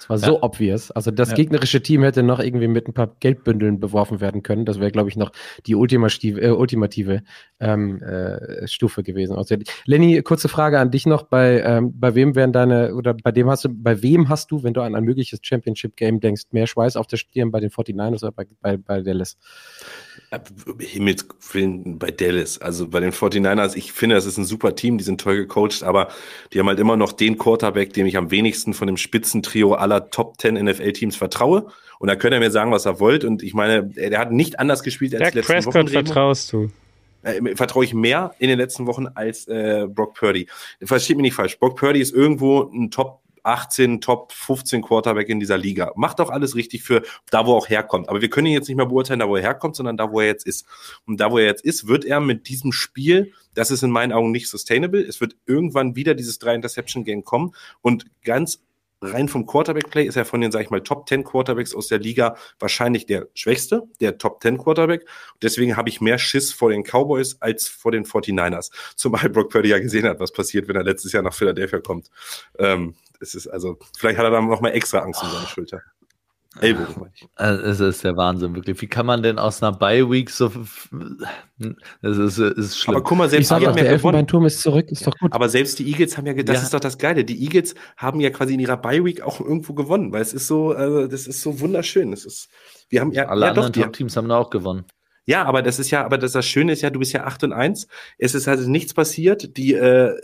war 0.09 0.17
so 0.17 0.33
ja. 0.33 0.43
obvious. 0.43 0.89
Also 0.91 1.11
das 1.11 1.29
ja. 1.29 1.35
gegnerische 1.35 1.81
Team 1.81 2.01
hätte 2.01 2.23
noch 2.23 2.39
irgendwie 2.39 2.67
mit 2.67 2.87
ein 2.87 2.93
paar 2.93 3.15
Geldbündeln 3.19 3.79
beworfen 3.79 4.19
werden 4.19 4.41
können. 4.41 4.65
Das 4.65 4.79
wäre, 4.79 4.91
glaube 4.91 5.09
ich, 5.09 5.15
noch 5.15 5.31
die 5.67 5.75
ultimative, 5.75 6.41
äh, 6.41 6.49
ultimative 6.49 7.21
ähm, 7.59 8.01
äh, 8.01 8.67
Stufe 8.67 9.03
gewesen. 9.03 9.35
Also, 9.35 9.55
Lenny, 9.85 10.21
kurze 10.23 10.49
Frage 10.49 10.79
an 10.79 10.89
dich 10.89 11.05
noch. 11.05 11.23
Bei, 11.23 11.61
ähm, 11.61 11.93
bei 11.99 12.15
wem 12.15 12.35
wären 12.35 12.51
deine, 12.51 12.95
oder 12.95 13.13
bei 13.13 13.31
dem 13.31 13.49
hast 13.49 13.65
du, 13.65 13.69
bei 13.69 14.01
wem 14.01 14.29
hast 14.29 14.49
du, 14.49 14.63
wenn 14.63 14.73
du 14.73 14.81
an 14.81 14.95
ein 14.95 15.03
mögliches 15.03 15.39
Championship-Game 15.43 16.19
denkst, 16.19 16.45
mehr 16.51 16.65
Schweiß 16.65 16.95
auf 16.95 17.05
der 17.05 17.17
Stirn 17.17 17.51
bei 17.51 17.59
den 17.59 17.69
49ers 17.69 18.23
oder 18.23 18.31
bei, 18.31 18.47
bei, 18.61 18.77
bei 18.77 19.01
Dallas? 19.01 19.37
Himmels 20.79 21.27
bei 21.53 22.11
Dallas, 22.11 22.59
also 22.59 22.87
bei 22.87 22.99
den 22.99 23.11
49ers, 23.11 23.75
ich 23.75 23.91
finde, 23.91 24.15
das 24.15 24.25
ist 24.25 24.37
ein 24.37 24.45
super 24.45 24.75
Team, 24.75 24.97
die 24.97 25.03
sind 25.03 25.21
toll 25.21 25.37
gecoacht, 25.37 25.83
aber 25.83 26.09
die 26.53 26.59
haben 26.59 26.67
halt 26.67 26.79
immer 26.79 26.97
noch 26.97 27.13
den 27.13 27.37
Quarterback, 27.37 27.93
dem 27.93 28.05
ich 28.05 28.17
am 28.17 28.29
wenigsten 28.29 28.73
von 28.73 28.87
dem 28.87 28.97
Spitzentrio 28.97 29.73
aller 29.73 29.98
Top 30.01 30.39
10 30.39 30.55
NFL-Teams 30.55 31.15
vertraue. 31.15 31.67
Und 31.99 32.07
da 32.07 32.15
könnt 32.15 32.33
ihr 32.33 32.39
mir 32.39 32.51
sagen, 32.51 32.71
was 32.71 32.85
er 32.85 32.99
wollt. 32.99 33.23
Und 33.25 33.43
ich 33.43 33.53
meine, 33.53 33.83
der 33.83 34.19
hat 34.19 34.31
nicht 34.31 34.59
anders 34.59 34.83
gespielt 34.83 35.13
als 35.13 35.23
Dak 35.23 35.33
letzten 35.33 35.53
Prescott 35.53 35.75
Wochen. 35.75 35.87
vertraust 35.87 36.53
du? 36.53 36.71
Äh, 37.23 37.55
vertraue 37.55 37.83
ich 37.83 37.93
mehr 37.93 38.33
in 38.39 38.47
den 38.47 38.57
letzten 38.57 38.87
Wochen 38.87 39.07
als 39.07 39.47
äh, 39.47 39.85
Brock 39.89 40.13
Purdy. 40.15 40.47
Versteht 40.81 41.17
mich 41.17 41.23
nicht 41.23 41.33
falsch. 41.33 41.59
Brock 41.59 41.75
Purdy 41.75 41.99
ist 41.99 42.13
irgendwo 42.13 42.69
ein 42.73 42.91
Top 42.91 43.21
18, 43.43 44.01
Top 44.01 44.31
15 44.31 44.81
Quarterback 44.81 45.27
in 45.29 45.39
dieser 45.39 45.57
Liga. 45.57 45.91
Macht 45.95 46.21
auch 46.21 46.29
alles 46.29 46.55
richtig 46.55 46.83
für 46.83 47.03
da, 47.29 47.45
wo 47.45 47.53
er 47.53 47.57
auch 47.57 47.69
herkommt. 47.69 48.09
Aber 48.09 48.21
wir 48.21 48.29
können 48.29 48.47
ihn 48.47 48.53
jetzt 48.53 48.67
nicht 48.67 48.77
mehr 48.77 48.85
beurteilen, 48.85 49.19
da, 49.19 49.27
wo 49.27 49.35
er 49.35 49.41
herkommt, 49.41 49.75
sondern 49.75 49.97
da, 49.97 50.11
wo 50.11 50.21
er 50.21 50.27
jetzt 50.27 50.45
ist. 50.45 50.65
Und 51.05 51.19
da, 51.19 51.31
wo 51.31 51.37
er 51.37 51.45
jetzt 51.45 51.63
ist, 51.63 51.87
wird 51.87 52.05
er 52.05 52.19
mit 52.19 52.47
diesem 52.47 52.71
Spiel, 52.71 53.33
das 53.53 53.71
ist 53.71 53.83
in 53.83 53.91
meinen 53.91 54.13
Augen 54.13 54.31
nicht 54.31 54.49
sustainable. 54.49 55.01
Es 55.01 55.19
wird 55.19 55.35
irgendwann 55.45 55.95
wieder 55.95 56.15
dieses 56.15 56.39
drei 56.39 56.55
Interception 56.55 57.03
Game 57.03 57.23
kommen 57.23 57.53
und 57.81 58.05
ganz 58.23 58.61
rein 59.01 59.27
vom 59.27 59.45
Quarterback-Play 59.45 60.05
ist 60.05 60.15
er 60.15 60.25
von 60.25 60.41
den, 60.41 60.51
sag 60.51 60.61
ich 60.61 60.69
mal, 60.69 60.81
Top 60.81 61.07
10 61.07 61.23
Quarterbacks 61.23 61.73
aus 61.73 61.87
der 61.87 61.99
Liga 61.99 62.35
wahrscheinlich 62.59 63.05
der 63.05 63.27
schwächste, 63.33 63.83
der 64.01 64.17
Top 64.17 64.41
10 64.41 64.57
Quarterback. 64.57 65.05
Deswegen 65.41 65.77
habe 65.77 65.89
ich 65.89 66.01
mehr 66.01 66.17
Schiss 66.17 66.51
vor 66.51 66.69
den 66.69 66.83
Cowboys 66.83 67.37
als 67.39 67.67
vor 67.67 67.91
den 67.91 68.05
49ers. 68.05 68.71
Zumal 68.95 69.29
Brock 69.29 69.49
Purdy 69.51 69.69
ja 69.69 69.79
gesehen 69.79 70.05
hat, 70.05 70.19
was 70.19 70.31
passiert, 70.31 70.67
wenn 70.67 70.75
er 70.75 70.83
letztes 70.83 71.11
Jahr 71.11 71.23
nach 71.23 71.33
Philadelphia 71.33 71.79
kommt. 71.79 72.09
Ähm, 72.57 72.95
es 73.19 73.35
ist 73.35 73.47
also, 73.47 73.77
vielleicht 73.97 74.17
hat 74.17 74.25
er 74.25 74.31
dann 74.31 74.47
noch 74.47 74.61
mal 74.61 74.69
extra 74.69 74.99
Angst 74.99 75.21
um 75.23 75.29
seine 75.29 75.47
Schulter. 75.47 75.81
Ellbogen, 76.59 77.11
ich. 77.13 77.27
Also, 77.35 77.63
Es 77.63 77.79
ist 77.79 78.03
der 78.03 78.17
Wahnsinn, 78.17 78.55
wirklich. 78.55 78.81
Wie 78.81 78.87
kann 78.87 79.05
man 79.05 79.21
denn 79.21 79.37
aus 79.37 79.61
einer 79.61 79.71
Bye-Week 79.77 80.29
so. 80.31 80.51
Das 82.01 82.17
ist, 82.17 82.37
ist 82.39 82.77
schlimm. 82.79 82.95
Aber 82.95 83.03
guck 83.03 83.17
mal, 83.17 83.25
Ich 83.25 83.31
selbst 83.31 83.47
sage 83.49 83.61
die 83.61 83.67
haben 83.67 83.75
der. 83.75 83.89
Elfenbeinturm 83.89 84.45
ist 84.45 84.61
zurück, 84.61 84.91
ist 84.91 85.05
doch 85.05 85.15
gut. 85.17 85.31
Aber 85.31 85.47
selbst 85.49 85.77
die 85.79 85.87
Eagles 85.87 86.17
haben 86.17 86.25
ja, 86.25 86.33
das 86.33 86.57
Ja. 86.57 86.61
ist 86.63 86.73
doch 86.73 86.79
das 86.79 86.97
Geile. 86.97 87.23
Die 87.23 87.43
Eagles 87.43 87.75
haben 87.97 88.19
ja 88.19 88.29
quasi 88.31 88.55
in 88.55 88.59
ihrer 88.59 88.77
Bye 88.77 89.05
Week 89.05 89.21
auch 89.21 89.39
irgendwo 89.39 89.73
gewonnen, 89.73 90.11
weil 90.11 90.21
es 90.21 90.33
ist 90.33 90.47
so, 90.47 90.71
also 90.71 91.07
das 91.07 91.27
ist 91.27 91.41
so 91.41 91.59
wunderschön. 91.59 92.11
Das 92.11 92.25
ist, 92.25 92.49
wir 92.89 93.01
haben 93.01 93.11
ja, 93.11 93.27
Alle 93.27 93.45
ja 93.47 93.53
doch, 93.53 93.65
anderen 93.65 93.83
Top-Teams 93.83 94.17
haben 94.17 94.27
da 94.29 94.37
auch 94.37 94.49
gewonnen. 94.49 94.85
ja, 95.25 95.43
aber 95.45 95.61
das 95.61 95.77
ist 95.77 95.91
ja, 95.91 96.03
aber 96.03 96.17
das, 96.17 96.31
das 96.31 96.45
Schöne 96.47 96.73
ist 96.73 96.81
ja, 96.81 96.89
du 96.89 96.97
bist 96.99 97.13
ja 97.13 97.25
8 97.25 97.43
und 97.43 97.53
1. 97.53 97.87
Es 98.17 98.33
ist 98.33 98.47
also 98.47 98.67
nichts 98.69 98.93
passiert. 98.95 99.55
Die 99.57 99.73
äh, 99.75 100.15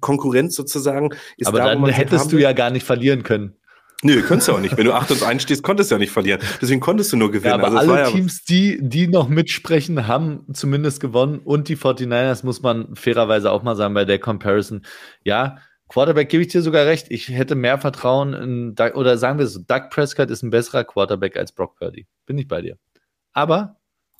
Konkurrenz 0.00 0.54
sozusagen 0.54 1.10
ist 1.36 1.48
Aber 1.48 1.58
da, 1.58 1.64
wo 1.78 1.86
dann 1.86 1.94
hättest 1.94 2.30
du 2.32 2.38
ja 2.38 2.52
gar 2.52 2.70
nicht 2.70 2.86
verlieren 2.86 3.24
können. 3.24 3.56
Nö, 4.04 4.20
könntest 4.22 4.48
du 4.48 4.52
auch 4.52 4.60
nicht. 4.60 4.76
Wenn 4.76 4.86
du 4.86 4.92
8 4.92 5.12
und 5.12 5.22
1 5.22 5.42
stehst, 5.42 5.62
konntest 5.62 5.90
du 5.90 5.94
ja 5.94 5.98
nicht 5.98 6.10
verlieren. 6.10 6.40
Deswegen 6.60 6.80
konntest 6.80 7.12
du 7.12 7.16
nur 7.16 7.30
gewinnen. 7.30 7.60
Ja, 7.60 7.66
aber 7.66 7.78
Also 7.78 7.92
alle 7.92 8.10
Teams, 8.10 8.44
die, 8.44 8.78
die 8.80 9.06
noch 9.06 9.28
mitsprechen, 9.28 10.08
haben 10.08 10.44
zumindest 10.52 11.00
gewonnen. 11.00 11.38
Und 11.38 11.68
die 11.68 11.76
49ers 11.76 12.44
muss 12.44 12.62
man 12.62 12.96
fairerweise 12.96 13.52
auch 13.52 13.62
mal 13.62 13.76
sagen 13.76 13.94
bei 13.94 14.04
der 14.04 14.18
Comparison. 14.18 14.84
Ja, 15.22 15.58
Quarterback 15.88 16.30
gebe 16.30 16.42
ich 16.42 16.48
dir 16.48 16.62
sogar 16.62 16.86
recht. 16.86 17.06
Ich 17.10 17.28
hätte 17.28 17.54
mehr 17.54 17.78
Vertrauen 17.78 18.32
in, 18.32 18.74
Doug, 18.74 18.94
oder 18.94 19.18
sagen 19.18 19.38
wir 19.38 19.44
es 19.44 19.52
so, 19.52 19.60
Doug 19.60 19.90
Prescott 19.90 20.30
ist 20.30 20.42
ein 20.42 20.50
besserer 20.50 20.84
Quarterback 20.84 21.36
als 21.36 21.52
Brock 21.52 21.76
Purdy. 21.76 22.06
Bin 22.26 22.38
ich 22.38 22.48
bei 22.48 22.60
dir. 22.60 22.78
Aber 23.32 23.76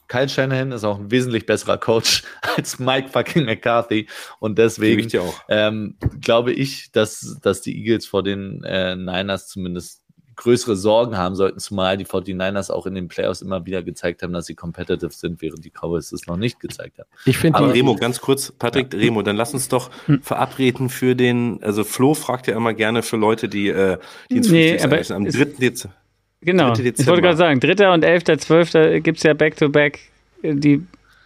Kyle 0.08 0.28
Shanahan 0.28 0.72
ist 0.72 0.84
auch 0.84 0.98
ein 0.98 1.10
wesentlich 1.10 1.46
besserer 1.46 1.78
Coach 1.78 2.22
als 2.56 2.78
Mike 2.78 3.08
fucking 3.08 3.44
McCarthy. 3.44 4.06
Und 4.40 4.58
deswegen 4.58 5.00
ich 5.00 5.06
dir 5.08 5.22
auch. 5.22 5.34
ähm, 5.48 5.96
glaube 6.20 6.52
ich, 6.52 6.92
dass, 6.92 7.38
dass 7.42 7.60
die 7.62 7.76
Eagles 7.78 8.06
vor 8.06 8.22
den 8.22 8.62
äh, 8.64 8.94
Niners 8.96 9.48
zumindest 9.48 10.02
größere 10.34 10.76
Sorgen 10.76 11.16
haben 11.16 11.34
sollten, 11.34 11.58
zumal 11.60 11.96
die 11.98 12.06
49ers 12.06 12.70
auch 12.72 12.86
in 12.86 12.94
den 12.94 13.06
Playoffs 13.06 13.42
immer 13.42 13.64
wieder 13.66 13.82
gezeigt 13.82 14.22
haben, 14.22 14.32
dass 14.32 14.46
sie 14.46 14.54
competitive 14.54 15.12
sind, 15.12 15.40
während 15.42 15.64
die 15.64 15.70
Cowboys 15.70 16.10
es 16.10 16.26
noch 16.26 16.38
nicht 16.38 16.58
gezeigt 16.58 16.98
haben. 16.98 17.08
Ich 17.26 17.36
finde 17.38 17.58
Aber 17.58 17.72
Remo, 17.72 17.94
ganz 17.96 18.20
kurz, 18.20 18.50
Patrick, 18.50 18.92
Remo, 18.94 19.22
dann 19.22 19.36
lass 19.36 19.52
uns 19.54 19.68
doch 19.68 19.90
verabreden 20.22 20.88
für 20.88 21.14
den, 21.14 21.62
also 21.62 21.84
Flo 21.84 22.14
fragt 22.14 22.46
ja 22.46 22.56
immer 22.56 22.72
gerne 22.74 23.02
für 23.02 23.16
Leute, 23.18 23.48
die, 23.48 23.68
äh, 23.68 23.98
die 24.30 24.36
ins 24.38 24.48
Nee, 24.48 24.80
aber. 24.82 24.96
Am 25.14 25.26
es- 25.26 25.36
3. 25.36 25.44
Dezember. 25.58 25.94
Genau. 26.43 26.74
3. 26.74 26.82
Ich 26.98 27.06
wollte 27.06 27.23
gerade 27.23 27.36
sagen, 27.36 27.60
3. 27.60 27.90
und 27.93 28.05
11., 28.05 28.24
12. 28.24 29.02
gibt 29.02 29.19
es 29.19 29.23
ja 29.24 29.35
Back-to-Back. 29.35 29.98
Die 30.43 30.82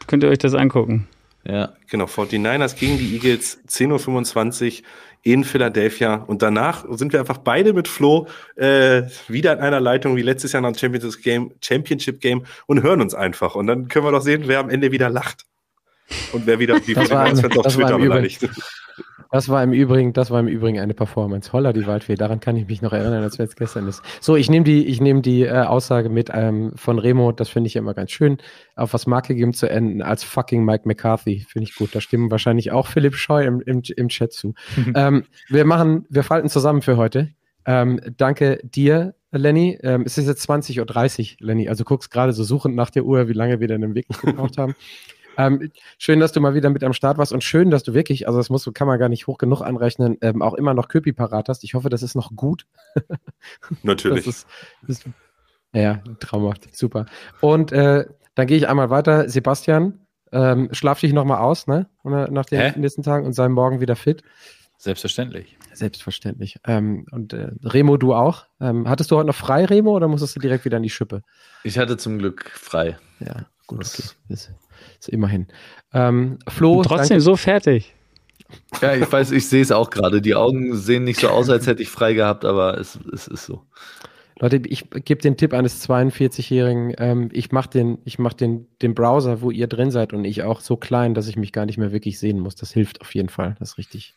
könnt 0.07 0.23
ihr 0.23 0.29
euch 0.29 0.39
das 0.39 0.55
angucken. 0.55 1.09
Ja, 1.45 1.73
Genau, 1.89 2.05
49ers 2.07 2.77
gegen 2.77 2.99
die 2.99 3.15
Eagles, 3.15 3.61
10.25 3.69 4.81
Uhr 4.83 4.87
in 5.23 5.45
Philadelphia. 5.45 6.15
Und 6.17 6.43
danach 6.43 6.85
sind 6.91 7.13
wir 7.13 7.21
einfach 7.21 7.39
beide 7.39 7.73
mit 7.73 7.87
Flo 7.89 8.27
äh, 8.57 9.03
wieder 9.29 9.53
in 9.55 9.61
einer 9.61 9.81
Leitung 9.81 10.17
wie 10.17 10.23
letztes 10.23 10.53
Jahr 10.53 10.63
nach 10.63 10.73
dem 10.73 10.79
Championship 10.79 11.23
Game, 11.23 11.53
Championship 11.63 12.21
Game 12.21 12.45
und 12.67 12.83
hören 12.83 13.01
uns 13.01 13.15
einfach. 13.15 13.55
Und 13.55 13.69
dann 13.69 13.89
können 13.89 14.05
wir 14.05 14.13
doch 14.13 14.21
sehen, 14.23 14.43
wer 14.47 14.59
am 14.59 14.69
Ende 14.71 14.91
wieder 14.93 15.09
lacht. 15.09 15.45
Und 16.33 16.47
wer 16.47 16.59
wieder 16.59 16.79
die 16.81 16.95
Das 16.95 17.11
war- 17.11 17.27
49ers 17.27 17.57
auf 17.59 17.65
das 17.65 17.79
war 17.79 17.87
Twitter 17.89 17.99
beleidigt. 17.99 18.49
Das 19.31 19.49
war 19.49 19.63
im 19.63 19.73
Übrigen, 19.73 20.13
das 20.13 20.31
war 20.31 20.41
im 20.41 20.49
Übrigen 20.49 20.79
eine 20.79 20.95
Performance. 20.95 21.53
Holla 21.53 21.73
die 21.73 21.87
Waldfee, 21.87 22.15
daran 22.15 22.41
kann 22.41 22.57
ich 22.57 22.67
mich 22.69 22.83
noch 22.83 22.93
erinnern, 22.93 23.23
als 23.23 23.39
wäre 23.39 23.49
es 23.49 23.57
gestern 23.57 23.89
ist. 23.89 24.03
So, 24.21 24.37
ich 24.37 24.49
nehme 24.49 24.65
die, 24.65 24.87
ich 24.87 25.01
nehme 25.01 25.23
die 25.23 25.43
äh, 25.43 25.63
Aussage 25.63 26.09
mit 26.09 26.31
ähm, 26.33 26.73
von 26.77 26.99
Remo, 26.99 27.33
das 27.33 27.49
finde 27.49 27.69
ich 27.69 27.77
immer 27.77 27.95
ganz 27.95 28.11
schön, 28.11 28.39
auf 28.77 28.95
was 28.95 29.07
Marke 29.07 29.35
geben 29.35 29.53
zu 29.53 29.69
enden, 29.69 30.03
als 30.03 30.25
fucking 30.25 30.65
Mike 30.65 30.87
McCarthy. 30.87 31.47
Finde 31.49 31.69
ich 31.69 31.75
gut. 31.75 31.95
Da 31.95 32.01
stimmen 32.01 32.31
wahrscheinlich 32.31 32.73
auch 32.73 32.87
Philipp 32.87 33.17
Scheu 33.17 33.45
im, 33.45 33.61
im, 33.61 33.83
im 33.97 34.09
Chat 34.09 34.33
zu. 34.33 34.55
ähm, 34.95 35.25
wir 35.49 35.65
machen, 35.65 36.07
wir 36.09 36.23
falten 36.23 36.49
zusammen 36.49 36.83
für 36.83 36.97
heute. 36.97 37.31
Ähm, 37.67 38.01
danke 38.17 38.61
dir, 38.63 39.15
Lenny. 39.33 39.79
Ähm, 39.83 40.03
es 40.07 40.19
ist 40.19 40.29
jetzt 40.29 40.49
20.30 40.49 41.33
Uhr, 41.33 41.47
Lenny. 41.47 41.69
Also 41.69 41.85
guckst 41.85 42.11
gerade 42.11 42.33
so 42.33 42.45
suchend 42.45 42.77
nach 42.77 42.91
der 42.91 43.05
Uhr, 43.05 43.29
wie 43.29 43.33
lange 43.33 43.61
wir 43.61 43.67
denn 43.67 43.83
im 43.83 43.95
Weg 43.95 44.07
gebraucht 44.09 44.57
haben. 44.59 44.75
Ähm, 45.37 45.71
schön, 45.99 46.21
dass 46.21 46.33
du 46.33 46.41
mal 46.41 46.55
wieder 46.55 46.71
mit 46.71 46.83
am 46.85 46.93
Start 46.93 47.19
warst 47.19 47.33
und 47.33 47.45
schön, 47.45 47.71
dass 47.71 47.83
du 47.83 47.95
wirklich, 47.95 48.27
also 48.27 48.39
das 48.39 48.51
muss, 48.51 48.69
kann 48.75 48.87
man 48.87 48.99
gar 48.99 49.09
nicht 49.09 49.27
hoch 49.27 49.39
genug 49.39 49.61
anrechnen, 49.63 50.17
ähm, 50.23 50.43
auch 50.43 50.55
immer 50.55 50.75
noch 50.75 50.89
Köpi 50.89 51.13
parat 51.13 51.49
hast. 51.49 51.65
Ich 51.65 51.75
hoffe, 51.75 51.89
das 51.89 52.03
ist 52.03 52.15
noch 52.15 52.35
gut. 52.35 52.67
Natürlich. 53.83 54.25
Das 54.25 54.35
ist, 54.37 54.47
das 54.87 54.99
ist, 54.99 55.05
ja, 55.73 56.03
traumhaft. 56.21 56.75
Super. 56.77 57.07
Und 57.41 57.73
äh, 57.73 58.07
dann 58.35 58.47
gehe 58.47 58.57
ich 58.57 58.69
einmal 58.69 58.91
weiter. 58.91 59.29
Sebastian, 59.29 60.01
ähm, 60.33 60.69
schlaf 60.73 61.01
dich 61.01 61.13
nochmal 61.13 61.39
aus, 61.39 61.67
ne? 61.67 61.89
Oder 62.03 62.31
Nach 62.31 62.45
den 62.47 62.61
Hä? 62.61 62.79
nächsten 62.79 63.03
Tagen 63.03 63.27
und 63.27 63.33
sei 63.33 63.49
morgen 63.49 63.81
wieder 63.81 63.97
fit. 63.97 64.23
Selbstverständlich. 64.79 65.57
Selbstverständlich. 65.73 66.57
Ähm, 66.67 67.07
und 67.11 67.33
äh, 67.33 67.51
Remo, 67.63 67.97
du 67.97 68.15
auch. 68.15 68.47
Ähm, 68.61 68.89
hattest 68.89 69.11
du 69.11 69.17
heute 69.17 69.27
noch 69.29 69.35
frei, 69.35 69.65
Remo, 69.65 69.95
oder 69.97 70.09
musstest 70.09 70.37
du 70.37 70.41
direkt 70.41 70.65
wieder 70.65 70.77
in 70.77 70.83
die 70.83 70.91
Schippe? 70.91 71.23
ich 71.65 71.79
hatte 71.79 71.97
zum 71.97 72.19
Glück 72.19 72.51
frei. 72.55 72.99
Ja, 73.21 73.47
gut, 73.67 73.81
Das- 73.81 73.99
okay. 74.29 74.37
Immerhin. 75.09 75.47
Ähm, 75.93 76.39
Flo, 76.49 76.79
Und 76.79 76.85
trotzdem 76.85 77.09
danke. 77.17 77.21
so 77.23 77.37
fertig. 77.37 77.95
Ja, 78.81 78.95
ich 78.95 79.11
weiß, 79.11 79.33
ich 79.33 79.49
sehe 79.49 79.63
es 79.63 79.73
auch 79.73 79.91
gerade. 79.91 80.23
Die 80.23 80.35
Augen 80.35 80.77
sehen 80.77 81.05
nicht 81.05 81.21
so 81.21 81.29
aus, 81.29 81.51
als 81.51 81.67
hätte 81.67 81.83
ich 81.83 81.89
frei 81.89 82.15
gehabt, 82.15 82.45
aber 82.45 82.79
es, 82.79 82.99
es 83.13 83.27
ist 83.27 83.47
so. 83.47 83.63
Leute, 84.39 84.61
ich 84.67 84.91
gebe 84.91 85.23
den 85.23 85.39
Tipp 85.39 85.55
eines 85.55 85.89
42-Jährigen, 85.89 86.95
ähm, 86.99 87.31
ich 87.33 87.53
mache 87.53 87.71
den, 87.71 87.99
ich 88.05 88.19
mach 88.19 88.35
den, 88.35 88.67
den 88.83 88.95
Browser, 88.95 89.41
wo 89.41 89.51
ihr 89.51 89.67
drin 89.67 89.91
seid 89.91 90.13
und 90.13 90.25
ich 90.27 90.43
auch 90.43 90.61
so 90.61 90.77
klein, 90.77 91.15
dass 91.15 91.27
ich 91.27 91.37
mich 91.37 91.53
gar 91.53 91.65
nicht 91.65 91.79
mehr 91.79 91.91
wirklich 91.91 92.19
sehen 92.19 92.39
muss. 92.39 92.55
Das 92.55 92.71
hilft 92.71 93.01
auf 93.01 93.15
jeden 93.15 93.31
Fall. 93.31 93.57
Das 93.59 93.71
ist 93.71 93.79
richtig. 93.79 94.15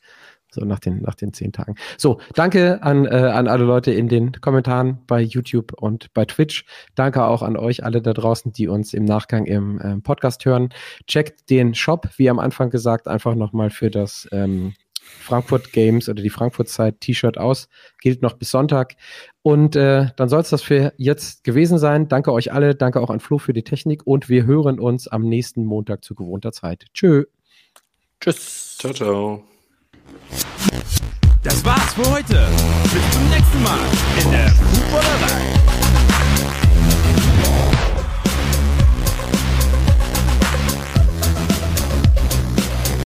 So 0.52 0.66
nach 0.66 0.80
den, 0.80 1.02
nach 1.02 1.16
den 1.16 1.34
zehn 1.34 1.52
Tagen. 1.52 1.76
So, 1.98 2.20
danke 2.34 2.82
an, 2.82 3.06
äh, 3.06 3.10
an 3.10 3.48
alle 3.48 3.66
Leute 3.66 3.92
in 3.92 4.08
den 4.08 4.32
Kommentaren 4.34 5.00
bei 5.06 5.22
YouTube 5.22 5.74
und 5.74 6.12
bei 6.14 6.26
Twitch. 6.26 6.66
Danke 6.96 7.24
auch 7.24 7.44
an 7.44 7.56
euch 7.56 7.84
alle 7.84 8.02
da 8.02 8.14
draußen, 8.14 8.52
die 8.52 8.68
uns 8.68 8.94
im 8.94 9.06
Nachgang 9.06 9.46
im 9.46 9.80
ähm, 9.84 10.02
Podcast 10.02 10.46
hören. 10.46 10.70
Checkt 11.08 11.50
den 11.50 11.76
Shop, 11.76 12.10
wie 12.18 12.30
am 12.30 12.40
Anfang 12.40 12.70
gesagt, 12.70 13.08
einfach 13.08 13.36
nochmal 13.36 13.70
für 13.70 13.92
das 13.92 14.28
ähm, 14.32 14.74
Frankfurt 15.02 15.72
Games 15.72 16.10
oder 16.10 16.22
die 16.22 16.30
Frankfurt 16.30 16.70
Zeit 16.70 17.02
T-Shirt 17.02 17.38
aus. 17.38 17.68
Gilt 18.02 18.22
noch 18.22 18.34
bis 18.34 18.52
Sonntag. 18.52 18.96
Und 19.42 19.76
äh, 19.76 20.08
dann 20.16 20.30
soll 20.30 20.42
es 20.42 20.50
das 20.50 20.62
für 20.62 20.94
jetzt 20.98 21.44
gewesen 21.44 21.78
sein. 21.78 22.08
Danke 22.08 22.32
euch 22.32 22.52
alle. 22.54 22.76
Danke 22.76 23.02
auch 23.02 23.10
an 23.10 23.20
Flo 23.20 23.38
für 23.38 23.54
die 23.54 23.64
Technik. 23.64 24.06
Und 24.06 24.30
wir 24.30 24.46
hören 24.46 24.80
uns 24.80 25.08
am 25.08 25.24
nächsten 25.24 25.66
Montag 25.66 26.04
zu 26.04 26.16
gewohnter 26.16 26.52
Zeit. 26.52 26.86
Tschö. 26.94 27.26
Tschüss. 28.20 28.78
Ciao, 28.78 28.94
ciao. 28.94 29.59
Das 31.44 31.64
war's 31.64 31.94
für 31.94 32.10
heute. 32.10 32.48
Bis 32.84 33.12
zum 33.12 33.30
nächsten 33.30 33.64
Mal 33.64 33.80
in 34.24 34.32
der 34.32 34.50
Footballerei. 34.50 35.60